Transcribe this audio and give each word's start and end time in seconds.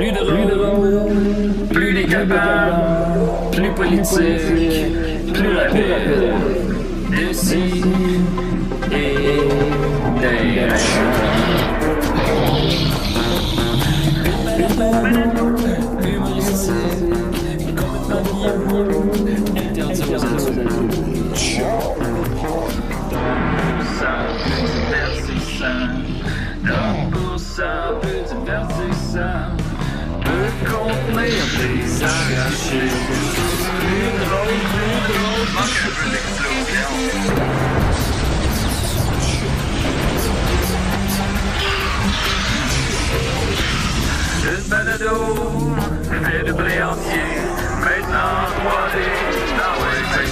Plus 0.00 0.12
drôle, 0.12 1.02
plus 1.74 1.92
décapable, 1.92 2.80
plus 3.52 3.70
politique, 3.72 5.34
plus 5.34 5.56
rapide. 5.58 6.32
D'ici 7.10 7.84
et 8.90 9.40
d'ailleurs. 10.22 10.78
Humoristique, 16.02 16.72
complètement 17.76 18.40
interdit. 19.54 20.02
Ça, 25.58 25.89
Une 32.00 32.08
balado, 44.68 45.14
fait 46.22 46.42
de 46.42 46.52
blé 46.52 46.82
entier. 46.82 47.20
Maintenant 47.80 48.48
3D, 48.56 48.96
dans 49.58 49.76
ouais, 49.82 50.00
fait 50.08 50.30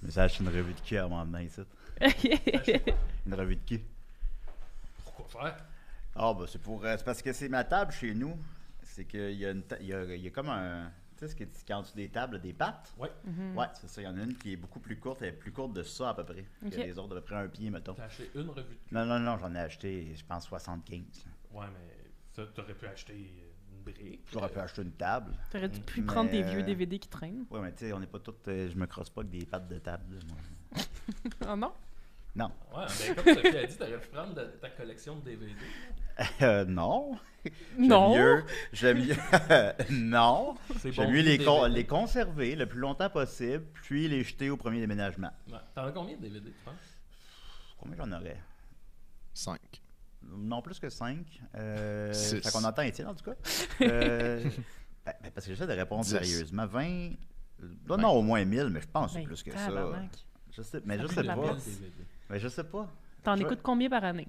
Je 0.00 0.06
me 0.06 0.10
suis 0.10 0.20
acheté 0.20 0.42
une 0.42 0.48
revue 0.48 0.74
de 0.74 0.80
cul 0.80 0.98
à 0.98 1.06
m'emmener 1.06 1.44
ici. 1.44 1.60
Une 3.26 3.34
revue 3.34 3.54
de. 3.54 3.80
Pourquoi 5.04 5.40
faire? 5.40 5.71
Ah, 6.14 6.34
bah, 6.34 6.44
c'est 6.46 6.60
pour. 6.60 6.84
euh, 6.84 6.94
c'est 6.98 7.04
parce 7.04 7.22
que 7.22 7.32
c'est 7.32 7.48
ma 7.48 7.64
table 7.64 7.92
chez 7.92 8.14
nous. 8.14 8.36
C'est 8.82 9.04
qu'il 9.06 9.32
y, 9.32 9.46
a 9.46 9.50
une 9.52 9.62
ta- 9.62 9.78
il 9.80 9.86
y, 9.86 9.94
a, 9.94 10.04
il 10.14 10.20
y 10.22 10.26
a 10.26 10.30
comme 10.30 10.48
un. 10.50 10.90
Tu 11.16 11.20
sais, 11.20 11.28
ce 11.28 11.36
qui 11.36 11.42
est 11.44 11.64
quand 11.66 11.82
tu 11.82 11.94
des 11.94 12.08
tables, 12.08 12.40
des 12.40 12.52
pattes? 12.52 12.92
Ouais. 12.98 13.10
Ouais, 13.56 13.66
c'est 13.80 13.88
ça. 13.88 14.02
Il 14.02 14.04
y 14.04 14.08
en 14.08 14.18
a 14.18 14.22
une 14.22 14.36
qui 14.36 14.52
est 14.52 14.56
beaucoup 14.56 14.80
plus 14.80 14.98
courte. 14.98 15.22
Elle 15.22 15.28
est 15.28 15.32
plus 15.32 15.52
courte 15.52 15.72
de 15.72 15.82
ça 15.82 16.10
à 16.10 16.14
peu 16.14 16.24
près. 16.24 16.44
Ok. 16.64 16.70
Que 16.72 16.76
les 16.80 16.98
autres, 16.98 17.16
à 17.16 17.20
peu 17.20 17.24
près 17.24 17.36
un 17.36 17.48
pied, 17.48 17.70
mettons. 17.70 17.94
T'as 17.94 18.04
acheté 18.04 18.30
une 18.34 18.50
revue 18.50 18.74
de 18.74 18.80
cul? 18.88 18.94
Non, 18.94 19.06
non, 19.06 19.18
non, 19.20 19.38
j'en 19.38 19.54
ai 19.54 19.60
acheté, 19.60 20.14
je 20.14 20.24
pense, 20.24 20.46
75. 20.46 21.00
là. 21.00 21.60
Ouais, 21.60 21.66
mais 21.72 22.10
ça, 22.32 22.42
t'aurais 22.54 22.74
pu 22.74 22.86
acheter 22.86 23.14
une 23.14 23.82
brique. 23.82 24.26
J'aurais 24.32 24.48
pu 24.50 24.58
acheter 24.58 24.82
une 24.82 24.92
table. 24.92 25.32
T'aurais 25.50 25.68
dû 25.68 25.80
plus 25.80 26.00
Mais, 26.02 26.06
prendre 26.08 26.30
des 26.30 26.42
euh, 26.42 26.50
vieux 26.50 26.62
DVD 26.64 26.98
qui 26.98 27.08
traînent. 27.08 27.44
Ouais, 27.50 27.60
mais 27.60 27.72
tu 27.72 27.86
sais, 27.86 27.92
on 27.92 28.00
n'est 28.00 28.06
pas 28.06 28.18
tous. 28.18 28.34
euh, 28.48 28.68
je 28.70 28.76
me 28.76 28.86
crosse 28.86 29.08
pas 29.10 29.20
avec 29.22 29.30
des 29.32 29.46
pattes 29.46 29.68
de 29.68 29.78
table, 29.78 30.14
là, 30.16 30.20
moi. 30.28 30.82
Oh 31.52 31.56
non? 31.56 31.72
Non. 32.34 32.50
Ouais, 32.74 32.84
ben 32.86 33.14
comme 33.14 33.34
Sophie 33.34 33.56
a 33.58 33.66
dit, 33.66 33.76
t'aurais 33.76 34.00
pu 34.00 34.08
prendre 34.08 34.34
de- 34.34 34.44
ta 34.60 34.70
collection 34.70 35.16
de 35.16 35.24
DVD. 35.24 35.52
Euh, 36.42 36.64
non. 36.64 37.18
J'aime 37.44 37.88
Non. 37.88 38.14
mieux. 38.16 38.44
J'aime 38.72 38.98
mieux. 39.04 39.14
non. 39.90 40.54
C'est 40.78 40.92
J'aime 40.92 41.06
bon, 41.06 41.12
mieux 41.12 41.20
les, 41.22 41.38
con- 41.38 41.66
les 41.66 41.86
conserver 41.86 42.54
le 42.56 42.66
plus 42.66 42.78
longtemps 42.80 43.10
possible, 43.10 43.64
puis 43.74 44.08
les 44.08 44.22
jeter 44.24 44.48
au 44.50 44.56
premier 44.56 44.80
déménagement. 44.80 45.30
Ouais. 45.50 45.58
T'en 45.74 45.84
as 45.84 45.92
combien 45.92 46.16
de 46.16 46.22
DVD, 46.22 46.50
tu 46.50 46.62
penses? 46.64 46.74
Combien 47.78 47.96
j'en 47.96 48.12
aurais? 48.12 48.40
5. 49.34 49.58
Non, 50.22 50.62
plus 50.62 50.78
que 50.78 50.88
5. 50.88 51.18
Euh, 51.56 52.12
Six. 52.12 52.40
fait 52.40 52.50
qu'on 52.52 52.64
entend 52.64 52.82
Étienne, 52.82 53.08
en 53.08 53.14
tout 53.14 53.24
cas. 53.24 53.36
Euh, 53.82 54.42
ben, 55.04 55.12
ben, 55.20 55.30
parce 55.34 55.46
que 55.46 55.52
j'essaie 55.52 55.66
de 55.66 55.72
répondre 55.72 56.04
Dix. 56.04 56.10
sérieusement. 56.10 56.66
20. 56.66 56.84
euh, 56.84 57.14
Non, 57.88 57.96
non, 57.98 58.10
au 58.10 58.22
moins 58.22 58.44
1000, 58.44 58.68
mais 58.70 58.80
je 58.80 58.86
pense 58.86 59.08
que 59.08 59.12
c'est 59.14 59.18
Ben, 59.20 59.26
plus 59.26 59.42
que 59.42 59.50
ça. 59.50 59.66
tabarnak. 59.66 60.10
Je 60.52 60.62
sais, 60.62 60.80
mais 60.84 60.98
je 60.98 61.06
sais 61.06 61.24
pas. 61.24 61.36
Mais 62.30 62.38
je 62.38 62.48
sais 62.48 62.64
pas. 62.64 62.88
T'en 63.22 63.36
Je- 63.36 63.42
écoutes 63.42 63.60
combien 63.62 63.88
par 63.88 64.04
année? 64.04 64.28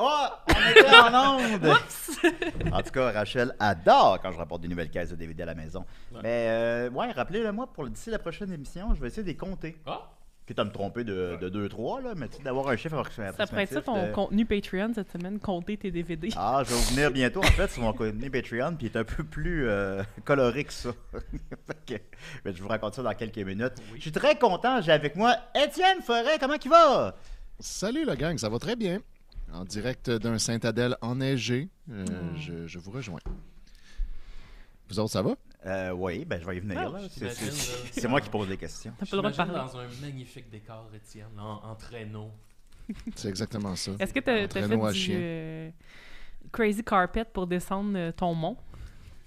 Oh! 0.00 0.26
On 0.48 0.70
était 0.70 0.94
en 0.96 1.38
onde! 1.38 1.66
en 2.72 2.82
tout 2.82 2.90
cas, 2.90 3.10
Rachel 3.10 3.54
adore 3.58 4.20
quand 4.22 4.30
je 4.30 4.38
rapporte 4.38 4.62
des 4.62 4.68
nouvelles 4.68 4.90
caisses 4.90 5.10
de 5.10 5.16
DVD 5.16 5.42
à 5.42 5.46
la 5.46 5.54
maison. 5.56 5.84
Ouais. 6.12 6.20
Mais, 6.22 6.46
euh, 6.50 6.90
ouais, 6.90 7.10
rappelez-le 7.10 7.50
moi, 7.50 7.66
pour 7.66 7.88
d'ici 7.88 8.10
la 8.10 8.20
prochaine 8.20 8.52
émission, 8.52 8.94
je 8.94 9.00
vais 9.00 9.08
essayer 9.08 9.24
de 9.24 9.28
les 9.28 9.36
compter. 9.36 9.76
Ah! 9.86 10.08
Quitte 10.48 10.58
à 10.60 10.64
me 10.64 10.70
tromper 10.70 11.04
de, 11.04 11.36
de 11.40 11.68
2-3, 11.68 12.02
là, 12.02 12.14
mais 12.16 12.26
tu 12.28 12.38
sais, 12.38 12.42
d'avoir 12.42 12.68
un 12.68 12.76
chiffre 12.76 12.96
approximatif. 12.96 13.36
Ça 13.36 13.46
pourrait 13.46 13.64
être 13.64 13.74
ça 13.74 13.82
ton 13.82 14.06
de- 14.06 14.12
contenu 14.12 14.46
Patreon 14.46 14.92
cette 14.94 15.12
semaine, 15.12 15.38
compter 15.38 15.76
tes 15.76 15.90
DVD. 15.90 16.30
Ah, 16.36 16.62
je 16.64 16.70
vais 16.70 16.74
vous 16.76 16.94
venir 16.94 17.10
bientôt, 17.10 17.40
en 17.40 17.42
fait, 17.50 17.70
sur 17.70 17.82
mon 17.82 17.92
contenu 17.92 18.30
Patreon, 18.30 18.74
puis 18.74 18.86
il 18.86 18.92
est 18.92 18.96
un 18.96 19.04
peu 19.04 19.24
plus 19.24 19.68
euh, 19.68 20.02
coloré 20.24 20.64
que 20.64 20.72
ça. 20.72 20.88
Ben, 22.44 22.54
je 22.54 22.62
vous 22.62 22.68
raconte 22.68 22.94
ça 22.94 23.02
dans 23.02 23.14
quelques 23.14 23.36
minutes. 23.38 23.74
Je 23.96 24.00
suis 24.00 24.12
très 24.12 24.38
content, 24.38 24.80
j'ai 24.80 24.92
avec 24.92 25.16
moi 25.16 25.34
Étienne 25.54 26.00
Forêt, 26.02 26.38
comment 26.40 26.54
il 26.62 26.70
va? 26.70 27.14
Salut 27.60 28.04
la 28.04 28.16
gang, 28.16 28.36
ça 28.38 28.48
va 28.48 28.58
très 28.58 28.76
bien. 28.76 29.00
En 29.52 29.64
direct 29.64 30.10
d'un 30.10 30.38
Saint-Adèle 30.38 30.96
enneigé, 31.00 31.68
euh, 31.90 32.04
je, 32.36 32.66
je 32.66 32.78
vous 32.78 32.90
rejoins. 32.90 33.20
Vous 34.88 34.98
autres, 34.98 35.12
ça 35.12 35.22
va? 35.22 35.34
Euh, 35.66 35.90
oui, 35.90 36.24
ben 36.24 36.40
je 36.40 36.46
vais 36.46 36.56
y 36.56 36.60
venir. 36.60 36.78
Ah, 36.78 36.98
là. 37.00 37.08
C'est- 37.92 38.08
moi 38.08 38.20
qui 38.20 38.30
pose 38.30 38.48
des 38.48 38.56
questions. 38.56 38.92
T'as 38.98 39.06
pas 39.06 39.16
le 39.16 39.18
droit 39.18 39.30
de 39.30 39.34
J'imagine 39.34 39.54
parler. 39.54 39.72
dans 39.72 39.78
un 39.78 40.06
magnifique 40.06 40.50
décor, 40.50 40.88
Étienne, 40.94 41.26
en, 41.38 41.70
en 41.70 41.74
traîneau. 41.74 42.30
C'est 43.16 43.28
exactement 43.28 43.74
ça. 43.76 43.92
Est-ce 43.98 44.14
que 44.14 44.46
traîneau 44.46 44.86
à 44.86 44.92
fait 44.92 44.98
du 44.98 45.12
euh, 45.14 45.70
crazy 46.52 46.82
carpet 46.82 47.24
pour 47.24 47.46
descendre 47.46 47.92
euh, 47.96 48.12
ton 48.12 48.34
mont? 48.34 48.56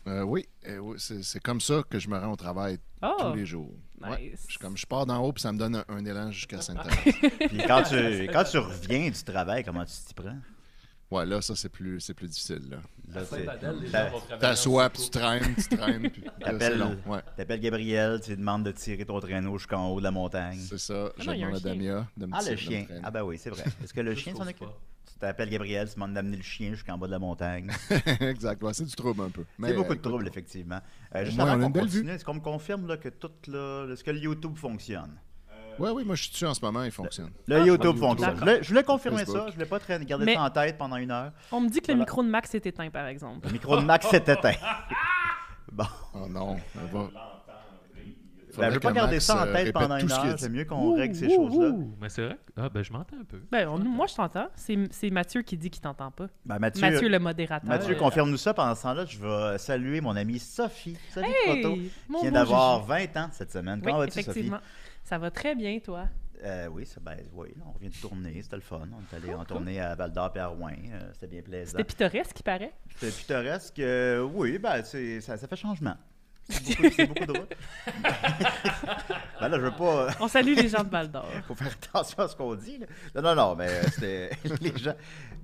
Euh, 0.07 0.23
oui, 0.23 0.47
euh, 0.67 0.79
oui, 0.79 0.95
c'est 0.97 1.39
comme 1.43 1.61
ça 1.61 1.83
que 1.87 1.99
je 1.99 2.09
me 2.09 2.17
rends 2.17 2.31
au 2.31 2.35
travail 2.35 2.79
Oh! 3.03 3.13
tous 3.19 3.35
les 3.35 3.45
jours. 3.45 3.69
Ouais. 4.01 4.31
Nice. 4.31 4.47
Je, 4.49 4.57
comme 4.57 4.75
je 4.75 4.83
pars 4.87 5.05
d'en 5.05 5.23
haut, 5.23 5.31
puis 5.31 5.43
ça 5.43 5.51
me 5.51 5.59
donne 5.59 5.75
un, 5.75 5.85
un 5.89 6.03
élan 6.03 6.31
jusqu'à 6.31 6.59
Saint-Adèle. 6.59 7.13
Puis 7.21 7.57
quand 7.67 7.83
tu, 7.83 7.95
quand 8.33 8.43
tu 8.45 8.57
reviens 8.57 9.11
du 9.11 9.23
travail, 9.23 9.63
comment 9.63 9.85
tu 9.85 9.91
t'y 10.07 10.13
prends? 10.15 10.37
Ouais, 11.11 11.25
là, 11.25 11.41
ça, 11.41 11.55
c'est 11.55 11.69
plus, 11.69 11.99
c'est 11.99 12.13
plus 12.13 12.27
difficile. 12.27 12.61
Là. 12.69 12.77
Là, 13.13 13.25
c'est-. 13.25 14.39
T'assois, 14.39 14.89
puis 14.89 15.03
tu 15.03 15.09
traînes, 15.09 15.55
tu 15.55 15.77
traînes, 15.77 16.09
puis 16.09 16.21
là, 16.23 16.31
T'appelles 16.39 16.77
long. 16.77 16.97
Ouais, 17.05 17.19
t'appelles 17.37 17.59
Gabriel, 17.59 18.19
tu 18.21 18.31
lui 18.31 18.37
demandes 18.37 18.63
de 18.63 18.71
tirer 18.71 19.05
ton 19.05 19.19
traîneau 19.19 19.57
jusqu'en 19.57 19.89
haut 19.89 19.99
de 19.99 20.03
la 20.03 20.11
montagne. 20.11 20.59
c'est 20.59 20.77
ça. 20.79 21.11
Je 21.17 21.25
non, 21.27 21.33
il 21.33 21.39
y 21.39 21.43
a 21.43 21.47
un 21.47 21.51
demande 21.51 21.55
à 21.55 21.59
chien. 21.59 21.71
Damia 21.75 22.07
de 22.17 22.25
me 22.25 22.31
Ah, 22.33 22.39
tirer, 22.39 22.51
le 22.51 22.57
chien. 22.57 22.85
Ah, 23.03 23.11
ben 23.11 23.23
oui, 23.23 23.37
c'est 23.37 23.49
vrai. 23.49 23.63
Est-ce 23.83 23.93
que 23.93 24.01
le 24.01 24.15
chien 24.15 24.33
s'en 24.33 24.47
occupe? 24.47 24.67
Tu 25.11 25.19
t'appelles 25.19 25.49
Gabriel, 25.49 25.87
tu 25.87 25.95
demandes 25.95 26.13
d'amener 26.13 26.37
le 26.37 26.43
chien 26.43 26.71
jusqu'en 26.71 26.97
bas 26.97 27.05
de 27.07 27.11
la 27.11 27.19
montagne. 27.19 27.69
exact, 28.21 28.63
ouais, 28.63 28.73
c'est 28.73 28.85
du 28.85 28.95
trouble 28.95 29.21
un 29.21 29.29
peu. 29.29 29.43
C'est 29.61 29.73
beaucoup 29.73 29.89
de 29.89 29.99
écoute, 29.99 30.01
troubles, 30.09 30.27
effectivement. 30.27 30.79
Euh, 31.15 31.25
juste 31.25 31.39
avant 31.39 31.51
on 31.51 31.53
a 31.53 31.57
qu'on 31.59 31.67
une 31.67 31.71
belle 31.73 31.83
continue, 31.83 32.09
est-ce 32.11 32.25
qu'on 32.25 32.33
me 32.35 32.39
confirme 32.39 32.87
là, 32.87 32.97
que 32.97 33.09
tout 33.09 33.29
là, 33.47 33.87
est-ce 33.91 34.03
que 34.03 34.11
le 34.11 34.19
YouTube 34.19 34.55
fonctionne? 34.57 35.19
Ouais, 35.81 35.89
oui, 35.91 36.03
moi, 36.05 36.15
je 36.15 36.23
suis 36.23 36.31
dessus 36.31 36.45
en 36.45 36.53
ce 36.53 36.61
moment, 36.63 36.83
il 36.83 36.91
fonctionne. 36.91 37.31
Le 37.47 37.55
Ah, 37.57 37.65
YouTube 37.65 37.97
fonctionne. 37.97 38.35
Je 38.35 38.39
voulais, 38.39 38.63
je 38.63 38.69
voulais 38.69 38.83
confirmer 38.83 39.17
Facebook. 39.19 39.37
ça. 39.37 39.47
Je 39.47 39.53
voulais 39.53 39.65
pas 39.65 39.79
traîner, 39.79 40.05
garder 40.05 40.25
Mais- 40.25 40.35
ça 40.35 40.43
en 40.43 40.49
tête 40.49 40.77
pendant 40.77 40.97
une 40.97 41.11
heure. 41.11 41.31
On 41.51 41.61
me 41.61 41.69
dit 41.69 41.81
que 41.81 41.91
le 41.91 41.97
micro 41.97 42.23
de 42.23 42.29
Max 42.29 42.53
est 42.55 42.65
éteint, 42.65 42.89
par 42.89 43.07
exemple. 43.07 43.47
Le 43.47 43.53
micro 43.53 43.75
de 43.77 43.81
Max 43.85 44.07
s'est 44.07 44.23
éteint. 44.27 44.53
Bon. 45.71 45.85
Oh 46.13 46.27
non, 46.27 46.57
on 46.75 46.97
va. 46.97 47.09
Ben, 48.57 48.67
je 48.67 48.73
veux 48.73 48.79
pas 48.81 48.91
garder 48.91 49.15
Max, 49.15 49.25
ça 49.25 49.43
en 49.43 49.47
euh, 49.47 49.53
tête 49.53 49.71
pendant 49.71 49.95
une 49.97 50.11
heure. 50.11 50.35
C'est 50.37 50.49
mieux 50.49 50.65
qu'on 50.65 50.93
règle 50.95 51.15
ces 51.15 51.33
choses-là. 51.33 51.71
Mais 52.01 52.09
c'est 52.09 52.25
vrai. 52.25 52.37
Ah, 52.57 52.67
ben 52.67 52.83
je 52.83 52.91
m'entends 52.91 53.15
un 53.21 53.23
peu. 53.23 53.41
Ben, 53.49 53.65
on- 53.69 53.79
moi, 53.79 54.07
je 54.07 54.15
t'entends. 54.15 54.49
C'est 54.57 54.77
c'est 54.91 55.09
Mathieu 55.09 55.41
qui 55.41 55.55
dit 55.55 55.69
qu'il 55.69 55.81
t'entend 55.81 56.11
pas. 56.11 56.27
Ben, 56.45 56.59
Mathieu, 56.59 56.81
Mathieu, 56.81 57.07
le 57.07 57.19
modérateur. 57.19 57.69
Mathieu, 57.69 57.95
confirme-nous 57.95 58.35
ça. 58.35 58.53
Pendant 58.53 58.75
ce 58.75 58.83
temps-là, 58.83 59.05
je 59.05 59.17
vais 59.19 59.57
saluer 59.57 60.01
mon 60.01 60.13
amie 60.17 60.37
Sophie. 60.39 60.97
Sophie 61.13 61.27
Hey! 61.47 61.63
Qui 61.63 62.21
vient 62.23 62.31
d'avoir 62.31 62.81
Gigi. 62.81 63.07
20 63.13 63.21
ans 63.23 63.29
cette 63.31 63.51
semaine. 63.53 63.79
Oui, 63.79 63.85
Comment 63.85 63.99
vas-tu, 63.99 64.21
Sophie? 64.21 64.51
Ça 65.03 65.17
va 65.17 65.31
très 65.31 65.55
bien, 65.55 65.79
toi. 65.79 66.07
Euh, 66.43 66.67
oui, 66.67 66.85
ça, 66.87 66.99
ben, 67.01 67.17
oui, 67.33 67.49
on 67.67 67.71
revient 67.71 67.89
de 67.89 67.95
tourner, 68.01 68.41
c'était 68.41 68.55
le 68.55 68.61
fun. 68.63 68.87
On 68.91 69.15
est 69.15 69.17
allé 69.17 69.33
en 69.33 69.45
tournée 69.45 69.79
à 69.79 69.93
Val 69.93 70.11
d'Or 70.11 70.31
et 70.35 70.39
à 70.39 70.47
Rouen. 70.47 70.71
euh, 70.91 71.09
c'était 71.13 71.27
bien 71.27 71.41
plaisant. 71.43 71.71
C'était 71.77 71.83
pittoresque, 71.83 72.39
il 72.39 72.43
paraît. 72.43 72.73
C'était 72.97 73.11
pittoresque. 73.15 73.79
euh, 73.79 74.21
oui, 74.23 74.57
ben, 74.57 74.83
c'est- 74.83 75.21
ça, 75.21 75.37
ça 75.37 75.47
fait 75.47 75.55
changement. 75.55 75.95
C'est 76.63 76.75
beaucoup, 76.81 77.13
beaucoup 77.13 77.25
drôle. 77.33 77.47
ben 79.39 79.49
là, 79.49 79.57
je 79.57 79.61
veux 79.61 79.71
pas. 79.71 80.07
On 80.19 80.27
salue 80.27 80.55
les 80.55 80.67
gens 80.69 80.83
de 80.83 80.89
Val 80.89 81.09
d'Or. 81.09 81.27
faut 81.47 81.55
faire 81.55 81.71
attention 81.71 82.19
à 82.19 82.27
ce 82.27 82.35
qu'on 82.35 82.55
dit. 82.55 82.79
là. 82.79 82.87
Non, 83.15 83.21
non, 83.21 83.35
non, 83.35 83.55
mais 83.55 83.67
euh, 83.67 83.83
c'était. 83.91 84.29
les, 84.61 84.77
gens, 84.77 84.93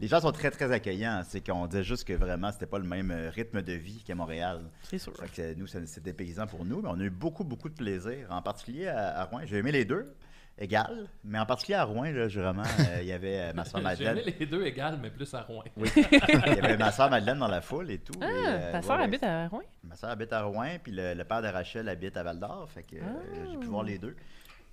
les 0.01 0.07
gens 0.07 0.21
sont 0.21 0.31
très, 0.31 0.51
très 0.51 0.71
accueillants. 0.71 1.23
C'est 1.27 1.45
qu'on 1.45 1.65
disait 1.67 1.83
juste 1.83 2.03
que 2.03 2.13
vraiment, 2.13 2.51
c'était 2.51 2.65
pas 2.65 2.79
le 2.79 2.87
même 2.87 3.11
euh, 3.11 3.29
rythme 3.29 3.61
de 3.61 3.73
vie 3.73 4.03
qu'à 4.05 4.15
Montréal. 4.15 4.61
C'est 4.83 4.97
sûr. 4.97 5.13
Fait 5.15 5.29
que 5.29 5.41
euh, 5.41 5.53
nous, 5.57 5.67
c'était 5.67 6.13
paysant 6.13 6.47
pour 6.47 6.65
nous, 6.65 6.81
mais 6.81 6.89
on 6.91 6.99
a 6.99 7.03
eu 7.03 7.09
beaucoup, 7.09 7.43
beaucoup 7.43 7.69
de 7.69 7.75
plaisir, 7.75 8.27
en 8.29 8.41
particulier 8.41 8.87
à, 8.87 9.21
à 9.21 9.23
Rouen. 9.25 9.41
J'ai 9.45 9.57
aimé 9.57 9.71
les 9.71 9.85
deux, 9.85 10.13
égal, 10.59 11.07
mais 11.23 11.39
en 11.39 11.45
particulier 11.45 11.77
à 11.77 11.83
Rouen, 11.83 12.11
là, 12.11 12.27
vraiment, 12.27 12.63
euh, 12.63 12.97
il 13.01 13.07
y 13.07 13.11
avait 13.11 13.39
euh, 13.39 13.53
ma 13.53 13.63
soeur 13.65 13.81
J'aimais 13.95 14.13
Madeleine. 14.13 14.33
les 14.39 14.45
deux 14.45 14.63
égales, 14.65 14.97
mais 15.01 15.09
plus 15.09 15.31
à 15.33 15.41
Rouen. 15.41 15.63
Oui, 15.75 15.89
il 15.95 16.55
y 16.55 16.59
avait 16.59 16.77
ma 16.77 16.91
soeur 16.91 17.09
Madeleine 17.09 17.39
dans 17.39 17.47
la 17.47 17.61
foule 17.61 17.91
et 17.91 17.99
tout. 17.99 18.13
Ah, 18.21 18.25
et, 18.25 18.47
euh, 18.47 18.71
ta 18.71 18.81
soeur 18.81 18.97
ouais, 18.97 19.03
habite 19.03 19.23
à 19.23 19.47
Rouen? 19.47 19.61
Ma 19.83 19.95
soeur 19.95 20.09
habite 20.09 20.33
à 20.33 20.41
Rouen, 20.43 20.77
puis 20.81 20.91
le, 20.91 21.13
le 21.13 21.23
père 21.23 21.41
de 21.41 21.47
Rachel 21.47 21.87
habite 21.89 22.17
à 22.17 22.23
Val 22.23 22.39
d'Or, 22.39 22.67
fait 22.73 22.83
que 22.83 22.95
euh, 22.95 22.99
Ah. 23.05 23.47
j'ai 23.51 23.57
pu 23.57 23.67
voir 23.67 23.83
les 23.83 23.97
deux. 23.97 24.15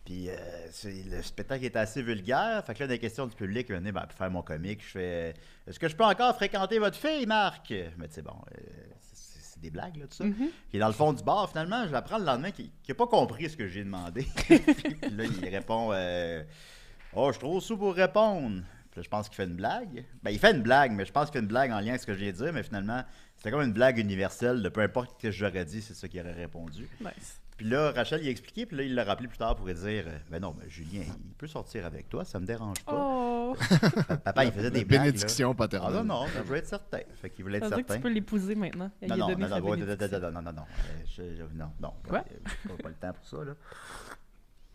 Puis 0.04 0.28
euh, 0.28 0.34
c'est- 0.70 1.04
le 1.10 1.22
spectacle 1.22 1.64
était 1.64 1.78
assez 1.78 2.02
vulgaire, 2.02 2.62
fait 2.66 2.74
que 2.74 2.80
là, 2.80 2.86
des 2.88 2.98
questions 2.98 3.26
du 3.26 3.34
public, 3.34 3.70
venez 3.70 3.90
ben, 3.90 4.02
pour 4.02 4.12
faire 4.18 4.30
mon 4.30 4.42
comique, 4.42 4.82
je 4.84 4.90
fais 4.90 5.34
Est-ce 5.66 5.78
que 5.78 5.88
je 5.88 5.96
peux 5.96 6.04
encore 6.04 6.34
fréquenter 6.36 6.78
votre 6.78 6.98
fille, 6.98 7.24
Marc? 7.26 7.72
Mais 7.96 8.08
tu 8.08 8.14
sais, 8.16 8.22
bon, 8.22 8.32
euh, 8.52 8.60
c'est 8.60 8.88
c'est 8.90 8.93
des 9.64 9.70
blagues, 9.70 9.96
là, 9.96 10.06
tout 10.06 10.16
ça. 10.16 10.24
Mhm. 10.24 10.50
Puis 10.70 10.78
dans 10.78 10.86
le 10.86 10.92
fond 10.92 11.12
du 11.12 11.22
bar, 11.22 11.48
finalement, 11.48 11.86
je 11.86 11.92
l'apprends 11.92 12.18
le 12.18 12.24
lendemain 12.24 12.50
qu'il 12.50 12.70
n'a 12.88 12.94
pas 12.94 13.06
compris 13.06 13.50
ce 13.50 13.56
que 13.56 13.66
j'ai 13.66 13.84
demandé. 13.84 14.26
puis 14.46 15.10
là, 15.10 15.24
il 15.24 15.48
répond 15.48 15.90
euh, 15.92 16.42
Oh, 17.14 17.28
je 17.28 17.32
suis 17.32 17.40
trop 17.40 17.60
sous 17.60 17.76
pour 17.76 17.94
répondre. 17.94 18.62
Puis 18.90 19.00
là, 19.00 19.02
je 19.02 19.08
pense 19.08 19.28
qu'il 19.28 19.36
fait 19.36 19.44
une 19.44 19.56
blague. 19.56 20.04
Ben, 20.22 20.30
il 20.30 20.38
fait 20.38 20.52
une 20.52 20.62
blague, 20.62 20.92
mais 20.92 21.04
je 21.04 21.12
pense 21.12 21.26
qu'il 21.26 21.34
fait 21.34 21.40
une 21.40 21.48
blague 21.48 21.70
en 21.70 21.80
lien 21.80 21.90
avec 21.90 22.00
ce 22.00 22.06
que 22.06 22.14
je 22.14 22.18
viens 22.18 22.32
de 22.32 22.36
dire, 22.36 22.52
mais 22.52 22.62
finalement, 22.62 23.02
c'était 23.36 23.50
comme 23.50 23.62
une 23.62 23.72
blague 23.72 23.98
universelle 23.98 24.62
de 24.62 24.68
peu 24.68 24.82
importe 24.82 25.10
ce 25.16 25.22
que 25.22 25.30
j'aurais 25.30 25.64
dit, 25.64 25.82
c'est 25.82 25.94
ça 25.94 26.08
qu'il 26.08 26.20
aurait 26.20 26.32
répondu. 26.32 26.88
Nice. 27.00 27.40
Puis 27.56 27.68
là, 27.68 27.92
Rachel, 27.92 28.20
il 28.22 28.26
a 28.28 28.30
expliqué, 28.30 28.66
puis 28.66 28.76
là, 28.76 28.82
il 28.82 28.94
l'a 28.96 29.04
rappelé 29.04 29.28
plus 29.28 29.38
tard 29.38 29.54
pour 29.54 29.66
lui 29.66 29.74
dire 29.74 30.04
euh, 30.08 30.18
Ben 30.28 30.40
non, 30.40 30.56
mais 30.58 30.68
Julien, 30.68 31.02
il 31.06 31.34
peut 31.34 31.46
sortir 31.46 31.86
avec 31.86 32.08
toi, 32.08 32.24
ça 32.24 32.40
me 32.40 32.46
dérange 32.46 32.84
pas. 32.84 32.92
Oh! 32.96 33.56
Papa, 34.24 34.44
il 34.44 34.50
faisait 34.52 34.70
des 34.72 34.80
La 34.80 34.84
blagues. 34.84 34.98
là. 34.98 35.04
bénédiction 35.04 35.50
Ah 35.52 35.54
paternelle. 35.54 35.92
non, 36.02 36.04
non, 36.04 36.26
je 36.26 36.40
veux 36.42 36.56
être 36.56 36.66
certain. 36.66 36.98
Fait 37.22 37.30
qu'il 37.30 37.44
voulait 37.44 37.60
Ça 37.60 37.66
être 37.66 37.70
veut 37.70 37.76
dire 37.76 37.86
que 37.86 37.92
certain. 37.92 38.00
tu 38.00 38.08
peux 38.08 38.12
l'épouser 38.14 38.54
maintenant. 38.56 38.90
Non, 39.02 39.16
non, 39.16 39.16
non, 39.16 39.26
non, 39.28 39.48
non, 39.48 39.48
non, 39.48 39.76
non, 39.76 40.42
non, 40.42 40.42
non, 40.42 40.52
non, 41.54 41.72
non. 41.80 41.92
Quoi? 42.08 42.24
j'ai 42.66 42.76
pas 42.82 42.88
le 42.88 42.94
temps 42.96 43.12
pour 43.12 43.24
ça, 43.26 43.44
là. 43.44 43.52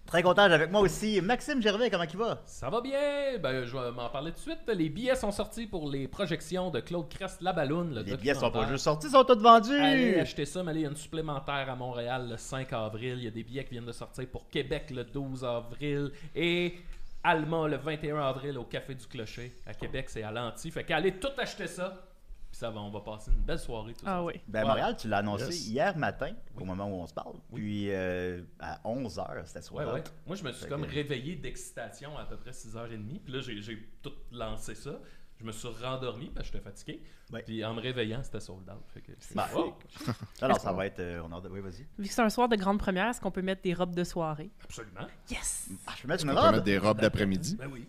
Très 0.09 0.23
content 0.23 0.41
avec 0.41 0.71
moi 0.71 0.81
aussi. 0.81 1.21
Maxime 1.21 1.61
Gervais, 1.61 1.91
comment 1.91 2.03
il 2.11 2.17
va? 2.17 2.41
Ça 2.47 2.67
va 2.67 2.81
bien? 2.81 3.37
Ben, 3.39 3.63
je 3.63 3.77
vais 3.77 3.91
m'en 3.91 4.09
parler 4.09 4.31
tout 4.31 4.37
de 4.37 4.41
suite. 4.41 4.61
Les 4.75 4.89
billets 4.89 5.13
sont 5.13 5.31
sortis 5.31 5.67
pour 5.67 5.87
les 5.87 6.07
projections 6.07 6.71
de 6.71 6.79
Claude 6.79 7.07
Crest 7.09 7.43
La 7.43 7.53
Balloune. 7.53 7.93
Le 7.93 8.01
Les 8.01 8.17
billets 8.17 8.33
sont 8.33 8.49
pas 8.49 8.67
juste 8.67 8.85
sortis, 8.85 9.05
ils 9.05 9.11
sont 9.11 9.23
tous 9.23 9.37
vendus. 9.39 9.77
Allez 9.79 10.19
acheter 10.19 10.45
ça, 10.45 10.63
mais 10.63 10.71
allez, 10.71 10.79
il 10.79 10.83
y 10.83 10.87
a 10.87 10.89
une 10.89 10.95
supplémentaire 10.95 11.69
à 11.69 11.75
Montréal 11.75 12.27
le 12.27 12.37
5 12.37 12.73
avril. 12.73 13.17
Il 13.19 13.25
y 13.25 13.27
a 13.27 13.29
des 13.29 13.43
billets 13.43 13.63
qui 13.65 13.69
viennent 13.69 13.85
de 13.85 13.91
sortir 13.91 14.25
pour 14.31 14.49
Québec 14.49 14.89
le 14.89 15.03
12 15.03 15.45
avril. 15.45 16.11
Et 16.35 16.79
Alma 17.23 17.67
le 17.67 17.77
21 17.77 18.17
avril 18.17 18.57
au 18.57 18.63
Café 18.63 18.95
du 18.95 19.05
Clocher. 19.05 19.59
À 19.67 19.75
Québec, 19.75 20.05
c'est 20.09 20.23
à 20.23 20.31
l'anti. 20.31 20.71
Fait 20.71 20.85
qu'allez 20.85 21.19
tout 21.19 21.29
acheter 21.37 21.67
ça. 21.67 22.08
Puis 22.51 22.57
ça 22.57 22.71
va, 22.71 22.79
on 22.79 22.89
va 22.89 23.01
passer 23.01 23.31
une 23.31 23.41
belle 23.43 23.59
soirée. 23.59 23.93
Tout 23.93 24.05
Ah 24.05 24.15
ça. 24.17 24.23
oui. 24.23 24.33
Ben, 24.47 24.61
Ouais. 24.61 24.67
Montréal, 24.67 24.95
tu 24.97 25.07
l'as 25.07 25.17
annoncé 25.19 25.45
Yes. 25.45 25.67
hier 25.67 25.97
matin, 25.97 26.31
au 26.59 26.65
moment 26.65 26.87
où 26.87 26.95
on 27.01 27.05
se 27.07 27.13
parle. 27.13 27.35
Puis 27.53 27.91
euh, 27.91 28.41
à 28.59 28.79
11h, 28.85 29.45
c'était 29.45 29.61
soir. 29.61 29.85
Ouais, 29.87 29.93
ouais. 29.93 30.03
Moi, 30.25 30.35
je 30.35 30.43
me 30.43 30.51
suis 30.51 30.63
Fait 30.63 30.69
comme 30.69 30.85
que- 30.87 30.91
réveillé 30.91 31.35
d'excitation 31.35 32.17
à 32.17 32.25
peu 32.25 32.37
près 32.37 32.51
6h30. 32.51 33.19
Puis 33.23 33.33
là, 33.33 33.39
j'ai 33.41 33.87
tout 34.01 34.13
lancé 34.31 34.73
ça. 34.75 34.99
Je 35.39 35.45
me 35.45 35.53
suis 35.53 35.69
rendormi 35.81 36.29
parce 36.35 36.49
que 36.49 36.57
j'étais 36.57 36.69
fatigué. 36.69 37.01
Ouais. 37.31 37.41
Puis 37.43 37.63
en 37.63 37.73
me 37.73 37.79
réveillant, 37.79 38.21
c'était 38.23 38.41
sold 38.41 38.67
out. 38.69 38.83
Fait 38.93 38.99
que 38.99 39.11
Ben, 39.33 39.45
Oh, 39.55 39.73
Alors, 40.41 40.59
ça 40.59 40.73
va 40.73 40.85
être. 40.87 40.99
euh, 40.99 41.21
on 41.23 41.31
a... 41.31 41.39
Oui, 41.47 41.61
vas-y. 41.61 41.87
Vu 41.97 42.09
que 42.09 42.13
c'est 42.13 42.21
un 42.21 42.29
soir 42.29 42.49
de 42.49 42.57
grande 42.57 42.77
première, 42.77 43.07
est-ce 43.07 43.21
qu'on 43.21 43.31
peut 43.31 43.41
mettre 43.41 43.61
des 43.61 43.73
robes 43.73 43.95
de 43.95 44.03
soirée? 44.03 44.49
absolument. 44.63 45.07
Yes! 45.29 45.69
Ah, 45.87 45.91
je 45.95 46.01
peux 46.01 46.07
mettre 46.09 46.25
une 46.25 46.31
On 46.31 46.33
peut 46.33 46.39
robe? 46.41 46.51
mettre 46.53 46.63
des 46.65 46.77
robes 46.77 46.99
d'après-midi? 46.99 47.55
Ben 47.55 47.69
oui. 47.71 47.87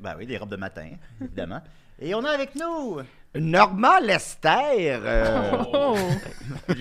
Ben 0.00 0.14
oui, 0.16 0.26
des 0.26 0.38
robes 0.38 0.50
de 0.50 0.56
matin, 0.56 0.90
évidemment. 1.20 1.62
Et 2.00 2.14
on 2.14 2.24
a 2.24 2.30
avec 2.30 2.54
nous. 2.56 2.98
Normand 3.36 3.98
Lester. 4.00 4.48
euh, 4.92 5.52
Oh! 5.72 5.96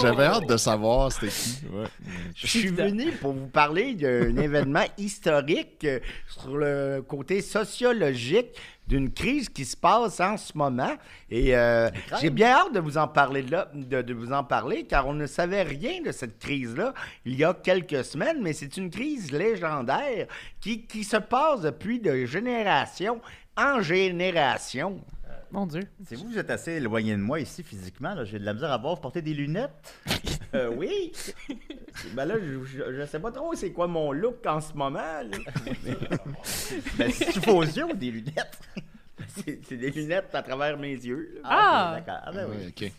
J'avais 0.00 0.24
hâte 0.24 0.46
de 0.48 0.56
savoir 0.56 1.12
c'était 1.12 1.28
qui. 1.32 1.66
Ouais. 1.70 1.84
je 2.34 2.46
suis 2.46 2.68
venu 2.68 3.12
pour 3.12 3.32
vous 3.34 3.46
parler 3.48 3.94
d'un 3.94 4.34
événement 4.36 4.84
historique 4.96 5.84
euh, 5.84 6.00
sur 6.28 6.56
le 6.56 7.02
côté 7.06 7.42
sociologique 7.42 8.56
d'une 8.86 9.12
crise 9.12 9.48
qui 9.48 9.64
se 9.64 9.76
passe 9.76 10.20
en 10.20 10.36
ce 10.36 10.56
moment. 10.56 10.94
Et 11.30 11.56
euh, 11.56 11.90
j'ai 12.20 12.30
bien 12.30 12.52
hâte 12.52 12.72
de 12.72 12.80
vous 12.80 12.98
en 12.98 13.08
parler 13.08 13.42
là, 13.42 13.68
de, 13.74 14.02
de 14.02 14.14
vous 14.14 14.32
en 14.32 14.44
parler, 14.44 14.84
car 14.84 15.06
on 15.06 15.14
ne 15.14 15.26
savait 15.26 15.62
rien 15.62 16.02
de 16.02 16.12
cette 16.12 16.38
crise-là 16.38 16.94
il 17.24 17.36
y 17.36 17.44
a 17.44 17.54
quelques 17.54 18.04
semaines, 18.04 18.38
mais 18.40 18.52
c'est 18.52 18.76
une 18.76 18.90
crise 18.90 19.32
légendaire 19.32 20.26
qui, 20.60 20.86
qui 20.86 21.04
se 21.04 21.16
passe 21.16 21.62
depuis 21.62 22.00
de 22.00 22.24
génération 22.26 23.20
en 23.56 23.80
génération. 23.80 25.00
Mon 25.52 25.66
Dieu. 25.66 25.82
C'est 26.04 26.16
vous, 26.16 26.28
vous 26.28 26.38
êtes 26.38 26.50
assez 26.50 26.72
éloigné 26.72 27.12
de 27.12 27.20
moi 27.20 27.40
ici 27.40 27.62
physiquement. 27.62 28.14
là. 28.14 28.24
J'ai 28.24 28.38
de 28.38 28.44
la 28.44 28.52
misère 28.54 28.70
à 28.72 28.78
voir. 28.78 28.94
Vous 28.96 29.00
portez 29.00 29.22
des 29.22 29.34
lunettes? 29.34 29.70
Euh, 30.54 30.70
oui. 30.74 31.12
ben 32.14 32.24
là, 32.24 32.36
je, 32.40 32.64
je 32.64 33.06
sais 33.06 33.18
pas 33.18 33.32
trop 33.32 33.52
c'est 33.56 33.72
quoi 33.72 33.88
mon 33.88 34.12
look 34.12 34.46
en 34.46 34.60
ce 34.60 34.72
moment. 34.74 35.00
là. 35.00 35.24
Ben, 36.96 37.10
c'est 37.10 37.44
vos 37.44 37.62
yeux 37.62 37.84
ou 37.84 37.94
des 37.94 38.12
lunettes? 38.12 38.58
C'est 39.36 39.60
c'est 39.68 39.76
des 39.76 39.90
lunettes 39.90 40.32
à 40.34 40.42
travers 40.42 40.78
mes 40.78 40.92
yeux. 40.92 41.40
là. 41.42 41.48
Ah! 41.50 41.96
ok, 41.98 42.06
d'accord. 42.06 42.22
Ah, 42.24 42.32
ben 42.32 42.48
oui. 42.48 42.72
Ouais, 42.80 42.92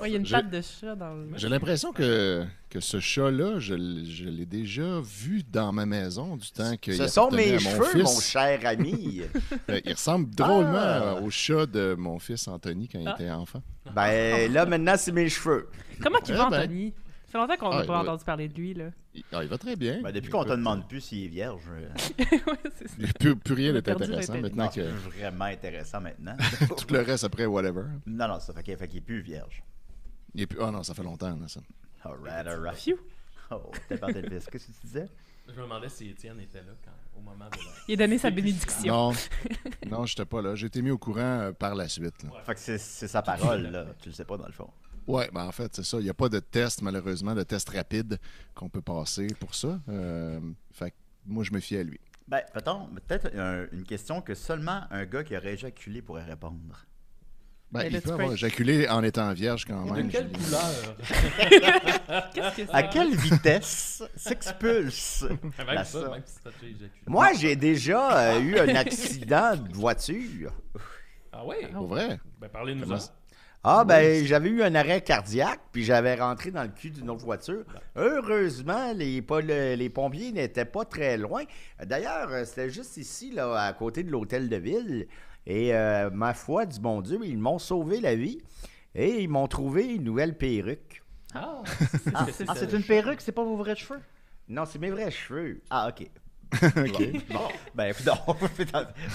Ouais, 0.00 0.08
il 0.08 0.12
y 0.12 0.14
a 0.14 0.18
une 0.18 0.28
patte 0.28 0.50
de 0.50 0.60
chat 0.60 0.94
dans 0.94 1.14
le. 1.14 1.28
J'ai 1.36 1.48
l'impression 1.48 1.92
que, 1.92 2.44
que 2.68 2.80
ce 2.80 3.00
chat-là, 3.00 3.58
je, 3.58 3.74
je 4.04 4.24
l'ai 4.28 4.46
déjà 4.46 5.00
vu 5.02 5.42
dans 5.42 5.72
ma 5.72 5.86
maison 5.86 6.36
du 6.36 6.50
temps 6.50 6.76
que 6.80 6.92
Ce 6.92 7.06
sont 7.08 7.30
mes 7.30 7.58
cheveux, 7.58 7.84
fils. 7.86 8.02
mon 8.04 8.20
cher 8.20 8.60
ami. 8.66 9.22
Euh, 9.70 9.80
Il 9.84 9.92
ressemble 9.92 10.30
drôlement 10.34 10.72
Ah. 10.76 11.02
euh, 11.16 11.20
au 11.22 11.30
chat 11.30 11.66
de 11.66 11.94
mon 11.98 12.18
fils 12.18 12.46
Anthony 12.48 12.88
quand 12.88 12.98
il 13.00 13.08
Ah. 13.08 13.14
était 13.18 13.30
enfant. 13.30 13.62
ben 13.94 14.52
là, 14.52 14.66
maintenant, 14.66 14.94
c'est 14.96 15.12
mes 15.12 15.28
cheveux. 15.28 15.68
Comment 16.02 16.18
il 16.26 16.32
Eh 16.34 16.36
va, 16.36 16.50
ben. 16.50 16.92
Ça 17.30 17.38
fait 17.38 17.38
longtemps 17.38 17.56
qu'on 17.56 17.70
n'a 17.70 17.82
Ah, 17.82 17.84
pas 17.84 17.92
ouais. 18.02 18.08
entendu 18.08 18.24
parler 18.24 18.48
de 18.48 18.54
lui, 18.54 18.74
là. 18.74 18.86
Il, 19.14 19.22
ah, 19.32 19.42
il 19.42 19.48
va 19.48 19.56
très 19.56 19.76
bien. 19.76 20.00
Ben, 20.02 20.10
depuis 20.12 20.30
qu'on 20.30 20.40
te 20.42 20.48
Écoute, 20.48 20.58
demande 20.58 20.88
plus 20.88 21.00
s'il 21.00 21.24
est 21.26 21.28
vierge, 21.28 21.62
euh, 21.70 21.88
ouais, 22.18 22.70
ça. 22.74 23.08
Plus, 23.20 23.36
plus 23.36 23.54
rien 23.54 23.72
n'est 23.72 23.88
intéressant 23.88 24.40
maintenant 24.40 24.68
que 24.68 24.80
vraiment 24.80 25.44
intéressant 25.44 26.00
maintenant. 26.00 26.36
tout 26.76 26.92
le 26.92 27.00
reste 27.02 27.24
après, 27.24 27.46
whatever. 27.46 27.82
non, 28.06 28.26
non, 28.28 28.40
ça 28.40 28.52
fait 28.52 28.62
qu'il 28.64 28.76
fait 28.76 28.88
qu'il 28.88 28.98
est 28.98 29.02
plus 29.02 29.20
vierge. 29.20 29.62
Il 30.34 30.42
est 30.42 30.46
plus... 30.46 30.58
Ah 30.60 30.70
non, 30.70 30.82
ça 30.82 30.94
fait 30.94 31.02
longtemps, 31.04 31.36
là, 31.36 31.46
ça. 31.48 31.60
Alright, 32.04 32.46
alright. 32.46 32.76
Phew. 32.78 32.98
Oh, 33.52 33.70
t'es 33.88 33.96
pas 33.96 34.12
tel 34.12 34.28
fils. 34.28 34.46
Qu'est-ce 34.50 34.66
que 34.68 34.72
tu 34.72 34.86
disais? 34.86 35.08
Je 35.48 35.52
me 35.54 35.62
demandais 35.62 35.88
si 35.88 36.08
Étienne 36.08 36.38
était 36.40 36.58
là 36.60 36.72
quand, 36.84 37.18
au 37.18 37.22
moment 37.22 37.46
de 37.46 37.56
la... 37.56 37.62
Il 37.88 37.94
a 37.94 37.96
donné 38.06 38.18
sa 38.18 38.30
bénédiction. 38.30 39.10
Non, 39.10 39.12
non, 39.88 40.06
j'étais 40.06 40.24
pas 40.24 40.40
là. 40.42 40.54
J'ai 40.54 40.66
été 40.68 40.80
mis 40.82 40.90
au 40.90 40.98
courant 40.98 41.20
euh, 41.20 41.52
par 41.52 41.74
la 41.74 41.88
suite. 41.88 42.22
là. 42.22 42.30
Fait 42.44 42.54
que 42.54 42.60
c'est 42.60 42.78
c'est 42.78 43.08
sa 43.08 43.22
parole, 43.22 43.62
là. 43.62 43.86
Tu 44.00 44.08
le 44.10 44.14
sais 44.14 44.24
pas, 44.24 44.36
dans 44.36 44.46
le 44.46 44.52
fond. 44.52 44.70
Ouais, 45.10 45.28
ben 45.32 45.44
en 45.44 45.52
fait, 45.52 45.74
c'est 45.74 45.84
ça. 45.84 45.98
Il 45.98 46.04
n'y 46.04 46.10
a 46.10 46.14
pas 46.14 46.28
de 46.28 46.38
test, 46.40 46.82
malheureusement, 46.82 47.34
de 47.34 47.42
test 47.42 47.68
rapide 47.70 48.18
qu'on 48.54 48.68
peut 48.68 48.82
passer 48.82 49.26
pour 49.38 49.54
ça. 49.54 49.80
Euh, 49.88 50.40
fait 50.72 50.90
que 50.90 50.96
moi, 51.26 51.44
je 51.44 51.52
me 51.52 51.60
fie 51.60 51.76
à 51.76 51.82
lui. 51.82 52.00
Ben, 52.28 52.42
peut-on 52.54 52.86
peut-être 52.86 53.34
un- 53.36 53.66
une 53.72 53.82
question 53.84 54.20
que 54.20 54.34
seulement 54.34 54.82
un 54.90 55.04
gars 55.04 55.24
qui 55.24 55.36
aurait 55.36 55.54
éjaculé 55.54 56.00
pourrait 56.00 56.24
répondre. 56.24 56.86
Ben, 57.72 57.82
il 57.88 58.00
peut 58.00 58.12
avoir 58.12 58.32
éjaculé 58.32 58.88
en 58.88 59.02
étant 59.04 59.32
vierge 59.32 59.64
quand 59.64 59.84
De 59.86 59.92
même. 59.92 60.08
quelle 60.10 60.26
Julien. 60.28 60.38
couleur? 60.44 60.96
Qu'est-ce 62.34 62.56
que 62.56 62.66
c'est? 62.66 62.70
À 62.74 62.82
quelle 62.82 63.14
vitesse? 63.16 64.02
S'expulse 64.16 65.24
ça, 65.56 65.84
si. 65.84 66.04
Moi, 67.06 67.32
j'ai 67.34 67.54
déjà 67.54 68.32
euh, 68.34 68.40
eu 68.40 68.58
un 68.58 68.74
accident 68.74 69.56
de 69.56 69.72
voiture. 69.72 70.52
Ah 71.32 71.44
ouais? 71.46 71.68
Pour 71.72 71.86
vrai? 71.86 72.18
Ben 72.40 72.48
parlez-nous 72.48 72.82
Comment 72.82 72.98
ça. 72.98 73.06
ça? 73.06 73.12
Ah, 73.62 73.84
ben, 73.84 74.24
j'avais 74.24 74.48
eu 74.48 74.62
un 74.62 74.74
arrêt 74.74 75.02
cardiaque, 75.02 75.60
puis 75.70 75.84
j'avais 75.84 76.14
rentré 76.14 76.50
dans 76.50 76.62
le 76.62 76.70
cul 76.70 76.90
d'une 76.90 77.10
autre 77.10 77.24
voiture. 77.24 77.64
Heureusement, 77.94 78.94
les, 78.94 79.20
pompiers 79.90 80.32
n'étaient 80.32 80.64
pas 80.64 80.86
très 80.86 81.18
loin. 81.18 81.42
D'ailleurs, 81.84 82.30
euh, 82.30 82.44
c'était 82.46 82.70
juste 82.70 82.96
ici, 82.96 83.32
là, 83.32 83.54
à 83.62 83.72
côté 83.74 84.02
de 84.02 84.10
l'hôtel 84.10 84.48
de 84.48 84.56
ville. 84.56 85.08
Et 85.46 85.74
euh, 85.74 86.08
ma 86.10 86.32
foi 86.32 86.64
du 86.64 86.80
bon 86.80 87.02
Dieu, 87.02 87.20
ils 87.22 87.38
m'ont 87.38 87.58
sauvé 87.58 88.00
la 88.00 88.14
vie 88.14 88.38
et 88.94 89.22
ils 89.22 89.28
m'ont 89.28 89.46
trouvé 89.46 89.94
une 89.94 90.04
nouvelle 90.04 90.38
perruque. 90.38 91.02
Ah, 91.34 91.62
c'est 92.24 92.44
ah, 92.48 92.54
c'est 92.56 92.72
une 92.72 92.82
perruque, 92.82 93.20
c'est 93.20 93.32
pas 93.32 93.44
vos 93.44 93.56
vrais 93.56 93.76
cheveux? 93.76 94.00
Non, 94.48 94.64
c'est 94.64 94.78
mes 94.78 94.90
vrais 94.90 95.10
cheveux. 95.10 95.60
Ah, 95.68 95.88
ok. 95.88 96.10
OK. 96.76 97.28
Bon, 97.32 97.48
ben, 97.74 97.86
écoute, 97.92 98.08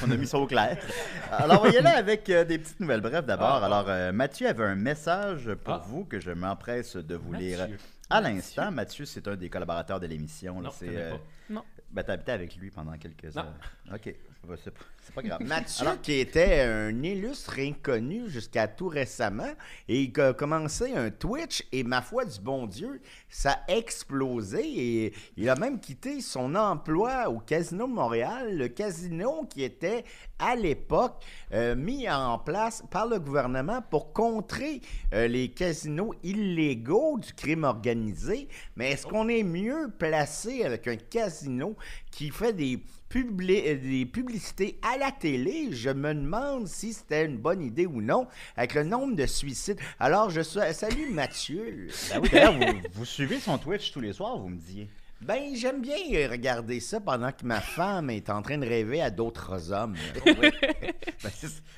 on 0.05 0.11
a 0.11 0.15
mis 0.17 0.27
ça 0.27 0.37
au 0.39 0.47
clair. 0.47 0.77
Alors, 1.31 1.61
on 1.61 1.65
va 1.65 1.69
y 1.71 1.77
aller 1.77 1.87
avec 1.87 2.29
euh, 2.29 2.45
des 2.45 2.57
petites 2.59 2.79
nouvelles 2.79 3.01
brèves 3.01 3.25
d'abord. 3.25 3.59
Ah. 3.61 3.65
Alors, 3.65 3.85
euh, 3.89 4.11
Mathieu 4.11 4.47
avait 4.47 4.63
un 4.63 4.75
message 4.75 5.53
pour 5.63 5.73
Ah. 5.73 5.81
vous 5.85 6.05
que 6.05 6.19
je 6.19 6.31
m'empresse 6.31 6.95
de 6.95 7.15
vous 7.15 7.33
lire 7.33 7.67
à 8.09 8.21
l'instant. 8.21 8.71
Mathieu, 8.71 9.05
c'est 9.05 9.27
un 9.27 9.35
des 9.35 9.49
collaborateurs 9.49 9.99
de 9.99 10.07
l'émission. 10.07 10.61
Non, 10.61 10.69
je 10.71 10.75
C'est, 10.77 10.85
connais 10.85 10.97
euh, 11.01 11.11
pas. 11.11 11.21
Non. 11.49 11.63
Ben, 11.91 12.03
t'as 12.03 12.13
habité 12.13 12.31
avec 12.31 12.55
lui 12.55 12.71
pendant 12.71 12.97
quelques 12.97 13.35
Non. 13.35 13.41
heures. 13.41 13.53
OK. 13.93 14.15
Ben, 14.47 14.57
C'est 14.63 14.71
pas, 14.71 14.85
c'est 15.01 15.13
pas 15.13 15.21
grave. 15.21 15.41
Mathieu, 15.45 15.87
qui 16.01 16.13
était 16.13 16.61
un 16.61 17.03
illustre 17.03 17.59
inconnu 17.59 18.29
jusqu'à 18.29 18.67
tout 18.67 18.87
récemment, 18.87 19.53
et 19.87 20.01
il 20.01 20.21
a 20.21 20.33
commencé 20.33 20.93
un 20.93 21.09
Twitch, 21.09 21.63
et 21.71 21.83
ma 21.83 22.01
foi 22.01 22.25
du 22.25 22.39
bon 22.39 22.67
Dieu, 22.67 23.01
ça 23.29 23.59
a 23.67 23.73
explosé, 23.73 24.61
et 24.63 25.13
il 25.37 25.49
a 25.49 25.55
même 25.55 25.79
quitté 25.79 26.21
son 26.21 26.55
emploi 26.55 27.29
au 27.29 27.39
Casino 27.39 27.87
de 27.87 27.93
Montréal, 27.93 28.57
le 28.57 28.67
casino 28.67 29.45
qui 29.49 29.63
était 29.63 30.03
à 30.39 30.55
l'époque 30.55 31.23
euh, 31.53 31.75
mis 31.75 32.09
en 32.09 32.37
place 32.39 32.83
par 32.91 33.07
le 33.07 33.19
gouvernement 33.19 33.81
pour 33.81 34.13
contrer 34.13 34.81
euh, 35.13 35.27
les 35.27 35.49
casinos 35.49 36.13
illégaux 36.23 37.17
du 37.17 37.33
crime 37.33 37.63
organisé. 37.63 38.47
Mais 38.75 38.91
est-ce 38.91 39.07
qu'on 39.07 39.27
est 39.27 39.43
mieux 39.43 39.91
placé 39.97 40.63
avec 40.63 40.87
un 40.87 40.97
casino 40.97 41.75
qui 42.11 42.29
fait 42.29 42.53
des, 42.53 42.79
publi- 43.09 43.63
euh, 43.65 43.75
des 43.75 44.05
publicités 44.05 44.79
à 44.81 44.97
la 44.97 45.11
télé? 45.11 45.69
Je 45.71 45.89
me 45.89 46.13
demande 46.13 46.67
si 46.67 46.93
c'était 46.93 47.25
une 47.25 47.37
bonne 47.37 47.61
idée 47.61 47.85
ou 47.85 48.01
non, 48.01 48.27
avec 48.57 48.73
le 48.73 48.83
nombre 48.83 49.15
de 49.15 49.25
suicides. 49.25 49.79
Alors, 49.99 50.29
je 50.29 50.41
sa- 50.41 50.73
salue 50.73 51.11
Mathieu. 51.11 51.87
Ben 52.09 52.19
oui, 52.21 52.29
d'ailleurs, 52.31 52.53
vous, 52.57 52.79
vous 52.93 53.05
suivez 53.05 53.39
son 53.39 53.57
Twitch 53.57 53.91
tous 53.91 54.01
les 54.01 54.13
soirs, 54.13 54.37
vous 54.37 54.49
me 54.49 54.57
disiez. 54.57 54.89
Ben, 55.21 55.55
j'aime 55.55 55.81
bien 55.81 55.95
regarder 56.29 56.79
ça 56.81 56.99
pendant 56.99 57.31
que 57.31 57.45
ma 57.45 57.61
femme 57.61 58.09
est 58.09 58.29
en 58.29 58.41
train 58.41 58.57
de 58.57 58.65
rêver 58.67 59.01
à 59.01 59.09
d'autres 59.09 59.71
hommes. 59.71 59.95
Ben, 60.25 60.51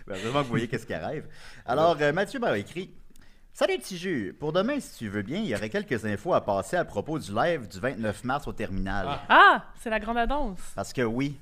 ben, 0.08 0.16
que 0.16 0.28
vous 0.28 0.44
voyez 0.46 0.68
qu'est-ce 0.68 0.86
qui 0.86 0.94
arrive. 0.94 1.26
Alors, 1.66 1.98
euh, 2.02 2.12
Mathieu 2.14 2.40
m'a 2.40 2.58
écrit 2.58 2.92
Salut 3.60 3.80
petit 3.80 3.98
jus. 3.98 4.36
Pour 4.40 4.54
demain, 4.54 4.80
si 4.80 5.00
tu 5.00 5.10
veux 5.10 5.24
bien, 5.24 5.40
il 5.40 5.48
y 5.48 5.56
aurait 5.56 5.72
quelques 5.72 6.06
infos 6.06 6.32
à 6.36 6.46
passer 6.46 6.78
à 6.78 6.86
propos 6.86 7.18
du 7.18 7.34
live 7.34 7.68
du 7.68 7.80
29 7.80 8.24
mars 8.24 8.48
au 8.48 8.54
terminal. 8.54 9.08
Ah. 9.10 9.22
Ah! 9.30 9.64
C'est 9.82 9.90
la 9.90 10.00
grande 10.00 10.20
annonce. 10.20 10.60
Parce 10.76 10.94
que 10.94 11.02
oui, 11.02 11.40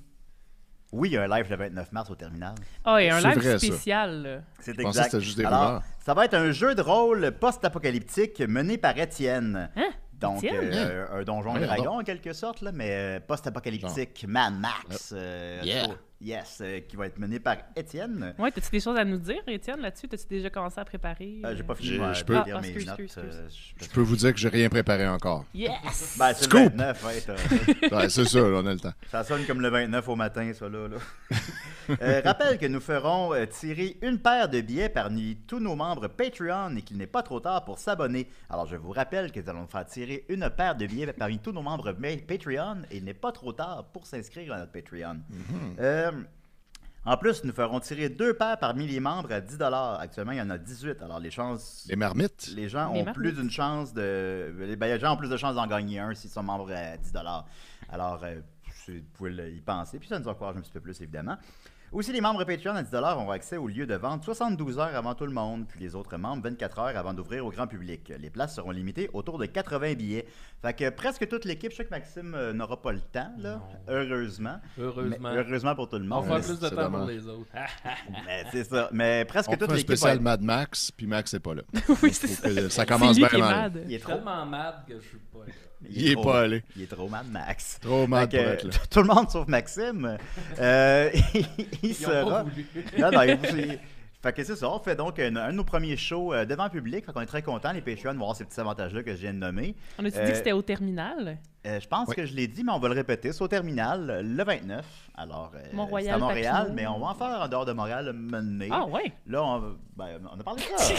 Oui, 0.93 1.09
il 1.09 1.11
y 1.15 1.17
a 1.17 1.23
un 1.23 1.27
live 1.27 1.47
le 1.49 1.57
29 1.57 1.91
mars 1.91 2.09
au 2.09 2.15
terminal. 2.15 2.55
Ah, 2.85 3.01
et 3.01 3.09
un 3.09 3.19
live 3.19 3.37
vrai, 3.37 3.59
spécial. 3.59 4.45
C'est 4.61 4.77
que 4.77 5.19
juste 5.19 5.39
des 5.39 5.43
Alors, 5.43 5.83
ça 5.99 6.13
va 6.13 6.23
être 6.23 6.35
un 6.35 6.53
jeu 6.53 6.73
de 6.73 6.81
rôle 6.81 7.33
post-apocalyptique 7.33 8.39
mené 8.39 8.77
par 8.77 8.97
Étienne. 8.97 9.69
Hein? 9.75 9.89
Donc, 10.13 10.41
Étienne? 10.41 10.71
euh, 10.73 11.19
un 11.19 11.23
donjon 11.23 11.55
Ouais, 11.55 11.65
dragon 11.65 11.99
en 11.99 12.03
quelque 12.05 12.31
sorte, 12.31 12.61
là, 12.61 12.71
mais 12.71 12.91
euh, 12.91 13.19
post-apocalyptique, 13.19 14.25
Mad 14.25 14.53
Max. 14.57 15.11
euh, 15.13 15.59
Yeah. 15.65 15.87
Yes, 16.21 16.59
euh, 16.61 16.79
qui 16.81 16.95
va 16.95 17.07
être 17.07 17.17
mené 17.19 17.39
par 17.39 17.57
Étienne. 17.75 18.33
Ouais, 18.39 18.51
t'as-tu 18.51 18.69
des 18.71 18.79
choses 18.79 18.97
à 18.97 19.05
nous 19.05 19.17
dire, 19.17 19.41
Étienne, 19.47 19.79
là-dessus? 19.81 20.07
T'as-tu 20.07 20.25
déjà 20.27 20.49
commencé 20.49 20.79
à 20.79 20.85
préparer? 20.85 21.41
Euh, 21.45 21.55
J'ai 21.55 21.63
pas 21.63 21.75
fini 21.75 21.97
moi, 21.97 22.13
je 22.13 22.23
peux- 22.23 22.33
lire 22.33 22.55
Ah, 22.57 22.61
mes 22.61 22.67
excuse, 22.69 22.87
notes. 22.87 22.99
excuse, 22.99 23.23
euh, 23.23 23.47
Je 23.81 23.89
peux 23.89 24.01
vous 24.01 24.15
dire 24.15 24.33
que 24.33 24.39
j'ai 24.39 24.49
rien 24.49 24.69
préparé 24.69 25.07
encore. 25.07 25.45
Yes! 25.53 26.15
Ben, 26.19 26.33
c'est 26.33 26.45
le 26.45 26.49
Scoop! 26.49 26.73
29, 26.75 27.03
ouais, 27.91 28.09
c'est 28.09 28.25
ça, 28.25 28.39
là, 28.39 28.59
on 28.61 28.65
a 28.65 28.73
le 28.73 28.79
temps. 28.79 28.93
Ça 29.11 29.23
sonne 29.23 29.45
comme 29.45 29.61
le 29.61 29.69
29 29.69 30.07
au 30.09 30.15
matin, 30.15 30.51
ça 30.53 30.67
là. 30.69 30.87
là. 30.87 30.97
Euh, 32.01 32.19
rappelle 32.25 32.57
que 32.57 32.65
nous 32.65 32.79
ferons 32.79 33.31
euh, 33.35 33.45
tirer 33.45 33.97
une 34.01 34.17
paire 34.17 34.49
de 34.49 34.59
billets 34.59 34.89
parmi 34.89 35.37
tous 35.45 35.59
nos 35.59 35.75
membres 35.75 36.07
Patreon 36.07 36.75
et 36.77 36.81
qu'il 36.81 36.97
n'est 36.97 37.05
pas 37.05 37.21
trop 37.21 37.39
tard 37.39 37.63
pour 37.63 37.77
s'abonner. 37.77 38.27
Alors 38.49 38.65
je 38.65 38.75
vous 38.75 38.89
rappelle 38.91 39.31
que 39.31 39.39
nous 39.39 39.49
allons 39.51 39.67
faire 39.67 39.85
tirer 39.85 40.25
une 40.29 40.49
paire 40.49 40.75
de 40.75 40.87
billets 40.87 41.13
parmi 41.13 41.37
tous 41.37 41.51
nos 41.51 41.61
membres 41.61 41.91
Patreon 42.27 42.77
et 42.89 42.97
il 42.97 43.03
n'est 43.03 43.13
pas 43.13 43.31
trop 43.31 43.53
tard 43.53 43.85
pour 43.93 44.07
s'inscrire 44.07 44.53
à 44.53 44.57
notre 44.57 44.71
Patreon. 44.71 45.17
Euh, 46.13 46.23
en 47.07 47.17
plus, 47.17 47.43
nous 47.43 47.53
ferons 47.53 47.79
tirer 47.79 48.09
deux 48.09 48.33
paires 48.33 48.57
parmi 48.57 48.87
les 48.87 48.99
membres 48.99 49.31
à 49.31 49.39
10 49.39 49.59
Actuellement, 49.61 50.31
il 50.31 50.39
y 50.39 50.41
en 50.41 50.49
a 50.49 50.57
18. 50.57 51.03
Alors 51.03 51.19
les 51.19 51.29
chances... 51.29 51.85
Les 51.87 51.95
marmites. 51.95 52.51
Les 52.55 52.67
gens 52.67 52.91
Les 52.93 53.01
ont 53.01 53.05
marmites. 53.05 53.13
plus 53.13 53.31
d'une 53.33 53.51
chance 53.51 53.93
de. 53.93 54.75
ben, 54.75 54.87
les 54.87 54.99
gens 54.99 55.13
ont 55.13 55.17
plus 55.17 55.29
de 55.29 55.37
chances 55.37 55.53
d'en 55.55 55.67
gagner 55.67 55.99
un 55.99 56.15
s'ils 56.15 56.31
sont 56.31 56.41
membres 56.41 56.71
à 56.71 56.97
10 56.97 57.13
Alors, 57.89 58.23
euh, 58.23 58.39
vous 58.87 58.93
pouvez 59.13 59.53
y 59.53 59.61
penser. 59.61 59.99
Puis 59.99 60.07
ça 60.07 60.17
nous 60.17 60.27
encourage 60.27 60.57
un 60.57 60.61
petit 60.61 60.71
peu 60.71 60.79
plus, 60.79 60.99
évidemment. 61.01 61.37
Aussi, 61.91 62.11
les 62.11 62.19
membres 62.19 62.43
Patreon 62.43 62.75
à 62.75 62.83
10 62.83 62.93
auront 62.95 63.31
accès 63.31 63.55
au 63.57 63.67
lieu 63.67 63.85
de 63.85 63.95
vente 63.95 64.23
72 64.23 64.79
heures 64.79 64.95
avant 64.95 65.13
tout 65.15 65.25
le 65.25 65.31
monde, 65.31 65.65
puis 65.67 65.79
les 65.79 65.95
autres 65.95 66.17
membres 66.17 66.43
24 66.43 66.79
heures 66.79 66.97
avant 66.97 67.13
d'ouvrir 67.13 67.45
au 67.45 67.51
grand 67.51 67.67
public. 67.67 68.11
Les 68.19 68.29
places 68.29 68.55
seront 68.55 68.71
limitées 68.71 69.09
autour 69.13 69.37
de 69.37 69.45
80 69.45 69.93
billets. 69.93 70.25
Fait 70.61 70.73
que 70.73 70.89
presque 70.89 71.27
toute 71.29 71.45
l'équipe, 71.45 71.71
je 71.71 71.77
sais 71.77 71.85
que 71.85 71.91
Maxime 71.91 72.33
euh, 72.35 72.51
n'aura 72.53 72.81
pas 72.81 72.91
le 72.91 72.99
temps, 72.99 73.31
là, 73.37 73.61
heureusement. 73.87 74.59
Heureusement. 74.77 75.15
Mais- 75.21 75.37
heureusement 75.37 75.75
pour 75.75 75.87
tout 75.87 75.97
le 75.97 76.03
On 76.03 76.07
monde. 76.07 76.25
va 76.25 76.35
Mais- 76.35 76.41
faire 76.41 76.49
plus 76.55 76.59
de 76.59 76.67
c'est 76.69 76.75
temps 76.75 76.91
pour 76.91 77.05
les 77.05 77.27
autres. 77.27 77.49
mais 78.25 78.43
c'est 78.51 78.63
ça. 78.65 78.89
Mais 78.91 79.23
presque 79.25 79.49
On 79.49 79.55
toute 79.55 79.69
un 79.69 79.73
l'équipe. 79.73 79.87
spécial 79.87 80.19
Mad 80.19 80.41
Max, 80.41 80.91
puis 80.91 81.07
Max 81.07 81.33
n'est 81.33 81.39
pas 81.39 81.53
là. 81.55 81.61
oui, 82.03 82.11
c'est 82.13 82.27
ça. 82.27 82.69
Ça 82.69 82.85
commence 82.85 83.15
bien 83.15 83.29
mal. 83.37 83.71
Il 83.85 83.91
Je 83.91 83.95
est 83.95 83.99
tellement 84.05 84.45
mad 84.45 84.83
que 84.87 84.99
je 84.99 85.07
suis 85.07 85.17
pas 85.31 85.39
là. 85.47 85.53
Il 85.89 86.09
est 86.09 86.13
trop- 86.13 86.23
pas 86.23 86.41
allé. 86.41 86.63
Il 86.75 86.83
est 86.83 86.87
trop 86.87 87.07
mad, 87.09 87.25
Max. 87.31 87.79
Trop 87.81 88.07
mad 88.07 88.29
pour 88.29 88.39
être 88.39 88.63
là. 88.63 88.71
Tout 88.89 88.99
le 89.01 89.07
monde 89.07 89.29
sauf 89.29 89.47
Maxime. 89.47 90.17
euh, 90.59 91.09
il 91.83 91.91
ont 91.91 91.93
sera. 91.93 92.29
pas 92.29 92.43
voulu. 92.43 92.65
Non, 92.97 93.11
non, 93.11 93.21
il- 93.23 93.39
il- 93.59 93.79
Fait 94.23 94.33
que 94.33 94.43
c'est 94.43 94.55
ça, 94.55 94.69
on 94.71 94.79
fait 94.79 94.95
donc 94.95 95.19
un, 95.19 95.35
un 95.35 95.51
de 95.51 95.57
nos 95.57 95.63
premiers 95.63 95.97
shows 95.97 96.33
euh, 96.33 96.45
devant 96.45 96.63
le 96.65 96.69
public. 96.71 97.05
Fait 97.05 97.11
qu'on 97.13 97.21
est 97.21 97.25
très 97.27 97.43
contents, 97.43 97.71
les 97.71 97.81
Patreons, 97.81 98.13
de 98.13 98.17
voir 98.17 98.35
ces 98.35 98.45
petits 98.45 98.59
avantages-là 98.59 99.03
que 99.03 99.11
je 99.11 99.17
viens 99.21 99.33
de 99.33 99.39
nommer. 99.39 99.75
On 99.99 100.05
a-tu 100.05 100.13
dit 100.17 100.23
Euh, 100.23 100.29
que 100.31 100.35
c'était 100.35 100.51
au 100.53 100.63
terminal? 100.63 101.37
Euh, 101.65 101.79
je 101.81 101.87
pense 101.87 102.07
Oui. 102.09 102.15
que 102.15 102.25
je 102.25 102.33
l'ai 102.35 102.47
dit, 102.47 102.63
mais 102.63 102.71
on 102.71 102.79
va 102.79 102.89
le 102.89 102.93
répéter. 102.93 103.33
C'est 103.33 103.41
au 103.41 103.47
terminal, 103.47 104.21
le 104.23 104.43
29. 104.43 104.85
Alors, 105.17 105.51
euh, 105.55 105.59
c'est 105.63 106.09
à 106.09 106.17
Montréal, 106.17 106.55
Papineau. 106.57 106.75
mais 106.75 106.87
on 106.87 106.99
va 106.99 107.07
en 107.07 107.13
faire 107.15 107.27
en 107.41 107.47
dehors 107.47 107.65
de 107.65 107.71
Montréal, 107.73 108.11
mener. 108.13 108.67
Ah, 108.71 108.85
ouais. 108.85 109.13
Là, 109.27 109.43
on, 109.43 109.59
va- 109.59 109.67
ben, 109.97 110.05
on 110.35 110.39
a 110.39 110.43
parlé 110.43 110.61
de 110.61 110.77
ça. 110.77 110.93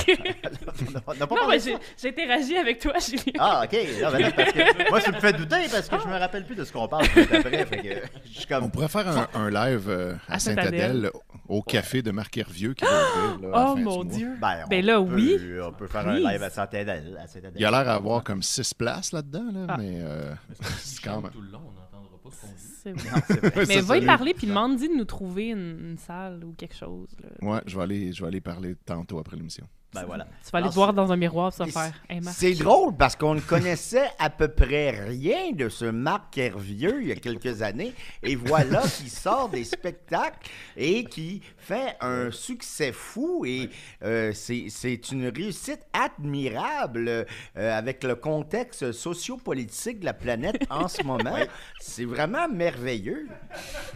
on 0.95 0.97
a- 1.13 1.15
on 1.19 1.21
a 1.21 1.27
pas 1.27 1.35
Non, 1.35 1.49
mais 1.49 1.59
j'ai 1.61 2.09
interagi 2.09 2.57
avec 2.57 2.81
toi, 2.81 2.95
Julien. 2.99 3.23
Ah, 3.39 3.63
ok. 3.65 3.73
Non, 4.03 4.11
ben 4.11 4.23
non, 4.25 4.31
parce 4.35 4.53
que 4.53 4.91
moi, 4.91 5.01
ça 5.01 5.13
me 5.13 5.21
fait 5.21 5.33
douter 5.35 5.57
parce 5.71 5.89
que 5.89 5.99
je 6.01 6.09
me 6.09 6.19
rappelle 6.19 6.45
plus 6.47 6.57
de 6.57 6.65
ce 6.65 6.73
qu'on 6.73 6.89
parle 6.89 7.05
après. 7.05 7.65
Fait 7.67 7.77
que 7.83 8.19
je 8.25 8.39
suis 8.39 8.47
comme. 8.47 8.65
On 8.65 8.69
pourrait 8.71 8.89
faire 8.89 9.07
un, 9.09 9.29
un 9.35 9.51
live 9.51 9.87
euh, 9.89 10.15
à 10.29 10.35
À 10.35 10.39
Sainte-Adèle. 10.39 10.81
Sainte-Adèle, 10.81 11.11
au 11.49 11.63
café 11.63 12.03
de 12.03 12.11
Marc 12.11 12.37
Hervieux 12.39 12.75
qui 12.75 12.85
va 12.85 12.91
ouvrir. 13.35 13.51
Oh 13.51 13.53
fin 13.53 13.75
du 13.75 13.83
mon 13.85 13.95
mois. 13.97 14.05
Dieu. 14.07 14.31
Ben, 14.41 14.63
on 14.65 14.69
Ben 14.69 14.85
là, 14.85 14.95
peut- 15.01 15.15
oui. 15.15 15.39
On 15.63 15.73
peut 15.73 15.87
faire 15.87 16.03
Please. 16.05 16.25
un 16.27 16.33
live 16.33 16.43
à 16.43 16.51
Saint-Adèle. 16.51 17.21
à 17.23 17.27
Saint-Adèle. 17.27 17.53
Il 17.55 17.65
a 17.65 17.71
l'air 17.71 17.85
d'avoir 17.85 18.25
comme 18.25 18.43
six 18.43 18.73
places 18.75 19.13
là-dedans, 19.13 19.45
là, 19.53 19.67
Ah. 19.69 19.77
mais 19.79 19.99
euh, 20.01 20.33
c'est 20.79 21.03
quand 21.03 21.23
même. 21.23 21.31
Tout 21.33 21.41
le 21.41 21.51
long, 21.51 21.61
on 21.67 21.73
n'entendra 21.73 22.19
pas 22.23 22.31
ce 22.31 22.41
qu'on 22.41 22.47
dit. 22.49 22.55
C'est 22.83 22.93
vrai. 22.93 23.51
Vrai. 23.51 23.67
Mais 23.67 23.81
va 23.81 23.99
y 23.99 24.07
parler 24.07 24.35
puis 24.35 24.47
demande-y 24.47 24.89
de 24.89 24.95
nous 24.95 25.05
trouver 25.05 25.49
une, 25.49 25.79
une 25.91 25.99
salle 25.99 26.45
ou 26.45 26.53
quelque 26.53 26.77
chose. 26.77 27.09
là. 27.23 27.49
Ouais, 27.49 27.61
je 27.67 27.77
vais 27.77 27.83
aller, 27.83 28.13
je 28.13 28.23
vais 28.23 28.29
aller 28.29 28.41
parler 28.41 28.75
tantôt 28.85 29.19
après 29.19 29.37
l'émission. 29.37 29.67
Ben 29.95 30.05
voilà. 30.05 30.27
Tu 30.45 30.51
vas 30.53 30.59
aller 30.59 30.69
te 30.69 30.75
voir 30.75 30.93
dans 30.93 31.11
un 31.11 31.17
miroir 31.17 31.53
ça 31.55 31.65
faire. 31.65 31.95
Hey. 32.11 32.21
C'est 32.23 32.53
drôle 32.55 32.95
parce 32.97 33.17
qu'on 33.17 33.35
ne 33.35 33.41
connaissait 33.41 34.11
à 34.19 34.29
peu 34.29 34.49
près 34.49 34.91
rien 34.91 35.53
de 35.53 35.71
ce 35.71 35.87
Marc 35.87 36.37
Hervieux 36.37 37.01
il 37.01 37.09
y 37.09 37.13
a 37.13 37.17
quelques 37.17 37.63
années. 37.63 37.95
Et 38.23 38.37
voilà 38.37 38.83
qui 38.83 39.09
sort 39.09 39.49
des 39.49 39.65
spectacles 39.65 40.51
et 40.77 41.05
qui 41.05 41.41
fait 41.67 41.97
un 42.01 42.31
succès 42.31 42.93
fou. 42.93 43.45
Et 43.47 43.71
euh, 44.03 44.33
c'est 44.33 45.11
une 45.13 45.29
réussite 45.29 45.81
admirable 45.93 47.09
euh, 47.09 47.25
avec 47.57 48.05
le 48.05 48.15
contexte 48.15 48.93
sociopolitique 48.93 50.01
de 50.01 50.05
la 50.05 50.15
planète 50.15 50.63
en 50.71 50.89
ce 50.89 51.03
moment. 51.03 51.37
C'est 51.81 52.05
vraiment 52.05 52.49
merveilleux. 52.49 53.29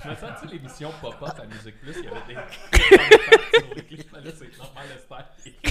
Je 0.04 0.10
me 0.10 0.14
sens, 0.14 0.30
tu 0.40 0.48
sais, 0.48 0.54
l'émission 0.54 0.90
Pop-Up 1.00 1.34
à 1.38 1.46
Musique 1.46 1.80
Plus, 1.80 1.94
il 1.98 2.04
y 2.04 2.08
avait 2.08 2.26
des. 2.26 2.36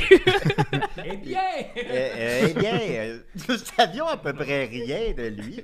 Eh 1.05 1.17
bien! 1.17 1.41
Euh, 1.77 2.47
eh 2.49 2.53
bien, 2.53 2.79
euh, 2.79 3.19
nous 3.47 3.57
savions 3.57 4.07
à 4.07 4.17
peu 4.17 4.33
près 4.33 4.65
rien 4.65 5.13
de 5.13 5.27
lui. 5.27 5.61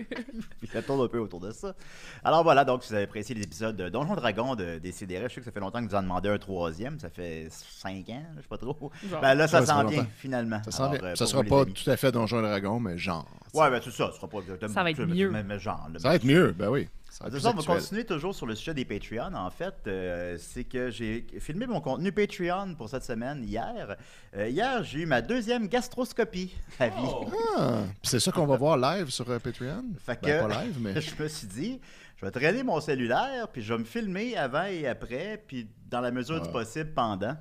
Ça 0.71 0.81
tourne 0.81 1.01
un 1.01 1.07
peu 1.07 1.19
autour 1.19 1.39
de 1.39 1.51
ça. 1.51 1.75
Alors 2.23 2.43
voilà, 2.43 2.65
donc 2.65 2.83
si 2.83 2.89
vous 2.89 2.95
avez 2.95 3.03
apprécié 3.05 3.35
l'épisode 3.35 3.75
de 3.75 3.89
Donjon 3.89 4.15
Dragon 4.15 4.55
de 4.55 4.77
Décideret, 4.79 5.29
je 5.29 5.35
sais 5.35 5.41
que 5.41 5.45
ça 5.45 5.51
fait 5.51 5.59
longtemps 5.59 5.83
que 5.83 5.89
vous 5.89 5.95
en 5.95 6.03
demandez 6.03 6.24
un 6.29 6.37
troisième. 6.37 6.99
Ça 6.99 7.09
fait 7.09 7.47
cinq 7.51 8.09
ans, 8.09 8.23
je 8.35 8.41
sais 8.41 8.47
pas 8.47 8.57
trop. 8.57 8.91
Genre. 9.09 9.21
Ben 9.21 9.33
là, 9.35 9.47
ça 9.47 9.61
ça 9.61 9.65
s'en 9.73 9.81
fait 9.81 9.87
vient, 9.93 9.97
longtemps. 10.01 10.09
finalement. 10.17 10.61
Ça, 10.65 10.71
s'en 10.71 10.83
Alors, 10.85 10.93
vient. 10.95 11.03
euh, 11.09 11.15
ça 11.15 11.25
sera 11.25 11.43
pas 11.43 11.61
amis. 11.61 11.73
tout 11.73 11.89
à 11.89 11.97
fait 11.97 12.11
Donjon 12.11 12.39
et 12.39 12.41
Dragon, 12.43 12.79
mais 12.79 12.97
genre. 12.97 13.27
Ouais, 13.53 13.69
ben 13.69 13.79
c'est 13.83 13.91
ça. 13.91 14.09
Ce 14.11 14.17
sera 14.17 14.27
pas 14.27 14.39
Ça 14.67 14.83
va 14.83 14.91
être 14.91 15.05
mieux. 15.05 15.29
Mais, 15.31 15.43
mais 15.43 15.59
genre. 15.59 15.87
Ça 15.97 16.09
va 16.09 16.15
être 16.15 16.25
mieux, 16.25 16.51
ben 16.57 16.69
oui. 16.69 16.87
Ça 17.17 17.23
Ah, 17.23 17.29
de 17.29 17.35
plus 17.35 17.41
ça, 17.43 17.51
on 17.51 17.55
va 17.61 17.63
continuer 17.63 18.03
toujours 18.03 18.35
sur 18.35 18.45
le 18.45 18.55
sujet 18.55 18.73
des 18.73 18.83
Patreons. 18.83 19.33
En 19.35 19.49
fait, 19.49 19.73
euh, 19.87 20.35
c'est 20.37 20.65
que 20.65 20.89
j'ai 20.89 21.25
filmé 21.39 21.65
mon 21.65 21.79
contenu 21.79 22.11
Patreon 22.11 22.75
pour 22.75 22.89
cette 22.89 23.05
semaine 23.05 23.41
hier. 23.45 23.95
Euh, 24.35 24.49
hier, 24.49 24.83
j'ai 24.83 24.99
eu 24.99 25.05
ma 25.05 25.21
deuxième 25.21 25.67
gastroscopie 25.69 26.53
à 26.77 26.89
vie. 26.89 26.93
Oh. 27.05 27.25
Ah, 27.57 27.83
puis 28.01 28.09
c'est 28.09 28.19
ça 28.19 28.33
qu'on 28.33 28.45
va 28.45 28.57
voir 28.57 28.75
live 28.77 29.09
sur 29.11 29.29
euh, 29.29 29.39
Patreon? 29.39 29.85
Fait 29.97 30.19
Ben, 30.21 30.41
que- 30.43 30.47
pas 30.53 30.63
live, 30.65 30.77
mais. 30.81 30.99
Je 31.01 31.23
me 31.23 31.27
suis 31.29 31.47
dit, 31.47 31.79
je 32.17 32.25
vais 32.25 32.31
traîner 32.31 32.63
mon 32.63 32.81
cellulaire, 32.81 33.47
puis 33.47 33.61
je 33.61 33.71
vais 33.73 33.79
me 33.79 33.85
filmer 33.85 34.35
avant 34.35 34.65
et 34.65 34.85
après, 34.85 35.41
puis 35.47 35.69
dans 35.89 36.01
la 36.01 36.11
mesure 36.11 36.41
du 36.41 36.49
Ah. 36.49 36.51
possible 36.51 36.91
pendant. 36.93 37.37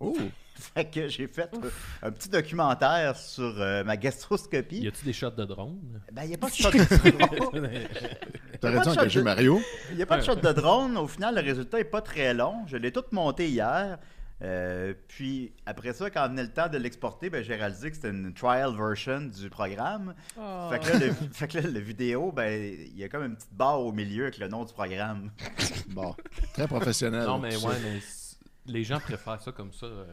Oh! 0.00 0.16
Fait 0.74 0.84
que 0.84 1.08
j'ai 1.08 1.26
fait 1.26 1.50
euh, 1.52 1.68
un 2.02 2.12
petit 2.12 2.28
documentaire 2.28 3.16
sur 3.16 3.60
euh, 3.60 3.82
ma 3.82 3.96
Y 3.96 3.98
gastroscopie. 3.98 4.86
a-tu 4.86 5.04
des 5.04 5.12
shots 5.12 5.30
de 5.30 5.44
drone? 5.44 6.00
Ben, 6.12 6.22
il 6.22 6.28
n'y 6.28 6.34
a 6.34 6.38
pas 6.38 6.48
de 6.48 6.54
shot 6.54 6.70
de 6.70 7.36
drone. 7.36 7.68
T'aurais 8.60 8.80
dû 8.80 8.88
engager 8.88 9.18
de- 9.18 9.24
Mario? 9.24 9.60
Il 9.90 9.96
n'y 9.96 10.02
a 10.02 10.06
pas 10.06 10.18
de 10.18 10.22
shot 10.24 10.36
de 10.36 10.52
drone. 10.52 10.96
Au 10.96 11.08
final, 11.08 11.34
le 11.34 11.40
résultat 11.40 11.78
n'est 11.78 11.84
pas 11.84 12.00
très 12.02 12.32
long. 12.34 12.64
Je 12.68 12.76
l'ai 12.76 12.92
tout 12.92 13.02
monté 13.10 13.48
hier. 13.48 13.98
Euh, 14.42 14.94
puis 15.08 15.52
après 15.66 15.92
ça, 15.92 16.08
quand 16.10 16.28
venait 16.28 16.42
le 16.44 16.52
temps 16.52 16.68
de 16.68 16.78
l'exporter, 16.78 17.30
ben, 17.30 17.42
j'ai 17.42 17.56
réalisé 17.56 17.90
que 17.90 17.96
c'était 17.96 18.10
une 18.10 18.32
trial 18.32 18.76
version 18.76 19.22
du 19.22 19.50
programme. 19.50 20.14
Oh. 20.38 20.68
Fait 20.70 20.78
que 20.78 20.86
là, 20.92 20.98
le, 21.06 21.12
fait 21.32 21.48
que 21.48 21.58
là, 21.58 21.68
le 21.68 21.80
vidéo, 21.80 22.30
ben, 22.32 22.62
il 22.62 22.96
y 22.96 23.02
a 23.04 23.08
comme 23.08 23.24
une 23.24 23.34
petite 23.36 23.54
barre 23.54 23.80
au 23.80 23.92
milieu 23.92 24.22
avec 24.24 24.38
le 24.38 24.46
nom 24.48 24.64
du 24.64 24.72
programme. 24.72 25.30
Bon, 25.88 26.14
très 26.52 26.68
professionnel. 26.68 27.24
non, 27.26 27.38
mais 27.38 27.56
ouais, 27.56 27.74
mais 27.82 28.00
les 28.66 28.84
gens 28.84 29.00
préfèrent 29.00 29.40
ça 29.42 29.52
comme 29.52 29.72
ça. 29.72 29.86
euh. 29.86 30.04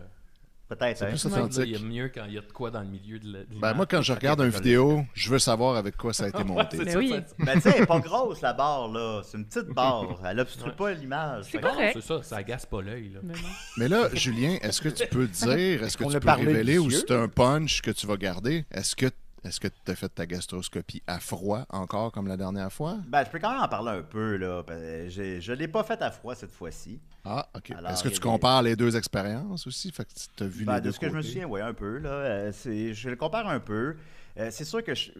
Peut-être. 0.67 0.99
C'est 0.99 1.03
hein. 1.05 1.09
plus 1.09 1.25
Là, 1.25 1.31
Il 1.31 1.35
y 1.35 1.41
authentique. 1.43 1.75
a 1.75 1.79
mieux 1.85 2.07
quand 2.15 2.23
il 2.27 2.33
y 2.33 2.37
a 2.37 2.41
de 2.41 2.51
quoi 2.53 2.71
dans 2.71 2.79
le 2.79 2.87
milieu 2.87 3.19
de 3.19 3.33
la. 3.33 3.39
de 3.39 3.59
Ben, 3.59 3.73
moi, 3.73 3.85
quand 3.85 4.01
je 4.01 4.13
regarde 4.13 4.39
une 4.39 4.47
vidéo, 4.51 5.05
je 5.13 5.29
veux 5.29 5.37
savoir 5.39 5.75
avec 5.75 5.97
quoi 5.97 6.13
ça 6.13 6.23
a 6.23 6.27
été 6.29 6.43
monté. 6.45 6.77
Mais 6.77 6.91
ça, 6.91 6.97
oui. 6.97 7.09
ça- 7.09 7.35
Ben, 7.45 7.53
tu 7.55 7.61
sais, 7.61 7.73
elle 7.75 7.83
est 7.83 7.85
pas 7.85 7.99
grosse 7.99 8.39
la 8.39 8.53
barre, 8.53 8.87
là. 8.87 9.21
C'est 9.25 9.37
une 9.37 9.45
petite 9.45 9.67
barre. 9.73 10.17
Elle 10.25 10.39
obstrue 10.39 10.69
Ouais. 10.69 10.75
pas 10.77 10.93
l'image. 10.93 11.45
C'est 11.51 11.61
Non, 11.61 11.71
correct. 11.71 11.91
c'est 11.95 12.01
ça, 12.07 12.23
ça 12.23 12.37
agace 12.37 12.65
pas 12.65 12.81
l'œil. 12.81 13.09
là. 13.09 13.19
Mais. 13.21 13.33
Mais 13.75 13.87
là, 13.89 14.07
Julien, 14.13 14.57
est-ce 14.61 14.79
que 14.79 14.87
tu 14.87 15.05
peux 15.07 15.27
dire, 15.27 15.83
est-ce 15.83 15.97
que 15.97 16.05
tu 16.05 16.19
peux 16.21 16.31
révéler 16.31 16.77
ou 16.77 16.89
c'est 16.89 17.11
un 17.11 17.27
punch 17.27 17.81
que 17.81 17.91
tu 17.91 18.07
vas 18.07 18.15
garder? 18.15 18.63
Est-ce 18.71 18.95
que 18.95 19.07
est-ce 19.43 19.59
que 19.59 19.67
tu 19.67 19.91
as 19.91 19.95
fait 19.95 20.09
ta 20.09 20.25
gastroscopie 20.25 21.01
à 21.07 21.19
froid 21.19 21.65
encore 21.69 22.11
comme 22.11 22.27
la 22.27 22.37
dernière 22.37 22.71
fois? 22.71 22.97
Ben, 23.07 23.23
je 23.25 23.29
peux 23.29 23.39
quand 23.39 23.51
même 23.51 23.61
en 23.61 23.67
parler 23.67 23.91
un 23.99 24.03
peu, 24.03 24.37
là. 24.37 24.63
parce 24.63 24.79
que 24.79 25.09
j'ai- 25.09 25.41
Je 25.41 25.53
l'ai 25.53 25.67
pas 25.67 25.83
fait 25.83 26.01
à 26.01 26.11
froid 26.11 26.35
cette 26.35 26.51
fois-ci. 26.51 26.99
Ah, 27.25 27.47
OK. 27.55 27.71
Est-ce 27.71 28.03
que 28.03 28.09
tu 28.09 28.15
des- 28.15 28.19
compares 28.19 28.61
les 28.61 28.75
deux 28.75 28.95
expériences 28.95 29.65
aussi? 29.67 29.91
Fait 29.91 30.05
que 30.05 30.11
tu 30.35 30.43
as 30.43 30.47
vu 30.47 30.65
Ben, 30.65 30.75
les 30.75 30.81
de 30.81 30.85
deux 30.85 30.91
ce 30.91 30.99
que 30.99 31.09
je 31.09 31.13
me 31.15 31.21
souviens, 31.21 31.47
oui, 31.47 31.61
un 31.61 31.73
peu. 31.73 31.97
Là, 31.97 32.09
Euh, 32.09 32.51
je 32.93 33.09
le 33.09 33.15
compare 33.15 33.47
un 33.47 33.59
peu. 33.59 33.95
Euh, 34.37 34.49
c'est 34.51 34.65
sûr 34.65 34.83
que 34.83 34.93
je, 34.95 35.11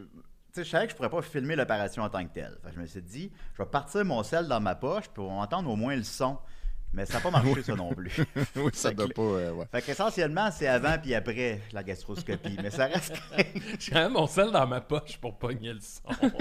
je 0.56 0.62
savais 0.62 0.86
que 0.86 0.92
je 0.92 0.96
pourrais 0.96 1.10
pas 1.10 1.22
filmer 1.22 1.56
l'opération 1.56 2.02
en 2.02 2.08
tant 2.08 2.24
que 2.24 2.32
telle. 2.32 2.56
Fait 2.62 2.70
que 2.70 2.74
je 2.76 2.80
me 2.80 2.86
suis 2.86 3.02
dit, 3.02 3.30
je 3.54 3.62
vais 3.62 3.68
partir 3.68 4.04
mon 4.04 4.22
sel 4.22 4.46
dans 4.48 4.60
ma 4.60 4.74
poche 4.74 5.08
pour 5.08 5.30
entendre 5.32 5.70
au 5.70 5.76
moins 5.76 5.96
le 5.96 6.02
son. 6.04 6.38
Mais 6.94 7.06
ça 7.06 7.14
n'a 7.14 7.20
pas 7.20 7.30
marché, 7.30 7.62
ça 7.64 7.74
non 7.74 7.94
plus. 7.94 8.12
oui, 8.56 8.70
ça 8.74 8.90
Fait 8.90 8.94
doit 8.94 9.08
que- 9.08 9.12
pas. 9.14 9.22
euh, 9.22 9.52
ouais. 9.52 9.64
Fait 9.72 9.80
qu'essentiellement, 9.82 10.50
c'est 10.52 10.66
avant 10.68 10.96
puis 11.02 11.14
après 11.14 11.60
la 11.72 11.82
gastroscopie. 11.82 12.58
Mais 12.62 12.70
ça 12.70 12.86
reste. 12.86 13.14
J'ai 13.78 13.92
quand 13.92 14.00
même 14.00 14.12
mon 14.14 14.26
sel 14.26 14.50
dans 14.50 14.66
ma 14.66 14.80
poche 14.82 15.16
pour 15.18 15.38
pogner 15.38 15.72
le 15.72 15.80
son. 15.80 16.02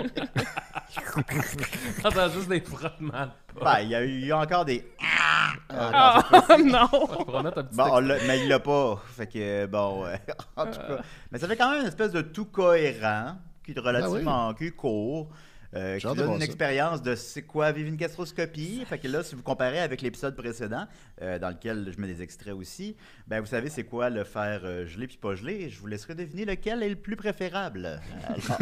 J'entends 2.03 2.29
juste 2.29 2.49
des 2.49 2.61
frottements 2.61 3.25
de 3.27 3.53
poche. 3.53 3.63
Ben, 3.63 3.79
il 3.81 3.89
y 3.89 3.95
a 3.95 4.03
eu 4.03 4.09
il 4.09 4.25
y 4.27 4.31
a 4.31 4.37
encore 4.39 4.65
des. 4.65 4.85
Ah, 5.01 5.51
Ah, 5.69 6.57
non! 6.63 6.89
Un 7.33 7.43
petit 7.51 7.75
Bon, 7.75 8.01
mais 8.01 8.39
il 8.43 8.49
l'a 8.49 8.59
pas. 8.59 9.01
Fait 9.15 9.27
que, 9.27 9.65
bon, 9.67 10.03
ouais. 10.03 10.19
en 10.55 10.65
tout 10.65 10.79
cas. 10.79 10.99
Mais 11.31 11.39
ça 11.39 11.47
fait 11.47 11.55
quand 11.55 11.71
même 11.71 11.81
une 11.81 11.87
espèce 11.87 12.11
de 12.11 12.21
tout 12.21 12.45
cohérent, 12.45 13.37
qui 13.63 13.71
est 13.71 13.79
relativement 13.79 14.53
qui 14.53 14.65
est 14.67 14.71
court. 14.71 15.29
Euh, 15.73 15.97
qui 15.97 16.05
donne 16.05 16.31
une 16.33 16.39
ça. 16.39 16.45
expérience 16.45 17.01
de 17.01 17.15
c'est 17.15 17.43
quoi 17.43 17.71
vivre 17.71 17.87
une 17.89 17.95
gastroscopie. 17.95 18.83
Fait 18.85 18.97
que 18.99 19.07
là, 19.07 19.23
si 19.23 19.35
vous 19.35 19.41
comparez 19.43 19.79
avec 19.79 20.01
l'épisode 20.01 20.35
précédent, 20.35 20.85
euh, 21.21 21.39
dans 21.39 21.49
lequel 21.49 21.91
je 21.95 21.99
mets 22.01 22.07
des 22.07 22.21
extraits 22.21 22.53
aussi, 22.53 22.95
ben 23.27 23.39
vous 23.39 23.45
savez 23.47 23.69
c'est 23.69 23.83
quoi 23.85 24.09
le 24.09 24.23
faire 24.23 24.61
euh, 24.63 24.85
gelé 24.85 25.07
puis 25.07 25.17
pas 25.17 25.35
gelé. 25.35 25.69
Je 25.69 25.79
vous 25.79 25.87
laisserai 25.87 26.15
deviner 26.15 26.45
lequel 26.45 26.83
est 26.83 26.89
le 26.89 26.95
plus 26.95 27.15
préférable. 27.15 27.99
Alors, 28.27 28.59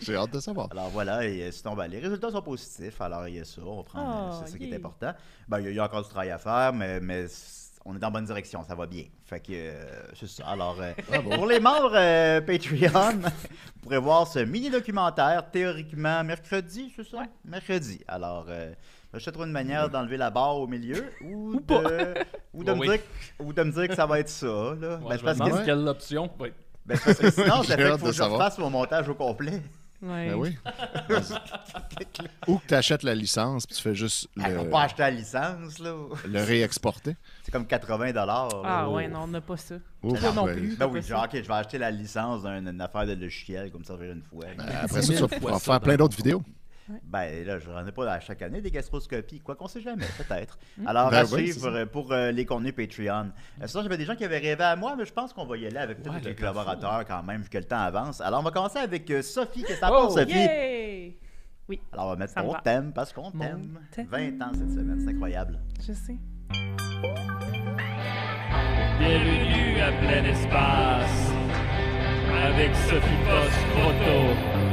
J'ai 0.00 0.16
hâte 0.16 0.32
de 0.32 0.40
savoir. 0.40 0.68
alors 0.70 0.90
voilà, 0.90 1.24
et 1.26 1.42
euh, 1.42 1.50
sinon, 1.52 1.74
ben, 1.74 1.86
les 1.86 1.98
résultats 1.98 2.30
sont 2.30 2.42
positifs. 2.42 3.00
Alors 3.00 3.28
il 3.28 3.36
y 3.36 3.40
a 3.40 3.44
ça, 3.44 3.60
on 3.64 3.82
prend, 3.84 4.30
Oh, 4.32 4.42
c'est 4.44 4.52
ça 4.52 4.58
qui 4.58 4.70
est 4.70 4.74
important. 4.76 5.12
Ben, 5.48 5.60
il 5.60 5.64
y 5.64 5.68
a- 5.68 5.70
il 5.70 5.76
y, 5.76 5.78
a 5.78 5.84
encore 5.84 6.02
du 6.02 6.08
travail 6.08 6.30
à 6.30 6.38
faire, 6.38 6.72
mais, 6.72 7.00
on 7.84 7.96
est 7.96 7.98
dans 7.98 8.08
la 8.08 8.12
bonne 8.12 8.24
direction, 8.24 8.62
ça 8.64 8.74
va 8.74 8.86
bien. 8.86 9.04
Fait 9.24 9.40
que 9.40 9.52
euh, 9.52 10.02
c'est 10.14 10.28
ça. 10.28 10.46
Alors, 10.46 10.76
euh, 10.80 10.92
pour 11.34 11.46
les 11.46 11.58
membres 11.60 11.92
euh, 11.94 12.40
Patreon, 12.40 13.12
vous 13.20 13.80
pourrez 13.82 13.98
voir 13.98 14.26
ce 14.26 14.38
mini-documentaire 14.40 15.50
théoriquement 15.50 16.22
mercredi, 16.24 16.92
c'est 16.94 17.06
ça? 17.06 17.24
Mercredi. 17.44 18.00
Alors, 18.06 18.46
euh, 18.48 18.72
je 19.14 19.30
trouve 19.30 19.46
une 19.46 19.52
manière 19.52 19.88
d'enlever 19.88 20.16
la 20.16 20.30
barre 20.30 20.56
au 20.58 20.66
milieu 20.66 21.04
ou, 21.24 21.60
de, 21.68 22.14
ou, 22.54 22.64
de 22.64 22.70
Ouais, 22.70 22.76
me 22.76 22.80
oui. 22.80 22.88
dire, 22.88 22.98
que- 22.98 23.42
ou 23.42 23.52
de 23.52 23.62
me 23.62 23.72
dire 23.72 23.88
que 23.88 23.94
ça 23.94 24.06
va 24.06 24.20
être 24.20 24.28
ça. 24.28 24.46
Là. 24.46 24.98
Ouais, 24.98 25.18
Ben, 25.22 25.34
je 25.34 25.60
que, 25.60 25.64
quelle 25.64 25.88
option. 25.88 26.30
Ben, 26.38 26.98
parce 26.98 27.18
que 27.18 27.30
sinon, 27.30 27.62
ça 27.62 27.76
fait 27.76 27.82
qu'il 27.90 27.98
faut 27.98 28.06
que 28.06 28.12
je 28.12 28.22
refasse 28.22 28.58
mon 28.58 28.70
montage 28.70 29.08
au 29.08 29.14
complet. 29.14 29.60
Ouais. 30.02 30.30
Ben 30.30 30.34
oui. 30.34 30.56
Ou 32.48 32.58
que 32.58 32.66
tu 32.66 32.74
achètes 32.74 33.02
la 33.04 33.14
licence 33.14 33.66
puis 33.66 33.76
tu 33.76 33.82
fais 33.82 33.94
juste 33.94 34.28
Ah, 34.40 34.48
On 34.58 34.64
le, 34.64 34.70
pas 34.70 34.82
acheter 34.82 35.02
la 35.02 35.10
licence, 35.10 35.78
là. 35.78 35.94
le 36.28 36.42
réexporter. 36.42 37.16
C'est 37.44 37.52
comme 37.52 37.66
80 37.66 38.12
dollars. 38.12 38.48
Ah 38.64 38.90
ouais, 38.90 39.06
non, 39.08 39.20
on 39.22 39.26
n'a 39.28 39.40
pas 39.40 39.56
ça. 39.56 39.76
Ouf, 40.02 40.18
Toi 40.18 40.32
non 40.32 40.46
ben, 40.46 40.56
plus. 40.56 40.76
Ben 40.76 40.86
oui, 40.86 41.02
genre, 41.02 41.24
ok, 41.24 41.30
je 41.34 41.46
vais 41.48 41.54
acheter 41.54 41.78
la 41.78 41.90
licence 41.90 42.42
d'une 42.42 42.80
affaire 42.80 43.06
de 43.06 43.14
logiciel, 43.14 43.70
comme 43.70 43.84
ça, 43.84 43.94
une 44.00 44.22
fois. 44.22 44.46
ben, 44.56 44.64
Après 44.82 45.02
ça, 45.02 45.14
tu 45.28 45.38
vas 45.40 45.58
faire 45.58 45.80
plein 45.80 45.96
d'autres 45.96 46.16
vidéos. 46.16 46.42
Ben 47.04 47.46
là, 47.46 47.58
je 47.58 47.70
n'en 47.70 47.86
ai 47.86 47.92
pas 47.92 48.12
à 48.12 48.20
chaque 48.20 48.42
année 48.42 48.60
des 48.60 48.70
gastroscopies, 48.70 49.40
quoi 49.40 49.54
qu'on 49.54 49.68
sait 49.68 49.80
jamais, 49.80 50.04
peut-être. 50.18 50.58
Alors, 50.86 51.10
Ben 51.10 51.18
à 51.18 51.24
oui, 51.24 51.52
suivre 51.52 51.84
pour 51.84 52.12
euh, 52.12 52.30
les 52.32 52.44
contenus 52.44 52.74
Patreon. 52.74 53.30
Euh, 53.60 53.66
sinon, 53.66 53.82
j'avais 53.82 53.96
des 53.98 54.04
gens 54.04 54.16
qui 54.16 54.24
avaient 54.24 54.38
rêvé 54.38 54.64
à 54.64 54.74
moi, 54.76 54.94
mais 54.96 55.04
je 55.04 55.12
pense 55.12 55.32
qu'on 55.32 55.46
va 55.46 55.56
y 55.56 55.66
aller 55.66 55.76
avec 55.76 56.02
tous 56.02 56.10
Ouais, 56.10 56.20
les 56.20 56.30
le 56.30 56.34
collaborateurs 56.34 57.04
quand 57.06 57.22
même, 57.22 57.42
vu 57.42 57.48
que 57.48 57.58
le 57.58 57.64
temps 57.64 57.78
avance. 57.80 58.20
Alors, 58.20 58.40
on 58.40 58.42
va 58.42 58.50
commencer 58.50 58.78
avec 58.78 59.10
euh, 59.10 59.22
Sophie. 59.22 59.62
Qu'est-ce 59.62 59.80
que 59.80 59.86
Oh, 59.90 60.10
Sophie? 60.10 60.32
Yay! 60.32 61.18
Alors, 61.92 62.06
on 62.06 62.10
va 62.10 62.16
mettre 62.16 62.32
Ça 62.34 62.42
me 62.42 62.48
ton 62.48 62.58
thème 62.62 62.92
parce 62.92 63.12
qu'on 63.12 63.30
t'aime. 63.30 63.78
thème. 63.92 64.06
20 64.10 64.42
ans 64.42 64.50
cette 64.52 64.70
semaine, 64.72 65.00
c'est 65.04 65.12
incroyable. 65.14 65.58
Je 65.80 65.92
sais. 65.92 66.16
Bienvenue 68.98 69.80
à 69.80 69.92
plein 69.92 70.24
espace 70.24 71.32
avec 72.44 72.74
Sophie 72.74 73.22
Post-Croto. 73.24 74.71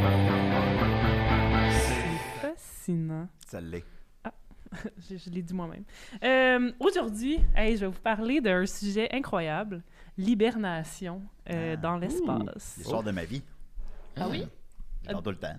Fascinant. 2.89 3.27
Ça 3.47 3.61
l'est. 3.61 3.85
je 5.09 5.17
je 5.17 5.29
l'ai 5.31 5.41
dit 5.41 5.53
moi-même. 5.53 5.83
Euh, 6.23 6.71
Aujourd'hui, 6.79 7.39
hey, 7.55 7.75
je 7.75 7.81
vais 7.81 7.87
vous 7.91 8.01
parler 8.01 8.39
d'un 8.39 8.65
sujet 8.67 9.07
incroyable 9.11 9.81
l'hibernation 10.17 11.21
euh, 11.49 11.73
Ah. 11.73 11.77
dans 11.77 11.97
l'espace. 11.97 12.75
L'histoire 12.77 13.01
de 13.03 13.11
ma 13.11 13.25
vie. 13.25 13.41
Ah 14.15 14.27
oui? 14.29 14.45
Dans 15.11 15.21
tout 15.21 15.31
le 15.31 15.37
temps. 15.37 15.55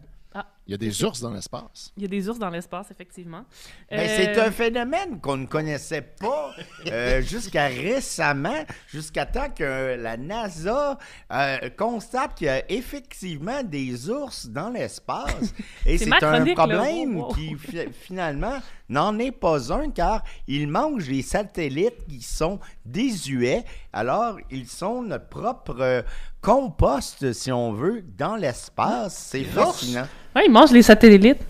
Il 0.67 0.73
y 0.73 0.75
a 0.75 0.79
des 0.79 1.03
ours 1.05 1.21
dans 1.21 1.33
l'espace. 1.33 1.91
Il 1.97 2.03
y 2.05 2.07
a 2.07 2.09
des 2.09 2.29
ours 2.29 2.39
dans 2.39 2.51
l'espace, 2.51 2.91
effectivement. 2.93 3.45
Ben, 3.91 3.99
Euh, 4.01 4.07
C'est 4.17 4.39
un 4.41 4.53
phénomène 4.53 5.21
qu'on 5.21 5.37
ne 5.39 5.47
connaissait 5.47 6.03
pas 6.03 6.53
euh, 6.87 7.21
jusqu'à 7.23 7.67
récemment, 7.67 8.65
jusqu'à 8.87 9.27
temps 9.27 9.51
que 9.51 9.97
la 9.99 10.17
NASA 10.17 10.97
euh, 11.33 11.71
constate 11.77 12.37
qu'il 12.37 12.47
y 12.47 12.51
a 12.51 12.71
effectivement 12.71 13.65
des 13.65 14.09
ours 14.11 14.47
dans 14.47 14.69
l'espace. 14.69 15.53
Et 15.87 15.99
C'est 15.99 16.13
un 16.23 16.45
problème 16.55 17.17
Wow, 17.17 17.29
wow. 17.29 17.35
qui 17.35 17.57
fi- 17.57 17.89
finalement 17.93 18.59
n'en 18.89 19.19
est 19.19 19.33
pas 19.33 19.73
un 19.73 19.91
car 19.91 20.23
ils 20.47 20.69
mangent 20.69 21.09
les 21.09 21.23
satellites 21.23 22.07
qui 22.09 22.23
sont 22.23 22.61
désuets. 22.85 23.65
Alors, 23.93 24.37
ils 24.51 24.69
sont 24.69 25.03
notre 25.03 25.29
propre 25.29 26.05
compost, 26.41 27.33
si 27.33 27.51
on 27.53 27.73
veut, 27.73 28.03
dans 28.17 28.37
l'espace. 28.37 29.17
C'est 29.31 29.45
fascinant. 29.45 30.07
Ouais, 30.35 30.45
ils 30.47 30.51
mangent 30.53 30.73
les 30.73 30.83
satellites. 30.83 31.41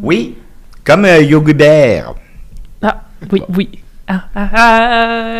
Oui, 0.00 0.36
comme 0.84 1.04
euh, 1.04 1.20
Yogi 1.22 1.54
Bear. 1.54 2.14
Ah, 2.82 3.02
oui, 3.32 3.42
oui. 3.54 3.68
Ah, 4.10 4.24
ah, 4.34 4.48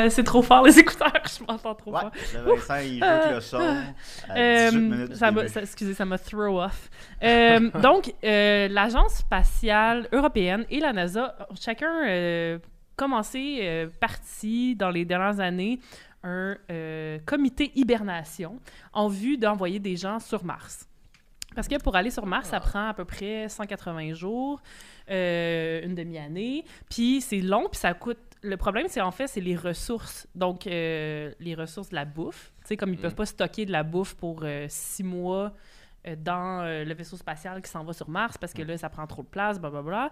ah, 0.04 0.11
c'est 0.11 0.24
trop 0.24 0.42
fort, 0.42 0.62
les 0.66 0.78
écouteurs. 0.78 1.11
Je 1.24 1.42
m'entends 1.44 1.74
trop 1.74 1.90
Ouais, 1.92 2.00
fort. 2.00 2.11
le 2.34 2.54
Vincent, 2.54 2.76
il 2.84 2.98
joue 2.98 3.04
avec 3.04 3.34
le 3.34 3.40
son. 3.40 3.56
à 3.56 4.34
18 4.34 4.37
Euh, 4.37 4.72
minutes 4.72 5.08
du 5.12 5.16
ça 5.16 5.61
excusez, 5.62 5.94
ça 5.94 6.04
m'a 6.04 6.18
throw 6.18 6.61
off. 6.61 6.90
Euh, 7.22 7.70
donc, 7.80 8.12
euh, 8.24 8.68
l'Agence 8.68 9.14
spatiale 9.14 10.06
européenne 10.12 10.66
et 10.70 10.80
la 10.80 10.92
NASA 10.92 11.34
ont 11.50 11.54
chacun 11.58 11.90
euh, 12.08 12.58
commencé, 12.96 13.61
euh, 13.62 13.87
parti 14.00 14.74
dans 14.76 14.90
les 14.90 15.04
dernières 15.06 15.40
années, 15.40 15.78
un 16.24 16.56
euh, 16.70 17.18
comité 17.24 17.70
hibernation 17.74 18.58
en 18.92 19.08
vue 19.08 19.38
d'envoyer 19.38 19.78
des 19.78 19.96
gens 19.96 20.18
sur 20.18 20.44
Mars. 20.44 20.88
Parce 21.54 21.66
que 21.66 21.80
pour 21.82 21.96
aller 21.96 22.11
sur 22.11 22.26
Mars, 22.26 22.50
ça 22.50 22.61
prend 22.61 22.88
à 22.88 22.94
peu 22.94 23.04
près 23.04 23.48
180 23.48 24.14
jours, 24.14 24.61
euh, 25.11 25.82
une 25.82 25.94
demi-année. 25.94 26.64
Puis 26.90 27.20
c'est 27.20 27.40
long, 27.40 27.68
puis 27.70 27.80
ça 27.80 27.94
coûte. 27.94 28.18
Le 28.42 28.56
problème, 28.56 28.87
c'est 28.88 29.00
en 29.00 29.11
fait, 29.11 29.26
c'est 29.26 29.40
les 29.40 29.56
ressources. 29.56 30.28
Donc, 30.34 30.66
euh, 30.66 31.32
les 31.40 31.54
ressources 31.54 31.88
de 31.88 31.96
la 31.96 32.04
bouffe. 32.04 32.52
Tu 32.61 32.68
sais, 32.68 32.76
comme 32.76 32.92
ils 32.92 32.98
peuvent 32.98 33.14
pas 33.14 33.26
stocker 33.26 33.66
de 33.66 33.72
la 33.72 33.82
bouffe 33.82 34.14
pour 34.14 34.40
euh, 34.42 34.66
six 34.68 35.02
mois 35.02 35.52
dans 36.24 36.62
le 36.64 36.94
vaisseau 36.94 37.16
spatial 37.16 37.61
qui 37.61 37.68
s'en 37.70 37.84
va 37.84 37.92
sur 37.92 38.08
Mars 38.08 38.38
parce 38.38 38.54
que 38.54 38.62
là, 38.62 38.78
ça 38.78 38.88
prend 38.88 39.06
trop 39.06 39.22
de 39.22 39.28
place, 39.28 39.61
blablabla. 39.61 40.11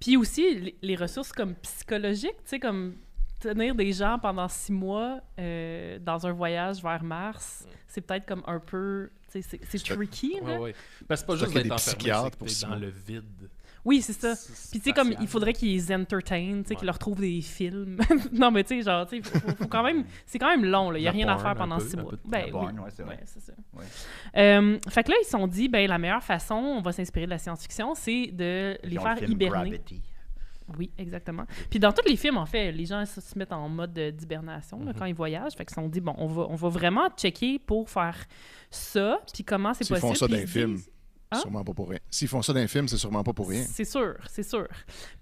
Puis 0.00 0.16
aussi, 0.18 0.58
les, 0.58 0.76
les 0.82 0.96
ressources 0.96 1.32
comme 1.32 1.54
psychologiques, 1.54 2.36
tu 2.42 2.50
sais, 2.50 2.58
comme 2.58 2.96
tenir 3.40 3.74
des 3.74 3.92
gens 3.92 4.18
pendant 4.18 4.48
six 4.48 4.72
mois 4.72 5.20
dans 5.38 6.26
un 6.26 6.32
voyage 6.32 6.82
vers 6.82 7.02
Mars, 7.02 7.66
c'est 7.86 8.00
peut-être 8.00 8.26
comme 8.26 8.42
un 8.46 8.58
peu... 8.58 9.10
C'est 9.42 9.82
tricky, 9.84 10.34
là. 10.40 10.52
Ouais, 10.54 10.58
ouais. 10.58 10.74
Ben, 11.08 11.16
c'est 11.16 11.26
pas 11.26 11.36
juste 11.36 11.52
d'être 11.52 11.62
des 11.64 11.72
enfermé, 11.72 11.78
c'est 11.78 12.30
que 12.30 12.36
pour 12.36 12.46
t'es 12.46 12.52
six 12.54 12.62
dans 12.62 12.68
mois. 12.68 12.78
le 12.78 12.88
vide. 12.88 13.50
Oui, 13.84 14.00
c'est 14.00 14.14
ça. 14.14 14.34
Puis 14.70 14.80
tu 14.80 14.84
sais, 14.86 14.92
comme 14.92 15.14
il 15.20 15.26
faudrait 15.28 15.52
qu'ils 15.52 15.68
les 15.72 15.92
entertain, 15.92 16.38
tu 16.38 16.68
sais, 16.68 16.70
Ouais. 16.70 16.76
qu'ils 16.76 16.86
leur 16.86 16.98
trouvent 16.98 17.20
des 17.20 17.42
films. 17.42 17.98
non, 18.32 18.50
mais 18.50 18.64
tu 18.64 18.76
sais, 18.78 18.82
genre, 18.82 19.06
tu 19.06 19.22
sais, 19.22 19.28
faut, 19.38 19.66
quand 19.66 19.82
même. 19.82 20.04
C'est 20.24 20.38
quand 20.38 20.48
même 20.48 20.64
long, 20.64 20.90
là. 20.90 20.98
Il 20.98 21.02
n'y 21.02 21.06
a 21.08 21.10
La 21.10 21.16
rien 21.16 21.28
à 21.28 21.36
faire 21.36 21.54
pendant 21.54 21.76
peu, 21.78 21.86
six 21.86 21.96
mois. 21.96 22.12
Ben 22.24 22.44
oui. 22.46 22.50
porn, 22.50 22.78
ouais, 22.78 22.90
c'est 22.96 23.02
vrai. 23.02 23.16
Ouais, 23.16 23.22
c'est 23.26 23.40
ça. 23.42 23.52
Ouais. 23.74 23.84
Euh, 24.38 24.78
fait 24.88 25.02
que 25.04 25.10
là, 25.10 25.16
ils 25.20 25.24
se 25.24 25.32
sont 25.32 25.46
dit, 25.46 25.68
ben 25.68 25.86
la 25.86 25.98
meilleure 25.98 26.22
façon, 26.24 26.54
on 26.54 26.80
va 26.80 26.92
s'inspirer 26.92 27.26
de 27.26 27.30
la 27.30 27.38
science-fiction, 27.38 27.94
c'est 27.94 28.28
de 28.28 28.78
les 28.84 28.96
faire 28.98 29.16
le 29.16 29.26
film 29.26 29.32
hiberner. 29.32 29.70
Gravity. 29.70 30.02
Oui, 30.78 30.90
exactement. 30.96 31.44
Puis 31.68 31.78
dans 31.78 31.92
tous 31.92 32.08
les 32.08 32.16
films, 32.16 32.38
en 32.38 32.46
fait, 32.46 32.72
les 32.72 32.86
gens 32.86 33.04
se, 33.04 33.20
mettent 33.38 33.52
en 33.52 33.68
mode 33.68 33.98
euh, 33.98 34.10
d'hibernation 34.10 34.78
Mhm. 34.78 34.94
quand 34.94 35.04
ils 35.04 35.14
voyagent. 35.14 35.52
Fait 35.54 35.64
qu'ils 35.64 35.74
se 35.74 35.80
sont 35.80 35.88
dit, 35.88 36.00
bon, 36.00 36.14
on 36.18 36.26
va, 36.26 36.46
on 36.48 36.54
va 36.54 36.68
vraiment 36.68 37.08
checker 37.16 37.58
pour 37.58 37.88
faire 37.90 38.16
ça, 38.70 39.20
puis 39.32 39.44
comment 39.44 39.74
c'est 39.74 39.84
S'ils 39.84 39.94
possible. 39.96 40.08
font 40.08 40.14
ça 40.14 40.26
Puis 40.26 40.34
dans 40.34 40.40
ils 40.40 40.44
un 40.44 40.46
se 40.46 40.52
film, 40.52 40.78
Hein? 41.30 41.38
sûrement 41.38 41.64
pas 41.64 41.72
pour 41.72 41.88
rien. 41.88 41.98
S'ils 42.10 42.28
font 42.28 42.42
ça 42.42 42.52
dans 42.52 42.60
un 42.60 42.66
film, 42.68 42.86
c'est 42.86 42.96
sûrement 42.98 43.24
pas 43.24 43.32
pour 43.32 43.48
rien. 43.48 43.62
C'est 43.62 43.84
sûr, 43.86 44.14
c'est 44.28 44.42
sûr. 44.44 44.68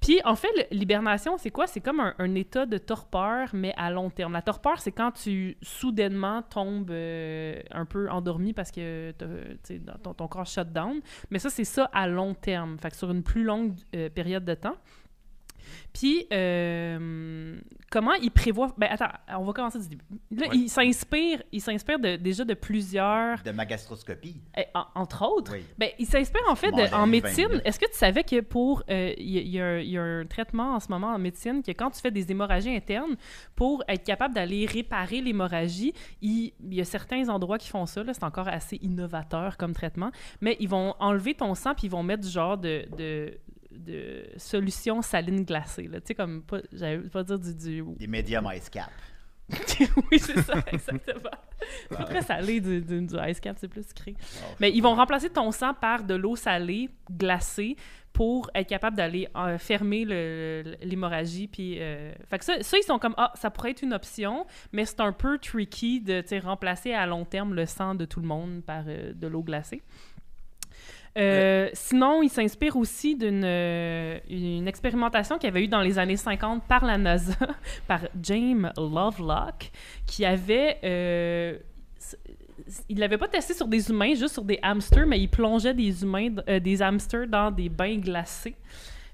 Puis, 0.01 0.21
en 0.25 0.35
fait, 0.37 0.49
l'hibernation, 0.71 1.39
c'est 1.39 1.51
quoi? 1.51 1.67
C'est 1.67 1.81
comme 1.81 2.01
un, 2.01 2.15
un 2.19 2.35
état 2.35 2.67
de 2.67 2.77
torpeur, 2.77 3.49
mais 3.55 3.73
à 3.79 3.91
long 3.91 4.11
terme. 4.11 4.33
La 4.35 4.43
torpeur, 4.43 4.81
c'est 4.81 4.93
quand 4.93 5.13
tu, 5.13 5.57
soudainement, 5.63 6.43
tombes 6.43 6.91
euh, 6.91 7.59
un 7.71 7.87
peu 7.87 8.11
endormi 8.11 8.53
parce 8.53 8.71
que 8.71 9.13
ton, 10.03 10.13
ton 10.13 10.29
corps 10.29 10.45
shut 10.47 10.71
down. 10.73 11.01
Mais 11.31 11.39
ça, 11.39 11.49
c'est 11.51 11.65
ça 11.65 11.85
à 11.95 12.07
long 12.09 12.35
terme. 12.35 12.79
Fait 12.79 12.91
que 12.91 12.97
sur 12.97 13.11
une 13.11 13.23
plus 13.23 13.45
longue 13.45 13.75
euh, 13.95 14.11
période 14.11 14.45
de 14.45 14.55
temps. 14.55 14.77
Puis, 15.93 16.27
euh, 16.33 17.59
comment 17.91 18.15
il 18.15 18.31
prévoit... 18.31 18.75
Ben, 18.79 18.89
attends, 18.91 19.11
on 19.39 19.45
va 19.45 19.53
commencer 19.53 19.79
du 19.81 19.89
début. 19.89 20.05
Là, 20.31 20.49
Ouais. 20.49 20.57
il 20.57 20.69
s'inspire 20.69 21.43
il 21.53 21.61
s'inspire 21.61 21.99
de- 21.99 22.17
déjà 22.17 22.45
de 22.45 22.55
plusieurs... 22.55 23.43
De 23.43 23.51
ma 23.51 23.67
gastroscopie. 23.67 24.37
en- 24.75 24.85
entre 24.95 25.25
autres, 25.27 25.53
Oui. 25.53 25.65
ben, 25.79 25.91
il 25.99 26.07
s'inspire 26.07 26.43
en 26.49 26.55
fait 26.55 26.71
de- 26.73 26.95
en 26.95 27.07
médecine. 27.07 27.49
22. 27.49 27.61
Est-ce 27.65 27.79
que 27.79 27.87
tu 27.91 27.97
savais 27.97 28.25
que 28.25 28.41
pour. 28.41 28.83
euh, 28.91 29.13
Il 29.19 29.29
y, 29.31 29.39
a- 29.39 29.43
y 29.43 29.61
un- 29.61 29.79
il 29.81 29.91
y 29.91 29.99
a 29.99 30.03
un 30.03 30.25
traitement 30.27 30.75
en 30.75 30.81
ce 30.81 30.89
moment 30.89 31.09
en 31.09 31.19
médecine 31.19 31.63
que 31.63 31.73
quand 31.73 31.91
tu 31.91 32.01
fais 32.01 32.11
des 32.11 32.31
hémorragies 32.31 32.75
internes, 32.75 33.17
pour 33.55 33.83
être 33.89 34.05
capable 34.05 34.35
d'aller 34.35 34.67
réparer 34.67 35.21
l'hémorragie, 35.21 35.93
il, 36.23 36.53
il 36.63 36.75
y 36.75 36.81
a 36.81 36.85
certains 36.85 37.29
endroits 37.29 37.59
qui 37.59 37.69
font 37.69 37.87
ça. 37.87 38.03
là, 38.03 38.15
C'est 38.15 38.25
encore 38.25 38.49
assez 38.49 38.77
innovateur 38.83 39.57
comme 39.57 39.73
traitement. 39.75 40.11
Mais 40.41 40.57
ils 40.61 40.69
vont 40.69 40.95
enlever 41.01 41.35
ton 41.35 41.55
sang 41.55 41.75
puis 41.75 41.87
ils 41.87 41.91
vont 41.91 42.03
mettre 42.03 42.23
du 42.23 42.29
genre 42.31 42.57
de. 42.59 42.87
de 42.97 43.39
de 43.79 44.25
solution 44.37 45.03
saline 45.03 45.45
glacée. 45.45 45.89
là. 45.89 46.01
Tu 46.01 46.09
sais, 46.09 46.15
comme, 46.15 46.43
pas, 46.43 46.59
j'allais 46.73 46.99
pas 46.99 47.23
dire 47.23 47.39
du... 47.39 47.55
du... 47.55 47.85
Des 47.99 48.07
medium 48.07 48.49
ice 48.55 48.69
cap. 48.69 48.91
oui, 50.11 50.19
c'est 50.19 50.41
ça, 50.43 50.55
exactement. 50.73 51.31
C'est 51.89 51.97
pas 51.97 52.05
très 52.05 52.23
salé 52.23 52.61
du, 52.61 52.81
du, 52.81 53.03
du 53.03 53.15
ice 53.29 53.41
cap, 53.41 53.57
c'est 53.61 53.69
plus 53.69 53.87
sucré. 53.87 54.15
Mais 54.61 54.71
ils 54.71 54.81
vont 54.81 54.95
remplacer 54.95 55.31
ton 55.31 55.51
sang 55.51 55.75
par 55.75 56.05
de 56.05 56.15
l'eau 56.15 56.37
salée 56.37 56.89
glacée 57.11 57.77
pour 58.13 58.51
être 58.55 58.69
capable 58.69 58.97
d'aller 58.97 59.29
euh, 59.37 59.59
fermer 59.59 60.05
l'hémorragie. 60.83 61.49
Puis, 61.49 61.77
euh, 61.81 62.13
fait 62.29 62.39
que 62.39 62.45
ça, 62.45 62.63
ça, 62.63 62.77
ils 62.79 62.83
sont 62.83 62.99
comme 62.99 63.15
ah, 63.17 63.33
ça 63.35 63.51
pourrait 63.51 63.71
être 63.71 63.83
une 63.83 63.95
option, 63.95 64.47
mais 64.73 64.85
c'est 64.85 65.01
un 65.01 65.13
peu 65.13 65.39
tricky 65.39 66.01
de 66.01 66.23
remplacer 66.45 66.93
à 66.93 67.07
long 67.07 67.25
terme 67.25 67.55
le 67.55 67.67
sang 67.67 67.95
de 67.95 68.05
tout 68.05 68.21
le 68.21 68.27
monde 68.27 68.63
par 68.65 68.85
euh, 68.87 69.13
de 69.15 69.27
l'eau 69.27 69.43
glacée. 69.43 69.83
Euh, 71.19 71.69
Sinon, 71.75 72.23
il 72.23 72.31
s'inspire 72.31 72.77
aussi 72.77 73.17
d'une 73.17 73.43
euh, 73.45 74.19
une 74.31 74.67
expérimentation 74.67 75.37
qu'il 75.37 75.49
y 75.49 75.51
avait 75.51 75.65
eu 75.65 75.69
dans 75.69 75.83
les 75.83 75.99
années 75.99 76.17
50 76.17 76.65
par 76.65 76.85
la 76.85 76.97
NASA, 76.97 77.35
par 77.87 78.01
James 78.23 78.73
Lovelock, 78.77 79.71
qui 80.07 80.25
avait... 80.25 80.79
euh, 80.85 81.59
il 82.89 82.99
l'avait 82.99 83.19
pas 83.19 83.29
testé 83.29 83.55
sur 83.55 83.67
des 83.67 83.91
humains, 83.91 84.15
juste 84.15 84.35
sur 84.35 84.45
des 84.45 84.59
hamsters, 84.63 85.07
mais 85.07 85.21
il 85.21 85.29
plongeait 85.29 85.75
des 85.75 86.03
humains, 86.03 86.29
euh, 86.49 86.61
des 86.61 86.81
hamsters 86.81 87.27
dans 87.27 87.51
des 87.51 87.69
bains 87.69 87.99
glacés. 87.99 88.55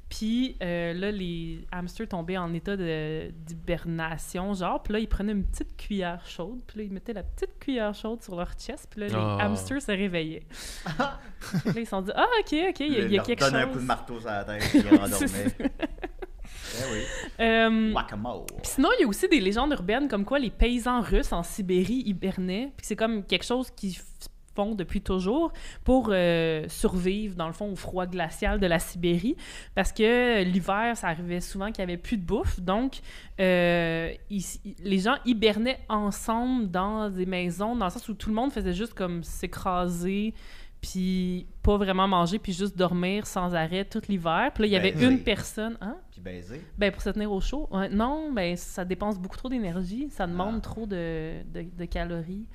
Puis 0.08 0.56
euh, 0.62 0.94
là, 0.94 1.10
les 1.10 1.66
hamsters 1.70 2.08
tombaient 2.08 2.38
en 2.38 2.52
état 2.54 2.76
de- 2.76 3.30
d'hibernation, 3.46 4.54
genre. 4.54 4.82
Puis 4.82 4.94
là, 4.94 4.98
ils 5.00 5.06
prenaient 5.08 5.32
une 5.32 5.44
petite 5.44 5.76
cuillère 5.76 6.24
chaude. 6.26 6.60
Puis 6.66 6.78
là, 6.78 6.84
ils 6.84 6.92
mettaient 6.92 7.12
la 7.12 7.22
petite 7.22 7.58
cuillère 7.58 7.94
chaude 7.94 8.22
sur 8.22 8.34
leur 8.34 8.52
chest. 8.54 8.86
Puis 8.90 9.00
là, 9.02 9.06
les 9.08 9.14
Ah. 9.16 9.38
hamsters 9.44 9.82
se 9.82 9.92
réveillaient. 9.92 10.46
Puis 10.48 10.90
là, 11.66 11.72
ils 11.80 11.84
se 11.84 11.90
sont 11.90 12.00
dit, 12.02 12.10
ah, 12.14 12.24
OK, 12.40 12.54
OK, 12.70 12.80
il 12.80 12.92
y 12.92 12.96
a, 12.96 12.98
il 13.00 13.10
y 13.10 13.14
a 13.14 13.16
leur 13.16 13.26
quelque 13.26 13.40
donne 13.40 13.50
chose. 13.50 13.60
un 13.60 13.66
coup 13.66 13.78
de 13.78 13.84
marteau 13.84 14.18
sur 14.20 14.28
la 14.30 14.44
tête 14.44 14.62
et 14.74 14.78
il 14.78 14.82
C'est 14.88 14.96
rendormait. 14.96 15.46
Eh 15.60 16.92
oui. 16.92 17.00
Euh, 17.40 17.94
sinon, 18.62 18.88
il 18.98 19.02
y 19.02 19.04
a 19.04 19.08
aussi 19.08 19.28
des 19.28 19.40
légendes 19.40 19.72
urbaines 19.72 20.08
comme 20.08 20.24
quoi 20.24 20.38
les 20.38 20.50
paysans 20.50 21.00
russes 21.00 21.32
en 21.32 21.42
Sibérie 21.42 22.02
hibernaient. 22.06 22.72
Puis 22.76 22.86
c'est 22.86 22.96
comme 22.96 23.24
quelque 23.24 23.44
chose 23.44 23.70
qu'ils 23.70 23.96
depuis 24.66 25.00
toujours 25.00 25.52
pour 25.84 26.10
euh, 26.10 26.64
survivre, 26.68 27.36
dans 27.36 27.46
le 27.46 27.52
fond, 27.52 27.72
au 27.72 27.76
froid 27.76 28.06
glacial 28.06 28.60
de 28.60 28.66
la 28.66 28.78
Sibérie. 28.78 29.36
Parce 29.74 29.92
que 29.92 30.42
l'hiver, 30.42 30.96
ça 30.96 31.08
arrivait 31.08 31.40
souvent 31.40 31.66
qu'il 31.66 31.84
n'y 31.84 31.92
avait 31.92 32.00
plus 32.00 32.16
de 32.16 32.24
bouffe. 32.24 32.60
Donc, 32.60 33.00
euh, 33.40 34.12
les 34.84 34.98
gens 34.98 35.16
hibernaient 35.24 35.80
ensemble 35.88 36.70
dans 36.70 37.08
des 37.10 37.26
maisons, 37.26 37.76
dans 37.76 37.86
le 37.86 37.90
sens 37.90 38.08
où 38.08 38.14
tout 38.14 38.30
le 38.30 38.34
monde 38.34 38.52
faisait 38.52 38.74
juste 38.74 38.94
comme 38.94 39.22
s'écraser 39.22 40.34
puis 40.80 41.46
pas 41.62 41.76
vraiment 41.76 42.06
manger, 42.06 42.38
puis 42.38 42.52
juste 42.52 42.76
dormir 42.76 43.26
sans 43.26 43.54
arrêt 43.54 43.84
tout 43.84 44.00
l'hiver. 44.08 44.50
Puis 44.54 44.62
là, 44.62 44.66
il 44.68 44.72
y 44.72 44.76
avait 44.76 44.92
Ben, 44.92 45.10
une 45.10 45.20
personne... 45.20 45.76
Hein? 45.80 45.96
Puis 46.10 46.20
baiser. 46.20 46.62
Ben, 46.78 46.92
pour 46.92 47.02
se 47.02 47.10
tenir 47.10 47.30
au 47.32 47.40
chaud. 47.40 47.68
Ouais, 47.70 47.88
non, 47.88 48.32
ben, 48.32 48.56
ça 48.56 48.84
dépense 48.84 49.18
beaucoup 49.18 49.36
trop 49.36 49.48
d'énergie. 49.48 50.08
Ça 50.10 50.26
demande 50.26 50.56
Ah. 50.58 50.60
trop 50.60 50.86
de, 50.86 51.42
de, 51.52 51.66
de 51.76 51.84
calories. 51.84 52.46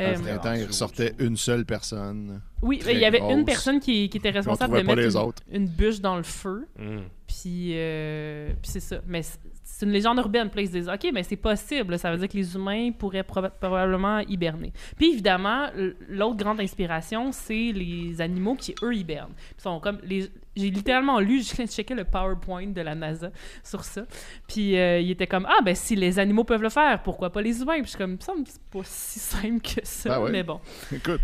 Euh, 0.00 0.14
printemps, 0.14 0.54
il 0.54 0.66
ressortait 0.66 1.14
une 1.18 1.36
seule 1.36 1.64
personne. 1.64 2.40
Oui, 2.62 2.78
Très 2.78 2.94
il 2.94 3.00
y 3.00 3.04
avait 3.04 3.20
une 3.20 3.44
personne 3.44 3.80
qui, 3.80 4.08
qui 4.08 4.18
était 4.18 4.30
responsable 4.30 4.78
de 4.78 4.82
mettre 4.82 5.30
les 5.50 5.56
une, 5.56 5.66
bûche 5.66 6.00
dans 6.00 6.16
le 6.16 6.22
feu. 6.22 6.66
Mm. 6.78 6.98
Puis, 7.26 7.72
euh, 7.74 8.52
puis 8.62 8.70
c'est 8.70 8.80
ça. 8.80 9.00
Mais 9.06 9.22
c'est- 9.68 9.84
une 9.84 9.92
légende 9.92 10.18
urbaine. 10.18 10.48
Puis 10.48 10.58
là, 10.58 10.62
ils 10.62 10.66
se 10.68 10.72
disent, 10.72 10.88
OK, 10.88 11.10
mais 11.12 11.22
c'est 11.22 11.36
possible. 11.36 11.98
Ça 11.98 12.10
veut 12.10 12.18
dire 12.18 12.28
que 12.28 12.36
les 12.36 12.54
humains 12.54 12.92
pourraient 12.92 13.22
proba- 13.22 13.50
probablement 13.50 14.20
hiberner. 14.20 14.72
Puis 14.96 15.10
évidemment, 15.12 15.68
l'autre 16.08 16.36
grande 16.36 16.60
inspiration, 16.60 17.32
c'est 17.32 17.72
les 17.72 18.20
animaux 18.20 18.54
qui, 18.54 18.74
eux, 18.82 18.94
hibernent. 18.94 19.34
Ils 19.58 19.62
sont 19.62 19.80
comme 19.80 19.98
les... 20.04 20.30
J'ai 20.56 20.70
littéralement 20.70 21.20
lu, 21.20 21.42
je 21.42 21.66
checké 21.66 21.94
le 21.94 22.04
PowerPoint 22.04 22.68
de 22.68 22.80
la 22.80 22.94
NASA 22.94 23.30
sur 23.62 23.84
ça. 23.84 24.06
Puis 24.48 24.78
euh, 24.78 25.00
il 25.00 25.10
était 25.10 25.26
comme, 25.26 25.46
ah, 25.50 25.60
ben 25.62 25.74
si 25.74 25.94
les 25.96 26.18
animaux 26.18 26.44
peuvent 26.44 26.62
le 26.62 26.70
faire, 26.70 27.02
pourquoi 27.02 27.28
pas 27.30 27.42
les 27.42 27.60
humains? 27.60 27.74
Puis 27.74 27.84
je 27.84 27.88
suis 27.90 27.98
comme, 27.98 28.18
ça 28.20 28.34
me 28.34 28.42
c'est 28.46 28.62
pas 28.62 28.80
si 28.84 29.18
simple 29.18 29.60
que 29.60 29.80
ça. 29.84 30.08
Ben 30.18 30.24
ouais. 30.24 30.30
Mais 30.30 30.42
bon. 30.42 30.58
Écoute, 30.90 31.20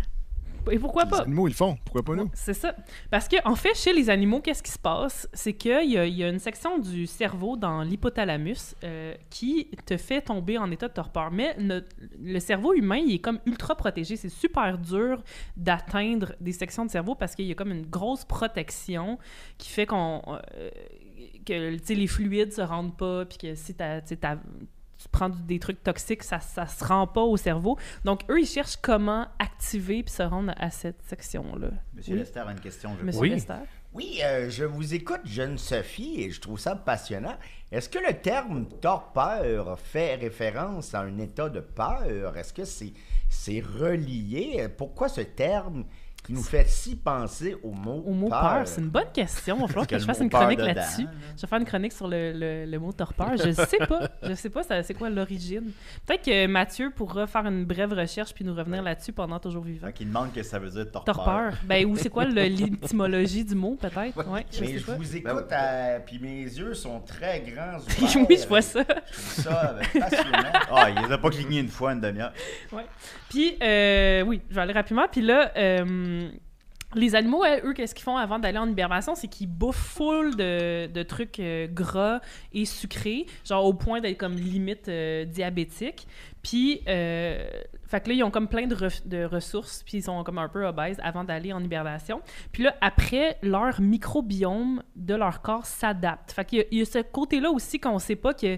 Et 0.71 0.79
pourquoi 0.79 1.03
les 1.03 1.09
pas? 1.09 1.21
animaux, 1.21 1.47
ils 1.47 1.51
le 1.51 1.55
font. 1.55 1.77
Pourquoi 1.85 2.03
pas 2.03 2.15
nous? 2.15 2.29
C'est 2.33 2.53
ça. 2.53 2.75
Parce 3.11 3.27
que 3.27 3.35
en 3.45 3.55
fait, 3.55 3.75
chez 3.75 3.93
les 3.93 4.09
animaux, 4.09 4.39
qu'est-ce 4.41 4.63
qui 4.63 4.71
se 4.71 4.79
passe? 4.79 5.27
C'est 5.33 5.53
qu'il 5.53 5.89
y, 5.91 5.97
a- 5.97 6.05
il 6.05 6.15
y 6.15 6.23
a 6.23 6.29
une 6.29 6.39
section 6.39 6.79
du 6.79 7.05
cerveau 7.07 7.57
dans 7.57 7.81
l'hypothalamus 7.81 8.75
euh, 8.83 9.13
qui 9.29 9.69
te 9.85 9.97
fait 9.97 10.21
tomber 10.21 10.57
en 10.57 10.69
état 10.71 10.87
de 10.87 10.93
torpeur. 10.93 11.31
Mais 11.31 11.55
notre- 11.59 11.87
le 12.21 12.39
cerveau 12.39 12.73
humain, 12.73 12.97
il 12.97 13.15
est 13.15 13.19
comme 13.19 13.39
ultra 13.45 13.75
protégé. 13.75 14.15
C'est 14.15 14.29
super 14.29 14.77
dur 14.77 15.21
d'atteindre 15.57 16.33
des 16.39 16.53
sections 16.53 16.85
de 16.85 16.91
cerveau 16.91 17.15
parce 17.15 17.35
qu'il 17.35 17.45
y 17.45 17.51
a 17.51 17.55
comme 17.55 17.71
une 17.71 17.85
grosse 17.85 18.25
protection 18.25 19.17
qui 19.57 19.69
fait 19.69 19.85
qu'on... 19.85 20.21
euh, 20.55 20.69
que 21.45 21.93
les 21.93 22.07
fluides 22.07 22.53
se 22.53 22.61
rendent 22.61 22.95
pas, 22.97 23.25
puis 23.25 23.37
que 23.37 23.55
si 23.55 23.73
sais, 23.73 23.73
t'as- 24.17 24.37
tu 25.03 25.09
prends 25.09 25.29
du- 25.29 25.41
des 25.43 25.59
trucs 25.59 25.83
toxiques, 25.83 26.23
ça, 26.23 26.39
ça 26.39 26.65
se 26.67 26.83
rend 26.83 27.05
pas 27.07 27.21
au 27.21 27.37
cerveau. 27.37 27.77
Donc, 28.05 28.21
eux, 28.29 28.39
ils 28.41 28.45
cherchent 28.47 28.77
comment 28.81 29.27
activer 29.39 30.03
puis 30.03 30.13
se 30.13 30.23
rendre 30.23 30.53
à 30.57 30.69
cette 30.71 31.01
section-là. 31.03 31.69
Monsieur 31.93 32.13
Oui. 32.13 32.19
Lester 32.19 32.39
a 32.39 32.51
une 32.51 32.59
question, 32.59 32.95
je 32.99 33.05
Monsieur 33.05 33.21
Oui. 33.21 33.29
Lester? 33.29 33.53
Oui, 33.93 34.19
euh, 34.23 34.49
je 34.49 34.63
vous 34.63 34.95
écoute, 34.95 35.19
jeune 35.23 35.57
Sophie, 35.59 36.21
et 36.23 36.31
je 36.31 36.41
trouve 36.41 36.59
ça 36.59 36.75
passionnant. 36.75 37.35
Est-ce 37.71 37.87
que 37.89 37.99
le 37.99 38.13
terme 38.19 38.67
torpeur 38.81 39.77
fait 39.77 40.15
référence 40.15 40.95
à 40.95 41.01
un 41.01 41.19
état 41.19 41.47
de 41.49 41.59
peur? 41.59 42.35
Est-ce 42.35 42.53
que 42.53 42.65
c'est 42.65 42.93
c'est 43.29 43.59
relié? 43.61 44.67
Pourquoi 44.77 45.09
ce 45.09 45.21
terme 45.21 45.85
qui 46.23 46.31
nous 46.33 46.41
fait 46.43 46.67
si 46.69 46.95
penser 46.95 47.57
au 47.63 47.71
mot 47.71 48.01
Au 48.07 48.13
mot 48.13 48.29
peur, 48.29 48.61
c'est 48.65 48.79
une 48.81 48.87
bonne 48.89 49.11
question. 49.13 49.57
Il 49.57 49.61
va 49.61 49.67
falloir 49.67 49.87
que 49.87 49.95
que 49.95 49.99
je 50.01 50.05
fasse 50.05 50.19
une 50.21 50.29
chronique 50.29 50.59
là-dessus. 50.59 51.03
là. 51.03 51.09
Je 51.35 51.41
vais 51.41 51.47
faire 51.47 51.59
une 51.59 51.65
chronique 51.65 51.91
sur 51.91 52.07
le, 52.07 52.31
le- 52.31 52.65
le 52.65 52.79
mot 52.79 52.91
torpeur. 52.93 53.31
Je 53.37 53.51
sais 53.51 53.85
pas. 53.85 54.09
Je 54.23 54.33
sais 54.33 54.49
pas 54.49 54.61
c'est 54.83 54.93
quoi 54.93 55.09
l'origine. 55.09 55.71
Peut-être 56.05 56.23
que 56.23 56.47
Mathieu 56.47 56.91
pourra 56.95 57.27
faire 57.27 57.45
une 57.45 57.65
brève 57.65 57.91
recherche 57.93 58.33
puis 58.33 58.45
nous 58.45 58.55
revenir 58.55 58.81
là-dessus 58.81 59.11
pendant 59.11 59.37
toujours 59.39 59.63
vivant. 59.63 59.91
Qu'il 59.91 60.07
demande 60.07 60.31
que 60.33 60.43
ça 60.43 60.59
veut 60.59 60.69
dire 60.69 60.89
torpeur. 60.91 61.13
Torpeur. 61.15 61.53
Ben, 61.65 61.85
ou 61.85 61.95
c'est 61.97 62.09
quoi 62.09 62.23
l'étymologie 62.25 63.43
du 63.43 63.55
mot, 63.55 63.75
peut-être? 63.79 64.15
Ouais, 64.29 64.45
je 64.51 64.61
Mais 64.61 64.77
je 64.77 64.85
pas. 64.85 64.95
vous 64.95 65.15
écoute, 65.15 65.51
euh, 65.51 65.99
puis 66.05 66.19
mes 66.19 66.43
yeux 66.43 66.73
sont 66.73 66.99
très 67.01 67.41
grands. 67.41 67.77
ouverts. 67.79 68.25
oui, 68.29 68.37
je 68.41 68.47
vois 68.47 68.61
ça. 68.61 68.79
Je 68.81 69.41
trouve 69.41 69.43
ça 69.43 69.75
passionnant. 69.99 70.37
Ah, 70.71 70.89
il 70.89 71.05
les 71.05 71.11
a 71.11 71.17
pas 71.17 71.29
cligné 71.29 71.59
une 71.59 71.67
fois, 71.69 71.91
une 71.93 72.01
demi-heure. 72.01 72.31
Puis, 73.29 73.57
euh, 73.61 74.21
oui, 74.23 74.41
je 74.49 74.55
vais 74.55 74.61
aller 74.61 74.73
rapidement. 74.73 75.05
Puis 75.11 75.21
là, 75.21 75.51
euh, 75.57 76.12
les 76.95 77.15
animaux, 77.15 77.43
eux, 77.63 77.73
qu'est-ce 77.73 77.95
qu'ils 77.95 78.03
font 78.03 78.17
avant 78.17 78.39
d'aller 78.39 78.57
en 78.57 78.69
hibernation? 78.69 79.15
C'est 79.15 79.27
qu'ils 79.27 79.47
bouffent 79.47 79.75
full 79.75 80.35
de, 80.35 81.03
trucs 81.03 81.39
euh, 81.39 81.67
gras 81.67 82.21
et 82.53 82.65
sucrés, 82.65 83.25
genre 83.45 83.65
au 83.65 83.73
point 83.73 84.01
d'être 84.01 84.17
comme 84.17 84.35
limite 84.35 84.87
euh, 84.89 85.25
diabétique. 85.25 86.07
Puis, 86.41 86.81
euh, 86.87 87.47
fait 87.85 88.01
que 88.01 88.09
là, 88.09 88.15
ils 88.15 88.23
ont 88.23 88.31
comme 88.31 88.47
plein 88.47 88.67
de, 88.67 88.75
re- 88.75 89.07
de 89.07 89.23
ressources, 89.23 89.83
puis 89.83 89.99
ils 89.99 90.03
sont 90.03 90.23
comme 90.23 90.37
un 90.37 90.49
peu 90.49 90.65
obèses 90.67 90.99
avant 91.03 91.23
d'aller 91.23 91.53
en 91.53 91.63
hibernation. 91.63 92.21
Puis 92.51 92.63
là, 92.63 92.75
après, 92.81 93.37
leur 93.41 93.79
microbiome 93.81 94.83
de 94.95 95.15
leur 95.15 95.41
corps 95.41 95.65
s'adapte. 95.65 96.31
Fait 96.31 96.45
qu'il 96.45 96.65
y 96.71 96.77
y, 96.77 96.81
a 96.81 96.85
ce 96.85 96.99
côté-là 96.99 97.49
aussi 97.49 97.79
qu'on 97.79 97.99
sait 97.99 98.15
pas 98.15 98.33
que 98.33 98.57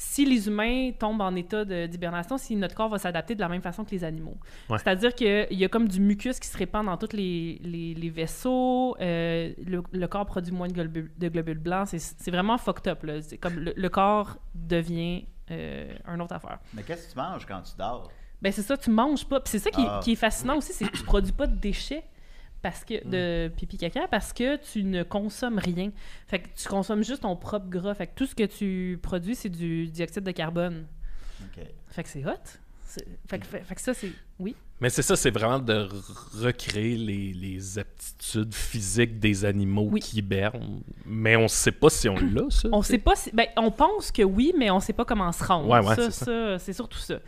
si 0.00 0.24
les 0.24 0.46
humains 0.46 0.92
tombent 0.96 1.20
en 1.22 1.34
état 1.34 1.64
d'hibernation, 1.64 2.38
si 2.38 2.54
notre 2.54 2.74
corps 2.76 2.88
va 2.88 2.98
s'adapter 2.98 3.34
de 3.34 3.40
la 3.40 3.48
même 3.48 3.60
façon 3.62 3.84
que 3.84 3.90
les 3.90 4.04
animaux. 4.04 4.36
Ouais. 4.70 4.78
C'est-à-dire 4.78 5.12
qu'il 5.14 5.46
y 5.50 5.64
a 5.64 5.68
comme 5.68 5.88
du 5.88 6.00
mucus 6.00 6.38
qui 6.38 6.46
se 6.46 6.56
répand 6.56 6.86
dans 6.86 6.96
tous 6.96 7.14
les, 7.16 7.60
les- 7.64 7.94
les 7.94 8.08
vaisseaux, 8.08 8.96
euh, 9.00 9.52
le, 9.66 9.82
le 9.90 10.06
corps 10.06 10.24
produit 10.24 10.52
moins 10.52 10.68
de 10.68 10.72
globules, 10.72 11.10
de 11.18 11.28
globules 11.28 11.58
blancs, 11.58 11.88
c'est 11.88 11.98
c'est 11.98 12.30
vraiment 12.30 12.56
fucked 12.58 12.86
up. 12.86 13.02
là. 13.02 13.20
C'est 13.22 13.38
comme 13.38 13.56
le, 13.58 13.72
le 13.76 13.88
corps 13.88 14.36
devient 14.54 15.26
euh, 15.50 15.92
un 16.06 16.20
autre 16.20 16.34
affaire. 16.34 16.60
Mais 16.74 16.82
qu'est-ce 16.84 17.08
que 17.08 17.12
tu 17.14 17.18
manges 17.18 17.44
quand 17.44 17.60
tu 17.62 17.72
dors? 17.76 18.08
Ben 18.40 18.52
c'est 18.52 18.62
ça, 18.62 18.76
tu 18.76 18.90
manges 18.90 19.24
pas. 19.26 19.40
C'est 19.46 19.58
ça 19.58 19.70
qui, 19.70 19.82
Ah. 19.84 19.98
qui 20.04 20.12
est 20.12 20.14
fascinant 20.14 20.56
aussi, 20.58 20.72
c'est 20.72 20.84
que 20.86 20.96
tu 20.96 21.02
produis 21.02 21.32
pas 21.32 21.48
de 21.48 21.56
déchets 21.56 22.04
parce 22.62 22.84
que 22.84 23.06
de 23.08 23.48
pipi 23.56 23.76
caca 23.76 24.08
parce 24.08 24.32
que 24.32 24.56
tu 24.56 24.82
ne 24.84 25.02
consommes 25.02 25.58
rien. 25.58 25.90
Fait 26.26 26.40
que 26.40 26.48
tu 26.56 26.68
consommes 26.68 27.04
juste 27.04 27.22
ton 27.22 27.36
propre 27.36 27.68
gras. 27.68 27.94
Fait 27.94 28.06
que 28.08 28.12
tout 28.16 28.26
ce 28.26 28.34
que 28.34 28.44
tu 28.44 28.98
produis 29.02 29.34
c'est 29.34 29.48
du 29.48 29.86
dioxyde 29.86 30.24
de 30.24 30.30
carbone. 30.32 30.86
Fait 31.88 32.02
que 32.02 32.08
c'est 32.08 32.24
hot. 32.24 32.30
Fait 33.28 33.38
que, 33.38 33.46
fait- 33.46 33.62
fait 33.62 33.74
que 33.74 33.80
ça 33.80 33.94
c'est 33.94 34.10
oui. 34.38 34.56
Mais 34.80 34.90
c'est 34.90 35.02
ça, 35.02 35.16
c'est 35.16 35.30
vraiment 35.32 35.58
de 35.58 35.88
recréer 36.40 36.96
les, 36.96 37.32
les 37.34 37.78
aptitudes 37.80 38.54
physiques 38.54 39.18
des 39.18 39.44
animaux 39.44 39.88
Oui. 39.90 40.00
qui 40.00 40.18
hibernent. 40.18 40.80
Mais 41.04 41.34
on 41.36 41.48
sait 41.48 41.72
pas 41.72 41.90
si 41.90 42.08
on 42.08 42.14
l'a, 42.14 42.48
ça. 42.48 42.68
On 42.72 42.80
sait 42.82 42.98
pas 42.98 43.16
si 43.16 43.30
ben 43.32 43.46
on 43.56 43.72
pense 43.72 44.12
que 44.12 44.22
oui 44.22 44.52
mais 44.56 44.70
on 44.70 44.78
sait 44.80 44.92
pas 44.92 45.04
comment 45.04 45.30
se 45.32 45.42
rendre. 45.44 45.68
Ouais, 45.68 45.80
ouais, 45.80 45.96
ça, 45.96 46.10
c'est 46.10 46.10
ça. 46.12 46.24
ça, 46.24 46.58
c'est 46.60 46.72
surtout 46.72 46.98
ça. 46.98 47.18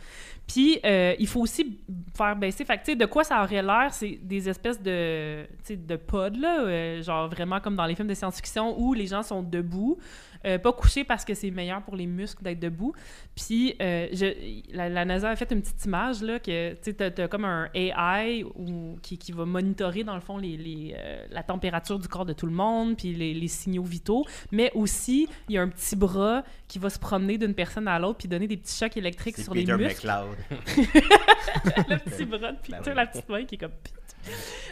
Puis 0.51 0.79
euh, 0.85 1.13
il 1.19 1.27
faut 1.27 1.41
aussi 1.41 1.79
faire 2.15 2.35
baisser 2.35 2.65
fait 2.65 2.77
que, 2.77 2.83
tu 2.85 2.91
sais 2.91 2.95
de 2.95 3.05
quoi 3.05 3.23
ça 3.23 3.41
aurait 3.43 3.61
l'air 3.61 3.89
c'est 3.91 4.19
des 4.21 4.49
espèces 4.49 4.81
de 4.81 5.45
de 5.69 5.95
pods 5.95 6.37
là 6.39 6.61
euh, 6.61 7.01
genre 7.03 7.29
vraiment 7.29 7.59
comme 7.59 7.75
dans 7.75 7.85
les 7.85 7.95
films 7.95 8.07
de 8.07 8.13
science-fiction 8.13 8.79
où 8.79 8.93
les 8.93 9.07
gens 9.07 9.23
sont 9.23 9.43
debout 9.43 9.97
euh, 10.43 10.57
pas 10.57 10.73
couchés 10.73 11.03
parce 11.03 11.23
que 11.23 11.35
c'est 11.35 11.51
meilleur 11.51 11.83
pour 11.83 11.95
les 11.95 12.07
muscles 12.07 12.43
d'être 12.43 12.59
debout. 12.59 12.93
Puis 13.35 13.75
je- 13.79 14.73
la, 14.75 14.89
la 14.89 15.05
NASA 15.05 15.29
a 15.29 15.35
fait 15.35 15.51
une 15.51 15.61
petite 15.61 15.85
image 15.85 16.23
là 16.23 16.39
que 16.39 16.73
tu 16.81 16.95
t'as 16.95 17.11
as 17.23 17.27
comme 17.27 17.45
un 17.45 17.69
AI 17.75 18.43
ou, 18.43 18.97
qui, 19.03 19.19
qui 19.19 19.31
va 19.33 19.45
monitorer, 19.45 20.03
dans 20.03 20.15
le 20.15 20.21
fond, 20.21 20.37
les, 20.37 20.57
les, 20.57 20.95
la 21.29 21.43
température 21.43 21.99
du 21.99 22.07
corps 22.07 22.25
de 22.25 22.33
tout 22.33 22.47
le 22.47 22.53
monde, 22.53 22.97
puis 22.97 23.13
les, 23.13 23.35
les 23.35 23.47
signaux 23.47 23.83
vitaux. 23.83 24.25
Mais 24.51 24.71
aussi, 24.73 25.27
il 25.47 25.53
y 25.53 25.57
a 25.59 25.61
un 25.61 25.69
petit 25.69 25.95
bras 25.95 26.43
qui 26.67 26.79
va 26.79 26.89
se 26.89 26.97
promener 26.97 27.37
d'une 27.37 27.53
personne 27.53 27.87
à 27.87 27.99
l'autre 27.99 28.17
puis 28.17 28.27
donner 28.27 28.47
des 28.47 28.57
petits 28.57 28.75
chocs 28.75 28.97
électriques 28.97 29.37
sur 29.43 29.53
Peter 29.53 29.73
les 29.77 29.77
muscles. 29.89 30.07
McLeod. 30.07 30.37
le 31.89 31.97
petit 31.97 32.25
bras 32.25 32.51
de 32.51 32.57
Peter, 32.57 32.77
Ben 32.83 32.83
oui. 32.87 32.93
la 32.95 33.05
petite 33.05 33.29
main 33.29 33.45
qui 33.45 33.55
est 33.55 33.57
comme... 33.57 33.71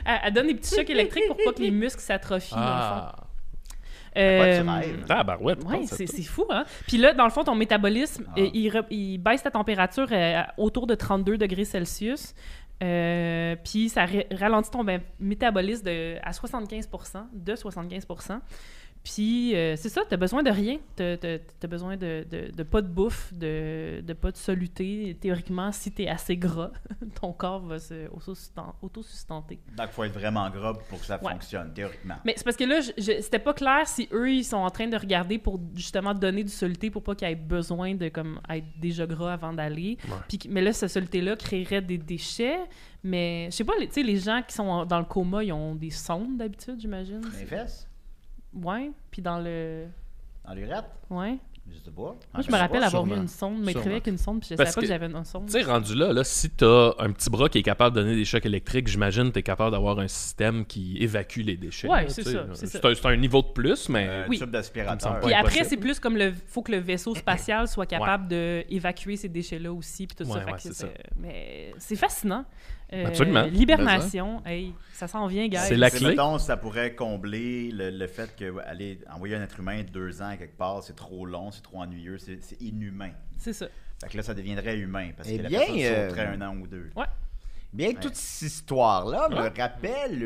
Elle, 0.06 0.20
elle 0.26 0.34
donne 0.34 0.48
des 0.48 0.56
petits 0.56 0.76
chocs 0.76 0.90
électriques 0.90 1.28
pour 1.28 1.38
pas 1.38 1.54
que 1.54 1.62
les 1.62 1.72
muscles 1.72 2.02
s'atrophient, 2.02 2.54
dans 2.56 2.60
le 2.62 2.66
fond. 2.66 3.02
Ah, 3.02 3.16
Pas 4.14 4.20
Euh, 4.22 4.64
rêves. 4.68 5.06
tabarouette, 5.06 5.64
Ouais, 5.66 5.84
à 5.84 5.88
c'est 5.88 6.08
c'est 6.08 6.24
fou, 6.24 6.46
hein? 6.50 6.66
Puis 6.88 6.98
là, 6.98 7.14
dans 7.14 7.26
le 7.26 7.30
fond, 7.32 7.44
ton 7.44 7.56
métabolisme, 7.56 8.26
Ah. 8.30 8.40
euh, 8.40 8.50
il, 8.54 8.70
re- 8.72 8.86
il 8.90 9.18
baisse 9.20 9.44
ta 9.44 9.52
température 9.52 10.08
euh, 10.12 10.42
autour 10.58 10.88
de 10.88 10.96
32 10.96 11.38
degrés 11.38 11.66
Celsius. 11.66 12.34
Euh, 12.82 13.56
puis 13.64 13.90
ça 13.90 14.06
ra- 14.06 14.24
ralentit 14.32 14.72
ton 14.72 14.84
ben- 14.84 15.02
métabolisme 15.20 15.84
de, 15.86 16.16
à 16.24 16.32
75 16.34 16.90
de 17.34 17.56
75 17.56 18.08
Puis 19.04 19.56
euh, 19.56 19.76
c'est 19.78 19.90
ça, 19.90 20.02
t'as 20.08 20.18
besoin 20.18 20.44
de 20.44 20.52
rien. 20.52 20.78
T'as 20.96 21.14
as, 21.24 21.68
besoin 21.68 21.96
de, 21.98 22.26
de, 22.30 22.52
de 22.52 22.64
pas 22.64 22.82
de 22.82 22.88
bouffe, 22.88 23.34
de, 23.34 24.02
de 24.02 24.14
pas 24.14 24.32
de 24.32 24.38
soluté. 24.38 25.18
Théoriquement, 25.20 25.72
si 25.72 25.92
t'es 25.92 26.08
assez 26.08 26.36
gras, 26.38 26.72
ton 27.22 27.32
corps 27.34 27.62
va 27.62 27.80
se 27.80 28.08
autosustenter. 28.82 29.60
Donc, 29.78 29.88
il 29.90 29.94
faut 29.94 30.04
être 30.04 30.14
vraiment 30.14 30.50
gras 30.50 30.74
pour 30.90 31.00
que 31.00 31.06
ça 31.06 31.22
Ouais. 31.24 31.32
fonctionne, 31.32 31.74
théoriquement. 31.74 32.16
Mais 32.26 32.34
c'est 32.38 32.44
parce 32.44 32.58
que 32.58 32.64
là, 32.66 32.82
je- 32.82 32.92
je- 32.98 33.22
c'était 33.22 33.40
pas 33.40 33.54
clair 33.54 33.88
si 33.88 34.08
eux, 34.12 34.32
ils 34.32 34.44
sont 34.44 34.58
en 34.58 34.70
train 34.70 34.88
de 34.88 34.98
regarder 34.98 35.38
pour 35.38 35.60
justement 35.76 36.14
donner 36.14 36.44
du 36.44 36.52
soluté 36.52 36.90
pour 36.90 37.04
pas 37.04 37.16
qu'ils 37.16 37.28
aient 37.30 37.36
besoin 37.36 37.96
de 37.96 38.10
comme 38.10 38.40
être 38.50 38.68
déjà 38.80 39.06
gras 39.06 39.34
avant 39.34 39.54
d'aller. 39.54 39.98
Mais 40.50 40.62
là, 40.62 40.74
ce 40.74 40.88
soluté-là 40.88 41.36
créerait 41.36 41.82
des 41.82 41.98
déchets. 41.98 42.60
Mais 43.04 43.48
je 43.50 43.56
sais 43.56 43.64
pas, 43.64 43.74
les- 43.80 43.88
tu 43.88 43.94
sais, 43.94 44.04
les 44.04 44.18
gens 44.18 44.42
qui 44.46 44.54
sont 44.54 44.64
en- 44.68 44.86
dans 44.86 45.00
le 45.00 45.06
coma, 45.06 45.44
ils 45.44 45.54
ont 45.54 45.74
des 45.74 45.90
sondes 45.90 46.38
d'habitude, 46.38 46.76
j'imagine. 46.80 47.22
Les 47.40 47.46
fesses, 47.46 47.88
Ouais. 48.54 48.92
Puis 49.12 49.22
dans 49.22 49.40
le. 49.40 49.86
dans 50.46 50.54
l'urette, 50.54 50.86
Ouais. 51.10 51.38
je 51.72 51.78
sais 51.78 51.92
pas. 51.92 52.02
Moi, 52.02 52.18
je 52.42 52.52
me 52.52 52.58
rappelle 52.58 52.80
pas, 52.80 52.88
avoir 52.88 53.04
eu 53.06 53.08
sûrement. 53.10 53.22
une 53.22 53.28
sonde, 53.28 53.60
mais 53.64 53.72
Sûrement. 53.74 53.88
avec 53.92 54.08
une 54.08 54.18
sonde, 54.18 54.40
puis 54.40 54.50
je 54.52 54.56
Parce 54.56 54.70
savais 54.72 54.76
pas 54.76 54.82
que 54.82 54.86
que- 54.86 54.92
j'avais 54.92 55.06
une 55.20 55.24
sonde. 55.26 55.46
Tu 55.46 55.52
sais, 55.52 55.62
rendu 55.64 55.94
là, 55.96 56.12
là 56.14 56.24
si 56.24 56.50
t'as 56.50 56.94
un 56.98 57.12
petit 57.12 57.30
bras 57.30 57.48
qui 57.50 57.60
est 57.60 57.64
capable 57.64 57.96
de 57.96 58.02
donner 58.02 58.16
des 58.16 58.26
chocs 58.26 58.46
électriques, 58.46 58.88
j'imagine 58.88 59.26
que 59.26 59.34
t'es 59.36 59.44
capable 59.44 59.72
d'avoir 59.72 60.00
un 60.00 60.08
système 60.08 60.66
qui 60.66 60.98
évacue 60.98 61.42
les 61.42 61.58
déchets. 61.58 61.88
Ouais, 61.88 62.10
c'est 62.10 62.24
ça, 62.24 62.46
c'est 62.54 62.66
ça. 62.68 62.80
C'est 62.96 63.06
un, 63.06 63.10
un 63.10 63.18
niveau 63.18 63.42
de 63.44 63.48
plus, 63.48 63.88
mais... 63.90 64.08
Un 64.08 64.28
Oui. 64.28 64.38
tube 64.38 64.40
Ça 64.40 64.46
me 64.48 64.52
d'aspirateur. 64.52 65.20
Puis 65.20 65.34
après, 65.34 65.64
c'est 65.64 65.78
plus 65.78 66.00
comme 66.00 66.18
le 66.18 66.34
faut 66.48 66.64
que 66.64 66.72
le 66.72 66.80
vaisseau 66.80 67.14
spatial 67.14 67.68
soit 67.68 67.86
capable 67.86 68.28
de 68.28 68.64
d'évacuer 68.70 69.16
ces 69.18 69.30
déchets-là 69.30 69.72
aussi, 69.72 70.08
puis 70.08 70.16
tout 70.16 70.24
ça. 70.24 70.34
Ouais, 70.34 70.40
Fait 70.40 70.46
ouais, 70.48 70.54
que 70.54 70.62
c'est- 70.62 70.74
ça. 70.74 70.88
Mais 71.18 71.74
c'est 71.78 71.96
fascinant. 71.96 72.46
Euh, 72.91 73.06
Absolument. 73.06 73.43
L'hibernation, 73.43 74.41
hey, 74.45 74.73
ça 74.93 75.08
s'en 75.08 75.28
vient, 75.28 75.47
gars. 75.47 75.62
C'est 75.62 75.75
la 75.78 75.91
clé. 75.91 76.08
mettons, 76.10 76.39
ça 76.39 76.58
pourrait 76.58 76.95
combler 76.95 77.71
le, 77.71 77.91
le 77.91 78.08
fait 78.08 78.36
que 78.36 78.58
aller 78.65 78.99
envoyer 79.13 79.36
un 79.36 79.43
être 79.43 79.60
humain 79.60 79.84
deux 79.84 80.21
ans 80.23 80.36
quelque 80.38 80.58
part, 80.58 80.82
c'est 80.84 80.95
trop 80.95 81.25
long, 81.25 81.52
c'est 81.52 81.62
trop 81.62 81.78
ennuyeux, 81.82 82.17
c'est, 82.17 82.39
inhumain. 82.62 83.12
C'est 83.38 83.54
ça. 83.54 83.67
Fait 84.02 84.10
que 84.10 84.17
là, 84.17 84.23
ça 84.23 84.34
deviendrait 84.34 84.78
humain 84.80 85.10
parce 85.15 85.30
Eh 85.30 85.38
que 85.38 85.43
la 85.43 85.49
bien, 85.49 85.60
personne 85.60 85.78
euh, 85.82 86.10
sauterait 86.10 86.25
un 86.28 86.41
an 86.41 86.56
ou 86.58 86.65
deux. 86.67 86.89
Bien, 87.71 87.93
toute 87.93 88.15
cette 88.15 88.49
histoire-là 88.49 89.30
me 89.30 89.36
Ouais. 89.36 89.52
rappelle 89.56 90.23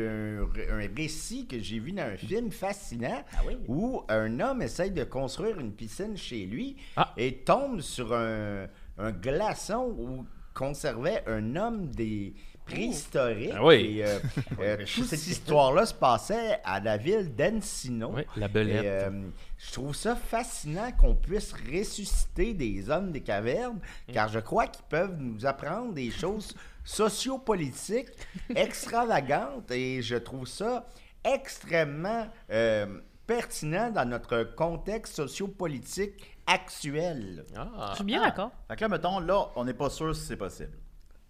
un, 0.70 0.74
un 0.78 0.88
récit 0.96 1.46
que 1.46 1.58
j'ai 1.60 1.78
vu 1.78 1.92
dans 1.92 2.04
un 2.04 2.16
film 2.16 2.50
fascinant 2.50 3.22
Ah 3.34 3.40
oui? 3.46 3.58
où 3.68 4.02
un 4.08 4.40
homme 4.40 4.62
essaye 4.62 4.90
de 4.90 5.04
construire 5.04 5.60
une 5.60 5.72
piscine 5.72 6.16
chez 6.16 6.46
lui 6.46 6.76
Ah. 6.96 7.12
et 7.18 7.34
tombe 7.44 7.82
sur 7.82 8.14
un, 8.14 8.66
un 8.96 9.10
glaçon 9.12 9.94
où 9.98 10.24
conservait 10.54 11.22
un 11.26 11.54
homme 11.56 11.88
des 11.90 12.32
préhistoriques. 12.64 13.52
Ah 13.54 13.64
oui. 13.64 13.98
Et, 13.98 14.04
euh, 14.04 14.18
euh, 14.60 14.76
toute 14.78 15.06
cette 15.06 15.26
histoire-là 15.26 15.86
se 15.86 15.94
passait 15.94 16.60
à 16.64 16.80
la 16.80 16.96
ville 16.96 17.34
d'Encino. 17.34 18.12
Oui, 18.14 18.22
la 18.36 18.46
Et, 18.46 18.48
belette. 18.48 18.84
euh, 18.84 19.10
je 19.58 19.72
trouve 19.72 19.94
ça 19.94 20.16
fascinant 20.16 20.90
qu'on 20.92 21.14
puisse 21.14 21.52
ressusciter 21.52 22.54
des 22.54 22.88
hommes 22.90 23.12
des 23.12 23.20
cavernes, 23.22 23.80
car 24.12 24.28
je 24.28 24.38
crois 24.40 24.66
qu'ils 24.66 24.84
peuvent 24.86 25.16
nous 25.18 25.44
apprendre 25.46 25.92
des 25.92 26.10
choses 26.10 26.54
sociopolitiques 26.84 28.08
extravagantes 28.54 29.70
et 29.70 30.02
je 30.02 30.16
trouve 30.16 30.46
ça 30.46 30.86
extrêmement 31.24 32.26
euh, 32.50 32.86
pertinent 33.26 33.90
dans 33.90 34.04
notre 34.04 34.42
contexte 34.54 35.14
sociopolitique 35.14 36.36
actuel. 36.46 37.44
Ah. 37.56 37.88
Je 37.92 37.94
suis 37.96 38.04
bien 38.04 38.20
Ah. 38.22 38.26
d'accord. 38.26 38.50
Fait 38.68 38.76
que 38.76 38.80
là, 38.82 38.88
mettons, 38.88 39.20
là, 39.20 39.46
on 39.56 39.64
n'est 39.64 39.72
pas 39.74 39.88
sûr 39.88 40.14
si 40.14 40.22
c'est 40.26 40.36
possible. 40.36 40.76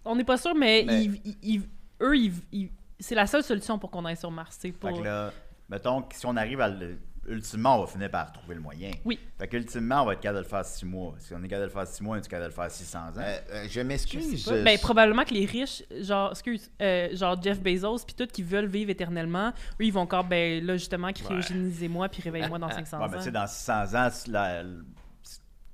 On 0.05 0.15
n'est 0.15 0.23
pas 0.23 0.37
sûr, 0.37 0.53
mais, 0.55 0.83
Mais- 0.85 1.03
ils- 1.05 1.21
ils- 1.25 1.37
ils- 1.41 1.63
eux, 2.01 2.15
ils- 2.17 2.33
ils- 2.51 2.69
c'est 2.99 3.15
la 3.15 3.27
seule 3.27 3.43
solution 3.43 3.77
pour 3.79 3.89
qu'on 3.91 4.05
aille 4.05 4.17
sur 4.17 4.31
Mars. 4.31 4.57
C'est 4.59 4.71
Fait 4.71 4.77
pour... 4.77 4.99
que 4.99 5.03
là, 5.03 5.31
mettons 5.69 6.01
que 6.03 6.15
si 6.15 6.25
on 6.25 6.35
arrive 6.37 6.61
à 6.61 6.69
le... 6.69 6.97
Ultimement, 7.27 7.77
on 7.79 7.81
va 7.81 7.87
finir 7.87 8.11
par 8.11 8.31
trouver 8.31 8.53
le 8.53 8.61
moyen. 8.61 8.91
Oui. 9.03 9.17
Fait 9.39 9.47
qu'ultimement, 9.47 10.03
on 10.03 10.05
va 10.05 10.13
être 10.13 10.19
capable 10.19 10.37
de 10.37 10.43
le 10.43 10.47
faire 10.49 10.63
six 10.63 10.85
mois. 10.85 11.15
Si 11.17 11.33
on 11.33 11.37
est 11.43 11.47
capable 11.47 11.61
de 11.71 11.73
le 11.73 11.79
faire 11.79 11.87
six 11.87 12.03
mois, 12.03 12.17
on 12.17 12.19
est 12.19 12.27
capable 12.27 12.43
de 12.43 12.49
le 12.49 12.53
faire 12.53 12.69
600 12.69 12.99
ans. 12.99 13.13
Euh, 13.17 13.37
euh, 13.49 13.63
je 13.63 13.69
Je 13.69 13.81
m'excuse. 13.81 14.45
pas. 14.45 14.61
Ben, 14.61 14.77
probablement 14.77 15.23
que 15.23 15.33
les 15.33 15.45
riches, 15.47 15.81
genre, 16.01 16.29
excuse, 16.29 16.69
euh, 16.83 17.09
genre 17.15 17.41
Jeff 17.41 17.59
Bezos, 17.59 18.05
puis 18.05 18.13
tout, 18.13 18.27
qui 18.27 18.43
veulent 18.43 18.67
vivre 18.67 18.91
éternellement, 18.91 19.49
eux, 19.49 19.85
ils 19.85 19.91
vont 19.91 20.01
encore, 20.01 20.23
ben 20.25 20.63
là, 20.63 20.77
justement, 20.77 21.11
cryogénisez-moi, 21.11 22.09
puis 22.09 22.21
réveille-moi 22.21 22.59
dans 22.59 22.69
500 22.69 22.99
Ouais, 22.99 23.05
ans. 23.05 23.09
ben, 23.09 23.17
tu 23.17 23.23
sais, 23.23 23.31
dans 23.31 23.47
600 23.47 23.95
ans, 23.95 24.09
la- 24.27 24.63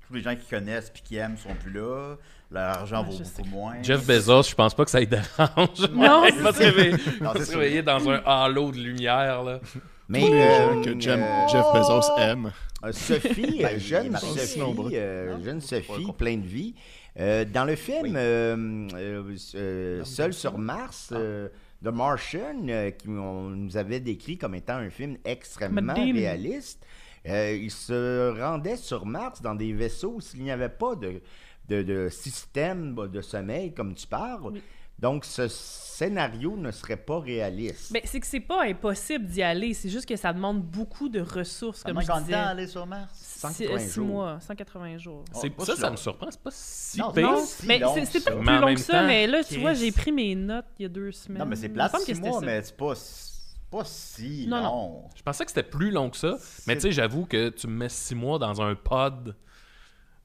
tous 0.06 0.14
les 0.14 0.22
gens 0.22 0.34
qui 0.34 0.46
connaissent 0.48 0.88
et 0.96 1.00
qui 1.00 1.16
aiment 1.16 1.36
sont 1.36 1.54
plus 1.54 1.72
là. 1.72 2.16
Leur 2.52 2.62
argent 2.78 2.98
Ouais, 3.04 3.10
vaut 3.10 3.18
beaucoup 3.18 3.24
sais. 3.24 3.42
moins. 3.50 3.74
Jeff 3.82 4.06
Bezos, 4.06 4.42
je 4.44 4.54
pense 4.54 4.74
pas 4.74 4.84
que 4.84 4.90
ça 4.90 5.00
lui 5.00 5.06
dérange. 5.06 5.90
Non, 5.92 6.24
il 6.28 6.40
va 6.42 6.52
se 6.52 7.54
réveiller, 7.56 7.82
dans 7.82 8.08
un 8.10 8.20
halo 8.26 8.70
de 8.72 8.78
lumière. 8.78 9.42
Là. 9.42 9.60
Mais 10.08 10.20
Tous 10.20 10.32
les 10.32 10.40
gens 10.40 10.78
euh, 10.78 10.82
que 10.84 10.90
euh, 10.90 11.48
Jeff 11.48 11.64
Bezos 11.72 12.18
aime. 12.18 12.52
Euh, 12.84 12.92
Sophie, 12.92 13.60
euh, 13.64 13.78
jeune. 13.78 14.16
Sophie, 14.16 14.60
euh, 14.96 15.42
jeune 15.42 15.60
Sophie, 15.60 15.86
compliqué. 15.86 16.12
plein 16.18 16.36
de 16.36 16.46
vie. 16.46 16.74
Euh, 17.18 17.44
dans 17.44 17.64
le 17.64 17.76
film 17.76 18.02
Oui. 18.04 18.12
euh, 18.16 18.88
euh, 18.94 19.36
euh, 19.54 20.04
Seul 20.04 20.32
sur 20.34 20.58
Mars, 20.58 21.10
Ah. 21.12 21.18
euh, 21.18 21.48
The 21.84 21.88
Martian, 21.88 22.56
euh, 22.68 22.90
qui 22.90 23.08
on 23.08 23.50
nous 23.50 23.76
avait 23.76 24.00
décrit 24.00 24.38
comme 24.38 24.54
étant 24.54 24.76
un 24.76 24.90
film 24.90 25.16
extrêmement 25.24 25.94
réaliste, 25.94 26.84
euh, 27.28 27.56
il 27.60 27.70
se 27.70 28.38
rendait 28.40 28.76
sur 28.76 29.04
Mars 29.06 29.42
dans 29.42 29.54
des 29.54 29.72
vaisseaux 29.72 30.20
s'il 30.20 30.42
n'y 30.42 30.50
avait 30.50 30.68
pas 30.68 30.94
de, 30.96 31.20
de, 31.68 31.82
de 31.82 32.08
système 32.08 32.94
de 32.94 33.20
sommeil 33.20 33.72
comme 33.74 33.94
tu 33.94 34.06
parles. 34.06 34.52
Oui. 34.52 34.62
Donc, 34.98 35.24
ce 35.24 35.48
scénario 35.48 36.56
ne 36.56 36.70
serait 36.70 36.96
pas 36.96 37.18
réaliste. 37.18 37.92
Ben, 37.92 38.02
c'est 38.04 38.20
que 38.20 38.26
c'est 38.26 38.38
pas 38.40 38.64
impossible 38.64 39.26
d'y 39.26 39.42
aller, 39.42 39.74
c'est 39.74 39.88
juste 39.88 40.06
que 40.06 40.14
ça 40.14 40.32
demande 40.32 40.62
beaucoup 40.62 41.08
de 41.08 41.20
ressources, 41.20 41.82
comme 41.82 41.94
Comment 42.00 42.18
je 42.18 42.24
disais. 42.24 42.34
aller 42.34 42.66
sur 42.68 42.86
Mars? 42.86 43.10
Six- 43.14 43.40
180 43.40 43.78
six 43.80 43.94
jours. 43.94 44.06
mois, 44.06 44.38
180 44.40 44.98
jours. 44.98 45.24
Oh, 45.34 45.38
C'est- 45.40 45.50
pas 45.50 45.64
ça, 45.64 45.74
si 45.74 45.80
ça 45.80 45.90
me 45.90 45.96
surprend. 45.96 46.28
C'est 46.30 46.40
pas 46.40 46.50
si 46.52 46.98
Non, 47.00 47.10
pire. 47.10 47.22
non, 47.22 47.32
Non, 47.32 47.44
si 47.44 47.66
mais 47.66 47.78
long, 47.80 47.94
c'est- 47.94 48.30
Mais 48.30 48.36
plus 48.36 48.58
long 48.60 48.74
que 48.74 48.80
ça, 48.80 48.92
temps, 49.00 49.06
mais 49.06 49.26
là, 49.26 49.42
tu 49.42 49.58
vois, 49.58 49.74
j'ai 49.74 49.90
pris 49.90 50.12
mes 50.12 50.36
notes 50.36 50.66
il 50.78 50.82
y 50.82 50.86
a 50.86 50.88
deux 50.88 51.10
semaines. 51.10 51.42
Non, 51.42 51.46
mais 51.46 51.56
c'est 51.56 51.68
six 51.72 52.04
c'était 52.06 52.20
mois, 52.20 52.38
ça. 52.40 52.46
mais 52.46 52.62
c'est 52.62 52.76
pas, 52.76 52.94
c'est 52.94 53.32
pas 53.70 53.84
si 53.84 54.46
Non, 54.46 54.56
non. 54.58 54.62
long. 54.62 55.04
Je 55.16 55.22
pensais 55.22 55.44
que 55.44 55.50
c'était 55.50 55.68
plus 55.68 55.90
long 55.90 56.10
que 56.10 56.16
ça. 56.16 56.36
Mais 56.68 56.76
tu 56.76 56.82
sais, 56.82 56.92
j'avoue 56.92 57.26
que 57.26 57.48
tu 57.48 57.66
me 57.66 57.72
mets 57.72 57.88
six 57.88 58.14
mois 58.14 58.38
dans 58.38 58.62
un 58.62 58.76
pod, 58.76 59.34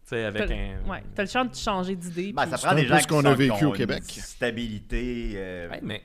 sais, 0.09 0.23
avec 0.25 0.47
T'as- 0.47 0.53
un... 0.53 0.89
Ouais, 0.89 1.03
t'as 1.15 1.23
le 1.23 1.29
chance 1.29 1.49
de 1.51 1.55
changer 1.55 1.95
d'idée. 1.95 2.33
Ben, 2.33 2.43
puis- 2.43 2.51
ça 2.51 2.57
C'est 2.57 2.67
prend 2.67 2.75
des 2.75 2.85
gens 2.85 2.99
ce 2.99 3.07
qu'on 3.07 3.25
a 3.25 3.33
vécu 3.33 3.65
au 3.65 3.71
Québec. 3.71 4.03
Stabilité 4.07 5.33
euh, 5.35 5.69
Ouais, 5.69 5.79
mais 5.83 6.01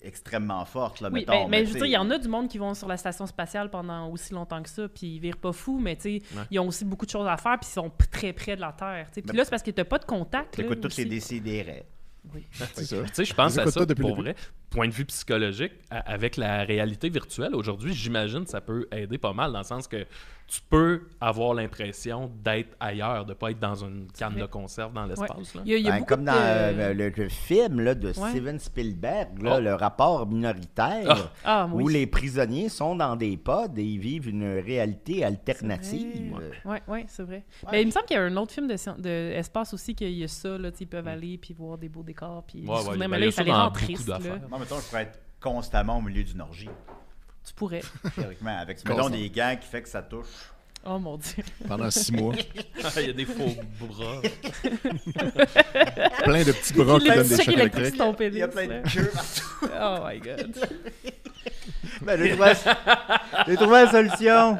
extrêmement 0.00 0.64
forte, 0.64 1.00
là, 1.00 1.08
Oui, 1.12 1.20
mettons. 1.20 1.48
mais, 1.48 1.58
mais 1.60 1.66
je 1.66 1.72
veux 1.72 1.72
tu 1.72 1.72
dire, 1.72 1.82
sais, 1.82 1.88
il 1.88 1.92
y 1.92 1.96
en 1.96 2.08
a 2.10 2.18
du 2.18 2.28
monde 2.28 2.48
qui 2.48 2.58
vont 2.58 2.72
sur 2.74 2.86
la 2.86 2.96
station 2.96 3.26
spatiale 3.26 3.68
pendant 3.68 4.08
aussi 4.10 4.32
longtemps 4.32 4.62
que 4.62 4.68
ça, 4.68 4.88
puis 4.88 5.06
ils 5.16 5.18
virent 5.18 5.36
pas 5.38 5.52
fous, 5.52 5.80
mais 5.80 5.96
tu 5.96 6.02
sais, 6.02 6.22
Ouais. 6.36 6.42
ils 6.52 6.58
ont 6.60 6.68
aussi 6.68 6.84
beaucoup 6.84 7.04
de 7.04 7.10
choses 7.10 7.26
à 7.26 7.36
faire, 7.36 7.58
puis 7.58 7.68
ils 7.68 7.74
sont 7.74 7.90
très 8.12 8.32
près 8.32 8.54
de 8.54 8.60
la 8.60 8.72
Terre. 8.72 9.06
tu 9.08 9.14
sais. 9.14 9.22
Puis 9.22 9.36
là, 9.36 9.44
c'est 9.44 9.50
parce 9.50 9.62
que 9.62 9.70
t'as 9.72 9.84
pas 9.84 9.98
de 9.98 10.04
contact. 10.04 10.56
là, 10.56 10.62
T'écoutes 10.62 10.80
toutes 10.82 10.92
aussi. 10.92 11.02
les 11.04 11.10
décidérés. 11.10 11.84
C'est 12.74 12.84
ça. 12.84 13.02
Tu 13.02 13.08
sais, 13.14 13.24
je 13.24 13.34
pense 13.34 13.58
à 13.58 13.66
ça 13.68 13.84
pour 13.84 14.14
vrai. 14.14 14.36
Point 14.70 14.86
de 14.86 14.92
vue 14.92 15.04
psychologique, 15.06 15.72
avec 15.90 16.36
la 16.36 16.62
réalité 16.62 17.08
virtuelle 17.08 17.52
aujourd'hui, 17.54 17.92
j'imagine 17.92 18.44
que 18.44 18.50
ça 18.50 18.60
peut 18.60 18.86
aider 18.92 19.18
pas 19.18 19.32
mal 19.32 19.52
dans 19.52 19.58
le 19.58 19.64
sens 19.64 19.88
que 19.88 20.06
tu 20.46 20.60
peux 20.68 21.08
avoir 21.20 21.54
l'impression 21.54 22.30
d'être 22.44 22.76
ailleurs, 22.78 23.24
de 23.24 23.32
pas 23.32 23.50
être 23.52 23.58
dans 23.58 23.74
une 23.74 24.06
canne 24.12 24.34
de 24.34 24.44
conserve 24.44 24.92
dans 24.92 25.06
l'espace. 25.06 25.54
Il 25.64 25.72
il 25.78 25.84
Ben, 25.86 26.04
comme 26.04 26.20
de- 26.20 26.26
dans 26.26 26.34
euh, 26.36 26.92
le, 26.92 27.08
le 27.08 27.28
film 27.30 27.80
là, 27.80 27.94
de 27.94 28.08
Ouais. 28.08 28.12
Steven 28.30 28.58
Spielberg, 28.58 29.42
là, 29.42 29.54
Oh. 29.56 29.60
le 29.60 29.74
rapport 29.74 30.26
minoritaire, 30.26 31.30
Ah. 31.44 31.64
Ah, 31.64 31.68
où 31.72 31.82
oui. 31.86 31.92
les 31.94 32.06
prisonniers 32.06 32.68
sont 32.68 32.94
dans 32.96 33.16
des 33.16 33.36
pods 33.38 33.68
et 33.78 33.82
ils 33.82 33.98
vivent 33.98 34.28
une 34.28 34.58
réalité 34.58 35.24
alternative. 35.24 36.06
C'est 36.14 36.68
Ouais, 36.68 36.82
ouais, 36.86 37.04
c'est 37.08 37.22
vrai. 37.22 37.44
Mais 37.70 37.80
il 37.82 37.86
me 37.86 37.90
semble 37.90 38.04
qu'il 38.06 38.16
y 38.16 38.20
a 38.20 38.22
un 38.24 38.36
autre 38.36 38.52
film 38.52 38.66
de, 38.66 38.76
sci- 38.76 39.00
de 39.00 39.32
espace 39.32 39.72
aussi 39.72 39.94
qu'il 39.94 40.10
y 40.12 40.24
a 40.24 40.28
ça, 40.28 40.58
là, 40.58 40.70
ils 40.78 40.86
peuvent 40.86 41.08
aller 41.08 41.38
puis 41.38 41.54
voir 41.54 41.78
des 41.78 41.88
beaux 41.88 42.02
décors 42.02 42.44
puis 42.46 42.60
Mm. 42.62 42.68
Ouais, 42.68 42.74
ouais, 42.76 42.82
souvenir, 42.82 42.98
ben, 42.98 43.08
mais 43.08 43.16
il 43.16 43.20
y 43.20 43.24
là, 43.48 43.70
tristes, 43.72 44.08
là. 44.08 44.18
d'affaires. 44.18 44.48
Moi, 44.50 44.58
mettons, 44.58 44.78
je 44.80 44.86
pourrais 44.88 45.02
être 45.04 45.18
constamment 45.40 45.96
au 45.98 46.02
milieu 46.02 46.22
d'une 46.22 46.40
orgie, 46.42 46.68
Tu 47.44 47.52
pourrais. 47.54 47.82
théoriquement. 48.14 48.56
Avec, 48.58 48.86
mettons, 48.88 49.10
des 49.10 49.28
gants 49.30 49.56
qui 49.60 49.66
fait 49.68 49.82
que 49.82 49.88
ça 49.88 50.02
touche 50.02 50.52
Oh 50.84 50.98
mon 50.98 51.16
dieu. 51.16 51.44
pendant 51.68 51.88
six 51.90 52.12
mois. 52.12 52.34
Il 52.96 53.06
y 53.06 53.10
a 53.10 53.12
des 53.12 53.24
faux 53.24 53.54
bras. 53.80 54.20
Plein 56.24 56.42
de 56.42 56.50
petits 56.52 56.74
bras 56.74 56.98
qui 56.98 57.08
donnent 57.08 57.28
des 57.28 57.36
chocs 57.36 57.48
électriques 57.48 57.94
Il 58.20 58.36
y 58.36 58.42
a 58.42 58.48
plein 58.48 58.66
de 58.66 58.82
queues 58.92 59.10
partout. 59.12 59.44
Oh 59.62 59.98
my 60.04 60.18
god. 60.18 60.56
Ben, 62.00 62.18
j'ai 62.20 62.30
trouvé, 62.30 62.52
j'ai 63.46 63.54
trouvé 63.56 63.84
la 63.84 63.90
solution. 63.90 64.58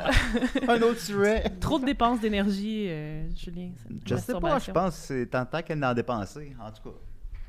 Un 0.69 0.83
autre 0.83 1.01
sujet. 1.01 1.43
Trop 1.61 1.79
de 1.81 1.87
dépenses 1.87 2.21
d'énergie, 2.21 2.87
euh, 2.89 3.25
Julien. 3.35 3.71
Je 4.07 4.15
sais 4.17 4.35
pas, 4.39 4.59
je 4.61 4.71
pense 4.71 4.95
que 4.97 5.03
c'est 5.07 5.27
tentant 5.27 5.61
qu'elle 5.63 5.81
d'en 5.81 5.93
dépenser, 5.95 6.55
en 6.61 6.71
tout 6.71 6.91
cas. 6.91 6.97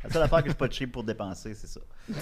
La 0.04 0.10
seule 0.10 0.22
affaire 0.24 0.44
que 0.44 0.50
je 0.50 0.56
pas 0.56 0.68
de 0.68 0.74
cheap 0.74 0.92
pour 0.92 1.04
dépenser, 1.04 1.54
c'est 1.54 1.68
ça. 1.68 1.80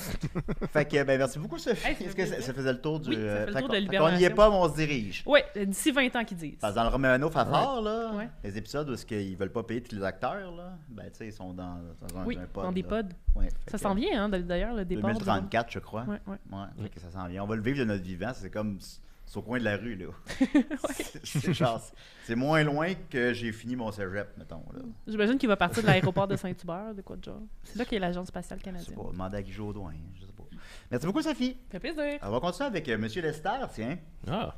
fait 0.72 0.86
que, 0.86 1.04
ben, 1.04 1.18
merci 1.18 1.40
beaucoup, 1.40 1.58
Sophie. 1.58 1.88
Hey, 1.88 1.96
Est-ce 2.06 2.16
que 2.16 2.26
ça, 2.26 2.54
faisait 2.54 2.74
le 2.74 2.80
tour 2.82 3.00
du. 3.00 3.10
Oui, 3.10 3.16
ça 3.16 3.22
fait 3.22 3.28
le 3.28 3.32
euh, 3.32 3.46
tour 3.62 3.72
fait 3.72 3.82
de 3.82 3.98
qu'on 3.98 4.12
n'y 4.12 4.24
est 4.24 4.30
pas, 4.30 4.50
mais 4.50 4.56
on 4.56 4.70
se 4.70 4.76
dirige. 4.76 5.24
Ouais, 5.26 5.46
euh, 5.58 5.66
d'ici 5.66 5.92
20 5.92 6.16
ans 6.16 6.24
qu'ils 6.24 6.38
disent. 6.38 6.58
Parce 6.60 6.74
que 6.74 6.78
dans 6.78 6.84
le 6.84 6.90
Roméano 6.90 7.30
Fafard, 7.30 7.82
là, 7.82 8.12
Ouais. 8.14 8.30
les 8.44 8.58
épisodes 8.58 8.90
où 8.90 8.94
est-ce 8.94 9.06
ils 9.14 9.36
veulent 9.36 9.52
pas 9.52 9.64
payer 9.64 9.82
tous 9.82 9.96
les 9.96 10.04
acteurs, 10.04 10.52
là, 10.52 10.78
ben, 10.90 11.06
tu 11.06 11.18
sais, 11.18 11.28
ils 11.28 11.34
sont 11.34 11.54
dans, 11.54 11.80
dans 12.08 12.20
un, 12.20 12.26
Oui, 12.26 12.38
un 12.38 12.46
pod. 12.46 12.64
dans 12.64 12.72
des 12.72 12.84
pods. 12.84 13.02
Ouais, 13.36 13.50
Ça 13.68 13.78
s'en 13.78 13.96
vient, 13.96 14.26
hein, 14.26 14.30
d'ailleurs, 14.30 14.76
le 14.76 14.86
départ. 14.86 15.12
de- 15.12 15.20
2034, 15.20 15.72
je 15.72 15.80
crois. 15.80 16.04
Ouais, 16.04 16.20
ouais. 16.28 16.38
Ouais, 16.52 16.66
fait 16.84 16.90
que 16.90 17.00
ça 17.00 17.10
s'en 17.12 17.28
vient. 17.28 17.44
On 17.44 17.48
va 17.48 17.56
le 17.56 17.62
vivre 17.62 17.80
de 17.80 17.86
notre 17.86 18.04
vivant. 18.04 18.32
C'est 18.36 18.50
comme 18.52 18.78
c'est 19.32 19.38
au 19.40 19.44
coin 19.44 19.60
de 19.60 19.64
la 19.64 19.78
rue, 19.78 19.96
là. 19.96 20.08
C'est- 21.24 22.36
moins 22.36 22.64
loin 22.64 22.94
que 23.10 23.34
j'ai 23.34 23.54
fini 23.54 23.78
mon 23.78 23.90
cégep, 23.92 24.38
mettons. 24.38 24.64
Là. 24.74 24.82
J'imagine 25.08 25.38
qu'il 25.38 25.48
va 25.48 25.56
partir 25.56 25.82
de 25.84 25.88
l'aéroport 25.88 26.28
de 26.28 26.36
Saint-Hubert, 26.36 26.94
de 26.96 27.02
quoi 27.02 27.16
de 27.16 27.24
genre. 27.24 27.40
C'est 27.64 27.78
là 27.78 27.86
qu'il 27.86 27.94
y 27.94 27.98
a 27.98 28.00
l'Agence 28.02 28.28
spatiale 28.28 28.60
Je 28.60 28.66
sais 28.66 28.72
canadienne. 28.72 28.96
pas, 28.96 29.12
demander 29.12 29.38
à 29.38 29.42
Guy 29.42 29.52
Jodoin, 29.54 29.94
je 30.20 30.26
sais 30.26 30.32
pas. 30.34 30.44
Merci 30.92 31.06
beaucoup, 31.06 31.22
Sophie. 31.22 31.56
Ça 31.72 31.80
fait 31.80 31.94
plaisir. 31.94 32.20
On 32.22 32.30
va 32.30 32.40
continuer 32.42 32.68
avec 32.68 32.90
euh, 32.90 32.98
Monsieur 32.98 33.22
Lester, 33.22 33.50
tiens. 33.74 33.98
Ah. 34.28 34.54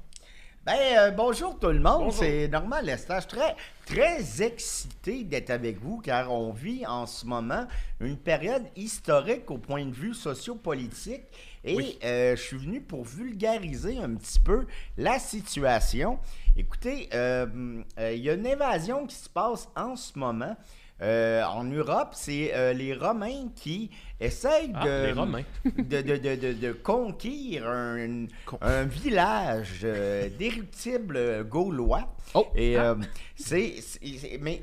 Ben, 0.66 0.78
euh, 0.98 1.12
bonjour 1.12 1.60
tout 1.60 1.68
le 1.68 1.80
monde, 1.82 2.14
c'est. 2.14 2.50
Je 2.50 3.20
suis 3.22 3.28
très, 3.28 3.56
très 3.86 4.42
excité 4.42 5.26
d'être 5.26 5.50
avec 5.50 5.78
vous 5.78 5.98
car 6.00 6.32
on 6.32 6.54
vit 6.54 6.86
en 6.88 7.06
ce 7.06 7.26
moment 7.26 7.68
une 8.00 8.16
période 8.16 8.64
historique 8.78 9.52
au 9.52 9.58
point 9.58 9.86
de 9.86 9.92
vue 9.94 10.14
sociopolitique 10.14 11.24
et 11.66 11.76
Oui. 11.76 12.00
euh, 12.06 12.38
je 12.38 12.42
suis 12.42 12.58
venu 12.58 12.80
pour 12.80 13.04
vulgariser 13.04 13.98
un 13.98 14.16
petit 14.16 14.40
peu 14.40 14.66
la 14.98 15.20
situation. 15.20 16.18
Écoutez, 16.56 17.10
euh, 17.14 17.46
euh, 18.00 18.14
il 18.14 18.22
y 18.22 18.30
a 18.30 18.34
une 18.36 18.48
invasion 18.48 19.06
qui 19.06 19.16
se 19.18 19.28
passe 19.28 19.68
en 19.76 19.98
ce 19.98 20.18
moment. 20.18 20.56
Euh, 21.04 21.44
en 21.44 21.66
Europe, 21.66 22.12
c'est 22.14 22.52
euh, 22.56 22.74
les 22.74 22.94
Romains 22.94 23.50
qui 23.56 23.90
essayent 24.20 24.72
Ah, 24.74 24.86
de, 24.86 25.06
les 25.08 25.12
Romains. 25.12 25.44
de, 25.66 26.02
de, 26.02 26.18
de, 26.18 26.36
de, 26.36 26.54
de 26.54 26.72
conquérir 26.72 27.68
un, 27.68 28.26
Con- 28.46 28.58
un 28.62 28.84
village 28.86 29.82
euh, 29.84 30.30
gaulois. 31.44 32.16
Oh! 32.34 32.48
Et 32.56 32.78
euh, 32.78 32.96
c'est, 33.36 33.76
mais 34.42 34.62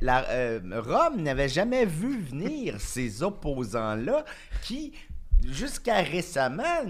la, 0.00 0.24
Rome 0.80 1.20
n'avait 1.22 1.48
jamais 1.48 1.84
vu 1.84 2.20
venir 2.20 2.80
ces 2.80 3.22
opposants-là 3.22 4.24
qui 4.62 4.92
jusqu'à 5.44 5.96
récemment 6.02 6.84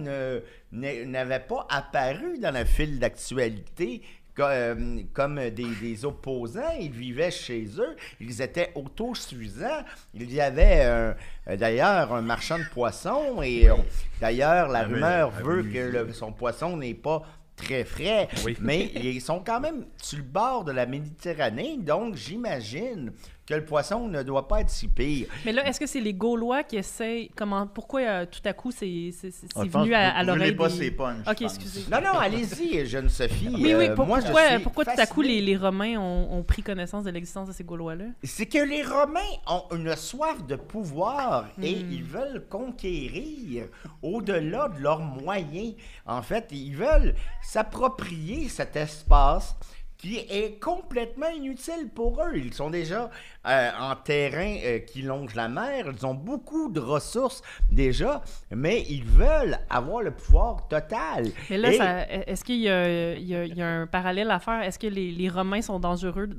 n'avaient 0.71 1.41
pas 1.41 1.67
apparu 1.71 2.39
dans 2.39 2.51
la 2.53 2.65
file 2.67 2.99
d'actualité 2.99 4.03
comme 4.35 5.37
des, 5.51 5.75
des 5.81 6.05
opposants. 6.05 6.73
Ils 6.81 6.91
vivaient 6.91 7.31
chez 7.31 7.65
eux, 7.79 7.97
ils 8.21 8.41
étaient 8.43 8.73
autosuffisants. 8.75 9.85
Il 10.15 10.33
y 10.33 10.41
avait 10.41 10.83
euh, 10.85 11.13
euh, 11.49 11.57
d'ailleurs 11.57 12.13
un 12.15 12.23
marchand 12.23 12.59
de 12.59 12.65
poissons 12.73 13.43
et 13.43 13.69
euh, 13.69 13.75
d'ailleurs 14.21 14.69
la 14.69 14.81
Ah 14.81 14.85
rumeur 14.85 15.31
veut 15.31 15.63
que 15.63 15.79
le- 15.79 16.13
son 16.13 16.33
poisson 16.33 16.77
n'est 16.77 16.95
pas 16.95 17.23
très 17.57 17.85
frais, 17.85 18.29
Oui. 18.45 18.57
mais 18.61 18.91
ils 18.95 19.21
sont 19.21 19.41
quand 19.45 19.61
même 19.61 19.85
sur 20.03 20.19
le 20.19 20.25
bord 20.25 20.65
de 20.65 20.73
la 20.73 20.87
Méditerranée, 20.87 21.77
donc 21.79 22.17
j'imagine 22.17 23.13
que 23.47 23.55
le 23.55 23.65
poisson 23.65 24.07
ne 24.09 24.23
doit 24.23 24.47
pas 24.47 24.61
être 24.61 24.71
si 24.71 24.87
pire. 24.89 25.27
Mais 25.45 25.53
là, 25.53 25.67
est-ce 25.67 25.81
que 25.81 25.87
c'est 25.87 26.01
les 26.01 26.15
Gaulois 26.15 26.63
qui 26.63 26.77
essayent. 26.77 27.29
Comment, 27.35 27.67
pourquoi 27.67 28.01
euh, 28.03 28.27
tout 28.27 28.41
à 28.45 28.53
coup 28.53 28.71
c'est 28.71 29.11
c'est- 29.13 29.31
c'est- 29.33 29.47
Ah, 29.57 29.65
venu 29.65 29.95
à, 29.95 30.17
à 30.17 30.23
l'oreille 30.23 30.53
pas 30.53 30.69
des... 30.69 30.75
ses 30.77 30.97
Ok, 31.29 31.43
excusez. 31.43 31.85
Non, 31.91 32.01
non, 32.01 32.19
allez-y, 32.19 32.87
jeune 32.87 33.09
Sophie. 33.09 33.49
Oui, 33.53 33.75
oui, 33.77 33.89
Euh, 33.89 33.95
pour- 33.97 34.07
moi, 34.07 34.21
je 34.21 34.27
pourquoi, 34.27 34.49
suis 34.49 34.59
pourquoi 34.61 34.85
tout 34.85 34.91
à 35.01 35.07
coup 35.07 35.23
les, 35.23 35.41
les 35.41 35.57
Romains 35.57 35.99
ont, 35.99 36.39
ont 36.39 36.43
pris 36.45 36.63
connaissance 36.63 37.03
de 37.05 37.11
l'existence 37.11 37.49
de 37.49 37.53
ces 37.53 37.65
Gaulois-là? 37.65 38.05
C'est 38.23 38.47
que 38.47 38.59
les 38.59 38.83
Romains 38.85 39.21
ont 39.49 39.65
une 39.75 39.95
soif 39.97 40.47
de 40.47 40.55
pouvoir 40.57 41.49
et 41.61 41.75
Hmm. 41.75 41.91
ils 41.93 42.05
veulent 42.05 42.47
conquérir 42.49 43.65
au-delà 44.03 44.69
de 44.69 44.81
leurs 44.81 45.01
moyens. 45.01 45.75
En 46.07 46.23
fait, 46.23 46.47
ils 46.53 46.77
veulent 46.77 47.15
s'approprier 47.43 48.49
cet 48.49 48.77
espace 48.77 49.57
qui 50.03 50.19
est 50.19 50.59
complètement 50.61 51.29
inutile 51.29 51.89
pour 51.95 52.21
eux. 52.25 52.33
Ils 52.37 52.53
sont 52.53 52.71
déjà 52.71 53.09
euh, 53.47 53.71
en 53.81 53.95
terrain 53.95 54.57
euh, 54.65 54.81
qui 54.81 55.03
longe 55.03 55.35
la 55.37 55.49
mer, 55.49 55.87
ils 55.97 56.05
ont 56.05 56.15
beaucoup 56.15 56.69
de 56.71 56.81
ressources 56.81 57.41
déjà, 57.71 58.21
mais 58.51 58.83
ils 58.91 59.05
veulent 59.05 59.59
avoir 59.71 60.03
le 60.03 60.11
pouvoir 60.11 60.67
total. 60.67 61.27
Mais 61.49 61.57
là, 61.57 61.73
Et- 61.73 61.77
ça- 61.77 62.09
est-ce 62.09 62.43
qu'il 62.45 62.59
y, 62.59 62.69
a- 62.69 63.15
il 63.15 63.25
y 63.29 63.35
a- 63.37 63.45
il 63.45 63.55
y 63.57 63.63
a 63.63 63.69
un 63.69 63.87
parallèle 63.87 64.31
à 64.33 64.41
faire? 64.41 64.63
Est-ce 64.63 64.79
que 64.81 64.89
les, 64.89 65.13
les 65.13 65.29
Romains 65.29 65.63
sont 65.63 65.79
dangereux 65.79 66.31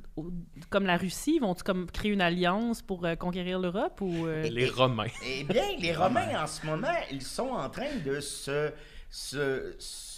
comme 0.70 0.86
la 0.86 0.98
Russie? 0.98 1.40
Vont-ils 1.40 1.64
comme 1.64 1.90
créer 1.90 2.12
une 2.12 2.22
alliance 2.22 2.82
pour 2.82 3.06
euh, 3.06 3.16
conquérir 3.16 3.60
l'Europe? 3.60 4.02
ou 4.02 4.28
euh, 4.28 4.44
Les 4.44 4.68
Romains. 4.68 5.08
Eh 5.26 5.46
bien, 5.46 5.64
les 5.80 5.94
Romains, 5.94 6.44
en 6.44 6.48
ce 6.48 6.66
moment, 6.66 6.88
ils 7.12 7.22
sont 7.22 7.50
en 7.52 7.70
train 7.70 7.96
de 8.06 8.20
se, 8.20 8.72
se, 9.10 9.74
se- 9.80 10.13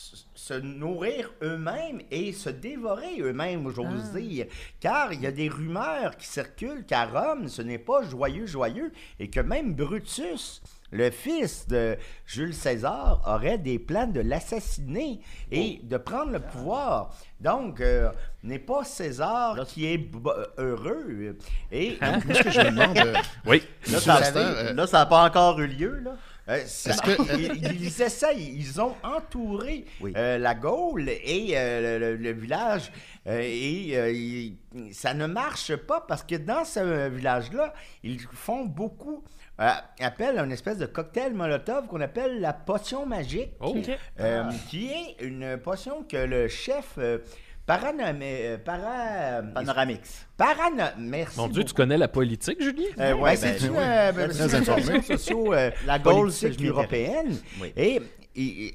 se 0.47 0.53
nourrir 0.53 1.31
eux-mêmes 1.41 2.01
et 2.11 2.31
se 2.31 2.49
dévorer 2.49 3.19
eux-mêmes, 3.19 3.67
j'ose 3.69 4.11
Ah. 4.13 4.19
dire. 4.19 4.45
Car 4.79 5.11
il 5.11 5.21
y 5.21 5.25
a 5.27 5.31
des 5.31 5.49
rumeurs 5.49 6.15
qui 6.17 6.27
circulent 6.27 6.85
qu'à 6.85 7.05
Rome, 7.05 7.47
ce 7.47 7.63
n'est 7.63 7.79
pas 7.79 8.03
joyeux, 8.03 8.45
joyeux, 8.45 8.91
et 9.19 9.29
que 9.31 9.39
même 9.39 9.73
Brutus, 9.73 10.61
le 10.91 11.09
fils 11.09 11.67
de 11.67 11.97
Jules 12.27 12.53
César, 12.53 13.21
aurait 13.25 13.57
des 13.57 13.79
plans 13.79 14.05
de 14.05 14.19
l'assassiner 14.21 15.19
et 15.51 15.79
de 15.81 15.97
prendre 15.97 16.31
le 16.31 16.39
pouvoir. 16.39 17.09
Donc, 17.41 17.81
euh, 17.81 18.11
n'est 18.43 18.59
pas 18.59 18.83
César 18.83 19.65
qui 19.65 19.87
est 19.87 19.97
b- 19.97 20.47
heureux. 20.59 21.37
Et 21.71 21.97
Moi, 21.99 22.19
ce 22.35 22.43
que 22.43 22.49
je 22.51 22.59
me 22.61 22.69
demande, 22.69 22.97
euh, 22.99 23.15
Oui. 23.47 23.63
Euh, 23.89 24.73
là, 24.73 24.85
ça 24.87 24.99
n'a 24.99 25.05
pas 25.07 25.23
encore 25.25 25.59
eu 25.59 25.67
lieu, 25.67 25.99
là. 26.03 26.13
Euh, 26.47 26.59
que- 26.59 27.37
ils, 27.39 27.81
ils 27.81 28.01
essayent, 28.01 28.53
ils 28.55 28.79
ont 28.79 28.93
entouré 29.03 29.85
Oui. 30.01 30.13
euh, 30.15 30.37
la 30.37 30.53
Gaule 30.53 31.09
et 31.09 31.53
euh, 31.55 32.15
le, 32.17 32.31
village. 32.33 32.91
Euh, 33.27 33.39
et 33.41 33.93
euh, 33.97 34.49
ça 34.91 35.13
ne 35.15 35.25
marche 35.25 35.75
pas 35.75 36.01
parce 36.07 36.23
que 36.23 36.35
dans 36.35 36.63
ce 36.63 37.07
village-là, 37.09 37.73
ils 38.03 38.19
font 38.19 38.65
beaucoup 38.65 39.23
euh, 39.59 39.69
appel 39.99 40.37
à 40.37 40.43
une 40.43 40.51
espèce 40.51 40.77
de 40.77 40.85
cocktail 40.85 41.33
Molotov 41.33 41.87
qu'on 41.87 42.01
appelle 42.01 42.39
la 42.41 42.53
potion 42.53 43.05
magique, 43.05 43.51
Oh. 43.59 43.75
Euh, 44.19 44.43
qui 44.69 44.91
est 44.91 45.23
une 45.23 45.57
potion 45.57 46.03
que 46.03 46.17
le 46.17 46.47
chef 46.47 46.95
euh, 46.99 47.19
paranomé, 47.65 48.39
euh, 48.43 48.57
para, 48.57 49.41
Panoramix. 49.53 50.25
parano- 50.37 50.93
merci 50.97 51.37
Mon 51.39 51.47
Dieu, 51.47 51.63
tu 51.63 51.73
connais 51.73 51.97
la 51.97 52.07
politique, 52.07 52.61
Julien? 52.61 52.85
Euh, 52.99 53.13
ouais, 53.13 53.21
Ouais, 53.21 53.35
c'est 53.35 53.59
ben, 53.59 53.65
une 53.67 53.71
oui. 53.71 53.77
euh, 53.81 54.11
ben, 54.11 54.31
c'est 54.31 54.93
une 54.95 55.01
socio, 55.01 55.53
euh, 55.53 55.71
La 55.85 55.99
politique 55.99 56.61
européenne. 56.63 57.35
Oui. 57.61 57.73
Et, 57.75 58.01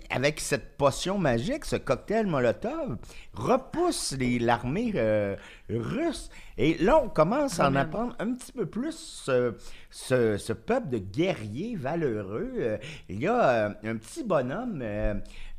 avec 0.08 0.40
cette 0.40 0.78
potion 0.78 1.18
magique, 1.18 1.66
ce 1.66 1.76
cocktail 1.76 2.26
Molotov 2.26 2.96
repousse 3.34 4.16
les- 4.18 4.38
l'armée 4.38 4.92
euh, 4.94 5.36
russe. 5.68 6.30
Et 6.56 6.78
là, 6.78 6.98
on 7.04 7.10
commence 7.10 7.60
à 7.60 7.68
en 7.68 7.74
apprendre 7.74 8.16
un 8.20 8.32
petit 8.32 8.52
peu 8.52 8.64
plus 8.64 8.96
ce, 8.96 9.52
ce- 9.90 10.38
ce 10.38 10.54
peuple 10.54 10.88
de 10.88 10.96
guerriers 10.96 11.76
valeureux. 11.76 12.52
Euh, 12.58 12.78
il 13.10 13.20
y 13.20 13.26
a 13.26 13.48
euh, 13.50 13.68
un 13.84 13.96
petit 13.96 14.24
bonhomme. 14.24 14.80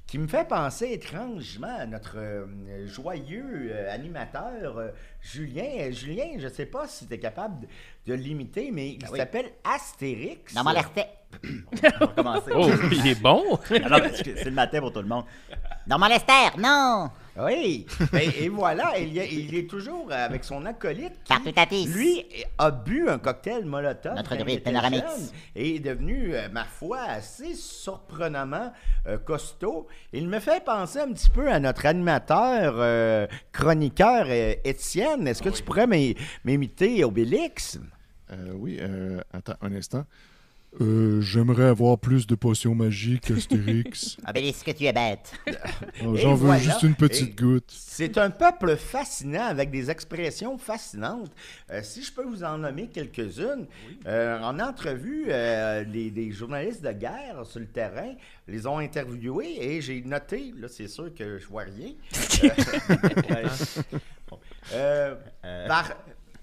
Qui 0.07 0.17
me 0.17 0.27
fait 0.27 0.47
penser 0.47 0.91
étrangement 0.91 1.73
à 1.79 1.85
notre 1.85 2.17
euh, 2.17 2.85
joyeux 2.85 3.71
euh, 3.71 3.93
animateur 3.93 4.77
euh, 4.77 4.89
Julien. 5.21 5.89
Julien, 5.91 6.33
je 6.37 6.47
ne 6.47 6.51
sais 6.51 6.65
pas 6.65 6.87
si 6.87 7.07
tu 7.07 7.13
es 7.13 7.19
capable 7.19 7.61
de, 7.61 7.67
de 8.07 8.13
l'imiter, 8.13 8.71
mais 8.71 8.89
il 8.89 9.05
oui. 9.09 9.17
s'appelle 9.17 9.51
Astérix. 9.63 10.53
Non, 10.53 10.63
l'alertait. 10.63 11.09
On 11.43 11.75
va 11.75 12.05
recommencer. 12.05 12.51
Oh, 12.55 12.69
il 12.91 13.07
est 13.07 13.21
bon! 13.21 13.57
Que 13.69 14.35
c'est 14.35 14.45
le 14.45 14.51
matin 14.51 14.79
pour 14.81 14.91
tout 14.91 15.01
le 15.01 15.07
monde. 15.07 15.25
Lester, 15.87 16.57
non! 16.57 17.09
Oui, 17.39 17.85
et, 18.13 18.43
et 18.43 18.49
voilà, 18.49 18.99
il, 18.99 19.13
y 19.13 19.19
a- 19.21 19.25
il 19.25 19.55
est 19.55 19.69
toujours 19.69 20.11
avec 20.11 20.43
son 20.43 20.65
acolyte 20.65 21.13
qui, 21.23 21.29
Partout 21.33 21.53
à 21.55 21.65
pisse. 21.65 21.87
lui, 21.95 22.25
a 22.57 22.71
bu 22.71 23.07
un 23.09 23.19
cocktail 23.19 23.63
Molotov. 23.63 24.15
Notre 24.15 24.29
quand 24.31 24.35
il 24.35 24.41
druide 24.41 24.55
était 24.59 24.71
Panoramix. 24.71 25.01
jeune 25.01 25.27
Et 25.55 25.75
est 25.75 25.79
devenu, 25.79 26.35
euh, 26.35 26.49
ma 26.49 26.65
foi, 26.65 26.99
assez 27.03 27.55
surprenamment 27.55 28.73
euh, 29.07 29.17
costaud. 29.17 29.87
Il 30.11 30.27
me 30.27 30.39
fait 30.39 30.61
penser 30.63 30.99
un 30.99 31.13
petit 31.13 31.29
peu 31.29 31.49
à 31.49 31.59
notre 31.59 31.85
animateur, 31.85 32.73
euh, 32.77 33.27
chroniqueur 33.53 34.25
euh, 34.27 34.53
Étienne. 34.65 35.25
Est-ce 35.27 35.41
que 35.41 35.49
tu 35.49 35.63
pourrais 35.63 35.87
m'im- 35.87 36.13
m'imiter 36.43 37.03
Obélix? 37.05 37.79
euh, 38.33 38.51
oui, 38.55 38.77
euh, 38.81 39.21
attends 39.33 39.55
un 39.61 39.73
instant. 39.73 40.03
Euh, 40.79 41.19
J'aimerais 41.19 41.65
avoir 41.65 41.97
plus 41.97 42.25
de 42.25 42.33
potions 42.35 42.73
magiques, 42.73 43.29
Astérix. 43.29 44.15
Ah 44.25 44.31
ben, 44.31 44.41
est-ce 44.45 44.63
que 44.63 44.71
tu 44.71 44.85
es 44.85 44.93
bête? 44.93 45.33
Et 45.47 45.53
J'en 46.15 46.33
veux 46.35 46.45
voilà. 46.45 46.59
juste 46.61 46.83
une 46.83 46.95
petite 46.95 47.37
Et- 47.37 47.43
goutte. 47.43 47.69
C'est 47.69 48.17
un 48.17 48.29
peuple 48.29 48.77
fascinant 48.77 49.43
avec 49.47 49.69
des 49.69 49.91
expressions 49.91 50.57
fascinantes. 50.57 51.29
Euh, 51.71 51.81
si 51.83 52.01
je 52.03 52.13
peux 52.13 52.23
vous 52.23 52.43
en 52.45 52.57
nommer 52.57 52.87
quelques-unes, 52.87 53.67
euh, 54.07 54.39
en 54.39 54.59
entrevue, 54.59 55.25
euh, 55.27 55.83
les, 55.83 56.09
des 56.09 56.31
journalistes 56.31 56.81
de 56.81 56.91
guerre 56.93 57.45
sur 57.45 57.59
le 57.59 57.67
terrain 57.67 58.13
les 58.47 58.65
ont 58.65 58.77
interviewés 58.77 59.57
et 59.59 59.81
j'ai 59.81 60.01
noté, 60.01 60.53
là 60.57 60.67
c'est 60.69 60.87
sûr 60.87 61.13
que 61.13 61.37
je 61.37 61.47
vois 61.47 61.63
rien. 61.63 61.91
Euh, 64.73 65.15
euh, 65.43 65.67
par- 65.67 65.91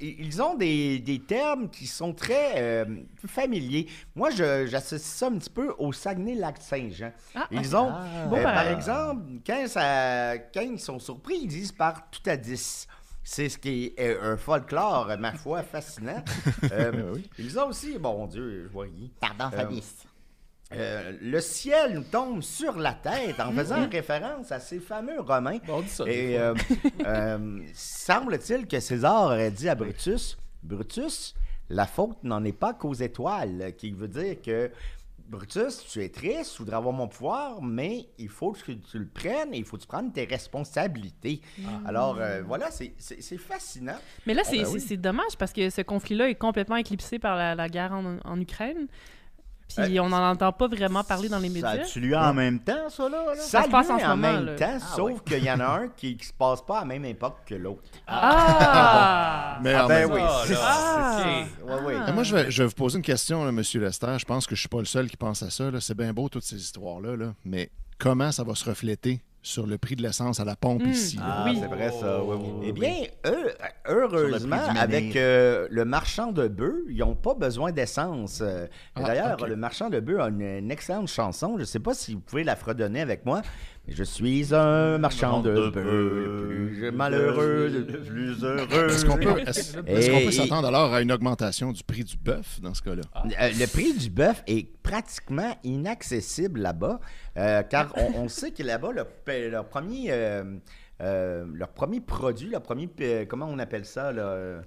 ils 0.01 0.41
ont 0.43 0.55
des, 0.55 0.99
des 0.99 1.19
termes 1.21 1.69
qui 1.69 1.87
sont 1.87 2.13
très 2.13 2.53
euh, 2.57 2.85
familiers. 3.27 3.87
Moi, 4.15 4.31
je- 4.31 4.67
j'associe 4.67 5.01
ça 5.03 5.27
un 5.27 5.39
petit 5.39 5.51
peu 5.51 5.75
au 5.79 5.93
Saguenay-Lac-Saint-Jean. 5.93 7.13
Ah, 7.35 7.47
Ils 7.51 7.75
ont, 7.77 7.91
Bon, 8.29 8.37
euh, 8.37 8.43
ben, 8.43 8.43
par 8.45 8.67
euh, 8.67 8.75
exemple, 8.77 9.23
quand, 9.47 9.67
ça, 9.67 10.39
quand 10.55 10.61
ils 10.61 10.79
sont 10.81 10.99
surpris, 10.99 11.39
ils 11.43 11.49
disent 11.49 11.73
par 11.73 12.09
tout 12.11 12.23
à 12.27 12.37
10. 12.37 12.87
C'est 13.25 13.49
ce 13.51 13.59
qui 13.59 13.93
est 13.97 14.19
un 14.21 14.37
folklore, 14.39 15.11
ma 15.19 15.33
foi, 15.33 15.63
fascinant. 15.63 16.23
Euh, 16.73 17.13
Oui. 17.15 17.29
Ils 17.39 17.59
ont 17.59 17.69
aussi, 17.69 17.99
bon 17.99 18.27
Dieu, 18.27 18.63
je 18.67 18.73
vois 18.73 18.85
rien. 18.85 19.09
Pardon, 19.21 19.55
Euh, 19.55 19.61
Fabrice. 19.61 20.05
Euh, 20.75 21.17
le 21.23 21.41
ciel 21.41 21.95
nous 21.95 22.03
tombe 22.03 22.43
sur 22.43 22.77
la 22.79 22.93
tête 22.93 23.41
en 23.41 23.53
faisant 23.53 23.89
référence 23.89 24.53
à 24.53 24.61
ces 24.61 24.81
fameux 24.81 25.19
Romains. 25.21 25.59
Bon, 25.67 25.79
on 25.79 25.81
dit 25.81 25.89
ça. 25.89 26.05
Et 26.07 26.39
euh, 26.39 26.55
euh, 27.07 27.61
semble-t-il 27.73 28.67
que 28.67 28.79
César 28.79 29.23
aurait 29.25 29.51
dit 29.51 29.69
à 29.69 29.75
Brutus 29.75 30.37
Brutus, 30.63 31.35
la 31.71 31.87
faute 31.87 32.23
n'en 32.23 32.45
est 32.45 32.53
pas 32.53 32.75
qu'aux 32.75 32.93
étoiles, 32.95 33.73
qui 33.79 33.93
veut 33.93 34.09
dire 34.09 34.37
que 34.43 34.71
Brutus, 35.29 35.85
tu 35.91 36.03
es 36.03 36.09
triste, 36.09 36.53
tu 36.57 36.59
voudrais 36.63 36.77
avoir 36.77 36.93
mon 36.95 37.07
pouvoir, 37.07 37.61
mais 37.63 38.07
il 38.19 38.29
faut 38.29 38.53
que 38.53 38.73
tu 38.73 38.99
le 38.99 39.07
prennes 39.07 39.53
et 39.55 39.59
il 39.59 39.65
faut 39.65 39.77
que 39.77 39.83
tu 39.83 39.89
prennes 39.89 40.11
tes 40.13 40.25
responsabilités. 40.25 41.41
Alors 41.87 42.19
euh, 42.19 42.43
voilà, 42.47 42.71
c'est- 42.71 42.95
fascinant. 43.39 43.99
Mais 44.27 44.35
là, 44.35 44.43
c'est 44.45 44.59
ben 44.63 44.67
oui. 44.67 44.81
c'est- 44.81 44.89
c'est 44.89 44.97
dommage 44.97 45.37
parce 45.39 45.53
que 45.53 45.69
ce 45.71 45.83
conflit-là 45.83 46.29
est 46.31 46.35
complètement 46.35 46.77
éclipsé 46.77 47.19
par 47.19 47.37
la, 47.37 47.55
la 47.55 47.69
guerre 47.69 47.93
en, 47.93 48.19
en 48.25 48.41
Ukraine. 48.41 48.87
Puis 49.77 49.99
Euh, 49.99 50.03
on 50.03 50.09
n'en 50.09 50.31
entend 50.31 50.51
pas 50.53 50.67
vraiment 50.67 51.05
parler 51.05 51.29
dans 51.29 51.39
les 51.39 51.49
Ça 51.49 51.55
médias. 51.55 51.71
a-tu 51.85 52.01
lieu 52.01 52.17
en 52.17 52.33
même 52.35 52.59
temps, 52.61 52.89
ça, 52.89 53.09
là? 53.09 53.25
là? 53.27 53.35
Ça, 53.37 53.63
se 53.65 53.69
passe 53.69 53.91
en 53.91 53.95
lieu 53.95 54.01
ce 54.01 54.05
en 54.07 54.09
moment, 54.17 54.33
même 54.33 54.47
là. 54.47 54.55
temps, 54.57 54.67
Ah, 54.77 54.95
sauf 54.97 55.11
ouais. 55.13 55.17
qu'il 55.27 55.45
y 55.45 55.51
en 55.51 55.61
a 55.61 55.67
un 55.67 55.89
qui 55.89 56.17
ne 56.19 56.23
se 56.25 56.33
passe 56.33 56.63
pas 56.63 56.79
à 56.79 56.81
la 56.81 56.87
même 56.87 57.05
époque 57.05 57.39
que 57.47 57.55
l'autre. 57.55 57.83
Ah! 58.09 59.59
Mais 59.63 59.75
Ah, 59.75 59.85
en 59.85 59.89
ben 59.89 60.11
oui, 60.11 60.21
Ah. 60.23 61.45
Ouais, 61.67 61.81
ouais. 61.83 62.13
Moi, 62.13 62.23
je 62.23 62.35
vais, 62.35 62.51
je 62.51 62.63
vais 62.63 62.69
vous 62.69 62.75
poser 62.75 62.97
une 62.99 63.05
question, 63.05 63.45
là, 63.45 63.53
Monsieur 63.53 63.81
Lester. 63.81 64.17
Je 64.19 64.25
pense 64.25 64.47
que 64.47 64.55
je 64.55 64.61
suis 64.61 64.69
pas 64.69 64.79
le 64.79 64.85
seul 64.85 65.09
qui 65.09 65.17
pense 65.17 65.43
à 65.43 65.51
ça. 65.51 65.71
là. 65.71 65.81
C'est 65.81 65.97
bien 65.97 66.13
beau, 66.13 66.29
toutes 66.29 66.45
ces 66.45 66.57
histoires-là. 66.57 67.17
là. 67.17 67.35
Mais 67.45 67.71
comment 67.99 68.33
ça 68.33 68.45
va 68.45 68.55
se 68.55 68.65
refléter 68.69 69.21
sur 69.49 69.67
le 69.67 69.79
prix 69.79 69.97
de 69.97 70.03
l'essence 70.03 70.41
à 70.41 70.45
la 70.45 70.57
pompe 70.57 70.83
Mm. 70.85 70.91
ici? 70.91 71.19
Ah, 71.21 71.45
Oui. 71.47 71.59
c'est 71.61 71.69
vrai, 71.69 71.91
ça. 71.91 72.23
Oui, 72.23 72.37
oui, 72.39 72.49
oui, 72.61 72.67
Eh 72.69 72.73
bien, 72.73 72.93
eux, 73.27 73.53
heureusement, 73.87 74.57
avec 74.79 75.17
euh, 75.17 75.67
le 75.71 75.85
marchand 75.87 76.33
de 76.33 76.49
bœufs, 76.49 76.85
ils 76.91 76.99
n'ont 76.99 77.15
pas 77.15 77.35
besoin 77.35 77.73
d'essence. 77.73 78.41
Euh, 78.43 78.67
Ah, 78.95 79.03
D'ailleurs, 79.05 79.47
le 79.47 79.57
marchand 79.57 79.89
de 79.89 80.01
bœufs 80.01 80.21
a 80.21 80.29
une, 80.29 80.43
une 80.43 80.71
excellente 80.71 81.09
chanson. 81.09 81.55
Je 81.55 81.61
ne 81.61 81.65
sais 81.65 81.79
pas 81.81 81.95
si 81.95 82.15
vous 82.15 82.21
pouvez 82.21 82.45
la 82.45 82.57
fredonner 82.57 83.01
avec 83.01 83.25
moi. 83.25 83.41
Je 83.91 84.05
suis 84.05 84.55
un 84.55 84.99
marchand 84.99 85.41
de 85.41 85.71
bœufs, 85.71 85.73
le 85.75 86.47
plus 86.47 86.91
malheureux, 86.93 87.69
le 87.69 87.85
plus 88.03 88.45
heureux. 88.45 88.91
Est-ce 88.91 89.05
qu'on 89.07 89.17
peut, 89.17 89.39
est-ce- 89.41 89.77
est-ce 89.87 90.11
qu'on 90.11 90.19
Et- 90.19 90.25
peut 90.27 90.31
s'attendre 90.31 90.69
alors 90.69 90.93
à 90.93 91.01
une 91.01 91.11
augmentation 91.11 91.73
du 91.73 91.83
prix 91.83 92.05
du 92.05 92.17
bœuf 92.17 92.61
dans 92.61 92.75
ce 92.75 92.83
cas-là? 92.83 93.03
Euh, 93.25 93.49
le 93.59 93.67
prix 93.67 93.95
du 93.97 94.11
bœuf 94.11 94.43
est 94.47 94.69
pratiquement 94.83 95.57
inaccessible 95.65 96.61
là-bas, 96.61 97.01
euh, 97.39 97.63
car 97.63 97.93
on, 97.97 98.21
on 98.25 98.29
sait 98.29 98.51
que 98.51 98.63
là-bas, 98.63 98.91
le, 98.93 99.49
leur, 99.49 99.65
premier, 99.67 100.07
euh, 100.11 100.45
euh, 101.01 101.45
leur 101.55 101.69
premier 101.69 102.01
produit, 102.01 102.51
leur 102.51 102.63
premier, 102.63 102.89
comment 103.29 103.49
on 103.51 103.59
appelle 103.59 103.85
ça, 103.87 104.13
là, 104.13 104.61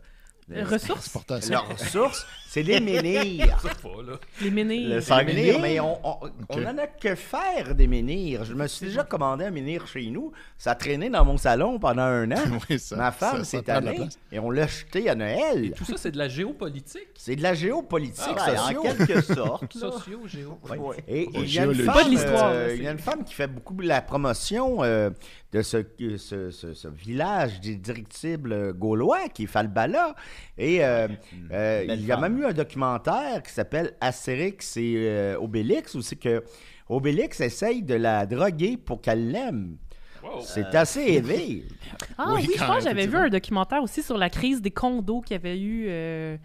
euh, 0.53 0.63
Ressources? 0.65 1.05
Exportation. 1.05 1.51
leur 1.53 1.69
ressource, 1.69 2.25
c'est 2.47 2.63
les 2.63 2.79
menhirs. 2.81 3.61
Les 4.41 4.51
menhirs. 4.51 4.89
Le 4.89 4.99
Les 4.99 5.33
menhirs, 5.33 5.59
mais 5.59 5.79
on, 5.79 5.97
on, 6.05 6.29
on 6.49 6.65
en 6.65 6.77
a 6.77 6.87
que 6.87 7.15
faire 7.15 7.73
des 7.75 7.87
menhirs. 7.87 8.43
Je 8.45 8.53
me 8.53 8.67
suis 8.67 8.87
déjà 8.87 9.03
commandé 9.03 9.45
un 9.45 9.51
menhir 9.51 9.87
chez 9.87 10.05
nous. 10.07 10.31
Ça 10.57 10.71
a 10.71 10.75
traîné 10.75 11.09
dans 11.09 11.23
mon 11.25 11.37
salon 11.37 11.79
pendant 11.79 12.01
un 12.03 12.31
an. 12.31 12.35
Oui, 12.69 12.79
ça- 12.79 12.95
Ma 12.95 13.11
femme 13.11 13.43
s'est 13.43 13.61
de 13.61 13.71
allée 13.71 13.99
et 14.31 14.39
on 14.39 14.49
l'a 14.51 14.67
jeté 14.67 15.09
à 15.09 15.15
Noël. 15.15 15.73
Tout 15.75 15.85
ça, 15.85 15.93
c'est 15.97 16.11
de 16.11 16.17
la 16.17 16.27
géopolitique? 16.29 17.07
C'est 17.15 17.35
de 17.35 17.43
la 17.43 17.53
géopolitique 17.53 18.23
Ah, 18.37 18.45
sociale. 18.55 18.77
en 18.77 18.81
quelque 18.81 19.21
sorte. 19.33 19.75
là. 19.75 19.91
Socio, 19.91 20.19
géo. 20.27 20.59
Ouais. 20.69 20.97
Et 21.07 21.29
il 21.33 21.51
y 21.53 21.59
a 21.59 21.65
une 21.65 21.75
femme, 21.75 21.93
Pas 21.93 22.03
de 22.03 22.09
l'histoire, 22.09 22.49
euh, 22.53 22.73
il 22.75 22.83
y 22.83 22.87
a 22.87 22.91
une 22.91 22.99
femme 22.99 23.23
qui 23.23 23.33
fait 23.33 23.47
beaucoup 23.47 23.79
la 23.81 24.01
promotion 24.01 24.83
euh, 24.83 25.09
de 25.51 25.61
ce, 25.61 25.77
ce, 26.17 26.49
ce- 26.51 26.73
ce 26.73 26.87
village 26.87 27.59
des 27.59 27.75
directibles 27.75 28.53
euh, 28.53 28.73
gaulois 28.73 29.27
qui 29.29 29.43
est 29.43 29.47
Falbala. 29.47 30.15
Et 30.57 30.83
euh, 30.83 31.07
euh, 31.51 31.85
il 31.89 32.05
y 32.05 32.11
a 32.11 32.17
même 32.17 32.37
eu 32.39 32.45
un 32.45 32.53
documentaire 32.53 33.43
qui 33.43 33.51
s'appelle 33.51 33.93
Astérix 33.99 34.77
et 34.77 34.95
euh, 34.97 35.37
Obélix, 35.39 35.93
où 35.95 36.01
c'est 36.01 36.15
que 36.15 36.43
Obélix 36.87 37.41
essaye 37.41 37.83
de 37.83 37.95
la 37.95 38.25
droguer 38.25 38.77
pour 38.77 39.01
qu'elle 39.01 39.31
l'aime. 39.31 39.77
C'est 40.43 40.75
assez 40.75 41.01
élevé. 41.01 41.65
Ah 42.15 42.27
Oui, 42.35 42.45
oui, 42.47 42.53
je 42.53 42.59
quand 42.59 42.67
pense 42.67 42.77
que 42.77 42.83
j'avais 42.83 43.07
vu 43.07 43.17
un 43.17 43.29
documentaire 43.29 43.81
aussi 43.81 44.03
sur 44.03 44.17
la 44.19 44.29
crise 44.29 44.61
des 44.61 44.69
condos 44.69 45.21
qu'il 45.21 45.33
y 45.33 45.39
avait 45.39 45.59
eu 45.59 45.85
euh, 45.89 46.37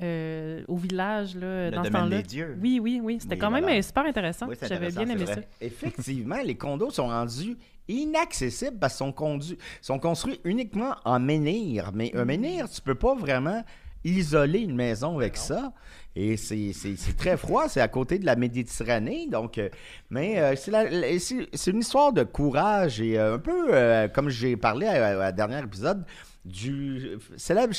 euh, 0.00 0.62
au 0.68 0.76
village 0.76 1.34
là, 1.34 1.70
Le 1.70 1.76
dans 1.76 1.82
ce 1.84 1.88
domaine 1.90 2.02
temps-là. 2.04 2.16
des 2.18 2.22
dieux. 2.22 2.56
Oui, 2.62 2.78
oui, 2.80 3.00
oui. 3.02 3.18
C'était 3.20 3.34
Oui, 3.34 3.40
quand 3.40 3.50
même 3.50 3.64
voilà. 3.64 3.78
euh, 3.78 3.82
super 3.82 4.04
intéressant. 4.06 4.46
Oui, 4.48 4.54
J'avais 4.62 4.90
bien 4.92 5.08
aimé 5.08 5.26
ça. 5.26 5.40
Effectivement, 5.60 6.38
les 6.44 6.56
condos 6.56 6.90
sont 6.90 7.08
rendus 7.08 7.56
inaccessibles 7.88 8.78
parce 8.78 8.98
qu'ils 8.98 9.56
sont, 9.80 9.98
construits 9.98 10.40
uniquement 10.44 10.96
en 11.04 11.20
menhir. 11.20 11.90
Mais 11.94 12.14
un 12.14 12.24
menhir, 12.24 12.68
tu 12.70 12.80
peux 12.80 12.94
pas 12.94 13.14
vraiment 13.14 13.62
isoler 14.04 14.60
une 14.60 14.76
maison 14.76 15.18
avec 15.18 15.36
ça. 15.36 15.72
Et 16.14 16.36
c'est 16.36 16.72
très 17.18 17.36
froid, 17.36 17.68
c'est 17.68 17.80
à 17.80 17.88
côté 17.88 18.18
de 18.18 18.24
la 18.24 18.36
Méditerranée. 18.36 19.26
Donc, 19.30 19.58
euh, 19.58 19.68
mais 20.10 20.38
euh, 20.38 20.54
c'est 20.56 21.70
une 21.70 21.80
histoire 21.80 22.12
de 22.12 22.22
courage 22.22 23.00
et 23.00 23.18
euh, 23.18 23.34
un 23.34 23.38
peu, 23.38 23.74
euh, 23.74 24.08
comme 24.08 24.30
j'ai 24.30 24.56
parlé 24.56 24.86
à, 24.86 25.20
à- 25.26 25.32
dernier 25.32 25.58
épisode, 25.58 26.04
du 26.44 27.18
célèbre 27.36 27.74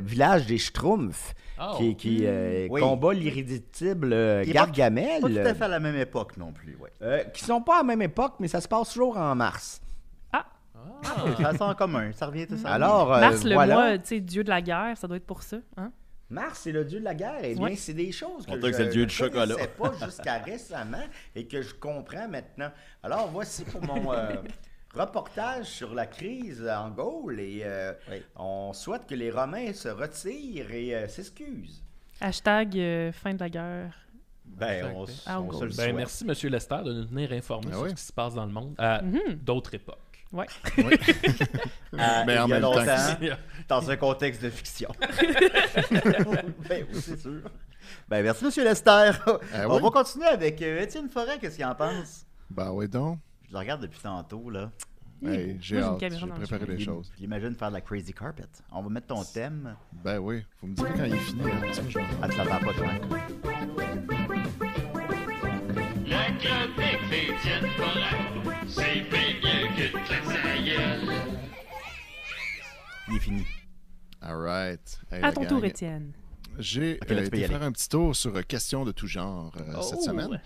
village 0.00 0.46
des 0.46 0.58
Schtroumpfs 0.58 1.34
Ah, 1.62 1.74
qui, 1.76 1.94
qui, 1.94 2.20
euh, 2.24 2.66
Oui. 2.70 2.80
combat 2.80 3.12
l'irréductible 3.12 4.12
euh, 4.14 4.40
est 4.42 4.46
pas- 4.46 4.52
Gargamel. 4.52 5.20
Pas 5.20 5.28
tout 5.28 5.36
à 5.38 5.54
fait 5.54 5.64
à 5.64 5.68
la 5.68 5.78
même 5.80 5.96
époque 5.96 6.36
non 6.38 6.52
plus, 6.52 6.74
ouais. 6.76 6.90
Euh, 7.02 7.22
qui 7.24 7.44
sont 7.44 7.60
pas 7.60 7.74
à 7.74 7.78
la 7.78 7.84
même 7.84 8.00
époque, 8.02 8.34
mais 8.40 8.48
ça 8.48 8.60
se 8.62 8.68
passe 8.68 8.92
toujours 8.94 9.18
en 9.18 9.34
mars. 9.34 9.82
Ah. 10.32 10.46
Ça 11.40 11.52
sent 11.52 11.62
en 11.62 11.74
commun, 11.74 12.12
ça 12.12 12.26
revient 12.26 12.46
tout 12.46 12.56
ça. 12.58 12.70
Alors, 12.70 13.12
euh, 13.12 13.20
Mars, 13.20 13.44
le 13.44 13.54
voilà. 13.54 13.74
mois, 13.74 13.98
tu 13.98 14.06
sais, 14.06 14.20
dieu 14.20 14.42
de 14.44 14.48
la 14.50 14.60
guerre, 14.62 14.96
ça 14.96 15.06
doit 15.06 15.16
être 15.18 15.26
pour 15.26 15.42
ça. 15.42 15.56
Hein? 15.76 15.92
Mars, 16.30 16.60
c'est 16.62 16.72
le 16.72 16.84
dieu 16.84 16.98
de 17.00 17.04
la 17.04 17.14
guerre. 17.14 17.40
Eh 17.42 17.54
bien, 17.54 17.62
Ouais. 17.64 17.76
c'est 17.76 17.92
des 17.94 18.12
choses 18.12 18.46
que 18.46 18.52
On 18.52 18.54
je 18.56 18.60
que 18.60 18.72
c'est 18.72 18.84
le 18.84 18.90
dieu 18.90 19.02
ne 19.02 19.06
du 19.06 19.14
chocolat. 19.14 19.46
connaissais 19.54 19.68
pas 19.78 19.92
jusqu'à 20.06 20.38
récemment 20.38 21.02
et 21.34 21.46
que 21.46 21.60
je 21.62 21.74
comprends 21.74 22.28
maintenant. 22.28 22.70
Alors, 23.02 23.28
voici 23.32 23.64
pour 23.64 23.82
mon 23.82 24.12
euh, 24.12 24.28
reportage 24.94 25.66
sur 25.66 25.94
la 25.94 26.06
crise 26.06 26.66
en 26.68 26.90
Gaule 26.90 27.40
et 27.40 27.60
euh, 27.64 27.92
Oui. 28.10 28.22
on 28.36 28.72
souhaite 28.72 29.06
que 29.06 29.14
les 29.14 29.30
Romains 29.30 29.72
se 29.72 29.88
retirent 29.88 30.70
et 30.72 30.94
euh, 30.94 31.08
s'excusent. 31.08 31.82
Hashtag 32.20 32.76
euh, 32.78 33.12
fin 33.12 33.32
de 33.34 33.40
la 33.40 33.48
guerre. 33.48 33.94
Ben, 34.44 34.92
on, 34.96 35.06
Ah, 35.26 35.40
on 35.40 35.52
se 35.52 35.64
le 35.64 35.72
Ben, 35.74 35.94
merci, 35.96 36.24
Monsieur 36.24 36.50
Lester, 36.50 36.78
de 36.84 36.92
nous 36.92 37.04
tenir 37.04 37.30
informés 37.32 37.68
Ah 37.70 37.74
sur 37.74 37.82
oui. 37.84 37.90
ce 37.90 37.94
qui 37.94 38.02
se 38.02 38.12
passe 38.12 38.34
dans 38.34 38.44
le 38.44 38.52
monde 38.52 38.74
à 38.78 39.00
Mhm. 39.00 39.34
d'autres 39.42 39.74
époques. 39.74 39.96
Ouais. 40.32 40.46
Ah, 41.98 42.24
Mais 42.26 42.38
en 42.38 42.46
même 42.48 42.62
temps 42.62 42.74
dans 43.68 43.90
un 43.90 43.96
contexte 43.96 44.42
de 44.42 44.50
fiction. 44.50 44.90
ben 45.90 46.86
oui, 46.92 47.00
c'est 47.00 47.18
sûr. 47.20 47.40
Ben 48.08 48.22
merci, 48.22 48.44
Monsieur 48.44 48.64
Lester. 48.64 49.10
Ah 49.26 49.66
On 49.68 49.76
oui? 49.76 49.82
va 49.82 49.90
continuer 49.90 50.26
avec 50.26 50.60
euh, 50.62 50.82
Étienne 50.82 51.08
Forêt, 51.08 51.38
qu'est-ce 51.40 51.56
qu'il 51.56 51.64
en 51.64 51.74
pense? 51.74 52.24
Ben 52.48 52.70
oui 52.70 52.88
donc. 52.88 53.18
Je 53.50 53.54
le 53.54 53.58
regarde 53.58 53.82
depuis 53.82 53.98
tantôt, 54.00 54.48
là. 54.48 54.70
Hey, 55.26 55.58
j'ai 55.60 55.82
hâte. 55.82 55.98
J'ai 56.00 56.26
préparé 56.26 56.66
des 56.66 56.78
choses. 56.82 57.10
puis 57.14 57.24
imagine 57.24 57.54
faire 57.54 57.68
de 57.68 57.74
la 57.74 57.80
crazy 57.82 58.12
carpet. 58.14 58.44
On 58.72 58.80
va 58.82 58.88
mettre 58.88 59.08
ton 59.08 59.22
thème. 59.22 59.76
Ben 60.04 60.18
oui. 60.18 60.42
Vous 60.62 60.68
me 60.68 60.74
direz 60.74 60.90
quand 60.96 61.04
il 61.04 61.12
est 61.14 61.18
fini. 61.18 61.42
hein. 61.42 61.60
Ah, 62.22 62.28
tu 62.28 62.36
l'attends 62.38 62.58
pas, 62.64 62.72
toi. 62.72 62.86
La 66.06 66.24
chronique 66.38 67.10
d'Étienne 67.10 67.66
Forêt, 67.76 68.64
c'est 68.66 69.00
bien 69.10 69.34
mieux 69.42 69.68
que 69.76 69.92
de 69.92 70.04
claquer 70.04 70.26
sa 70.26 70.62
gueule. 70.62 71.14
Il 73.08 73.16
est 73.16 73.20
fini. 73.20 73.44
All 74.22 74.36
right. 74.36 75.00
Hey, 75.10 75.18
À 75.22 75.26
la 75.28 75.32
ton 75.32 75.40
gang. 75.42 75.48
tour, 75.50 75.64
Étienne. 75.64 76.12
J'ai 76.58 76.98
Ok, 77.02 77.10
là, 77.10 77.16
euh, 77.16 77.24
été 77.26 77.36
aller. 77.44 77.46
faire 77.48 77.62
un 77.62 77.72
petit 77.72 77.88
tour 77.88 78.14
sur 78.16 78.34
euh, 78.36 78.42
questions 78.42 78.84
de 78.84 78.92
tout 78.92 79.06
genre 79.06 79.52
euh, 79.58 79.80
cette 79.82 79.98
Oh! 80.00 80.04
semaine. 80.04 80.40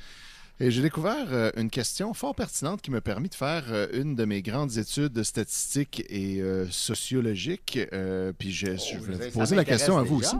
Et 0.60 0.70
j'ai 0.70 0.82
découvert 0.82 1.26
euh, 1.32 1.50
une 1.56 1.68
question 1.68 2.14
fort 2.14 2.34
pertinente 2.34 2.80
qui 2.80 2.90
m'a 2.92 3.00
permis 3.00 3.28
de 3.28 3.34
faire 3.34 3.64
euh, 3.70 3.88
une 3.92 4.14
de 4.14 4.24
mes 4.24 4.40
grandes 4.40 4.78
études 4.78 5.22
statistiques 5.24 6.04
et 6.08 6.40
euh, 6.40 6.66
sociologiques. 6.70 7.78
Euh, 7.92 8.32
puis 8.38 8.52
je, 8.52 8.66
je 8.66 8.72
Oh, 8.98 9.02
vais 9.02 9.16
ça 9.18 9.24
vous 9.30 9.38
poser 9.40 9.56
la 9.56 9.64
question 9.64 9.98
à 9.98 10.02
vous 10.02 10.16
aussi. 10.16 10.36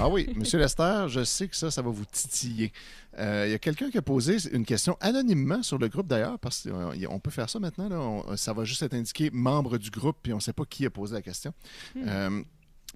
Ah 0.00 0.08
oui, 0.08 0.28
Monsieur 0.34 0.58
Lester, 0.58 1.04
je 1.08 1.22
sais 1.22 1.46
que 1.48 1.54
ça, 1.54 1.70
ça 1.70 1.82
va 1.82 1.90
vous 1.90 2.06
titiller. 2.06 2.72
Euh, 3.18 3.44
Il 3.46 3.52
y 3.52 3.54
a 3.54 3.58
quelqu'un 3.58 3.90
qui 3.90 3.98
a 3.98 4.02
posé 4.02 4.36
une 4.52 4.64
question 4.64 4.96
anonymement 5.00 5.62
sur 5.62 5.78
le 5.78 5.88
groupe 5.88 6.06
d'ailleurs, 6.08 6.38
parce 6.38 6.66
qu'on 6.66 7.20
peut 7.20 7.30
faire 7.30 7.48
ça 7.48 7.58
maintenant. 7.60 7.88
là. 7.88 8.00
On- 8.00 8.36
ça 8.36 8.52
va 8.52 8.64
juste 8.64 8.82
être 8.82 8.94
indiqué 8.94 9.30
membre 9.32 9.76
du 9.78 9.90
groupe, 9.90 10.16
puis 10.22 10.32
on 10.32 10.36
ne 10.36 10.40
sait 10.40 10.54
pas 10.54 10.64
qui 10.64 10.86
a 10.86 10.90
posé 10.90 11.14
la 11.14 11.22
question. 11.22 11.52
Euh, 11.98 12.42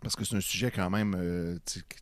parce 0.03 0.17
que 0.17 0.25
c'est 0.25 0.37
un 0.37 0.41
sujet 0.41 0.71
quand 0.71 0.89
même 0.89 1.15
euh, 1.19 1.59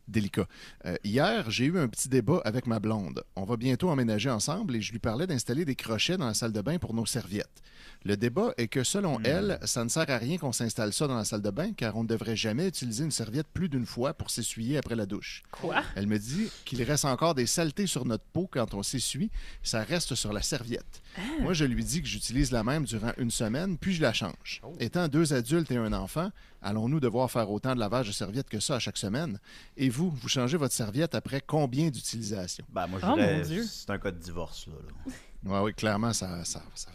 délicat. 0.07 0.47
Euh, 0.85 0.95
hier, 1.03 1.49
j'ai 1.51 1.65
eu 1.65 1.77
un 1.77 1.87
petit 1.87 2.07
débat 2.07 2.41
avec 2.45 2.65
ma 2.65 2.79
blonde. 2.79 3.23
On 3.35 3.43
va 3.43 3.57
bientôt 3.57 3.89
emménager 3.89 4.29
ensemble 4.29 4.75
et 4.75 4.81
je 4.81 4.91
lui 4.91 4.99
parlais 4.99 5.27
d'installer 5.27 5.65
des 5.65 5.75
crochets 5.75 6.17
dans 6.17 6.27
la 6.27 6.33
salle 6.33 6.53
de 6.53 6.61
bain 6.61 6.77
pour 6.77 6.93
nos 6.93 7.05
serviettes. 7.05 7.61
Le 8.05 8.15
débat 8.15 8.53
est 8.57 8.69
que 8.69 8.83
selon 8.83 9.19
elle, 9.23 9.59
ça 9.65 9.83
ne 9.83 9.89
sert 9.89 10.09
à 10.09 10.17
rien 10.17 10.37
qu'on 10.37 10.53
s'installe 10.53 10.93
ça 10.93 11.07
dans 11.07 11.17
la 11.17 11.25
salle 11.25 11.41
de 11.41 11.49
bain 11.49 11.73
car 11.73 11.97
on 11.97 12.03
ne 12.03 12.07
devrait 12.07 12.37
jamais 12.37 12.67
utiliser 12.67 13.03
une 13.03 13.11
serviette 13.11 13.47
plus 13.53 13.67
d'une 13.67 13.85
fois 13.85 14.13
pour 14.13 14.29
s'essuyer 14.29 14.77
après 14.77 14.95
la 14.95 15.05
douche. 15.05 15.43
Quoi? 15.51 15.83
Elle 15.95 16.07
me 16.07 16.17
dit 16.17 16.49
qu'il 16.63 16.81
reste 16.83 17.03
encore 17.03 17.35
des 17.35 17.45
saletés 17.45 17.87
sur 17.87 18.05
notre 18.05 18.23
peau 18.23 18.47
quand 18.49 18.73
on 18.73 18.83
s'essuie, 18.83 19.29
ça 19.63 19.83
reste 19.83 20.15
sur 20.15 20.31
la 20.31 20.41
serviette. 20.41 21.01
Moi, 21.41 21.53
je 21.53 21.65
lui 21.65 21.83
dis 21.83 22.01
que 22.01 22.07
j'utilise 22.07 22.51
la 22.51 22.63
même 22.63 22.85
durant 22.85 23.11
une 23.17 23.31
semaine, 23.31 23.77
puis 23.77 23.93
je 23.93 24.01
la 24.01 24.13
change. 24.13 24.61
Étant 24.79 25.07
deux 25.09 25.33
adultes 25.33 25.69
et 25.71 25.77
un 25.77 25.91
enfant, 25.91 26.31
allons-nous 26.61 26.99
devoir 26.99 27.29
faire 27.31 27.49
autant 27.49 27.73
de 27.75 27.79
lavage 27.79 28.07
de 28.07 28.11
serviettes 28.11 28.49
que 28.49 28.59
ça 28.59 28.75
à 28.75 28.79
chaque 28.79 28.97
semaine? 28.97 29.39
Et 29.77 29.89
vous, 29.89 30.09
vous 30.09 30.27
changez 30.29 30.57
votre 30.57 30.73
serviette 30.73 31.15
après 31.15 31.41
combien 31.41 31.89
d'utilisations? 31.89 32.65
Ben, 32.69 32.87
moi, 32.87 32.99
je 33.01 33.05
Oh, 33.07 33.15
dirais, 33.15 33.37
mon 33.37 33.43
Dieu. 33.43 33.63
c'est 33.63 33.89
un 33.89 33.97
cas 33.99 34.11
de 34.11 34.17
divorce, 34.19 34.67
là. 34.67 34.73
là. 34.73 35.13
Oui, 35.45 35.59
oui, 35.65 35.73
clairement, 35.73 36.11
ça, 36.13 36.43
ça, 36.45 36.61
ça 36.75 36.91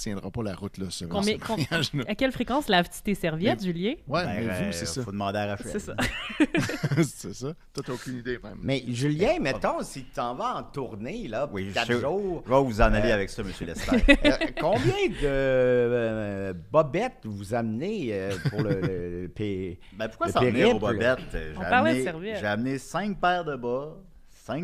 tiendra 0.00 0.30
pas 0.30 0.42
la 0.42 0.54
route, 0.54 0.78
là, 0.78 0.86
ce, 0.90 1.04
Combien- 1.04 1.36
ce 1.38 1.48
mariage-là. 1.52 2.04
À 2.08 2.14
quelle 2.14 2.32
fréquence 2.32 2.68
laves-tu 2.68 3.00
tes 3.02 3.14
serviettes, 3.14 3.62
Julien? 3.62 3.94
Ouais, 4.08 4.24
Ben, 4.24 4.46
mais 4.46 4.50
euh, 4.50 4.66
vous, 4.66 4.72
c'est 4.72 4.86
ça. 4.86 5.02
Faut 5.02 5.12
demander 5.12 5.38
à 5.38 5.46
Rachel. 5.46 5.66
C'est 5.72 5.78
ça. 5.78 5.94
c'est 7.04 7.34
ça. 7.34 7.52
Toi, 7.72 7.82
t'as 7.86 7.92
aucune 7.92 8.18
idée, 8.18 8.38
même. 8.42 8.58
Mais 8.62 8.82
Julien, 8.88 9.38
mettons, 9.40 9.82
si 9.82 10.04
tu 10.04 10.10
t'en 10.10 10.34
vas 10.34 10.56
en 10.56 10.62
tournée, 10.64 11.28
là, 11.28 11.46
pour 11.46 11.54
Oui, 11.56 11.70
je 11.74 11.92
jours, 12.00 12.42
Je 12.46 12.50
vais 12.52 12.62
vous 12.62 12.80
en 12.80 12.84
aller 12.92 13.10
Euh, 13.10 13.14
avec 13.14 13.30
ça, 13.30 13.42
Monsieur 13.42 13.66
Lester. 13.66 13.96
euh, 14.24 14.30
combien 14.60 15.08
de 15.08 15.24
euh, 15.24 16.54
bobettes 16.72 17.20
vous 17.24 17.54
amenez 17.54 18.08
euh, 18.12 18.30
pour 18.48 18.62
le, 18.62 18.80
le- 18.80 19.20
le 19.22 19.28
P- 19.28 19.78
Ben, 19.92 20.08
pourquoi 20.08 20.28
s'en 20.28 20.40
venir 20.40 20.74
aux 20.76 20.78
bobettes? 20.78 21.18
J'ai 21.32 21.52
On 21.56 21.60
parlait 21.60 21.92
de 21.92 21.96
amené- 21.98 22.04
serviettes. 22.04 22.38
J'ai 22.40 22.46
amené 22.46 22.78
cinq 22.78 23.20
paires 23.20 23.44
de 23.44 23.56
bas, 23.56 23.96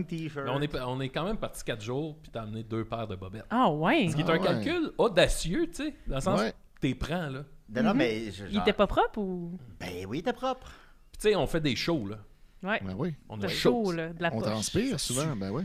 t-shirts. 0.06 0.44
Mais 0.46 0.50
on, 0.50 0.60
est, 0.60 0.80
on 0.80 1.00
est 1.00 1.08
quand 1.08 1.24
même 1.24 1.36
parti 1.36 1.62
4 1.64 1.80
jours, 1.82 2.16
puis 2.22 2.30
t'as 2.32 2.42
amené 2.42 2.62
deux 2.62 2.84
paires 2.84 3.06
de 3.06 3.16
bobettes. 3.16 3.44
Ah 3.50 3.70
ouais? 3.70 4.08
Ce 4.10 4.16
qui 4.16 4.22
est 4.22 4.24
Ah 4.28 4.32
un 4.32 4.38
ouais. 4.38 4.44
calcul 4.44 4.92
audacieux, 4.98 5.66
tu 5.68 5.84
sais, 5.84 5.94
dans 6.06 6.16
le 6.16 6.20
sens 6.20 6.40
Ouais. 6.40 6.50
que 6.52 6.80
t'es 6.80 6.94
prends, 6.94 7.28
là. 7.28 7.40
Non, 7.74 7.82
non, 7.82 7.94
mais... 7.94 8.30
je- 8.30 8.44
Il 8.50 8.58
était 8.58 8.72
pas 8.72 8.86
propre 8.86 9.18
ou... 9.18 9.58
Ben 9.80 10.06
oui, 10.08 10.18
il 10.18 10.20
était 10.20 10.32
propre. 10.32 10.68
Puis 11.12 11.20
tu 11.22 11.28
sais, 11.30 11.36
on 11.36 11.46
fait 11.46 11.60
des 11.60 11.74
shows, 11.76 12.06
là. 12.08 12.18
Ouais. 12.62 12.80
Ben 12.84 12.94
oui. 12.96 13.14
On 13.28 13.40
a 13.42 13.48
chaud, 13.48 13.90
là, 13.92 14.08
de 14.10 14.22
la 14.22 14.32
On 14.32 14.38
poche. 14.40 14.48
transpire 14.50 14.98
souvent, 15.00 15.34
ben 15.36 15.50
oui. 15.50 15.62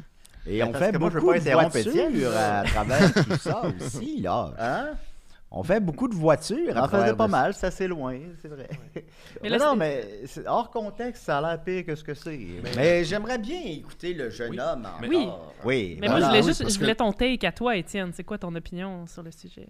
Et 0.47 0.59
Ben, 0.59 0.69
on 0.69 0.73
fait 0.73 0.91
que 0.91 0.97
moi, 0.97 1.09
je 1.09 1.15
veux 1.15 1.19
beaucoup 1.21 1.33
pas 1.33 1.39
de 1.39 1.51
voitures 1.51 2.35
à 2.35 2.63
travers 2.63 3.13
tout 3.13 3.35
ça 3.37 3.61
aussi, 3.79 4.21
là. 4.21 4.53
Hein? 4.57 4.89
On 5.53 5.63
fait 5.63 5.81
beaucoup 5.81 6.07
de 6.07 6.15
voitures 6.15 6.71
On 6.73 6.79
en 6.79 6.87
faisait 6.87 7.13
pas 7.13 7.25
de- 7.27 7.31
mal, 7.31 7.53
c'est 7.53 7.67
assez 7.67 7.85
loin, 7.87 8.17
c'est 8.41 8.47
vrai. 8.47 8.69
Mais 8.95 9.03
Mais, 9.43 9.49
là, 9.49 9.57
non, 9.57 9.75
mais 9.75 10.23
hors 10.45 10.71
contexte, 10.71 11.23
ça 11.23 11.39
a 11.39 11.41
l'air 11.41 11.61
pire 11.63 11.85
que 11.85 11.93
ce 11.95 12.03
que 12.05 12.13
c'est. 12.13 12.39
Mais 12.75 13.03
j'aimerais 13.03 13.37
bien 13.37 13.59
écouter 13.61 14.13
le 14.13 14.29
jeune 14.29 14.51
Oui. 14.51 14.59
homme 14.61 14.87
Mais- 15.01 15.07
Oui. 15.09 15.17
encore. 15.17 15.53
Oui. 15.65 15.97
Mais 15.99 16.07
ben 16.07 16.11
moi, 16.13 16.19
je 16.21 16.25
voulais 16.27 16.39
oui, 16.39 16.47
juste, 16.47 16.69
je 16.69 16.73
que- 16.73 16.79
voulais 16.79 16.95
ton 16.95 17.11
take 17.11 17.45
à 17.45 17.51
toi, 17.51 17.75
Étienne. 17.75 18.11
C'est 18.13 18.23
quoi 18.23 18.37
ton 18.37 18.55
opinion 18.55 19.05
sur 19.07 19.23
le 19.23 19.31
sujet? 19.31 19.67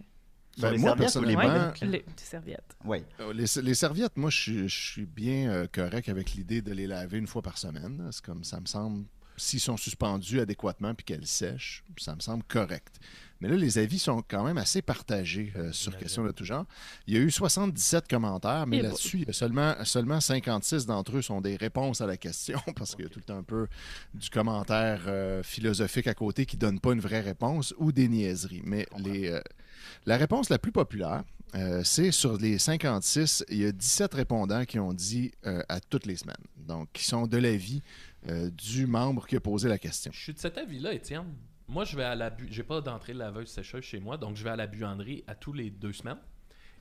Sur 0.56 0.64
Ben, 0.68 0.72
les 0.74 0.78
moi, 0.78 0.90
serviettes 0.92 1.16
ou 1.16 1.22
les 1.24 1.36
personnellement? 1.36 1.74
Les, 1.82 2.02
tes 2.04 2.24
serviettes. 2.26 2.76
Oui. 2.86 3.04
Euh, 3.20 3.34
Les, 3.34 3.46
les 3.64 3.74
serviettes, 3.74 4.18
moi, 4.18 4.30
je 4.30 4.38
suis- 4.38 4.70
je 4.70 4.92
suis 4.92 5.06
bien 5.06 5.50
euh, 5.50 5.66
correct 5.72 6.10
avec 6.10 6.34
l'idée 6.34 6.62
de 6.62 6.74
les 6.74 6.86
laver 6.86 7.18
une 7.18 7.26
fois 7.28 7.42
par 7.42 7.58
semaine. 7.58 8.08
C'est 8.12 8.24
comme 8.24 8.44
ça 8.44 8.60
me 8.60 8.66
semble, 8.68 9.06
s'ils 9.38 9.60
sont 9.62 9.78
suspendus 9.78 10.42
adéquatement 10.42 10.94
puis 10.94 11.06
qu'elles 11.06 11.26
sèchent, 11.26 11.84
ça 11.98 12.14
me 12.14 12.20
semble 12.20 12.44
correct. 12.44 13.00
Mais 13.42 13.50
là, 13.50 13.56
les 13.56 13.78
avis 13.78 14.00
sont 14.00 14.24
quand 14.28 14.44
même 14.44 14.58
assez 14.58 14.82
partagés 14.82 15.52
euh, 15.56 15.72
sur 15.72 15.98
questions 15.98 16.24
de 16.24 16.32
tout 16.32 16.46
genre. 16.46 16.66
Il 17.08 17.16
y 17.16 17.18
a 17.18 17.20
eu 17.20 17.32
77 17.32 18.08
commentaires, 18.08 18.66
mais 18.68 18.78
Eh 18.78 18.82
là-dessus, 18.84 19.18
il 19.20 19.28
y 19.28 19.30
a 19.30 19.34
seulement, 19.34 19.76
seulement 19.84 20.22
56 20.22 20.86
d'entre 20.86 21.18
eux 21.18 21.22
sont 21.22 21.42
des 21.42 21.56
réponses 21.56 22.02
à 22.02 22.06
la 22.06 22.18
question, 22.18 22.60
parce 22.76 22.96
qu'il 22.96 23.04
y 23.06 23.08
a 23.08 23.10
tout 23.10 23.20
le 23.20 23.26
temps 23.26 23.38
un 23.38 23.44
peu 23.44 23.68
du 24.14 24.30
commentaire 24.30 25.02
euh, 25.08 25.44
philosophique 25.44 26.08
à 26.08 26.14
côté 26.14 26.46
qui 26.46 26.56
donne 26.56 26.80
pas 26.80 26.94
une 26.94 27.02
vraie 27.02 27.22
réponse 27.22 27.74
ou 27.78 27.92
des 27.92 28.08
niaiseries. 28.08 28.62
Mais 28.64 28.88
les, 28.98 29.30
euh, 29.30 29.42
la 30.06 30.18
réponse 30.18 30.50
la 30.50 30.60
plus 30.60 30.72
populaire, 30.72 31.24
euh, 31.56 31.82
c'est 31.84 32.12
sur 32.12 32.38
les 32.38 32.58
56, 32.58 33.46
il 33.50 33.58
y 33.58 33.66
a 33.66 33.72
17 33.72 34.14
répondants 34.14 34.64
qui 34.66 34.80
ont 34.80 34.94
dit 34.94 35.32
euh, 35.46 35.62
à 35.68 35.80
toutes 35.80 36.06
les 36.06 36.16
semaines. 36.16 36.36
Donc, 36.56 36.90
qui 36.94 37.04
sont 37.04 37.28
de 37.28 37.38
l'avis 37.38 37.82
euh, 38.30 38.50
du 38.52 38.88
membre 38.88 39.28
qui 39.28 39.36
a 39.36 39.40
posé 39.40 39.68
la 39.68 39.78
question. 39.78 40.12
Je 40.14 40.20
suis 40.22 40.34
de 40.34 40.40
cet 40.40 40.58
avis-là, 40.58 40.94
Étienne. 40.94 41.26
Moi, 41.72 41.86
je 41.86 41.96
vais 41.96 42.04
à 42.04 42.16
la 42.16 42.30
bu... 42.30 42.48
J'ai 42.52 42.64
pas 42.64 42.82
d'entrée 42.82 43.14
laveuse 43.14 43.48
sécheuse 43.48 43.84
chez 43.84 44.00
moi, 44.00 44.18
donc 44.18 44.36
je 44.36 44.44
vais 44.44 44.50
à 44.50 44.56
la 44.58 44.68
buanderie 44.68 45.24
à 45.28 45.36
tous 45.36 45.54
les 45.54 45.70
deux 45.70 45.94
semaines. 45.94 46.18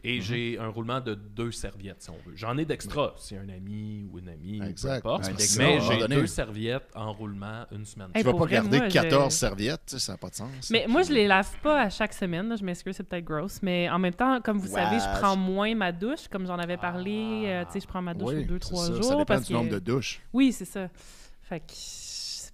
Et 0.03 0.16
Mhm. 0.16 0.22
j'ai 0.22 0.59
un 0.59 0.68
roulement 0.68 1.01
de 1.03 1.14
deux 1.14 1.53
serviettes, 1.53 2.01
si 2.03 2.09
on 2.09 2.16
veut. 2.26 2.34
J'en 2.34 2.57
ai 2.57 2.64
d'extra, 2.64 3.12
si 3.18 3.36
un 3.36 3.47
ami 3.51 4.09
ou 4.11 4.18
une 4.18 4.30
amie, 4.30 4.59
Exact. 4.66 5.03
peu 5.03 5.09
importe. 5.11 5.26
Un 5.28 5.32
Mais 5.59 5.78
j'ai 5.80 5.99
donné. 5.99 6.16
deux 6.16 6.26
serviettes 6.26 6.88
en 6.95 7.12
roulement 7.12 7.66
une 7.70 7.84
semaine. 7.84 8.09
Hey, 8.14 8.24
Tu 8.24 8.30
vas 8.30 8.38
pas 8.38 8.47
garder 8.47 8.78
moi, 8.78 8.88
je- 8.88 8.95
14 8.95 9.34
serviettes, 9.34 9.82
tu 9.86 9.93
sais, 9.93 9.99
ça 9.99 10.12
n'a 10.12 10.18
pas 10.18 10.30
de 10.30 10.36
sens. 10.36 10.70
Mais 10.70 10.86
moi, 10.88 11.03
je 11.03 11.12
les 11.12 11.26
lave 11.28 11.55
pas 11.62 11.82
à 11.82 11.91
chaque 11.91 12.14
semaine. 12.14 12.49
là. 12.49 12.57
Je 12.57 12.64
m'excuse, 12.64 12.97
c'est 12.97 13.05
peut-être 13.05 13.26
gross. 13.26 13.61
Mais 13.62 13.91
en 13.91 13.99
même 13.99 14.14
temps, 14.14 14.41
comme 14.41 14.57
vous 14.59 14.72
Ouais, 14.72 14.82
savez, 14.82 14.97
je 14.99 15.20
prends 15.20 15.36
moins 15.36 15.74
ma 15.74 15.93
douche. 15.93 16.28
Comme 16.30 16.47
j'en 16.47 16.59
avais 16.59 16.78
parlé, 16.78 17.45
euh, 17.47 17.64
tu 17.66 17.72
sais, 17.74 17.80
je 17.80 17.86
prends 17.86 18.01
ma 18.03 18.14
douche 18.14 18.32
Oui, 18.32 18.41
aux 18.45 18.47
deux, 18.47 18.59
trois 18.59 18.86
ça, 18.86 18.95
jours. 18.95 19.05
Ça 19.05 19.11
dépend 19.16 19.24
parce 19.26 19.47
du 19.49 19.53
nombre 19.53 19.68
que- 19.68 19.74
de 19.74 19.78
douches. 19.80 20.22
Oui, 20.32 20.51
c'est 20.53 20.64
ça. 20.64 20.88
Fait 21.43 21.61
que 21.61 21.72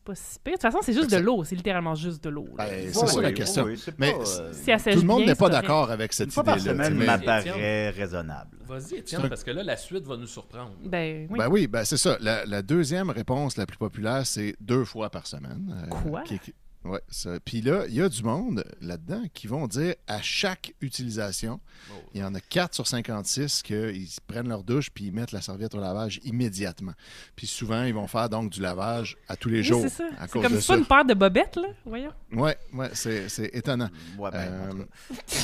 pas 0.06 0.14
si 0.14 0.38
pire. 0.42 0.52
De 0.54 0.58
toute 0.58 0.62
façon, 0.62 0.78
c'est 0.82 0.92
juste 0.92 1.10
de 1.10 1.16
l'eau. 1.18 1.44
C'est 1.44 1.56
littéralement 1.56 1.94
juste 1.94 2.22
de 2.24 2.30
l'eau. 2.30 2.46
Ben, 2.56 2.64
Oui, 2.70 2.90
c'est 2.92 3.06
ça 3.06 3.20
la 3.20 3.32
question. 3.32 3.64
oui, 3.64 3.82
Mais 3.98 4.14
euh, 4.14 4.52
Si 4.52 4.64
Tout 4.92 5.00
le 5.00 5.06
monde 5.06 5.26
n'est 5.26 5.34
pas 5.34 5.48
d'accord 5.48 5.90
avec 5.90 6.12
cette 6.12 6.26
Une 6.26 6.32
fois 6.32 6.44
par 6.44 6.58
idée-là. 6.58 6.90
mais- 6.90 7.04
m'apparaît 7.06 7.90
raisonnable. 7.90 8.56
Vas-y, 8.66 8.96
Étienne, 8.96 9.28
parce 9.28 9.44
que 9.44 9.50
là, 9.50 9.62
la 9.62 9.76
suite 9.76 10.06
va 10.06 10.16
nous 10.16 10.26
surprendre. 10.26 10.72
Ben 10.84 11.26
oui. 11.30 11.38
Ben 11.38 11.48
oui, 11.48 11.66
ben 11.66 11.84
c'est 11.84 11.96
ça. 11.96 12.16
La, 12.20 12.44
la 12.46 12.62
deuxième 12.62 13.10
réponse 13.10 13.56
la 13.56 13.66
plus 13.66 13.78
populaire, 13.78 14.26
c'est 14.26 14.56
deux 14.60 14.84
fois 14.84 15.10
par 15.10 15.26
semaine. 15.26 15.74
euh, 15.84 15.88
Quoi? 15.88 16.22
qui- 16.22 16.38
qui- 16.38 16.54
ouais, 16.88 17.00
ça. 17.08 17.38
Puis 17.44 17.60
là, 17.60 17.84
il 17.88 17.94
y 17.94 18.00
a 18.02 18.08
du 18.08 18.22
monde 18.22 18.64
là-dedans 18.80 19.22
qui 19.34 19.46
vont 19.46 19.66
dire 19.66 19.94
à 20.06 20.20
chaque 20.22 20.74
utilisation, 20.80 21.60
Oh. 21.90 21.94
il 22.14 22.20
y 22.20 22.24
en 22.24 22.34
a 22.34 22.40
4 22.40 22.74
sur 22.74 22.86
56 22.86 23.62
qu'ils 23.62 24.08
prennent 24.26 24.48
leur 24.48 24.62
douche 24.64 24.90
puis 24.90 25.04
ils 25.06 25.12
mettent 25.12 25.32
la 25.32 25.40
serviette 25.42 25.74
au 25.74 25.80
lavage 25.80 26.20
immédiatement. 26.24 26.92
Puis 27.36 27.46
souvent, 27.46 27.82
ils 27.84 27.94
vont 27.94 28.06
faire 28.06 28.28
donc 28.28 28.50
du 28.50 28.60
lavage 28.60 29.16
à 29.28 29.36
tous 29.36 29.48
les 29.50 29.58
Oui, 29.58 29.64
jours. 29.64 29.82
c'est 29.82 29.90
ça. 29.90 30.08
À 30.18 30.26
C'est 30.26 30.32
comme 30.32 30.42
de 30.42 30.48
c'est 30.48 30.54
pas 30.54 30.60
ça. 30.60 30.76
une 30.76 30.86
paire 30.86 31.04
de 31.04 31.14
bobettes, 31.14 31.56
là. 31.56 31.68
Voyons. 31.84 32.12
Ouais, 32.32 32.56
ouais, 32.72 32.90
c'est 32.94 33.28
c'est 33.28 33.50
étonnant. 33.54 33.90
Ouais, 34.18 34.30
ben, 34.30 34.38
Euh. 34.48 34.84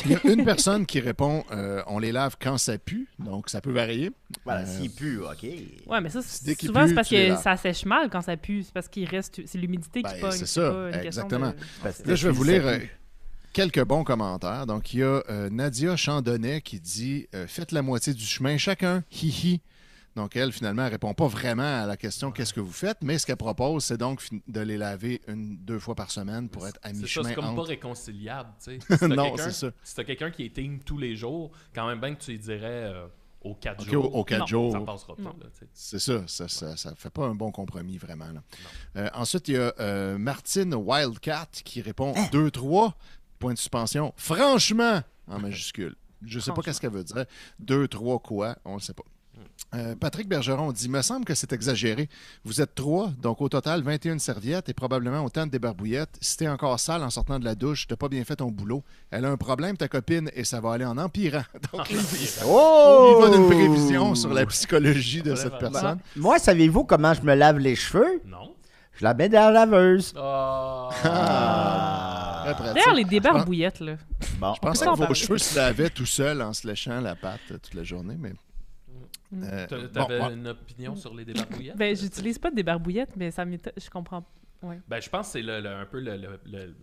Il 0.06 0.12
y 0.12 0.14
a 0.14 0.20
une 0.32 0.44
personne 0.44 0.86
qui 0.86 1.00
répond 1.00 1.44
euh, 1.52 1.82
on 1.86 1.98
les 1.98 2.12
lave 2.12 2.36
quand 2.40 2.58
ça 2.58 2.78
pue, 2.78 3.08
donc 3.18 3.50
ça 3.50 3.60
peut 3.60 3.72
varier. 3.72 4.10
Voilà, 4.44 4.62
Euh, 4.62 4.66
s'il 4.80 4.90
pue, 4.90 5.18
OK. 5.18 5.42
Ouais, 5.42 6.00
mais 6.00 6.08
ça, 6.08 6.22
souvent, 6.22 6.82
pue, 6.82 6.88
c'est 6.88 6.94
parce 6.94 7.08
que 7.10 7.36
ça 7.36 7.56
sèche 7.56 7.84
mal 7.84 8.08
quand 8.10 8.22
ça 8.22 8.36
pue. 8.36 8.62
C'est 8.62 8.72
parce 8.72 8.88
qu'il 8.88 9.06
reste. 9.08 9.40
C'est 9.46 9.58
l'humidité 9.58 10.02
qui 10.02 10.12
Ben, 10.14 10.20
pogne. 10.20 10.30
c'est 10.32 10.38
c'est 10.46 10.60
ça, 10.60 10.70
pas 10.72 10.90
une 10.96 11.02
question 11.02 11.28
exactement. 11.36 11.50
de- 11.50 12.02
que 12.02 12.08
Là, 12.08 12.14
je 12.14 12.28
vais 12.28 12.34
vous 12.34 12.44
lire 12.44 12.66
euh, 12.66 12.78
quelques 13.52 13.84
bons 13.84 14.04
commentaires. 14.04 14.66
Donc, 14.66 14.92
il 14.94 15.00
y 15.00 15.02
a 15.02 15.22
euh, 15.28 15.50
Nadia 15.50 15.96
Chandonnet 15.96 16.60
qui 16.60 16.80
dit 16.80 17.26
euh, 17.34 17.46
Faites 17.46 17.72
la 17.72 17.82
moitié 17.82 18.14
du 18.14 18.24
chemin 18.24 18.56
chacun, 18.58 19.04
hi-hi. 19.10 19.60
Donc, 20.14 20.36
elle, 20.36 20.52
finalement, 20.52 20.84
elle 20.84 20.92
répond 20.92 21.14
pas 21.14 21.26
vraiment 21.26 21.82
à 21.82 21.86
la 21.86 21.96
question 21.96 22.30
qu'est-ce 22.32 22.52
que 22.52 22.60
vous 22.60 22.72
faites, 22.72 22.98
mais 23.00 23.16
ce 23.18 23.24
qu'elle 23.24 23.38
propose, 23.38 23.84
c'est 23.84 23.96
donc 23.96 24.22
de 24.46 24.60
les 24.60 24.76
laver 24.76 25.22
une, 25.26 25.56
deux 25.56 25.78
fois 25.78 25.94
par 25.94 26.10
semaine 26.10 26.50
pour 26.50 26.68
être 26.68 26.78
à 26.82 26.92
mi-chemin 26.92 27.30
c'est 27.30 27.34
comme 27.34 27.56
pas 27.56 27.62
réconciliable, 27.62 28.50
tu 28.62 28.78
sais. 28.78 28.98
Si 28.98 29.04
Non, 29.08 29.34
c'est 29.38 29.52
ça. 29.52 29.70
Si 29.82 29.94
t'as 29.94 30.04
quelqu'un 30.04 30.30
qui 30.30 30.44
est 30.44 30.54
team 30.54 30.80
tous 30.84 30.98
les 30.98 31.16
jours, 31.16 31.50
quand 31.74 31.86
même 31.86 31.98
bien 31.98 32.14
que 32.14 32.22
tu 32.22 32.32
lui 32.32 32.38
dirais 32.38 32.60
euh, 32.92 33.06
aux 33.44 33.54
4 33.54 33.82
OK, 33.82 33.90
jours. 33.90 34.14
aux, 34.14 34.24
quatre 34.24 34.40
Non, 34.40 34.46
jours. 34.46 34.72
Ça 34.72 34.80
passera 34.80 35.16
pas. 35.16 35.34
C'est 35.72 35.98
ça, 35.98 36.22
ça, 36.26 36.48
ça, 36.48 36.76
ça 36.76 36.94
fait 36.96 37.10
pas 37.10 37.24
un 37.26 37.34
bon 37.34 37.50
compromis 37.50 37.98
vraiment. 37.98 38.30
là. 38.32 38.42
Euh, 38.96 39.08
ensuite, 39.14 39.48
il 39.48 39.54
y 39.54 39.58
a 39.58 39.72
euh, 39.80 40.18
Martine 40.18 40.74
Wildcat 40.74 41.48
qui 41.64 41.80
répond 41.82 42.12
Hein? 42.16 42.28
2-3, 42.32 42.92
point 43.38 43.52
de 43.54 43.58
suspension. 43.58 44.12
Franchement, 44.16 45.02
en 45.28 45.38
majuscule. 45.40 45.94
Je 46.24 46.38
sais 46.38 46.52
pas 46.52 46.62
qu'est-ce 46.62 46.80
qu'elle 46.80 46.92
veut 46.92 47.04
dire. 47.04 47.24
2-3 47.64 48.22
quoi, 48.22 48.56
on 48.64 48.76
ne 48.76 48.80
sait 48.80 48.94
pas. 48.94 49.02
Euh, 49.74 49.94
Patrick 49.96 50.28
Bergeron 50.28 50.70
dit 50.70 50.88
Me 50.90 51.00
semble 51.00 51.24
que 51.24 51.34
c'est 51.34 51.50
exagéré. 51.52 52.08
Vous 52.44 52.60
êtes 52.60 52.74
trois, 52.74 53.08
donc 53.22 53.40
au 53.40 53.48
total 53.48 53.82
21 53.82 54.18
serviettes 54.18 54.68
et 54.68 54.74
probablement 54.74 55.24
autant 55.24 55.46
de 55.46 55.50
débarbouillettes. 55.50 56.14
Si 56.20 56.36
t'es 56.36 56.48
encore 56.48 56.78
sale 56.78 57.02
en 57.02 57.08
sortant 57.08 57.38
de 57.38 57.44
la 57.46 57.54
douche, 57.54 57.86
t'as 57.86 57.96
pas 57.96 58.08
bien 58.08 58.22
fait 58.24 58.36
ton 58.36 58.48
boulot. 58.50 58.82
Elle 59.10 59.24
a 59.24 59.30
un 59.30 59.38
problème, 59.38 59.78
ta 59.78 59.88
copine, 59.88 60.30
et 60.34 60.44
ça 60.44 60.60
va 60.60 60.72
aller 60.74 60.84
en 60.84 60.98
empirant. 60.98 61.44
Donc, 61.72 61.90
Oh! 62.44 63.14
il 63.18 63.22
va 63.30 63.34
d'une 63.36 63.46
prévision 63.46 64.14
sur 64.14 64.34
la 64.34 64.44
psychologie 64.44 65.22
de 65.22 65.34
cette 65.34 65.56
personne. 65.58 65.98
Moi, 66.16 66.38
savez-vous 66.38 66.84
comment 66.84 67.14
je 67.14 67.22
me 67.22 67.34
lave 67.34 67.58
les 67.58 67.74
cheveux? 67.76 68.20
Non. 68.26 68.54
Je 68.94 69.04
la 69.04 69.14
mets 69.14 69.30
dans 69.30 69.50
la 69.50 69.64
laveuse. 69.64 70.12
Ah. 70.18 70.90
Ah. 71.04 72.54
Pratique. 72.54 72.74
D'ailleurs, 72.74 72.94
les 72.94 73.04
débarbouillettes, 73.04 73.80
là. 73.80 73.94
Bon. 74.38 74.52
Je 74.54 74.60
pensais 74.60 74.84
que 74.84 74.90
vos 74.90 74.96
parler. 74.96 75.14
cheveux 75.14 75.38
se 75.38 75.56
lavaient 75.56 75.88
tout 75.90 76.04
seuls 76.06 76.42
en 76.42 76.52
se 76.52 76.66
léchant 76.66 77.00
la 77.00 77.14
patte 77.14 77.40
toute 77.48 77.72
la 77.74 77.82
journée, 77.84 78.16
mais 78.18 78.32
Euh, 79.34 79.66
T'a- 79.66 79.78
bon, 79.78 79.88
T'avais 79.88 80.20
ouais. 80.20 80.34
une 80.34 80.46
opinion 80.48 80.94
sur 80.96 81.14
les 81.14 81.24
débarbouillettes? 81.24 81.76
Ben, 81.76 81.96
j'utilise 81.96 82.38
pas 82.38 82.50
des 82.50 82.62
barbouillettes, 82.62 83.16
mais 83.16 83.30
ça 83.30 83.44
m'étonne. 83.44 83.72
Je 83.76 83.88
comprends. 83.90 84.24
Ouais. 84.62 84.80
Ben, 84.88 85.00
je 85.00 85.08
pense 85.08 85.28
que 85.28 85.32
c'est 85.32 85.42
le, 85.42 85.60
le- 85.60 85.68
un 85.70 85.86
peu 85.86 86.00
le- 86.00 86.16
le- 86.16 86.40
le- 86.44 86.74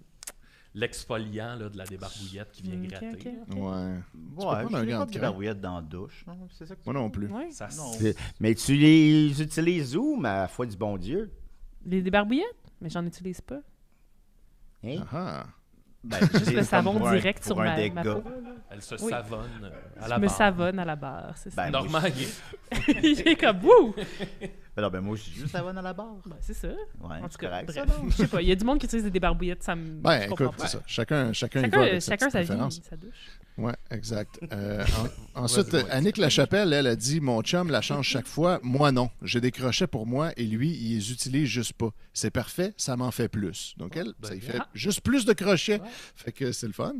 l'exfoliant 0.76 1.56
là, 1.56 1.70
de 1.70 1.78
la 1.78 1.86
débarbouillette 1.86 2.52
qui 2.52 2.62
vient 2.64 2.80
Ok, 2.82 2.88
gratter. 2.89 3.10
ok, 3.14 3.24
là. 3.26 3.32
ok. 3.50 3.56
Ouais. 3.56 3.62
Ouais, 3.62 4.45
prendre 4.45 4.70
je 4.72 4.76
un 4.76 4.80
fais 4.82 4.88
gant 4.91 4.97
pas 5.00 5.06
de 5.06 5.10
de 5.10 5.12
craie? 5.12 5.22
barbouillette 5.22 5.62
dans 5.62 5.76
la 5.76 5.82
douche. 5.82 6.24
non? 6.28 6.47
C'est 6.52 6.66
ça 6.66 6.76
que 6.76 6.82
tu 6.84 6.89
Moi 6.89 7.00
non 7.00 7.10
plus. 7.10 7.28
Ouais. 7.28 7.52
Ça 7.52 7.68
Non. 7.78 7.93
s- 7.93 8.16
Mais 8.39 8.56
tu 8.56 8.76
les 8.76 9.41
utilises 9.41 9.95
où, 9.95 10.16
ma 10.16 10.47
foi 10.47 10.66
du 10.66 10.76
bon 10.78 10.97
Dieu? 10.97 11.32
Les 11.86 12.02
des 12.02 12.12
barbouillettes? 12.12 12.45
Mais 12.82 12.89
j'en 12.89 13.06
utilise 13.06 13.41
pas. 13.41 13.62
Hein? 14.84 15.04
Ah. 15.12 15.45
Ben, 16.02 16.18
Juste 16.34 16.54
le 16.54 16.64
savon 16.64 17.06
un- 17.06 17.12
direct 17.14 17.39
pour 17.39 17.58
sur 17.58 17.62
un 17.62 17.76
ma, 17.76 17.89
ma 17.89 18.04
peau. 18.04 18.24
Elle 18.72 18.82
se 18.82 18.95
Oui. 19.04 19.10
savonne 19.10 19.50
euh, 19.64 19.70
à 20.02 20.08
la 20.08 20.16
Je 20.16 20.22
me 20.22 20.28
barre. 20.28 20.38
savonne 20.38 20.80
à 20.80 20.86
la 20.86 20.95
barre, 20.95 21.34
c'est 21.36 21.50
ça. 21.50 21.64
Ben, 21.66 21.72
Normand, 21.72 22.00
moi, 22.00 22.10
il 22.88 23.28
est- 23.28 23.36
comme, 23.39 23.64
wouh! 23.64 23.93
Ben 24.76 24.84
non, 24.84 24.89
ben 24.91 25.02
moi, 25.02 25.18
je 25.18 25.24
suis 25.24 25.34
juste 25.34 25.52
savonne 25.52 25.78
à 25.78 25.82
la 25.82 25.91
barre. 25.91 26.16
Ben, 26.26 26.38
c'est 26.39 26.54
ça. 26.54 26.70
Ouais, 26.70 26.76
En 27.02 27.22
tout 27.24 27.28
c'est 27.32 27.38
cas, 27.39 27.50
correct, 27.50 27.72
ça, 27.72 27.86
bref. 27.86 27.97
non? 28.02 28.10
Je 28.10 28.16
sais 28.16 28.28
pas, 28.28 28.41
il 28.41 28.47
y 28.47 28.52
a 28.54 28.56
du 28.56 28.64
monde 28.64 28.80
qui 28.80 28.86
utilise 28.86 29.04
des 29.04 29.12
débarbouillettes, 29.12 29.62
ça 29.64 29.76
me. 29.76 30.00
Ben, 30.00 30.22
écoute, 30.32 30.52
c'est 30.58 30.68
ça. 30.68 30.80
Chacun, 30.88 31.34
chacun, 31.34 31.60
y 31.60 31.64
Chacun, 31.64 31.78
va 31.80 31.86
avec 31.88 32.02
sa 32.02 32.12
chacun 32.14 32.30
sa 32.30 32.41
vie, 32.43 32.82
sa 32.82 32.95
douche. 32.95 33.14
Oui, 33.62 33.72
exact. 33.91 34.39
Euh, 34.53 34.86
en- 35.36 35.43
ensuite. 35.43 35.76
Annick 35.91 36.18
Lachapelle, 36.18 36.72
elle 36.72 36.88
a 36.88 36.95
dit 36.95 37.20
Mon 37.20 37.41
chum 37.41 37.70
la 37.70 37.82
change 37.82 38.07
chaque 38.07 38.28
fois. 38.28 38.60
Moi, 38.64 38.91
non. 38.93 39.10
J'ai 39.22 39.41
des 39.41 39.51
crochets 39.51 39.88
pour 39.88 40.07
moi 40.07 40.32
et 40.38 40.45
lui, 40.45 40.70
il 40.72 40.95
les 40.95 41.12
utilise 41.12 41.47
juste 41.49 41.74
pas. 41.74 41.89
C'est 42.14 42.32
parfait, 42.32 42.74
ça 42.78 42.95
m'en 42.95 43.12
fait 43.12 43.28
plus. 43.28 43.74
Donc, 43.78 43.97
elle, 43.97 44.14
ben 44.20 44.30
ça 44.30 44.36
y 44.36 44.39
bien. 44.39 44.51
fait 44.53 44.60
juste 44.74 45.01
plus 45.01 45.26
de 45.26 45.34
crochets. 45.34 45.82
Fait 46.16 46.32
que 46.32 46.51
c'est 46.53 46.68
le 46.68 46.74
fun. 46.74 46.93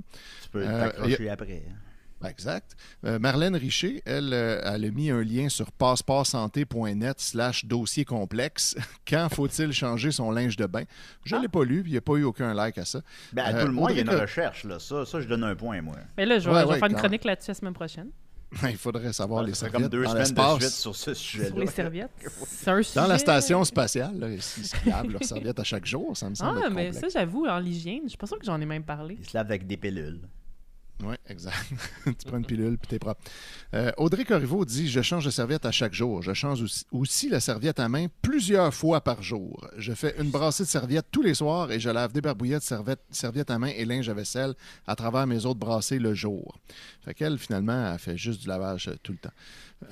Tu 0.44 0.50
peux 0.50 0.64
Euh, 0.68 0.86
t'accrocher 0.88 1.30
après. 1.30 1.64
hein. 1.70 1.74
Ben, 2.22 2.30
exact. 2.30 2.76
Euh, 3.06 3.18
Marlène 3.20 3.56
Richer, 3.56 4.02
elle, 4.06 4.34
euh, 4.34 4.62
elle 4.66 4.86
a 4.86 4.92
mis 4.92 5.10
un 5.10 5.22
lien 5.24 5.48
sur 5.50 5.72
passeportsanté.net 5.72 7.20
slash 7.20 7.66
dossier 7.66 8.06
complexe. 8.06 8.76
Quand 9.08 9.30
faut-il 9.34 9.72
changer 9.72 10.12
son 10.12 10.32
linge 10.32 10.58
de 10.58 10.66
bain? 10.66 10.84
Je 11.24 11.36
ne 11.36 11.42
l'ai 11.44 11.48
pas 11.48 11.64
lu, 11.64 11.82
puis 11.82 11.92
il 11.92 11.94
n'y 11.94 11.98
a 11.98 12.02
pas 12.02 12.14
eu 12.16 12.24
aucun 12.24 12.54
like 12.54 12.78
à 12.78 12.86
ça. 12.86 13.02
Ben, 13.34 13.44
à 13.44 13.56
Euh, 13.56 13.62
tout 13.62 13.68
le 13.68 13.74
moins, 13.74 13.92
il 13.92 13.98
y 13.98 14.00
a 14.00 14.04
une 14.04 14.10
recherche. 14.20 14.64
Là. 14.66 14.80
Ça, 14.80 15.06
ça, 15.06 15.22
je 15.22 15.28
donne 15.28 15.44
un 15.44 15.56
point, 15.56 15.82
moi. 15.82 15.96
Mais 16.18 16.26
là, 16.26 16.40
je 16.40 16.50
vais, 16.50 16.56
Ouais, 16.58 16.64
ouais, 16.66 16.80
faire 16.80 16.90
une 16.90 16.96
chronique 16.96 17.24
là-dessus 17.24 17.52
la 17.52 17.56
semaine 17.56 17.74
prochaine. 17.74 18.10
Il 18.64 18.78
faudrait 18.78 19.14
savoir 19.14 19.44
les 19.44 19.54
serviettes 19.54 19.82
comme 19.82 19.90
deux 19.90 20.04
dans 20.04 20.10
semaines 20.10 20.24
de 20.24 20.30
l'espace. 20.30 20.58
suite 20.60 20.70
sur 20.72 20.96
ce 20.96 21.14
sujet-là. 21.14 21.50
Sur 21.50 21.60
les 21.60 21.68
serviettes. 21.68 22.10
C'est 22.48 22.70
un 22.72 22.82
Dans 22.96 23.08
la 23.08 23.18
station 23.20 23.64
spatiale, 23.64 24.18
là, 24.18 24.28
ils 24.30 24.42
se 24.42 24.90
lavent 24.90 25.08
leurs 25.10 25.24
serviettes 25.24 25.60
à 25.60 25.64
chaque 25.64 25.86
jour, 25.86 26.18
ça 26.18 26.30
me 26.30 26.36
semble 26.36 26.60
Ah, 26.66 26.70
mais 26.72 26.88
complexe. 26.88 27.00
ça, 27.14 27.20
j'avoue, 27.20 27.46
en 27.46 27.60
l'hygiène, 27.60 28.02
je 28.06 28.10
suis 28.10 28.18
pas 28.18 28.26
sûre 28.26 28.40
que 28.40 28.46
j'en 28.46 28.60
ai 28.60 28.66
même 28.66 28.84
parlé. 28.84 29.18
Il 29.20 29.30
se 29.30 29.38
lave 29.38 29.46
avec 29.46 29.68
des 29.68 29.78
pilules. 29.78 30.22
Oui, 31.02 31.16
exact. 31.28 31.56
tu 32.06 32.28
prends 32.28 32.38
une 32.38 32.46
pilule 32.46 32.78
puis 32.78 32.90
t'es 32.90 33.00
propre. 33.00 33.22
Euh, 33.74 33.92
Audrey 33.98 34.26
Corriveau 34.26 34.66
dit 34.66 34.90
Je 34.90 35.02
change 35.02 35.24
de 35.24 35.30
serviette 35.30 35.66
à 35.66 35.72
chaque 35.72 35.94
jour. 35.94 36.22
Je 36.22 36.34
change 36.34 36.62
aussi, 36.62 36.86
aussi 36.92 37.30
la 37.30 37.40
serviette 37.40 37.80
à 37.80 37.88
main 37.88 38.08
plusieurs 38.22 38.74
fois 38.74 39.02
par 39.02 39.24
jour. 39.24 39.66
Je 39.78 39.94
fais 39.94 40.16
une 40.20 40.30
brassée 40.30 40.64
de 40.64 40.68
serviettes 40.68 41.08
tous 41.10 41.22
les 41.22 41.36
soirs 41.36 41.72
et 41.72 41.80
je 41.80 41.90
lave 41.90 42.12
des 42.12 42.20
barbouillettes, 42.20 42.64
serviettes, 42.64 43.04
serviettes 43.12 43.50
à 43.50 43.58
main 43.58 43.72
et 43.76 43.86
linge 43.86 44.10
à 44.10 44.14
vaisselle 44.14 44.56
à 44.88 44.96
travers 44.96 45.26
mes 45.26 45.46
autres 45.46 45.60
brassées 45.60 46.00
le 46.00 46.14
jour. 46.14 46.58
Fait 47.06 47.14
qu'elle, 47.14 47.38
finalement, 47.38 47.94
elle 47.94 48.00
fait 48.00 48.18
juste 48.18 48.42
du 48.42 48.48
lavage 48.48 48.90
euh, 48.90 48.96
tout 49.02 49.14
le 49.14 49.20
temps. 49.20 49.34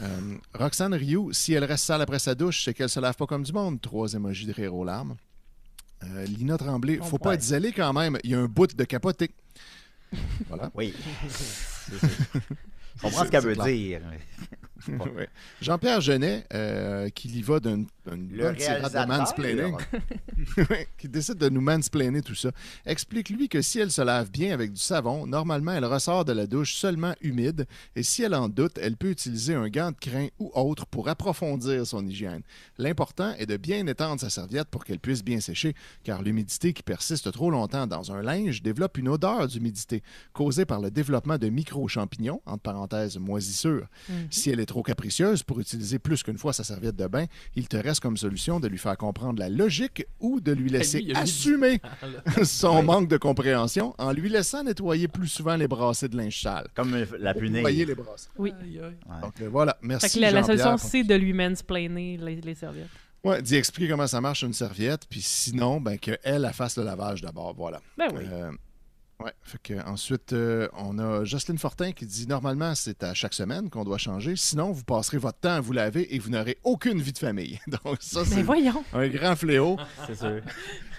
Euh, 0.02 0.36
Roxane 0.54 0.94
Rioux, 0.94 1.32
si 1.32 1.54
elle 1.54 1.64
reste 1.64 1.86
sale 1.86 2.02
après 2.02 2.20
sa 2.20 2.36
douche, 2.36 2.66
c'est 2.66 2.74
qu'elle 2.74 2.90
se 2.90 3.00
lave 3.00 3.16
pas 3.16 3.26
comme 3.26 3.44
du 3.44 3.54
monde. 3.54 3.80
Trois 3.80 4.14
émojis 4.14 4.46
de 4.46 4.52
rire 4.54 4.76
aux 4.76 4.84
larmes. 4.84 5.16
Euh, 6.04 6.26
Lina 6.26 6.58
Tremblay, 6.58 7.00
faut 7.02 7.18
pas 7.18 7.34
être 7.34 7.42
zélé 7.42 7.72
quand 7.72 7.92
même. 7.94 8.18
Il 8.24 8.32
y 8.32 8.36
a 8.36 8.40
un 8.40 8.48
bout 8.48 8.68
de 8.68 8.84
capoté. 8.84 9.32
Voilà. 10.48 10.72
Oui. 10.76 10.94
Comprends 13.02 13.26
ce 13.26 13.30
qu'elle 13.30 13.44
veut 13.44 13.54
clair. 13.54 13.66
dire. 13.66 14.02
Ouais. 15.18 15.30
Jean-Pierre 15.62 16.02
Genet, 16.02 16.46
euh, 16.54 17.10
qui 17.10 17.30
y 17.30 17.42
va 17.42 17.60
d'une 17.60 17.88
bonne 18.06 18.56
tirade 18.58 18.92
de 18.92 19.08
mansplaining, 19.08 19.76
qui 20.98 21.08
décide 21.08 21.38
de 21.38 21.50
nous 21.50 21.62
mansplainer 21.62 22.22
tout 22.22 22.36
ça, 22.36 22.52
explique-lui 22.86 23.50
que 23.50 23.62
si 23.62 23.80
elle 23.80 23.92
se 23.92 24.02
lave 24.02 24.30
bien 24.30 24.54
avec 24.54 24.74
du 24.74 24.82
savon, 24.82 25.26
normalement, 25.26 25.74
elle 25.74 25.86
ressort 25.86 26.26
de 26.26 26.34
la 26.34 26.48
douche 26.48 26.76
seulement 26.76 27.14
humide 27.22 27.66
et 27.96 28.04
si 28.04 28.24
elle 28.24 28.36
en 28.36 28.50
doute, 28.50 28.78
elle 28.82 28.98
peut 28.98 29.10
utiliser 29.10 29.56
un 29.56 29.70
gant 29.70 29.92
de 29.92 29.98
crin 29.98 30.28
ou 30.40 30.52
autre 30.54 30.86
pour 30.86 31.10
approfondir 31.10 31.86
son 31.86 32.06
hygiène. 32.06 32.42
L'important 32.78 33.34
est 33.38 33.46
de 33.46 33.58
bien 33.58 33.86
étendre 33.88 34.20
sa 34.20 34.30
serviette 34.30 34.68
pour 34.70 34.86
qu'elle 34.86 35.00
puisse 35.00 35.24
bien 35.24 35.40
sécher, 35.40 35.74
car 36.04 36.22
l'humidité 36.22 36.74
qui 36.74 36.84
persiste 36.84 37.32
trop 37.32 37.50
longtemps 37.50 37.88
dans 37.88 38.12
un 38.12 38.22
linge 38.22 38.62
développe 38.62 38.98
une 38.98 39.10
odeur 39.10 39.48
d'humidité 39.48 40.04
causée 40.34 40.66
par 40.66 40.82
le 40.82 40.92
développement 40.92 41.38
de 41.38 41.50
micro-champignons, 41.50 42.42
entre 42.46 42.62
parenthèses 42.62 43.18
moisissures. 43.18 43.88
Si 44.30 44.50
elle 44.50 44.60
est 44.60 44.67
trop 44.68 44.84
capricieuse 44.84 45.42
pour 45.42 45.60
utiliser 45.60 45.98
plus 45.98 46.22
qu'une 46.22 46.38
fois 46.38 46.54
sa 46.54 46.64
serviette 46.64 46.96
de 46.96 47.08
bain, 47.08 47.26
il 47.56 47.68
te 47.68 47.78
reste 47.78 48.02
comme 48.02 48.18
solution 48.18 48.60
de 48.60 48.68
lui 48.68 48.78
faire 48.78 48.96
comprendre 48.98 49.40
la 49.40 49.50
logique 49.50 50.06
ou 50.20 50.40
de 50.40 50.52
lui 50.52 50.70
laisser 50.70 51.00
mis 51.00 51.06
du 51.06 51.14
assumer 51.14 51.82
son 52.44 52.84
manque 52.84 53.08
de 53.08 53.18
compréhension 53.18 53.96
en 53.98 54.12
lui 54.12 54.30
laissant 54.30 54.64
nettoyer 54.64 55.08
plus 55.08 55.28
souvent 55.28 55.56
les 55.56 55.68
brassées 55.68 56.08
de 56.08 56.18
linge 56.18 56.40
sale. 56.42 56.68
Comme 56.76 56.96
la 57.20 57.34
punir. 57.34 57.52
Nettoyer 57.54 57.86
les 57.86 57.96
brassées. 57.96 58.30
Oui. 58.38 58.54
Ouais. 58.62 59.22
Donc 59.22 59.42
euh, 59.42 59.50
voilà, 59.50 59.78
merci. 59.82 60.10
Fait 60.10 60.16
que 60.20 60.22
la, 60.22 60.44
solution, 60.44 60.72
pour- 60.72 60.80
c'est 60.80 61.04
de 61.04 61.16
lui 61.16 61.34
mansplainer 61.34 62.18
les, 62.18 62.36
les 62.36 62.56
serviettes. 62.56 62.88
Ouais, 63.24 63.42
d'y 63.42 63.56
expliquer 63.56 63.90
comment 63.90 64.08
ça 64.08 64.22
marche 64.22 64.44
une 64.44 64.54
serviette, 64.54 65.08
puis 65.10 65.22
sinon, 65.22 65.82
ben, 65.82 65.98
qu'elle 65.98 66.20
elle 66.24 66.50
fasse 66.54 66.78
le 66.78 66.84
lavage 66.84 67.22
d'abord. 67.22 67.54
Voilà. 67.56 67.82
Ben 67.98 68.08
oui. 68.14 68.24
Euh, 68.32 68.52
ouais, 69.24 69.34
fait 69.42 69.62
que 69.62 69.86
ensuite, 69.88 70.34
euh, 70.34 70.68
on 70.74 71.00
a 71.00 71.24
Jocelyne 71.24 71.58
Fortin 71.58 71.92
qui 71.92 72.06
dit 72.06 72.28
normalement, 72.28 72.76
c'est 72.76 73.04
à 73.04 73.14
chaque 73.14 73.34
semaine 73.34 73.70
qu'on 73.70 73.84
doit 73.84 73.98
changer. 73.98 74.36
Sinon, 74.36 74.72
vous 74.72 74.84
passerez 74.84 75.18
votre 75.18 75.40
temps 75.40 75.56
à 75.56 75.60
vous 75.62 75.74
laver 75.74 76.14
et 76.16 76.20
vous 76.20 76.30
n'aurez 76.30 76.58
aucune 76.64 77.02
vie 77.02 77.14
de 77.14 77.18
famille. 77.18 77.60
Donc, 77.68 77.98
ça, 78.02 78.24
c'est 78.26 78.44
voyons. 78.44 78.84
un 78.94 79.08
grand 79.08 79.36
fléau. 79.36 79.78
C'est 80.06 80.16
sûr. 80.16 80.42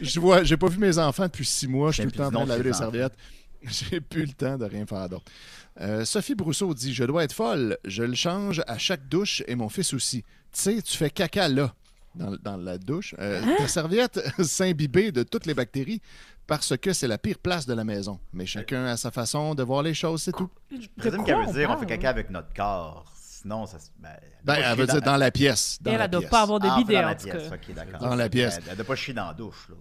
Je 0.01 0.21
vois, 0.21 0.45
j'ai 0.45 0.57
pas 0.57 0.69
vu 0.69 0.79
mes 0.79 0.99
enfants 0.99 1.25
depuis 1.27 1.45
six 1.47 1.69
mois. 1.69 1.91
Je 1.91 2.03
suis 2.03 2.13
tout 2.13 2.19
le 2.19 2.25
temps 2.25 2.29
en 2.29 2.31
train 2.33 2.45
de 2.45 2.49
laver 2.51 2.65
les 2.65 2.73
serviettes. 2.73 3.15
J'ai 3.63 4.01
plus 4.01 4.25
le 4.25 4.33
temps 4.33 4.57
de 4.57 4.65
rien 4.65 4.87
faire 4.87 5.09
d'autre. 5.09 5.25
Euh, 5.81 6.05
Sophie 6.05 6.37
Brousseau 6.37 6.73
dit 6.75 6.95
Je 6.95 7.03
dois 7.03 7.25
être 7.25 7.33
folle. 7.33 7.77
Je 7.85 8.05
le 8.05 8.15
change 8.15 8.63
à 8.69 8.79
chaque 8.79 9.09
douche 9.09 9.43
et 9.49 9.57
mon 9.57 9.69
fils 9.69 9.93
aussi. 9.95 10.23
Tu 10.53 10.61
sais, 10.61 10.81
tu 10.81 10.97
fais 10.97 11.11
caca 11.11 11.49
là, 11.49 11.75
dans, 12.15 12.37
dans 12.43 12.57
la 12.57 12.79
douche. 12.79 13.15
Euh, 13.19 13.41
Ta 13.59 13.69
serviette 13.69 14.21
s'imbibée 14.43 15.13
de 15.13 15.23
toutes 15.23 15.47
les 15.47 15.55
bactéries 15.55 16.01
parce 16.47 16.77
que 16.77 16.93
c'est 16.93 17.09
la 17.09 17.19
pire 17.19 17.39
place 17.39 17.67
de 17.67 17.75
la 17.75 17.85
maison. 17.85 18.19
Mais 18.33 18.47
chacun 18.47 18.87
a 18.87 18.97
sa 18.97 19.11
façon 19.11 19.55
de 19.55 19.63
voir 19.63 19.83
les 19.83 19.95
choses, 19.95 20.23
c'est 20.23 20.33
tout. 20.33 20.51
Je 20.71 20.87
présume 20.97 21.25
qu'elle 21.25 21.47
veut 21.47 21.53
dire 21.53 21.71
on 21.71 21.77
fait 21.79 21.87
caca 21.87 22.11
avec 22.11 22.31
notre 22.31 22.53
corps. 22.55 23.05
Sinon, 23.15 23.67
ça 23.67 23.79
se. 23.79 23.87
Ben, 24.01 24.09
Ben, 24.45 24.55
elle 24.57 24.65
chier 24.65 24.75
veut 24.75 24.87
dire 24.87 25.03
dans 25.03 25.17
la 25.17 25.31
pièce. 25.31 25.79
Dans 25.81 25.93
Elle, 25.93 26.01
elle 26.01 26.11
doit 26.11 26.23
pas 26.23 26.43
avoir 26.43 26.59
de 26.59 26.67
Ah, 26.69 26.77
bidet, 26.79 26.95
dans 26.95 27.01
en 27.03 27.07
la 27.07 27.15
tout 27.15 27.29
pièce. 27.29 27.49
cas. 27.49 27.99
Dans 28.01 28.15
la 28.17 28.29
pièce. 28.29 28.57
Elle, 28.59 28.65
elle 28.71 28.77
doit 28.77 28.85
pas 28.87 28.97
chier 28.97 29.15
dans 29.15 29.27
la 29.29 29.35
douche. 29.35 29.69
Là. 29.69 29.77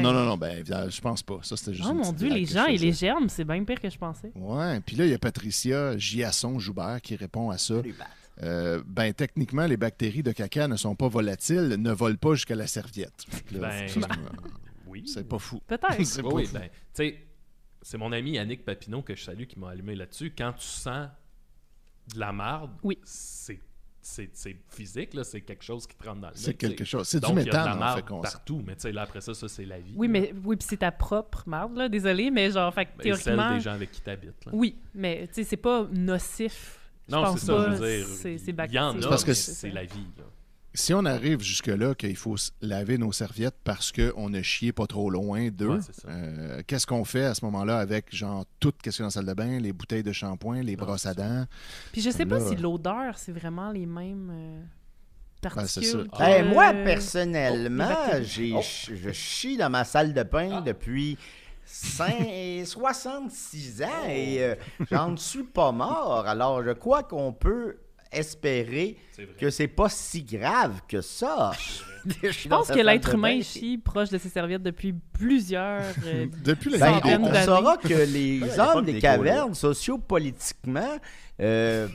Non, 0.00 0.12
non, 0.12 0.24
non, 0.24 0.36
ben, 0.36 0.64
je 0.66 1.00
pense 1.00 1.22
pas. 1.22 1.38
Ça, 1.42 1.56
c'était 1.56 1.74
juste 1.74 1.88
Oh 1.88 1.94
mon 1.94 2.12
Dieu, 2.12 2.28
les 2.28 2.44
gens 2.44 2.64
et 2.66 2.76
les 2.76 2.92
germes, 2.92 3.28
c'est 3.28 3.44
bien 3.44 3.62
pire 3.62 3.80
que 3.80 3.88
je 3.88 3.96
pensais. 3.96 4.32
Ouais, 4.34 4.80
puis 4.80 4.96
là, 4.96 5.04
il 5.04 5.12
y 5.12 5.14
a 5.14 5.18
Patricia 5.18 5.96
Giasson 5.96 6.58
Joubert 6.58 7.00
qui 7.00 7.14
répond 7.14 7.50
à 7.50 7.58
ça. 7.58 7.74
Battes. 7.74 8.08
Euh, 8.42 8.82
ben, 8.86 9.12
techniquement, 9.14 9.66
les 9.66 9.76
bactéries 9.78 10.22
de 10.22 10.32
caca 10.32 10.68
ne 10.68 10.76
sont 10.76 10.94
pas 10.94 11.08
volatiles, 11.08 11.68
ne 11.78 11.90
volent 11.92 12.16
pas 12.16 12.34
jusqu'à 12.34 12.54
la 12.54 12.66
serviette. 12.66 13.24
Là, 13.52 13.68
Ben, 13.70 13.88
ça, 13.88 14.00
Oui. 14.86 15.04
c'est 15.06 15.26
pas 15.28 15.38
fou. 15.38 15.60
Peut-être. 15.66 16.04
C'est 16.04 16.22
Oui, 16.22 16.48
ben, 16.52 16.62
tu 16.62 16.68
sais, 16.94 17.22
c'est 17.82 17.98
mon 17.98 18.12
ami 18.12 18.32
Yannick 18.32 18.64
Papineau 18.64 19.02
que 19.02 19.14
je 19.14 19.22
salue 19.24 19.44
qui 19.44 19.58
m'a 19.58 19.70
allumé 19.70 19.94
là-dessus. 19.94 20.32
Quand 20.36 20.52
tu 20.52 20.66
sens 20.66 21.08
de 22.14 22.18
la 22.20 22.32
marde, 22.32 22.70
Oui. 22.82 22.98
c'est 23.04 23.60
c'est 24.08 24.30
c'est 24.34 24.56
physique, 24.68 25.14
là, 25.14 25.24
c'est 25.24 25.40
quelque 25.40 25.64
chose 25.64 25.84
qui 25.84 25.96
te 25.96 26.06
rentre 26.06 26.20
dans 26.20 26.28
le 26.28 26.34
C'est 26.36 26.54
quelque 26.54 26.84
chose. 26.84 27.08
C'est 27.08 27.18
du 27.18 27.26
la 27.50 27.92
en 27.92 27.96
fait, 27.96 28.02
qu'on 28.06 28.22
sent. 28.22 28.30
partout, 28.32 28.62
mais 28.64 28.76
tu 28.76 28.82
sais, 28.82 28.92
là, 28.92 29.02
après 29.02 29.20
ça, 29.20 29.34
ça, 29.34 29.48
c'est 29.48 29.64
la 29.64 29.80
vie. 29.80 29.94
Oui, 29.96 30.06
là. 30.06 30.12
mais 30.12 30.34
oui, 30.44 30.54
puis 30.54 30.66
c'est 30.70 30.76
ta 30.76 30.92
propre 30.92 31.42
marde, 31.48 31.76
là. 31.76 31.88
Désolé, 31.88 32.30
mais 32.30 32.52
genre, 32.52 32.72
fait 32.72 32.84
Ben, 32.84 33.02
celle 33.14 33.22
théoriquement. 33.24 33.54
des 33.56 33.60
gens 33.60 33.72
avec 33.72 33.90
qui 33.90 34.00
t'habites. 34.00 34.44
là. 34.44 34.52
Oui, 34.54 34.76
mais 34.94 35.26
tu 35.26 35.34
sais, 35.34 35.44
c'est 35.44 35.56
pas 35.56 35.88
nocif. 35.92 36.78
Non, 37.08 37.36
c'est 37.36 37.46
ça, 37.46 37.54
pas. 37.54 37.64
je 37.70 37.76
veux 37.76 37.96
dire. 37.98 38.06
C'est 38.20 38.34
Il 38.34 38.74
y 38.74 38.78
en 38.78 39.00
a, 39.00 39.08
parce 39.08 39.22
que 39.24 39.30
mais 39.30 39.34
c'est- 39.34 39.70
la 39.70 39.84
vie. 39.84 40.06
là. 40.18 40.24
Si 40.74 40.92
on 40.92 41.06
arrive 41.06 41.40
jusque-là 41.40 41.94
qu'il 41.94 42.16
faut 42.16 42.36
laver 42.60 42.98
nos 42.98 43.10
serviettes 43.10 43.54
parce 43.64 43.90
qu'on 43.92 44.34
a 44.34 44.42
chié 44.42 44.72
pas 44.72 44.86
trop 44.86 45.08
loin 45.08 45.48
d'eux, 45.48 45.68
Ouais, 45.68 45.78
euh, 46.06 46.62
qu'est-ce 46.66 46.86
qu'on 46.86 47.04
fait 47.04 47.24
à 47.24 47.34
ce 47.34 47.42
moment-là 47.46 47.78
avec, 47.78 48.14
genre, 48.14 48.44
tout 48.60 48.74
ce 48.76 48.82
qu'il 48.82 48.92
y 48.92 48.96
a 48.96 48.98
dans 48.98 49.04
la 49.06 49.10
salle 49.10 49.24
de 49.26 49.32
bain, 49.32 49.58
les 49.58 49.72
bouteilles 49.72 50.02
de 50.02 50.12
shampoing, 50.12 50.60
les 50.62 50.76
Non, 50.76 50.84
brosses 50.84 51.06
à 51.06 51.14
dents? 51.14 51.46
Puis 51.92 52.02
je 52.02 52.10
sais 52.10 52.26
pas 52.26 52.40
si 52.40 52.56
l'odeur, 52.56 53.16
c'est 53.16 53.32
vraiment 53.32 53.70
les 53.72 53.86
mêmes 53.86 54.30
euh, 54.30 54.60
Ben, 56.18 56.42
que- 56.42 56.52
moi, 56.52 56.72
les 56.72 56.84
personnellement, 56.84 57.94
Oh. 58.54 58.60
je 58.94 59.10
chie 59.12 59.56
dans 59.56 59.70
ma 59.70 59.84
salle 59.84 60.12
de 60.12 60.22
bain 60.24 60.60
depuis 60.60 61.14
cin- 61.14 61.18
66 61.66 63.82
ans 63.82 64.08
et 64.08 64.42
euh, 64.42 64.54
j'en 64.90 65.16
suis 65.16 65.42
pas 65.42 65.72
mort. 65.72 66.26
Alors, 66.26 66.62
je 66.62 66.70
crois 66.70 67.02
qu'on 67.02 67.32
peut 67.32 67.78
espérer 68.12 68.96
que 69.38 69.50
c'est 69.50 69.66
pas 69.68 69.88
si 69.88 70.22
grave 70.22 70.80
que 70.88 71.00
ça. 71.00 71.50
Je 72.22 72.48
pense 72.48 72.68
que 72.68 72.78
l'être 72.78 73.14
humain 73.14 73.42
chie 73.42 73.78
proche 73.78 74.10
de 74.10 74.18
ses 74.18 74.28
serviettes 74.28 74.62
depuis 74.62 74.92
plusieurs. 74.92 75.82
euh, 76.04 76.26
Depuis 76.44 76.70
la 76.70 77.00
Ben, 77.00 77.20
on, 77.20 77.34
saura 77.44 77.76
que 77.76 77.88
les 77.88 78.40
hommes 78.60 78.84
des 78.84 78.92
des 78.94 79.00
cavernes, 79.00 79.54
sociopolitiquement, 79.54 80.98
euh, 81.40 81.88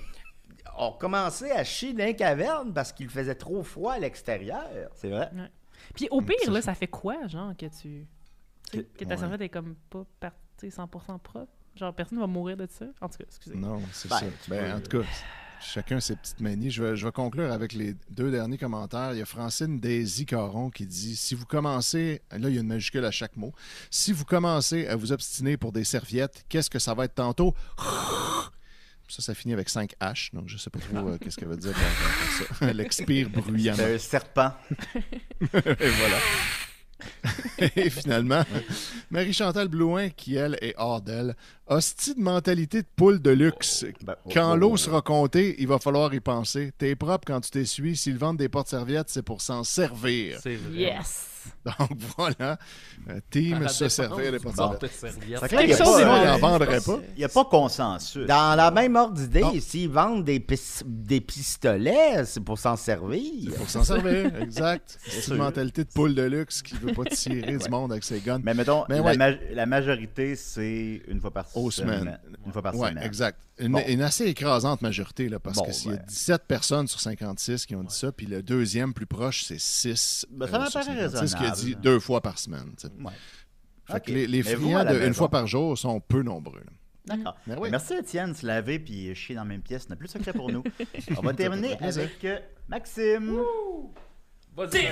ont 0.78 0.91
commencé 0.91 1.49
à 1.51 1.63
chier 1.63 1.93
dans 1.93 2.03
les 2.03 2.17
cavernes 2.17 2.74
parce 2.74 2.91
qu'il 2.91 3.07
faisait 3.07 3.36
trop 3.36 3.63
froid 3.63 3.93
à 3.93 3.99
l'extérieur. 3.99 4.67
C'est 4.95 5.09
vrai. 5.09 5.30
Puis 5.95 6.09
au 6.11 6.22
pire, 6.22 6.36
ça, 6.43 6.51
là, 6.51 6.61
ça 6.61 6.74
fait 6.74 6.88
quoi, 6.88 7.28
genre, 7.28 7.53
que 7.57 7.67
tu. 7.67 8.05
Tu 8.72 8.80
sais, 8.80 8.84
Que 8.97 9.05
ta 9.05 9.11
Ouais. 9.11 9.17
serviette 9.17 9.41
est 9.41 9.49
comme 9.49 9.76
pas 9.89 10.05
par- 10.19 10.32
tu 10.57 10.69
sais, 10.69 10.76
100% 10.76 11.19
propre? 11.19 11.51
Genre, 11.76 11.93
personne 11.95 12.19
va 12.19 12.28
mourir 12.28 12.57
de 12.57 12.67
ça? 12.69 12.86
En 13.01 13.07
tout 13.07 13.17
cas, 13.17 13.24
excusez. 13.28 13.55
Non, 13.55 13.82
c'est 13.93 14.09
Ben, 14.09 14.19
ça. 14.19 14.26
Ben, 14.49 14.59
peux- 14.59 14.78
en 14.78 14.82
tout 14.82 15.01
cas, 15.03 15.07
chacun 15.61 15.99
ses 16.01 16.15
petites 16.17 16.39
manies. 16.41 16.69
Je 16.69 16.84
vais, 16.84 16.95
je 16.97 17.05
vais 17.05 17.11
conclure 17.13 17.51
avec 17.51 17.72
les 17.74 17.95
deux 18.09 18.30
derniers 18.32 18.57
commentaires. 18.57 19.13
Il 19.13 19.19
y 19.19 19.22
a 19.22 19.26
Francine 19.26 19.80
Daisy 19.80 20.26
Caron 20.26 20.69
qui 20.69 20.86
dit 20.86 21.15
Si 21.15 21.34
vous 21.34 21.45
commencez, 21.45 22.22
là, 22.32 22.49
il 22.49 22.55
y 22.55 22.57
a 22.57 22.61
une 22.61 22.67
majuscule 22.67 23.05
à 23.05 23.11
chaque 23.11 23.38
mot. 23.38 23.53
Si 23.89 24.11
vous 24.11 24.26
commencez 24.26 24.86
à 24.88 24.95
vous 24.97 25.11
obstiner 25.13 25.55
pour 25.55 25.72
des 25.72 25.84
serviettes, 25.86 26.43
qu'est-ce 26.49 26.69
que 26.69 26.80
ça 26.80 26.93
va 26.93 27.05
être 27.05 27.15
tantôt? 27.15 27.53
Ça, 29.07 29.22
ça 29.22 29.34
finit 29.34 29.53
avec 29.53 29.67
5 29.67 29.93
H, 29.99 30.34
donc 30.34 30.47
je 30.47 30.55
sais 30.57 30.69
pas 30.69 30.80
trop 30.80 31.09
euh, 31.09 31.17
qu'est-ce 31.17 31.36
qu'elle 31.36 31.49
veut 31.49 31.57
dire. 31.57 31.76
Elle 32.61 32.80
expire 32.80 33.30
bruyamment. 33.30 33.76
C'est 33.78 33.95
un 33.95 33.97
serpent. 33.97 34.53
Et 35.41 35.47
voilà. 35.51 36.17
Et 37.76 37.89
finalement, 37.89 38.43
Marie-Chantal 39.10 39.68
Blouin, 39.68 40.10
qui 40.10 40.36
elle 40.36 40.58
est 40.62 40.74
hors 40.78 41.02
d'elle, 41.02 41.36
hostie 41.68 42.16
de 42.16 42.22
mentalité 42.22 42.82
de 42.82 42.88
poule 42.95 43.22
de 43.22 43.32
luxe. 43.32 43.86
Ben, 44.04 44.16
oh, 44.26 44.30
Quand 44.34 44.54
oh, 44.54 44.58
l'eau 44.58 44.72
oh. 44.74 44.78
sera 44.78 45.02
comptée, 45.02 45.56
il 45.60 45.68
va 45.68 45.80
falloir 45.80 46.14
y 46.14 46.20
penser. 46.20 46.72
T'es 46.78 46.95
propre 46.95 47.26
quand 47.26 47.41
tu 47.41 47.52
t'essuies. 47.52 47.95
S'ils 47.95 48.18
vendent 48.18 48.38
des 48.38 48.49
portes-serviettes, 48.49 49.10
c'est 49.10 49.24
pour 49.24 49.41
s'en 49.41 49.64
servir. 49.64 50.39
C'est 50.41 50.56
vrai. 50.56 50.78
Yes! 50.78 51.30
Donc 51.65 51.91
voilà, 52.17 52.57
Euh, 53.09 53.19
team 53.29 53.63
À 53.63 53.67
se 53.67 53.87
servir 53.89 54.17
il 54.19 55.29
y 55.29 55.35
a 55.35 55.47
Quelque 55.47 55.71
chose 55.71 55.79
pas, 55.79 55.97
Sinon, 55.99 56.13
euh, 56.15 56.23
ils 56.23 56.29
en 56.29 56.37
vendraient 56.37 56.81
pas. 56.81 56.99
Il 57.15 57.17
n'y 57.19 57.23
a 57.23 57.29
pas 57.29 57.45
consensus. 57.45 58.25
Dans 58.27 58.55
la 58.55 58.71
même 58.71 58.95
ordre 58.95 59.13
d'idée, 59.15 59.59
s'ils 59.59 59.89
vendent 59.89 60.23
des, 60.23 60.39
pis- 60.39 60.83
des 60.85 61.21
pistolets, 61.21 62.25
c'est 62.25 62.39
pour 62.43 62.57
s'en 62.59 62.75
servir. 62.75 63.53
Pour 63.55 63.69
s'en 63.69 63.83
servir, 63.83 64.35
exact. 64.41 64.97
C'est 65.07 65.27
une 65.27 65.37
mentalité 65.37 65.83
de 65.83 65.89
poule 65.89 66.15
de 66.15 66.23
luxe 66.23 66.61
qui 66.61 66.75
veut 66.75 66.93
pas 66.93 67.05
tirer 67.05 67.57
du 67.57 67.69
monde 67.69 67.91
avec 67.91 68.03
ses 68.03 68.19
guns. 68.19 68.39
Mais 68.43 68.53
mettons, 68.53 68.85
Mais 68.89 68.97
la, 68.97 69.01
ouais. 69.03 69.17
ma- 69.17 69.31
la 69.31 69.65
majorité, 69.65 70.35
c'est 70.35 71.01
une 71.07 71.19
fois 71.19 71.31
par 71.31 71.45
Aux 71.55 71.69
semaine. 71.71 71.99
semaines. 71.99 72.19
Une 72.45 72.51
fois 72.51 72.61
par 72.61 72.75
Oui, 72.75 72.89
semaine. 72.89 73.03
exact. 73.03 73.37
Une, 73.59 73.73
Bon. 73.73 73.83
une 73.87 74.01
assez 74.01 74.25
écrasante 74.25 74.81
majorité, 74.81 75.29
là, 75.29 75.37
parce 75.39 75.57
Bon, 75.57 75.65
que 75.65 75.71
s'il 75.71 75.91
y 75.91 75.93
a 75.93 75.97
ben. 75.97 76.05
17 76.07 76.43
personnes 76.47 76.87
sur 76.87 76.99
56 76.99 77.65
qui 77.67 77.75
ont 77.75 77.83
dit 77.83 77.95
ça, 77.95 78.11
puis 78.11 78.25
le 78.25 78.41
deuxième 78.41 78.91
plus 78.93 79.05
proche, 79.05 79.43
c'est 79.43 79.59
6 79.59 80.25
Ben, 80.31 80.47
ça 80.47 80.57
me 80.59 80.65
sur 80.65 80.79
paraît 80.79 80.95
56 81.32 81.38
qui 81.38 81.45
a 81.45 81.75
dit 81.75 81.75
deux 81.82 81.99
fois 81.99 82.21
par 82.21 82.38
semaine. 82.39 82.73
tu 82.77 82.88
sais. 82.88 82.93
Ouais. 83.03 83.11
Fait 83.86 83.93
Ok. 83.95 84.03
que 84.03 84.11
les, 84.11 84.27
les 84.27 84.43
de 84.43 85.07
une 85.07 85.13
fois 85.13 85.29
par 85.29 85.47
jour 85.47 85.77
sont 85.77 85.99
peu 85.99 86.21
nombreux. 86.21 86.59
là. 86.59 86.71
D'accord. 87.15 87.36
Ben 87.47 87.57
oui. 87.59 87.69
Merci 87.71 87.95
Étienne, 87.95 88.36
se 88.36 88.45
laver 88.45 88.77
puis 88.79 89.13
chier 89.15 89.34
dans 89.36 89.41
la 89.41 89.47
même 89.47 89.61
pièce 89.61 89.89
n'a 89.89 89.95
plus 89.95 90.07
de 90.07 90.11
secret 90.11 90.34
pour 90.34 90.51
nous. 90.51 90.63
On 91.17 91.21
va 91.21 91.34
terminer 91.34 91.75
avec 91.82 92.23
euh, 92.25 92.39
Maxime. 92.69 93.39
Vas-y, 94.55 94.88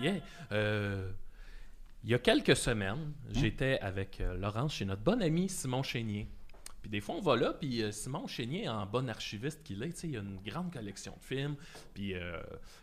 Yeah. 0.00 0.14
Euh, 0.52 1.10
il 2.02 2.10
y 2.10 2.14
a 2.14 2.18
quelques 2.18 2.56
semaines, 2.56 3.12
j'étais 3.30 3.78
avec 3.80 4.20
euh, 4.20 4.36
Laurence 4.36 4.74
chez 4.74 4.84
notre 4.84 5.00
bon 5.02 5.22
ami 5.22 5.48
Simon 5.48 5.82
Chénier. 5.82 6.28
Puis 6.84 6.90
des 6.90 7.00
fois, 7.00 7.14
on 7.14 7.20
va 7.22 7.34
là, 7.34 7.54
puis 7.54 7.82
euh, 7.82 7.90
Simon 7.92 8.26
Chénier, 8.26 8.68
en 8.68 8.84
bon 8.84 9.08
archiviste 9.08 9.62
qu'il 9.62 9.82
est, 9.82 10.04
il 10.04 10.18
a 10.18 10.20
une 10.20 10.38
grande 10.44 10.70
collection 10.70 11.16
de 11.18 11.24
films. 11.24 11.56
Puis 11.94 12.12
euh, 12.14 12.38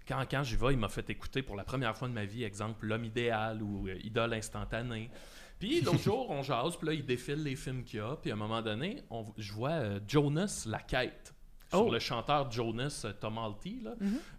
quand, 0.07 0.25
quand 0.27 0.41
j'y 0.41 0.55
vais, 0.55 0.71
il 0.73 0.79
m'a 0.79 0.89
fait 0.89 1.07
écouter 1.11 1.43
pour 1.43 1.55
la 1.55 1.63
première 1.63 1.95
fois 1.95 2.07
de 2.07 2.13
ma 2.13 2.25
vie, 2.25 2.43
exemple, 2.43 2.87
L'homme 2.87 3.05
idéal 3.05 3.61
ou 3.61 3.87
euh, 3.87 3.99
Idole 4.03 4.33
instantanée. 4.33 5.11
Puis 5.59 5.81
l'autre 5.81 5.99
jour, 5.99 6.31
on 6.31 6.41
jase, 6.41 6.77
puis 6.77 6.87
là, 6.87 6.93
il 6.95 7.05
défile 7.05 7.43
les 7.43 7.55
films 7.55 7.83
qu'il 7.83 7.99
y 7.99 8.01
a. 8.01 8.15
Puis 8.15 8.31
à 8.31 8.33
un 8.33 8.37
moment 8.37 8.63
donné, 8.63 9.03
on- 9.11 9.31
je 9.37 9.53
vois 9.53 9.99
Jonas 10.07 10.63
La 10.67 10.79
Quête 10.79 11.35
sur 11.69 11.85
Oh. 11.85 11.91
le 11.91 11.99
chanteur 11.99 12.49
Jonas 12.51 13.05
Tom 13.19 13.37
Alty, 13.37 13.81
là, 13.83 13.93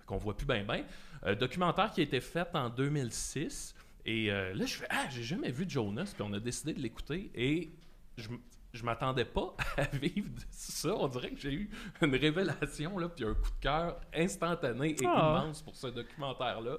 qu'on 0.06 0.16
voit 0.18 0.36
plus 0.36 0.44
bien 0.46 0.64
bien. 0.64 0.84
Documentaire 1.36 1.92
qui 1.92 2.00
a 2.00 2.02
été 2.02 2.20
fait 2.20 2.48
en 2.54 2.68
2006. 2.68 3.76
Et 4.04 4.32
euh, 4.32 4.52
là, 4.54 4.66
je 4.66 4.74
fais 4.74 4.86
Ah, 4.90 5.06
j'ai 5.08 5.22
jamais 5.22 5.52
vu 5.52 5.64
Jonas. 5.68 6.12
Puis 6.14 6.24
on 6.28 6.32
a 6.32 6.40
décidé 6.40 6.72
de 6.74 6.80
l'écouter. 6.80 7.30
Et 7.36 7.70
je, 8.16 8.28
je 8.72 8.84
m'attendais 8.84 9.24
pas 9.24 9.54
à 9.76 9.84
vivre 9.96 10.28
de 10.28 10.40
ça. 10.50 10.94
On 10.96 11.08
dirait 11.08 11.30
que 11.30 11.40
j'ai 11.40 11.52
eu 11.52 11.70
une 12.00 12.14
révélation, 12.16 12.98
là, 12.98 13.08
puis 13.08 13.24
un 13.24 13.34
coup 13.34 13.50
de 13.50 13.60
cœur 13.60 14.00
instantané 14.14 14.90
et 14.92 15.06
Ah. 15.06 15.40
immense 15.44 15.62
pour 15.62 15.76
ce 15.76 15.86
documentaire-là. 15.88 16.78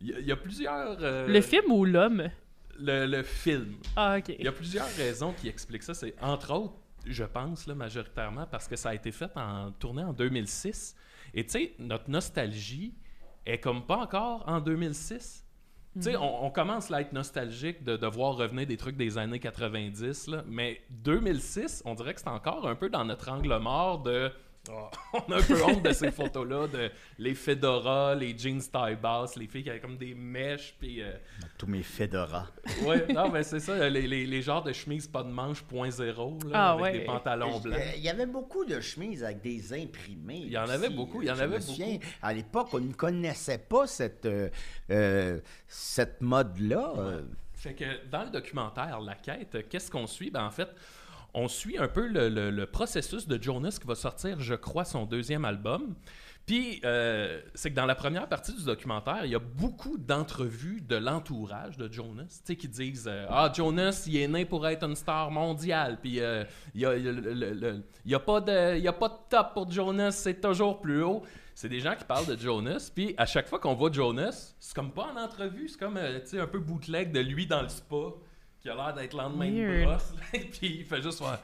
Il 0.00 0.08
y, 0.08 0.14
a- 0.14 0.18
il 0.20 0.26
y 0.26 0.32
a 0.32 0.36
plusieurs. 0.36 0.96
euh, 1.00 1.28
Le 1.28 1.40
film 1.40 1.70
ou 1.70 1.84
l'homme? 1.84 2.28
Le, 2.78 3.06
le 3.06 3.22
film. 3.22 3.74
Ah, 3.96 4.16
ok. 4.18 4.30
Il 4.38 4.44
y 4.44 4.48
a 4.48 4.52
plusieurs 4.52 4.88
raisons 4.96 5.32
qui 5.32 5.48
expliquent 5.48 5.82
ça. 5.84 5.94
C'est 5.94 6.14
entre 6.20 6.52
autres, 6.54 6.74
je 7.06 7.22
pense, 7.24 7.66
là, 7.66 7.74
majoritairement, 7.74 8.46
parce 8.46 8.66
que 8.66 8.76
ça 8.76 8.90
a 8.90 8.94
été 8.94 9.12
fait 9.12 9.30
en 9.36 9.70
tourné 9.72 10.02
en 10.02 10.12
2006. 10.12 10.96
Et 11.34 11.44
tu 11.44 11.50
sais, 11.52 11.74
notre 11.78 12.10
nostalgie 12.10 12.94
est 13.46 13.58
comme 13.58 13.86
pas 13.86 13.98
encore 13.98 14.42
en 14.48 14.60
2006. 14.60 15.44
On, 15.96 16.50
commence 16.50 16.88
là, 16.88 16.98
à 16.98 17.00
être 17.02 17.12
nostalgique 17.12 17.84
de, 17.84 17.96
de 17.96 18.06
voir 18.06 18.36
revenir 18.36 18.66
des 18.66 18.76
trucs 18.76 18.96
des 18.96 19.18
années 19.18 19.38
90, 19.38 20.28
là, 20.28 20.44
mais 20.46 20.80
2006, 20.90 21.82
on 21.84 21.94
dirait 21.94 22.14
que 22.14 22.20
c'est 22.20 22.28
encore 22.28 22.66
un 22.66 22.74
peu 22.74 22.88
dans 22.88 23.04
notre 23.04 23.30
angle 23.30 23.56
mort 23.58 24.02
de. 24.02 24.30
Oh, 24.70 24.88
on 25.28 25.32
a 25.32 25.38
un 25.38 25.42
peu 25.42 25.60
honte 25.64 25.82
de 25.82 25.92
ces 25.92 26.12
photos-là, 26.12 26.68
de 26.68 26.88
les 27.18 27.34
fedoras, 27.34 28.14
les 28.14 28.38
jeans 28.38 28.60
taille 28.70 28.94
basse, 28.94 29.34
les 29.36 29.48
filles 29.48 29.64
qui 29.64 29.70
avaient 29.70 29.80
comme 29.80 29.96
des 29.96 30.14
mèches, 30.14 30.76
puis. 30.78 31.02
euh, 31.02 31.10
Tous 31.58 31.66
mes 31.66 31.82
fedoras. 31.82 32.46
Ouais, 32.84 33.04
non, 33.12 33.28
mais 33.28 33.42
c'est 33.42 33.58
ça, 33.58 33.88
les, 33.88 34.06
les, 34.06 34.24
les 34.24 34.42
genres 34.42 34.62
de 34.62 34.72
chemises 34.72 35.08
pas 35.08 35.24
de 35.24 35.30
manche 35.30 35.62
point 35.62 35.90
zéro, 35.90 36.38
là, 36.46 36.50
Ah, 36.52 36.70
avec 36.72 36.82
ouais. 36.84 36.92
des 36.92 37.04
pantalons 37.04 37.58
blancs. 37.58 37.76
Euh, 37.76 37.92
Il 37.96 38.02
y 38.02 38.08
avait 38.08 38.26
beaucoup 38.26 38.64
de 38.64 38.80
chemises 38.80 39.24
avec 39.24 39.40
des 39.42 39.72
imprimés. 39.72 40.42
Il 40.46 40.52
y 40.52 40.58
en 40.58 40.68
avait 40.68 40.90
beaucoup, 40.90 41.22
il 41.22 41.28
y 41.28 41.30
en 41.32 41.34
Je 41.34 41.42
avait 41.42 41.56
me 41.56 41.60
souviens, 41.60 41.94
beaucoup. 41.94 42.06
À 42.22 42.32
l'époque, 42.32 42.68
on 42.72 42.80
ne 42.80 42.92
connaissait 42.92 43.58
pas 43.58 43.88
cette, 43.88 44.26
euh, 44.26 44.48
euh, 44.90 45.40
cette 45.66 46.20
mode-là. 46.20 46.92
euh. 46.98 47.22
Fait 47.54 47.74
que 47.74 48.06
dans 48.10 48.24
le 48.24 48.30
documentaire 48.30 49.00
La 49.00 49.14
Quête, 49.16 49.68
qu'est-ce 49.68 49.90
qu'on 49.90 50.06
suit? 50.06 50.30
Ben, 50.30 50.44
en 50.44 50.50
fait, 50.50 50.68
on 51.34 51.48
suit 51.48 51.78
un 51.78 51.88
peu 51.88 52.06
le, 52.08 52.64
processus 52.66 53.26
de 53.26 53.42
Jonas 53.42 53.78
qui 53.80 53.86
va 53.86 53.94
sortir, 53.94 54.40
je 54.40 54.54
crois, 54.54 54.84
son 54.84 55.06
deuxième 55.06 55.44
album. 55.44 55.94
Puis, 56.46 56.80
euh, 56.84 57.40
c'est 57.54 57.70
que 57.70 57.76
dans 57.76 57.86
la 57.86 57.94
première 57.94 58.28
partie 58.28 58.52
du 58.52 58.64
documentaire, 58.64 59.24
il 59.24 59.30
y 59.30 59.34
a 59.36 59.38
beaucoup 59.38 59.96
d'entrevues 59.96 60.80
de 60.80 60.96
l'entourage 60.96 61.76
de 61.76 61.90
Jonas, 61.90 62.42
tu 62.44 62.56
qui 62.56 62.66
disent 62.66 63.06
euh, 63.06 63.26
Ah, 63.28 63.50
Jonas, 63.54 64.04
il 64.08 64.16
est 64.16 64.26
né 64.26 64.44
pour 64.44 64.66
être 64.66 64.82
une 64.82 64.96
star 64.96 65.30
mondiale. 65.30 65.98
Puis, 66.02 66.18
euh, 66.18 66.44
il 66.74 66.80
n'y 68.04 68.14
a, 68.14 68.18
pas 68.18 68.40
de 68.40 69.28
top 69.30 69.54
pour 69.54 69.70
Jonas, 69.70 70.10
c'est 70.12 70.40
toujours 70.40 70.80
plus 70.80 71.02
haut. 71.04 71.22
C'est 71.54 71.68
des 71.68 71.80
gens 71.80 71.94
qui 71.94 72.04
parlent 72.04 72.26
de 72.26 72.36
Jonas, 72.36 72.90
puis 72.92 73.14
à 73.18 73.26
chaque 73.26 73.46
fois 73.46 73.60
qu'on 73.60 73.74
voit 73.74 73.92
Jonas, 73.92 74.54
c'est 74.58 74.74
comme 74.74 74.90
pas 74.90 75.12
en 75.14 75.22
entrevue, 75.22 75.68
c'est 75.68 75.78
comme 75.78 75.98
tu 76.22 76.26
sais, 76.26 76.40
un 76.40 76.46
peu 76.46 76.58
bootleg 76.58 77.12
de 77.12 77.20
lui 77.20 77.46
dans 77.46 77.60
le 77.60 77.68
spa, 77.68 78.14
qui 78.62 78.70
a 78.70 78.74
l'air 78.74 78.94
d'être 78.94 79.14
lendemain 79.16 79.50
de 79.50 79.60
Weird. 79.60 79.84
brosse, 79.88 80.14
puis 80.32 80.76
il 80.80 80.84
fait 80.84 81.02
juste 81.02 81.18
faire 81.18 81.38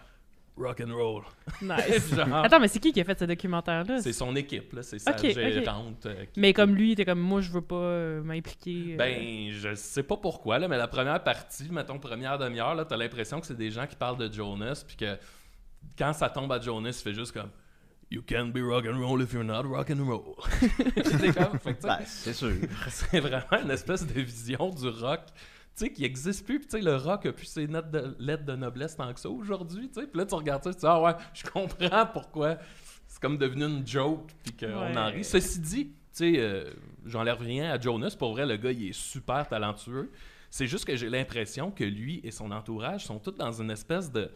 rock 0.56 0.80
and 0.80 0.92
roll. 0.94 1.22
Nice. 1.62 2.14
Genre, 2.16 2.34
Attends, 2.44 2.58
mais 2.60 2.66
c'est 2.68 2.80
qui 2.80 2.92
qui 2.92 3.00
a 3.00 3.04
fait 3.04 3.18
ce 3.18 3.24
documentaire-là? 3.24 4.00
c'est 4.02 4.12
son 4.12 4.34
équipe, 4.34 4.72
là, 4.72 4.82
c'est 4.82 4.98
sa 4.98 5.12
Ok, 5.12 5.18
ok. 5.24 5.30
gérante. 5.34 6.06
euh, 6.06 6.24
qui- 6.32 6.40
Mais 6.40 6.52
comme 6.52 6.74
lui, 6.74 6.88
il 6.88 6.92
était 6.92 7.04
comme 7.04 7.20
moi, 7.20 7.40
je 7.40 7.50
veux 7.52 7.60
pas 7.60 7.76
euh, 7.76 8.22
m'impliquer. 8.22 8.94
euh. 8.94 8.96
Ben, 8.96 9.50
je 9.52 9.74
sais 9.76 10.02
pas 10.02 10.16
pourquoi, 10.16 10.58
là, 10.58 10.66
mais 10.68 10.76
la 10.76 10.88
première 10.88 11.22
partie, 11.22 11.68
mettons 11.70 11.98
première 11.98 12.38
demi-heure, 12.38 12.74
là, 12.74 12.84
t'as 12.84 12.96
l'impression 12.96 13.40
que 13.40 13.46
c'est 13.46 13.56
des 13.56 13.70
gens 13.70 13.86
qui 13.86 13.94
parlent 13.96 14.18
de 14.18 14.32
Jonas, 14.32 14.82
puis 14.86 14.96
que 14.96 15.16
quand 15.96 16.12
ça 16.12 16.28
tombe 16.28 16.50
à 16.52 16.60
Jonas, 16.60 16.90
il 17.00 17.02
fait 17.04 17.14
juste 17.14 17.32
comme 17.32 17.50
You 18.10 18.22
can't 18.26 18.50
be 18.52 18.58
rock 18.62 18.86
and 18.86 18.98
roll 18.98 19.22
if 19.22 19.32
you're 19.34 19.44
not 19.44 19.62
rock 19.62 19.90
and 19.90 20.04
roll. 20.06 20.34
c'est 21.04 21.34
comme, 21.34 21.58
fait 21.58 21.74
que, 21.74 21.80
tu 21.80 21.82
sais, 21.82 21.86
Ben, 21.88 21.98
c'est 22.04 22.32
sûr. 22.32 22.52
c'est 22.88 23.20
vraiment 23.20 23.62
une 23.62 23.70
espèce 23.70 24.04
de 24.06 24.20
vision 24.20 24.70
du 24.70 24.88
rock. 24.88 25.20
Tu 25.78 25.84
sais, 25.84 25.92
qui 25.92 26.04
existe 26.04 26.44
plus, 26.44 26.58
puis 26.58 26.66
tu 26.68 26.76
sais, 26.78 26.82
le 26.82 26.96
rock 26.96 27.26
a 27.26 27.32
plus 27.32 27.46
ses 27.46 27.68
notes 27.68 27.90
de, 27.90 28.16
lettres 28.18 28.44
de 28.44 28.56
noblesse 28.56 28.96
tant 28.96 29.12
que 29.14 29.20
ça 29.20 29.28
aujourd'hui, 29.30 29.88
tu 29.88 30.00
sais. 30.00 30.06
Puis 30.08 30.18
là, 30.18 30.26
tu 30.26 30.34
regardes 30.34 30.64
ça, 30.64 30.72
tu 30.74 30.80
dis, 30.80 30.86
ah 30.86 31.00
ouais, 31.00 31.12
je 31.32 31.44
comprends 31.48 32.06
pourquoi 32.06 32.58
c'est 33.06 33.20
comme 33.22 33.38
devenu 33.38 33.64
une 33.64 33.86
joke, 33.86 34.28
puis 34.42 34.52
qu'on 34.54 34.66
Ouais. 34.66 34.96
en 34.98 35.06
rit. 35.06 35.24
Ceci 35.24 35.60
dit, 35.60 35.84
tu 35.86 35.92
sais, 36.12 36.32
euh, 36.38 36.72
j'enlève 37.06 37.38
rien 37.40 37.70
à 37.70 37.80
Jonas, 37.80 38.16
pour 38.18 38.32
vrai, 38.32 38.44
le 38.44 38.56
gars, 38.56 38.72
il 38.72 38.88
est 38.88 38.92
super 38.92 39.48
talentueux. 39.48 40.10
C'est 40.50 40.66
juste 40.66 40.84
que 40.84 40.96
j'ai 40.96 41.08
l'impression 41.10 41.70
que 41.70 41.84
lui 41.84 42.20
et 42.24 42.30
son 42.30 42.50
entourage 42.50 43.04
sont 43.04 43.18
tous 43.18 43.32
dans 43.32 43.52
une 43.52 43.70
espèce 43.70 44.10
de 44.10 44.30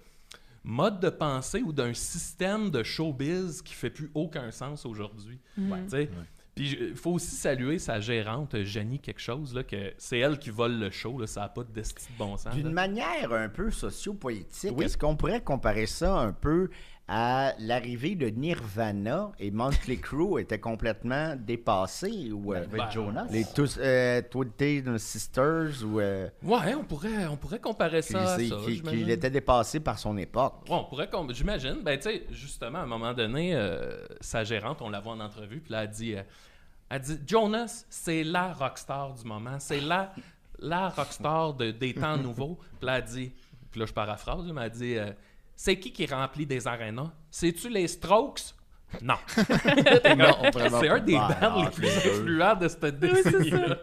mode 0.62 1.00
de 1.00 1.08
pensée 1.10 1.62
ou 1.62 1.72
d'un 1.72 1.92
système 1.94 2.70
de 2.70 2.82
showbiz 2.84 3.62
qui 3.62 3.74
fait 3.74 3.90
plus 3.90 4.10
aucun 4.14 4.50
sens 4.52 4.86
aujourd'hui. 4.86 5.40
Tu 5.56 5.62
sais. 5.88 6.08
Puis 6.54 6.76
il 6.78 6.94
faut 6.96 7.12
aussi 7.12 7.34
saluer 7.34 7.78
sa 7.78 7.98
gérante, 8.00 8.62
Jenny 8.62 8.98
quelque 8.98 9.20
chose, 9.20 9.54
là, 9.54 9.62
que 9.64 9.94
c'est 9.96 10.18
elle 10.18 10.38
qui 10.38 10.50
vole 10.50 10.78
le 10.78 10.90
show, 10.90 11.18
là, 11.18 11.26
ça 11.26 11.40
n'a 11.40 11.48
pas 11.48 11.64
de 11.64 11.72
destin 11.72 12.02
de 12.12 12.18
bon 12.18 12.36
sens. 12.36 12.54
D'une 12.54 12.72
manière 12.72 13.32
un 13.32 13.48
peu 13.48 13.70
socio-politique, 13.70 14.72
Oui. 14.76 14.84
est-ce 14.84 14.98
qu'on 14.98 15.16
pourrait 15.16 15.40
comparer 15.42 15.86
ça 15.86 16.18
un 16.18 16.32
peu 16.32 16.68
à 17.08 17.52
l'arrivée 17.58 18.14
de 18.14 18.28
Nirvana 18.28 19.32
et 19.38 19.50
Motley 19.50 19.96
Crue 20.00 20.40
était 20.40 20.60
complètement 20.60 21.34
dépassé 21.36 22.30
ou 22.32 22.52
euh, 22.54 22.58
Avec 22.58 22.70
Ben, 22.70 22.90
Jonas? 22.90 23.26
les 23.30 23.44
tous 23.44 23.76
euh, 23.80 24.22
Twisted 24.30 24.96
Sisters 24.98 25.84
ou 25.84 26.00
euh, 26.00 26.28
Ouais, 26.42 26.74
on 26.74 26.84
pourrait, 26.84 27.26
on 27.26 27.36
pourrait 27.36 27.58
comparer 27.58 28.02
ça 28.02 28.36
qu'il- 28.36 28.46
j'imagine. 28.46 28.82
qu'il 28.82 29.10
était 29.10 29.30
dépassé 29.30 29.80
par 29.80 29.98
son 29.98 30.16
époque. 30.16 30.54
Ouais, 30.68 30.76
on 30.76 30.84
pourrait, 30.84 31.10
j'imagine. 31.30 31.82
Ben, 31.82 31.98
tu 31.98 32.04
sais, 32.04 32.24
justement, 32.30 32.78
à 32.78 32.82
un 32.82 32.86
moment 32.86 33.12
donné, 33.12 33.54
euh, 33.54 34.06
sa 34.20 34.44
gérante, 34.44 34.80
on 34.80 34.88
la 34.88 35.00
voit 35.00 35.12
en 35.12 35.20
entrevue, 35.20 35.60
puis 35.60 35.72
là, 35.72 35.84
elle 35.84 35.90
dit, 35.90 36.14
euh, 36.14 36.22
elle 36.88 37.00
dit 37.00 37.18
Jonas, 37.26 37.84
c'est 37.90 38.22
la 38.24 38.52
rockstar 38.52 39.14
du 39.14 39.24
moment. 39.24 39.58
C'est 39.58 39.80
la, 39.80 40.12
la 40.60 40.88
rockstar 40.88 41.54
de, 41.54 41.72
des 41.72 41.94
temps 41.94 42.16
nouveaux. 42.18 42.58
Puis 42.78 42.86
là, 42.86 42.98
elle 42.98 43.04
dit, 43.04 43.32
puis 43.70 43.80
là, 43.80 43.86
je 43.86 43.92
paraphrase, 43.92 44.44
mais 44.52 44.62
elle 44.66 44.70
dit 44.70 44.96
euh, 44.96 45.10
C'est 45.64 45.78
qui 45.78 45.92
qui 45.92 46.06
remplit 46.06 46.44
des 46.44 46.66
arénas? 46.66 47.12
C'est-tu 47.30 47.68
les 47.68 47.86
Strokes? 47.86 48.52
Non. 49.00 49.14
C'est 49.28 50.88
un 50.88 50.98
des 50.98 51.12
bands 51.12 51.28
non, 51.40 51.62
les 51.62 51.70
plus 51.70 51.86
influents 51.86 52.56
de 52.56 52.66
cette 52.66 52.98
décennie-là. 52.98 53.78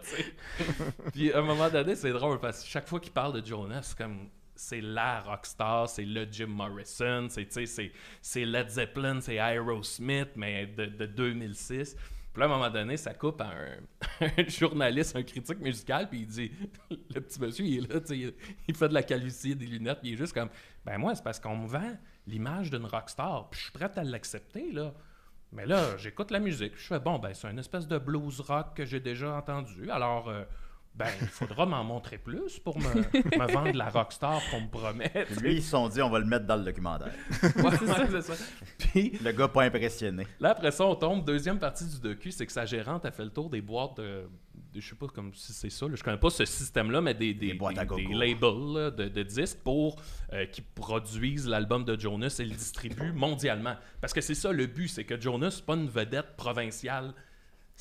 Puis 1.10 1.32
à 1.32 1.38
un 1.38 1.40
moment 1.40 1.70
donné, 1.70 1.96
c'est 1.96 2.12
drôle 2.12 2.38
parce 2.38 2.62
que 2.62 2.68
chaque 2.68 2.86
fois 2.86 3.00
qu'il 3.00 3.12
parle 3.12 3.40
de 3.40 3.46
Jonas, 3.46 3.80
c'est 3.84 3.96
comme 3.96 4.28
c'est 4.54 4.82
la 4.82 5.22
rockstar, 5.22 5.88
c'est 5.88 6.04
le 6.04 6.28
Jim 6.30 6.48
Morrison, 6.48 7.28
c'est 7.30 7.46
tu 7.46 7.52
sais, 7.52 7.64
c'est 7.64 7.92
c'est 8.20 8.44
Led 8.44 8.68
Zeppelin, 8.68 9.22
c'est 9.22 9.36
Aerosmith, 9.36 10.36
mais 10.36 10.66
de, 10.66 10.84
de 10.84 11.06
2006. 11.06 11.96
Puis 12.32 12.40
là, 12.40 12.46
à 12.46 12.48
un 12.48 12.52
moment 12.52 12.70
donné, 12.70 12.96
ça 12.96 13.12
coupe 13.12 13.40
à 13.40 13.50
un, 13.50 14.44
journaliste, 14.48 15.16
un 15.16 15.22
critique 15.22 15.58
musical, 15.60 16.08
puis 16.08 16.20
il 16.20 16.26
dit 16.26 16.52
Le 17.14 17.20
petit 17.20 17.40
monsieur, 17.40 17.64
il 17.64 17.84
est 17.84 17.92
là, 17.92 18.00
il, 18.10 18.34
il 18.68 18.74
fait 18.76 18.88
de 18.88 18.94
la 18.94 19.02
calvitie, 19.02 19.56
des 19.56 19.66
lunettes, 19.66 20.00
puis 20.00 20.10
il 20.10 20.14
est 20.14 20.18
juste 20.18 20.32
comme 20.32 20.50
Ben 20.84 20.98
moi, 20.98 21.14
c'est 21.14 21.24
parce 21.24 21.40
qu'on 21.40 21.56
me 21.56 21.66
vend 21.66 21.96
l'image 22.26 22.70
d'une 22.70 22.84
rockstar, 22.86 23.48
puis 23.50 23.58
je 23.58 23.64
suis 23.64 23.72
prêt 23.72 23.90
à 23.96 24.04
l'accepter, 24.04 24.70
là. 24.72 24.94
Mais 25.52 25.66
là, 25.66 25.96
j'écoute 25.96 26.30
la 26.30 26.38
musique. 26.38 26.76
Je 26.76 26.86
fais, 26.86 27.00
bon, 27.00 27.18
ben, 27.18 27.34
c'est 27.34 27.50
une 27.50 27.58
espèce 27.58 27.88
de 27.88 27.98
blues 27.98 28.40
rock 28.40 28.74
que 28.76 28.84
j'ai 28.84 29.00
déjà 29.00 29.34
entendu. 29.34 29.90
Alors, 29.90 30.28
euh, 30.28 30.44
ben, 31.00 31.10
il 31.20 31.26
faudra 31.28 31.66
m'en 31.66 31.82
montrer 31.82 32.18
plus 32.18 32.58
pour 32.58 32.78
me, 32.78 32.94
me 32.94 33.52
vendre 33.52 33.72
la 33.76 33.88
rockstar 33.88 34.40
qu'on 34.50 34.60
me 34.60 34.68
promet. 34.68 35.10
Lui, 35.40 35.54
ils 35.56 35.62
se 35.62 35.70
sont 35.70 35.88
dit, 35.88 36.00
on 36.02 36.10
va 36.10 36.18
le 36.18 36.26
mettre 36.26 36.46
dans 36.46 36.56
le 36.56 36.64
documentaire. 36.64 37.12
Ouais, 37.42 38.20
ça. 38.22 38.34
Puis, 38.78 39.18
Le 39.22 39.32
gars 39.32 39.48
pas 39.48 39.62
impressionné. 39.64 40.26
là, 40.40 40.50
après 40.50 40.70
ça, 40.70 40.84
on 40.84 40.94
tombe. 40.94 41.24
Deuxième 41.24 41.58
partie 41.58 41.84
du 41.86 41.98
docu, 42.00 42.30
c'est 42.30 42.46
que 42.46 42.52
sa 42.52 42.66
gérante 42.66 43.04
a 43.04 43.10
fait 43.10 43.24
le 43.24 43.30
tour 43.30 43.48
des 43.50 43.60
boîtes 43.60 43.96
de. 43.96 44.28
de- 44.74 44.80
je 44.80 44.88
sais 44.88 44.94
pas 44.94 45.06
comme 45.08 45.34
si 45.34 45.52
c'est 45.52 45.70
ça, 45.70 45.86
là, 45.88 45.94
je 45.96 46.02
connais 46.02 46.16
pas 46.18 46.30
ce 46.30 46.44
système-là, 46.44 47.00
mais 47.00 47.14
des, 47.14 47.34
des, 47.34 47.48
Des 47.48 47.54
boîtes 47.54 47.78
à 47.78 47.84
des- 47.84 47.96
des 47.96 48.04
gogo. 48.04 48.18
labels 48.18 48.74
là, 48.74 48.90
de, 48.90 49.08
de 49.08 49.22
disques 49.22 49.58
pour 49.64 49.96
euh, 50.32 50.44
qui 50.46 50.62
produisent 50.62 51.48
l'album 51.48 51.84
de 51.84 51.98
Jonas 51.98 52.36
et 52.38 52.44
le 52.44 52.50
distribuent 52.54 53.12
mondialement. 53.12 53.74
Parce 54.00 54.12
que 54.12 54.20
c'est 54.20 54.34
ça 54.34 54.52
le 54.52 54.66
but, 54.66 54.88
c'est 54.88 55.04
que 55.04 55.20
Jonas, 55.20 55.50
c'est 55.56 55.64
pas 55.66 55.74
une 55.74 55.88
vedette 55.88 56.36
provinciale, 56.36 57.14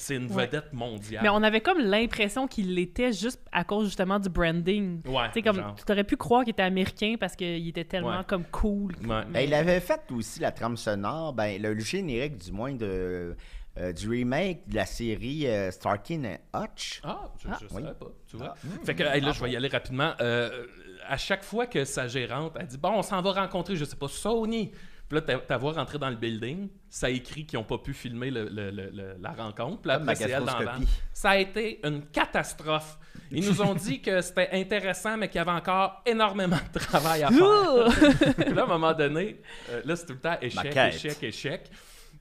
c'est 0.01 0.15
une 0.15 0.31
Ouais. 0.31 0.45
vedette 0.45 0.71
mondiale. 0.71 1.21
Mais 1.21 1.29
on 1.29 1.43
avait 1.43 1.59
comme 1.59 1.79
l'impression 1.79 2.47
qu'il 2.47 2.73
l'était 2.73 3.11
juste 3.11 3.41
à 3.51 3.63
cause 3.65 3.85
justement 3.87 4.17
du 4.17 4.29
branding. 4.29 5.01
Ouais, 5.05 5.27
Tu 5.27 5.33
sais, 5.33 5.41
comme 5.41 5.57
genre. 5.57 5.75
tu 5.75 5.91
aurais 5.91 6.03
pu 6.05 6.15
croire 6.15 6.43
qu'il 6.43 6.51
était 6.51 6.63
américain 6.63 7.15
parce 7.19 7.35
qu'il 7.35 7.67
était 7.67 7.83
tellement 7.83 8.19
Ouais. 8.19 8.23
comme 8.25 8.45
cool. 8.45 8.93
Ouais. 9.05 9.23
Ben, 9.29 9.41
il 9.41 9.53
avait 9.53 9.81
fait 9.81 10.01
aussi 10.11 10.39
la 10.39 10.51
trame 10.51 10.77
sonore, 10.77 11.33
ben, 11.33 11.61
le, 11.61 11.73
le 11.73 11.79
générique 11.81 12.37
du 12.37 12.51
moins 12.53 12.73
de, 12.73 13.35
euh, 13.77 13.91
du 13.91 14.07
remake 14.09 14.67
de 14.69 14.75
la 14.75 14.85
série 14.85 15.45
euh, 15.47 15.69
Starkin 15.69 16.23
et 16.23 16.37
Hutch. 16.55 17.01
Ah, 17.03 17.29
je, 17.37 17.47
je 17.49 17.65
oui. 17.75 17.81
savais 17.83 17.93
pas, 17.95 18.07
tu 18.25 18.37
vois. 18.37 18.53
Fait 18.85 18.95
que, 18.95 19.03
hey, 19.03 19.19
là, 19.19 19.31
je 19.33 19.43
vais 19.43 19.51
y 19.51 19.55
aller 19.57 19.67
rapidement. 19.67 20.13
Euh, 20.21 20.65
à 21.07 21.17
chaque 21.17 21.43
fois 21.43 21.65
que 21.65 21.83
sa 21.83 22.07
gérante, 22.07 22.55
elle 22.59 22.67
dit 22.67 22.77
Bon, 22.77 22.91
on 22.93 23.01
s'en 23.01 23.21
va 23.21 23.33
rencontrer, 23.33 23.75
je 23.75 23.83
sais 23.83 23.95
pas, 23.97 24.07
Sony. 24.07 24.71
Puis 25.09 25.19
là, 25.27 25.37
ta- 25.39 25.57
voix 25.57 25.73
rentrer 25.73 25.97
dans 25.97 26.09
le 26.11 26.15
building, 26.15 26.69
ça 26.87 27.09
écrit 27.09 27.43
qu'ils 27.45 27.57
n'ont 27.57 27.65
pas 27.65 27.79
pu 27.79 27.93
filmer 27.95 28.29
le- 28.29 28.47
le- 28.47 28.69
le- 28.69 28.91
le- 28.93 29.15
la 29.19 29.31
rencontre. 29.31 29.81
Puis 29.81 29.89
après, 29.95 30.13
c'est 30.15 30.29
elle 30.33 30.43
dans 30.45 30.59
la. 30.65 30.71
Ça 31.11 31.29
a 31.31 31.37
été 31.37 31.79
une 31.83 32.05
catastrophe. 32.07 32.97
Ils 33.31 33.43
nous 33.45 33.61
ont 33.61 33.73
dit 33.75 34.01
que 34.01 34.21
c'était 34.21 34.49
intéressant, 34.53 35.17
mais 35.17 35.27
qu'il 35.27 35.37
y 35.37 35.41
avait 35.41 35.51
encore 35.51 36.01
énormément 36.05 36.57
de 36.73 36.79
travail 36.79 37.23
à 37.23 37.29
faire. 37.29 38.33
Puis 38.45 38.53
là, 38.53 38.61
à 38.61 38.65
un 38.65 38.67
moment 38.67 38.93
donné, 38.93 39.41
euh, 39.71 39.81
là, 39.85 39.95
c'est 39.95 40.05
tout 40.05 40.13
le 40.13 40.19
temps 40.19 40.37
échec, 40.41 40.65
échec, 40.89 41.23
échec. 41.23 41.69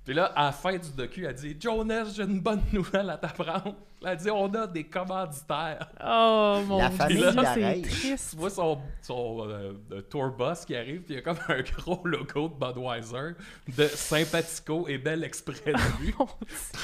Puis 0.05 0.15
là, 0.15 0.25
à 0.35 0.45
la 0.47 0.53
fin 0.53 0.77
du 0.77 0.91
docu, 0.97 1.27
elle 1.27 1.35
dit 1.35 1.57
Jonas, 1.61 2.13
j'ai 2.17 2.23
une 2.25 2.41
bonne 2.41 2.63
nouvelle 2.73 3.11
à 3.11 3.19
t'apprendre. 3.19 3.75
Elle 4.07 4.17
dit 4.17 4.31
On 4.31 4.53
a 4.55 4.67
des 4.67 4.85
commanditaires. 4.85 5.89
Oh 6.05 6.61
mon 6.67 6.79
La 6.79 6.89
dieu, 6.89 6.97
famille 6.97 7.25
c'est 7.31 7.33
Larèche. 7.61 7.83
triste. 7.83 8.31
Tu 8.31 8.37
vois 8.37 8.51
son, 8.51 8.79
son 9.03 9.47
euh, 9.49 9.73
euh, 9.93 10.03
tour 10.03 10.29
bus 10.31 10.65
qui 10.65 10.77
arrive, 10.77 11.01
puis 11.03 11.15
il 11.15 11.17
y 11.17 11.19
a 11.19 11.23
comme 11.23 11.39
un 11.49 11.63
gros 11.79 12.01
logo 12.05 12.49
de 12.49 12.55
Budweiser, 12.55 13.35
de 13.77 13.87
Sympathico 13.89 14.87
et 14.89 14.99
Belle 14.99 15.25
Exprès 15.25 15.73
de 15.73 16.01
vue. 16.01 16.15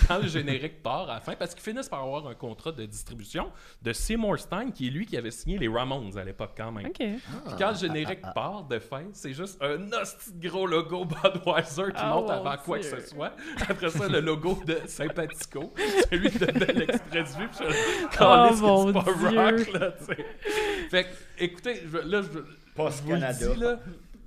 Quand 0.09 0.19
le 0.23 0.27
générique 0.29 0.83
part 0.83 1.09
à 1.09 1.15
la 1.15 1.21
fin, 1.21 1.35
parce 1.37 1.55
qu'ils 1.55 1.63
finissent 1.63 1.89
par 1.89 2.03
avoir 2.03 2.27
un 2.27 2.35
contrat 2.35 2.73
de 2.73 2.85
distribution 2.85 3.51
de 3.83 3.93
Seymour 3.93 4.39
Stein, 4.39 4.71
qui 4.71 4.89
est 4.89 4.91
lui 4.91 5.07
qui 5.07 5.17
avait 5.17 5.31
signé 5.31 5.59
les 5.59 5.69
Ramones 5.69 6.17
à 6.19 6.25
l'époque 6.25 6.53
quand 6.57 6.73
même. 6.73 6.87
Ok. 6.87 6.97
Puis 6.99 7.55
quand 7.59 7.71
le 7.71 7.77
générique 7.77 8.23
part 8.35 8.65
de 8.65 8.79
fin, 8.79 9.05
c'est 9.13 9.33
juste 9.33 9.61
un 9.63 9.79
gros 10.41 10.67
logo 10.67 11.05
Budweiser 11.05 11.93
qui 11.95 12.03
Oh, 12.05 12.09
monte 12.09 12.25
mon 12.27 12.31
avant 12.31 12.57
quoi 12.57 12.79
que 12.79 12.83
Dieu. 12.89 12.99
ce 13.01 13.09
soit. 13.15 13.33
Après 13.69 13.89
ça, 13.91 14.09
le 14.09 14.21
logo 14.21 14.59
de 14.67 14.79
Sympathico, 14.87 15.73
celui 16.11 16.31
de 16.31 16.47
Belle 16.47 16.83
Express 16.83 17.01
Vue. 17.13 17.49
Puis 17.49 17.59
je 17.61 18.07
Oh, 18.21 18.49
que 18.51 18.61
mon 18.61 18.87
c'est 18.87 18.93
pas 18.93 19.29
Dieu. 19.31 19.41
rock, 19.41 19.73
là, 19.81 19.91
tu 19.93 20.05
sais? 20.07 20.27
Fait 20.91 21.05
que, 21.05 21.09
écoutez, 21.45 21.83
je, 21.91 21.99
là, 21.99 22.23
je, 22.23 22.39
Post 22.75 22.99
je 22.99 23.03
vous 23.05 23.13
le 23.15 23.21
Canada. 23.21 23.47
dis, 23.55 23.61
là, 23.61 23.79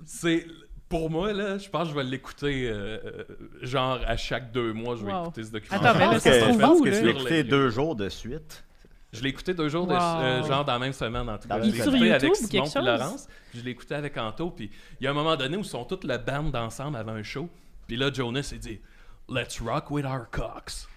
c'est... 0.04 0.46
Pour 0.88 1.10
moi, 1.10 1.34
là, 1.34 1.58
je 1.58 1.68
pense 1.68 1.82
que 1.84 1.90
je 1.90 1.94
vais 1.98 2.04
l'écouter 2.04 2.66
euh, 2.70 2.98
euh, 3.04 3.24
genre 3.60 4.00
à 4.06 4.16
chaque 4.16 4.50
deux 4.52 4.72
mois, 4.72 4.96
je 4.96 5.04
vais 5.04 5.12
Wow. 5.12 5.24
écouter 5.24 5.44
ce 5.44 5.50
documentaire. 5.52 5.90
Attends, 5.90 5.98
mais 5.98 6.04
là, 6.06 6.10
Je 6.12 6.14
pense 6.14 6.22
ça 6.22 6.30
que, 6.30 6.34
se 6.36 6.40
trouve 6.44 6.54
je 6.54 6.58
pense 6.66 6.78
où, 6.80 6.84
que 6.84 6.88
là? 6.88 6.98
tu 6.98 7.04
l'as 7.04 7.10
écouté 7.10 7.44
deux 7.44 7.68
jours 7.68 7.94
de 7.94 8.08
suite? 8.08 8.64
Je 9.12 9.22
l'ai 9.22 9.28
écouté 9.28 9.52
deux 9.52 9.68
jours, 9.68 9.86
de, 9.86 9.92
Wow. 9.92 10.00
euh, 10.00 10.42
genre 10.44 10.64
dans 10.64 10.72
la 10.72 10.78
même 10.78 10.92
semaine, 10.94 11.28
en 11.28 11.36
tout 11.36 11.46
cas. 11.46 11.58
Il 11.58 11.68
est 11.68 11.72
Je 11.72 11.76
l'ai 11.76 11.82
sur 11.82 11.94
écouté 11.94 12.08
YouTube 12.08 12.30
avec 12.38 12.50
Simon 12.50 12.64
chose? 12.64 12.74
Laurence. 12.84 13.28
puis 13.50 13.58
Je 13.60 13.64
l'ai 13.66 13.70
écouté 13.72 13.94
avec 13.96 14.16
Anto. 14.16 14.50
Puis 14.50 14.70
il 14.98 15.04
y 15.04 15.06
a 15.06 15.10
un 15.10 15.14
moment 15.14 15.36
donné 15.36 15.58
où 15.58 15.60
ils 15.60 15.64
sont 15.66 15.84
toute 15.84 16.04
la 16.04 16.16
bande 16.16 16.56
ensemble 16.56 16.96
avant 16.96 17.12
un 17.12 17.22
show. 17.22 17.50
Puis 17.86 17.96
là, 17.98 18.10
Jonas, 18.10 18.48
il 18.52 18.58
dit 18.58 18.80
«Let's 19.28 19.60
rock 19.60 19.90
with 19.90 20.06
our 20.06 20.24
cocks». 20.30 20.88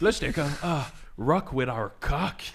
là, 0.00 0.10
j'étais 0.12 0.32
comme 0.32 0.50
«Ah, 0.62 0.86
rock 1.18 1.52
with 1.52 1.68
our 1.68 1.90
cock». 2.00 2.52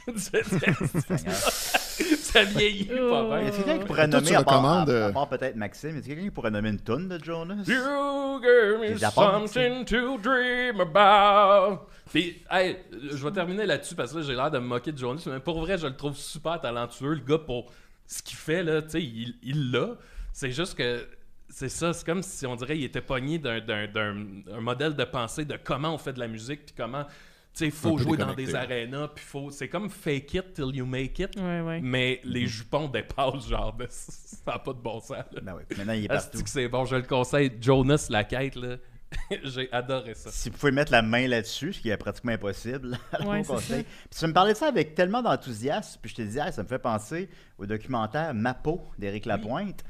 Ça 2.21 2.43
vieillit 2.43 2.85
pas 2.85 2.95
Oh. 3.23 3.35
Y 3.37 3.47
a 3.47 3.51
quelqu'un 3.51 3.77
qui 3.79 3.85
pourrait 3.85 4.09
Toi, 4.09 4.19
nommer, 4.19 4.27
tu 4.27 4.35
à 4.35 4.43
part, 4.43 4.55
recommandes, 4.61 4.89
à- 4.89 4.93
euh, 4.93 5.09
à 5.09 5.11
part 5.11 5.29
peut-être 5.29 5.55
Maxime, 5.55 5.95
y 5.95 5.99
a 5.99 6.01
quelqu'un 6.01 6.23
qui 6.23 6.31
pourrait 6.31 6.51
nommer 6.51 6.69
une 6.69 6.79
toune 6.79 7.07
de 7.09 7.23
Jonas? 7.23 7.63
You 7.67 8.39
gave 8.41 8.79
me 8.79 9.03
apports, 9.03 9.47
something 9.49 9.85
to 9.85 10.17
dream 10.17 10.79
about. 10.81 11.87
Puis, 12.09 12.43
hey, 12.49 12.77
je 12.91 13.15
vais 13.23 13.31
terminer 13.31 13.65
là-dessus 13.65 13.95
parce 13.95 14.11
que 14.13 14.17
là, 14.17 14.23
j'ai 14.23 14.33
l'air 14.35 14.49
de 14.51 14.59
me 14.59 14.65
moquer 14.65 14.91
de 14.91 14.97
Jonas, 14.97 15.23
mais 15.27 15.39
pour 15.39 15.59
vrai, 15.59 15.77
je 15.77 15.87
le 15.87 15.95
trouve 15.95 16.15
super 16.17 16.59
talentueux, 16.59 17.13
le 17.13 17.21
gars, 17.21 17.37
pour 17.39 17.71
ce 18.07 18.21
qu'il 18.23 18.37
fait, 18.37 18.63
là, 18.63 18.81
tu 18.81 18.89
sais, 18.91 19.01
il 19.03 19.35
il 19.43 19.71
l'a. 19.71 19.89
C'est 20.33 20.51
juste 20.51 20.75
que, 20.77 21.05
c'est 21.49 21.69
ça, 21.69 21.93
c'est 21.93 22.05
comme 22.05 22.23
si 22.23 22.45
on 22.45 22.55
dirait 22.55 22.75
qu'il 22.75 22.85
était 22.85 23.01
pogné 23.01 23.37
d'un, 23.37 23.59
d'un, 23.59 23.87
d'un- 23.87 24.25
un 24.53 24.61
modèle 24.61 24.95
de 24.95 25.03
pensée 25.03 25.45
de 25.45 25.57
comment 25.61 25.93
on 25.93 25.97
fait 25.97 26.13
de 26.13 26.19
la 26.19 26.27
musique, 26.27 26.65
puis 26.65 26.75
comment, 26.77 27.05
sais, 27.53 27.65
il 27.65 27.71
faut 27.71 27.97
jouer 27.97 28.17
dans 28.17 28.33
des 28.33 28.55
arénas, 28.55 29.09
puis 29.09 29.23
faut, 29.25 29.49
c'est 29.51 29.67
comme 29.69 29.89
fake 29.89 30.33
it 30.35 30.53
till 30.53 30.73
you 30.75 30.85
make 30.85 31.19
it, 31.19 31.35
Ouais, 31.37 31.61
ouais. 31.61 31.79
mais 31.81 32.21
les 32.23 32.47
jupons 32.47 32.87
dépassent, 32.87 33.47
genre, 33.49 33.73
de, 33.73 33.85
ça 33.89 34.37
n'a 34.47 34.59
pas 34.59 34.73
de 34.73 34.79
bon 34.79 34.99
sens, 34.99 35.11
là. 35.31 35.41
Ben 35.41 35.53
oui, 35.57 35.63
maintenant 35.77 35.93
il 35.93 36.05
est 36.05 36.07
partout. 36.07 36.27
Asti 36.37 36.43
que 36.43 36.49
c'est 36.49 36.67
bon, 36.67 36.85
je 36.85 36.95
le 36.95 37.03
conseille. 37.03 37.51
Jonas, 37.59 38.07
la 38.09 38.23
quête, 38.23 38.55
là. 38.55 38.77
J'ai 39.43 39.67
adoré 39.73 40.13
ça. 40.13 40.29
Si 40.31 40.49
vous 40.49 40.57
pouvez 40.57 40.71
mettre 40.71 40.93
la 40.93 41.01
main 41.01 41.27
là-dessus, 41.27 41.73
ce 41.73 41.81
qui 41.81 41.89
est 41.89 41.97
pratiquement 41.97 42.31
impossible, 42.31 42.97
alors 43.11 43.27
Ouais, 43.31 43.43
conseille. 43.43 43.83
Puis 44.09 44.17
tu 44.19 44.25
me 44.27 44.31
parlais 44.31 44.53
de 44.53 44.57
ça 44.57 44.67
avec 44.67 44.95
tellement 44.95 45.21
d'enthousiasme, 45.21 45.99
puis 46.01 46.11
je 46.11 46.15
te 46.15 46.21
disais, 46.21 46.39
ah, 46.39 46.51
ça 46.53 46.63
me 46.63 46.67
fait 46.69 46.79
penser 46.79 47.29
au 47.57 47.65
documentaire 47.65 48.33
Ma 48.33 48.53
peau 48.53 48.81
d'Éric 48.97 49.25
Lapointe. 49.25 49.83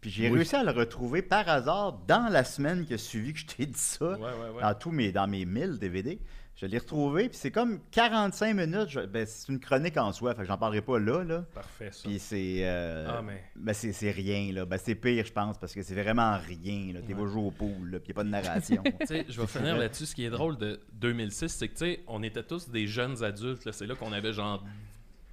Puis 0.00 0.10
j'ai 0.10 0.28
Oui. 0.30 0.36
réussi 0.36 0.54
à 0.54 0.62
le 0.62 0.70
retrouver 0.70 1.22
par 1.22 1.48
hasard 1.48 1.98
dans 2.06 2.28
la 2.30 2.44
semaine 2.44 2.84
qui 2.86 2.94
a 2.94 2.98
suivi 2.98 3.32
que 3.32 3.40
je 3.40 3.46
t'ai 3.46 3.66
dit 3.66 3.76
ça, 3.76 4.10
Ouais, 4.12 4.16
ouais, 4.20 4.50
ouais. 4.54 4.62
dans 4.62 4.74
tous 4.74 4.92
mes, 4.92 5.10
dans 5.10 5.26
mes 5.26 5.44
1000 5.44 5.78
DVD. 5.80 6.20
Je 6.60 6.66
l'ai 6.66 6.78
retrouvé, 6.78 7.28
puis 7.28 7.38
c'est 7.38 7.52
comme 7.52 7.78
45 7.92 8.52
minutes. 8.52 8.88
je- 8.88 9.00
ben, 9.06 9.24
c'est 9.24 9.52
une 9.52 9.60
chronique 9.60 9.96
en 9.96 10.10
soi, 10.12 10.34
fait 10.34 10.42
que 10.42 10.48
j'en 10.48 10.58
parlerai 10.58 10.82
pas 10.82 10.98
là. 10.98 11.22
là. 11.22 11.42
Parfait, 11.54 11.90
ça. 11.92 12.08
Puis 12.08 12.18
c'est. 12.18 12.58
euh, 12.66 13.06
Ah, 13.08 13.22
mais- 13.22 13.44
ben, 13.54 13.72
c'est 13.72 13.92
c'est 13.92 14.10
rien, 14.10 14.52
là. 14.52 14.64
Ben, 14.66 14.76
c'est 14.76 14.96
pire, 14.96 15.24
je 15.24 15.32
pense, 15.32 15.56
parce 15.56 15.72
que 15.72 15.82
c'est 15.82 15.94
vraiment 15.94 16.36
rien. 16.36 16.92
là. 16.94 17.00
T'es 17.06 17.14
Ouais. 17.14 17.28
jouer 17.28 17.42
au 17.42 17.50
pool, 17.52 17.90
là, 17.92 18.00
puis 18.00 18.08
y 18.08 18.10
a 18.10 18.14
pas 18.14 18.24
de 18.24 18.30
narration. 18.30 18.82
Tu 19.00 19.06
sais, 19.06 19.24
je 19.28 19.40
vais 19.40 19.46
finir 19.46 19.76
là-dessus. 19.78 20.06
Ce 20.06 20.14
qui 20.16 20.24
est 20.24 20.30
drôle 20.30 20.58
de 20.58 20.80
2006, 20.94 21.46
c'est 21.46 21.68
que, 21.68 21.74
tu 21.74 21.78
sais, 21.84 22.00
on 22.08 22.24
était 22.24 22.42
tous 22.42 22.68
des 22.68 22.88
jeunes 22.88 23.22
adultes. 23.22 23.64
là. 23.64 23.70
C'est 23.72 23.86
là 23.86 23.94
qu'on 23.94 24.12
avait, 24.12 24.32
genre, 24.32 24.64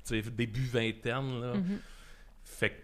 tu 0.08 0.22
sais, 0.22 0.30
début 0.30 0.66
vingtaine, 0.66 1.42
là. 1.42 1.56
Mhm. 1.56 1.80
Fait 2.44 2.70
que, 2.70 2.76
tu 2.76 2.82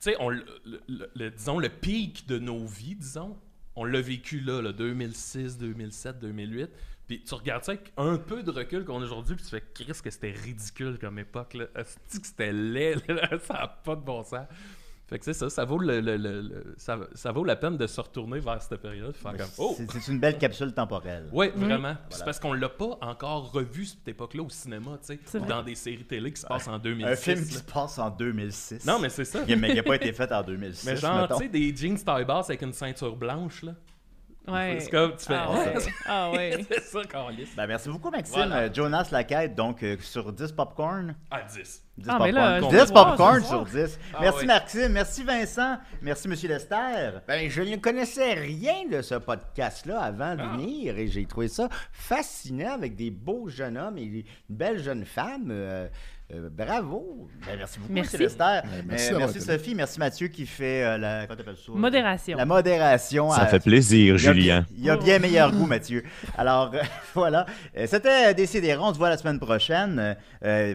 sais, 0.00 0.16
on 0.18 0.30
le, 0.30 0.44
le- 0.66 0.80
le- 0.88 1.10
le- 1.14 1.30
disons, 1.30 1.60
le 1.60 1.68
pic 1.68 2.26
de 2.26 2.40
nos 2.40 2.66
vies, 2.66 2.96
disons, 2.96 3.36
on 3.76 3.84
l'a 3.84 4.00
vécu 4.00 4.40
là, 4.40 4.60
là, 4.62 4.72
2006, 4.72 5.58
2007, 5.58 6.18
2008. 6.18 6.70
Puis 7.08 7.24
tu 7.24 7.34
regardes 7.34 7.64
ça 7.64 7.72
avec 7.72 7.90
un 7.96 8.16
peu 8.18 8.42
de 8.42 8.50
recul 8.50 8.84
qu'on 8.84 9.00
a 9.00 9.04
aujourd'hui, 9.04 9.34
puis 9.34 9.42
tu 9.44 9.50
fais, 9.50 9.64
Chris, 9.74 9.98
que 10.04 10.10
c'était 10.10 10.30
ridicule 10.30 10.98
comme 11.00 11.18
époque, 11.18 11.54
là. 11.54 11.64
Que 11.74 11.82
c'était 12.22 12.52
laid, 12.52 12.96
là. 13.08 13.30
ça 13.42 13.54
n'a 13.54 13.66
pas 13.68 13.96
de 13.96 14.02
bon 14.02 14.22
sens. 14.22 14.46
Fait 15.06 15.18
que 15.18 15.24
c'est 15.24 15.32
ça, 15.32 15.48
ça 15.48 15.64
vaut, 15.64 15.78
le, 15.78 16.02
le- 16.02 16.18
le- 16.18 16.42
le- 16.42 16.74
ça, 16.76 16.98
ça 17.14 17.32
vaut 17.32 17.42
la 17.44 17.56
peine 17.56 17.78
de 17.78 17.86
se 17.86 17.98
retourner 17.98 18.40
vers 18.40 18.60
cette 18.60 18.78
période. 18.82 19.16
Faire 19.16 19.38
comme, 19.38 19.46
oh! 19.56 19.74
C'est 19.74 19.90
c'est 19.90 20.12
une 20.12 20.20
belle 20.20 20.36
capsule 20.36 20.74
temporelle. 20.74 21.30
Oui, 21.32 21.48
vraiment. 21.56 21.96
C'est 22.10 22.26
parce 22.26 22.38
qu'on 22.38 22.52
l'a 22.52 22.68
pas 22.68 22.98
encore 23.00 23.52
revu 23.52 23.86
cette 23.86 24.06
époque-là 24.06 24.42
au 24.42 24.50
cinéma, 24.50 24.98
tu 25.00 25.06
sais, 25.14 25.18
C'est 25.24 25.40
ou 25.40 25.46
dans 25.46 25.62
des 25.62 25.76
séries 25.76 26.04
télé 26.04 26.30
qui 26.30 26.42
se 26.42 26.46
passent 26.46 26.68
en 26.68 26.78
2006. 26.78 27.10
Un 27.10 27.16
film 27.16 27.46
qui 27.46 27.54
se 27.54 27.62
passe 27.62 27.98
en 27.98 28.10
2006. 28.10 28.84
Non, 28.84 28.98
mais 28.98 29.08
c'est 29.08 29.24
ça. 29.24 29.40
Il 29.48 29.54
a- 29.54 29.56
mais 29.56 29.70
qui 29.70 29.76
n'a 29.76 29.82
pas 29.82 29.96
été 29.96 30.12
fait 30.12 30.30
en 30.30 30.42
2006. 30.42 30.84
Mais 30.86 30.96
genre, 30.96 31.26
tu 31.26 31.36
sais, 31.38 31.48
des 31.48 31.74
jeans 31.74 31.96
taille 32.04 32.26
basse 32.26 32.50
avec 32.50 32.60
une 32.60 32.74
ceinture 32.74 33.16
blanche, 33.16 33.62
là. 33.62 33.72
Ouais. 34.48 34.78
C'est 34.80 34.90
comme, 34.90 35.16
tu 35.16 35.26
fais, 35.26 35.34
Ah 35.34 35.50
ouais. 35.50 35.74
Ah 36.06 36.30
ouais. 36.30 36.66
c'est 36.68 36.80
ça, 36.82 37.04
Carlis. 37.04 37.48
Ben, 37.56 37.66
merci 37.66 37.88
beaucoup, 37.88 38.10
Maxime. 38.10 38.36
Voilà. 38.36 38.56
Euh, 38.62 38.68
Jonas 38.72 39.08
Laquette, 39.12 39.54
donc 39.54 39.82
euh, 39.82 39.96
sur 40.00 40.32
10 40.32 40.52
popcorn. 40.52 41.14
À 41.30 41.42
10. 41.42 41.82
10 41.98 42.08
Ah, 42.08 42.18
là, 42.18 42.60
popcorn. 42.60 42.70
je 42.72 42.76
vais 42.76 42.84
10 42.84 42.92
voir, 42.92 43.06
popcorn 43.08 43.40
sur 43.42 43.64
voir. 43.64 43.64
10. 43.86 43.98
Ah, 44.14 44.18
merci 44.20 44.38
oui. 44.40 44.46
Maxime, 44.46 44.88
merci 44.92 45.24
Vincent, 45.24 45.76
merci 46.02 46.28
Monsieur 46.28 46.48
Lester. 46.48 46.76
Ben, 47.26 47.50
je 47.50 47.62
ne 47.62 47.76
connaissais 47.76 48.34
rien 48.34 48.86
de 48.90 49.02
ce 49.02 49.16
podcast-là 49.16 50.00
avant 50.00 50.34
de 50.36 50.42
Ah. 50.42 50.56
venir 50.56 50.96
et 50.98 51.08
j'ai 51.08 51.26
trouvé 51.26 51.48
ça 51.48 51.68
fascinant 51.92 52.72
avec 52.74 52.94
des 52.96 53.10
beaux 53.10 53.48
jeunes 53.48 53.76
hommes 53.76 53.98
et 53.98 54.02
une 54.02 54.22
belle 54.48 54.82
jeune 54.82 55.04
femme. 55.04 55.48
Euh, 55.50 55.88
euh, 56.34 56.50
bravo! 56.52 57.26
Ben, 57.46 57.56
merci 57.56 57.78
beaucoup, 57.78 57.90
Merci. 57.94 58.16
Monsieur 58.16 58.26
Lester. 58.26 58.60
Ben, 58.84 58.96
Euh, 58.98 59.18
merci. 59.18 59.40
Sophie, 59.40 59.74
merci 59.74 59.98
Mathieu 59.98 60.28
qui 60.28 60.44
fait 60.44 60.84
euh, 60.84 60.98
la. 60.98 61.26
Ça? 61.26 61.34
Modération. 61.68 62.36
La 62.36 62.44
modération. 62.44 63.30
Ça 63.30 63.42
à- 63.42 63.46
fait 63.46 63.60
plaisir, 63.60 63.98
Il 64.16 64.22
y 64.24 64.28
a 64.28 64.32
Julien. 64.32 64.66
Il 64.76 64.84
y 64.84 64.90
a 64.90 64.96
bien 64.98 65.18
meilleur 65.20 65.50
goût, 65.52 65.64
Mathieu. 65.64 66.04
Alors, 66.36 66.70
euh, 66.74 66.80
voilà. 67.14 67.46
C'était 67.86 68.34
Décidérons. 68.34 68.88
On 68.90 68.92
se 68.92 68.98
voit 68.98 69.08
la 69.08 69.16
semaine 69.16 69.40
prochaine. 69.40 70.16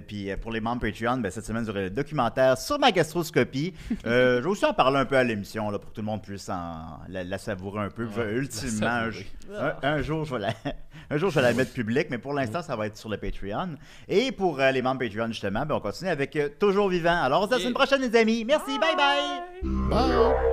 Puis 0.07 0.29
pour 0.41 0.51
les 0.51 0.59
membres 0.59 0.81
Patreon, 0.81 1.12
ben, 1.21 1.31
cette 1.31 1.45
semaine, 1.45 1.63
vous 1.63 1.69
aurez 1.69 1.83
le 1.83 1.89
documentaire 1.89 2.57
sur 2.57 2.79
ma 2.79 2.91
gastroscopie. 2.91 3.73
Euh, 4.05 4.39
je 4.39 4.43
vais 4.43 4.49
aussi 4.49 4.65
en 4.65 4.73
parler 4.73 4.97
un 4.97 5.05
peu 5.05 5.15
à 5.15 5.23
l'émission 5.23 5.69
là, 5.69 5.79
pour 5.79 5.89
que 5.91 5.95
tout 5.95 6.01
le 6.01 6.05
monde 6.07 6.21
puisse 6.21 6.49
en, 6.49 6.99
la, 7.07 7.23
la 7.23 7.37
savourer 7.37 7.81
un 7.81 7.89
peu. 7.89 8.05
Ouais, 8.05 8.33
ultimement, 8.33 9.05
la 9.49 9.77
un, 9.83 9.95
un 9.97 10.01
jour, 10.01 10.25
je 10.25 10.35
vais 10.35 10.41
la, 10.41 10.53
un 11.09 11.17
jour, 11.17 11.29
je 11.29 11.35
vais 11.35 11.41
la 11.41 11.53
mettre 11.53 11.71
publique, 11.71 12.07
mais 12.09 12.17
pour 12.17 12.33
l'instant, 12.33 12.61
ça 12.61 12.75
va 12.75 12.87
être 12.87 12.97
sur 12.97 13.09
le 13.09 13.17
Patreon. 13.17 13.75
Et 14.09 14.31
pour 14.31 14.59
euh, 14.59 14.71
les 14.71 14.81
membres 14.81 14.99
Patreon, 14.99 15.27
justement, 15.27 15.65
ben, 15.65 15.75
on 15.75 15.79
continue 15.79 16.09
avec 16.09 16.35
euh, 16.35 16.49
Toujours 16.59 16.89
Vivant. 16.89 17.21
Alors, 17.21 17.41
on 17.41 17.43
se 17.43 17.49
dit 17.49 17.53
à 17.53 17.57
la 17.57 17.61
semaine 17.61 17.73
prochaine, 17.73 18.01
les 18.01 18.15
amis. 18.15 18.43
Merci. 18.45 18.77
Bye 18.79 18.95
bye. 18.95 19.41
Bye! 19.63 20.43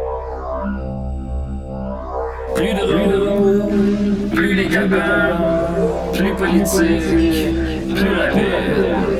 Plus 2.54 2.74
drôle, 2.74 3.62
plus 4.34 4.54
les 4.54 4.68
cabanes, 4.68 5.38
plus 6.12 6.34
politique, 6.34 7.94
plus 7.94 8.14
rapide. 8.16 9.19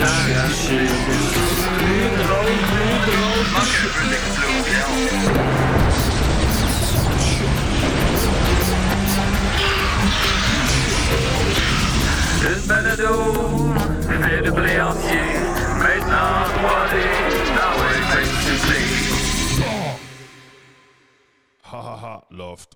arrachés. 0.00 0.90
Plus 1.78 2.08
drôle, 2.22 2.56
plus 2.72 2.98
drôle, 3.06 3.44
peu. 3.54 4.55
Une 12.42 12.62
balado, 12.66 13.14
fait 14.08 14.40
de 14.42 14.50
blé 14.50 14.80
entier, 14.80 15.20
maintenant 15.78 16.40
en 16.40 16.48
3D, 16.56 16.94
dans 17.56 17.76
le 17.82 17.90
face 18.08 18.46
Ha 21.70 21.78
ha 21.78 21.94
ha, 22.02 22.14
loft. 22.30 22.70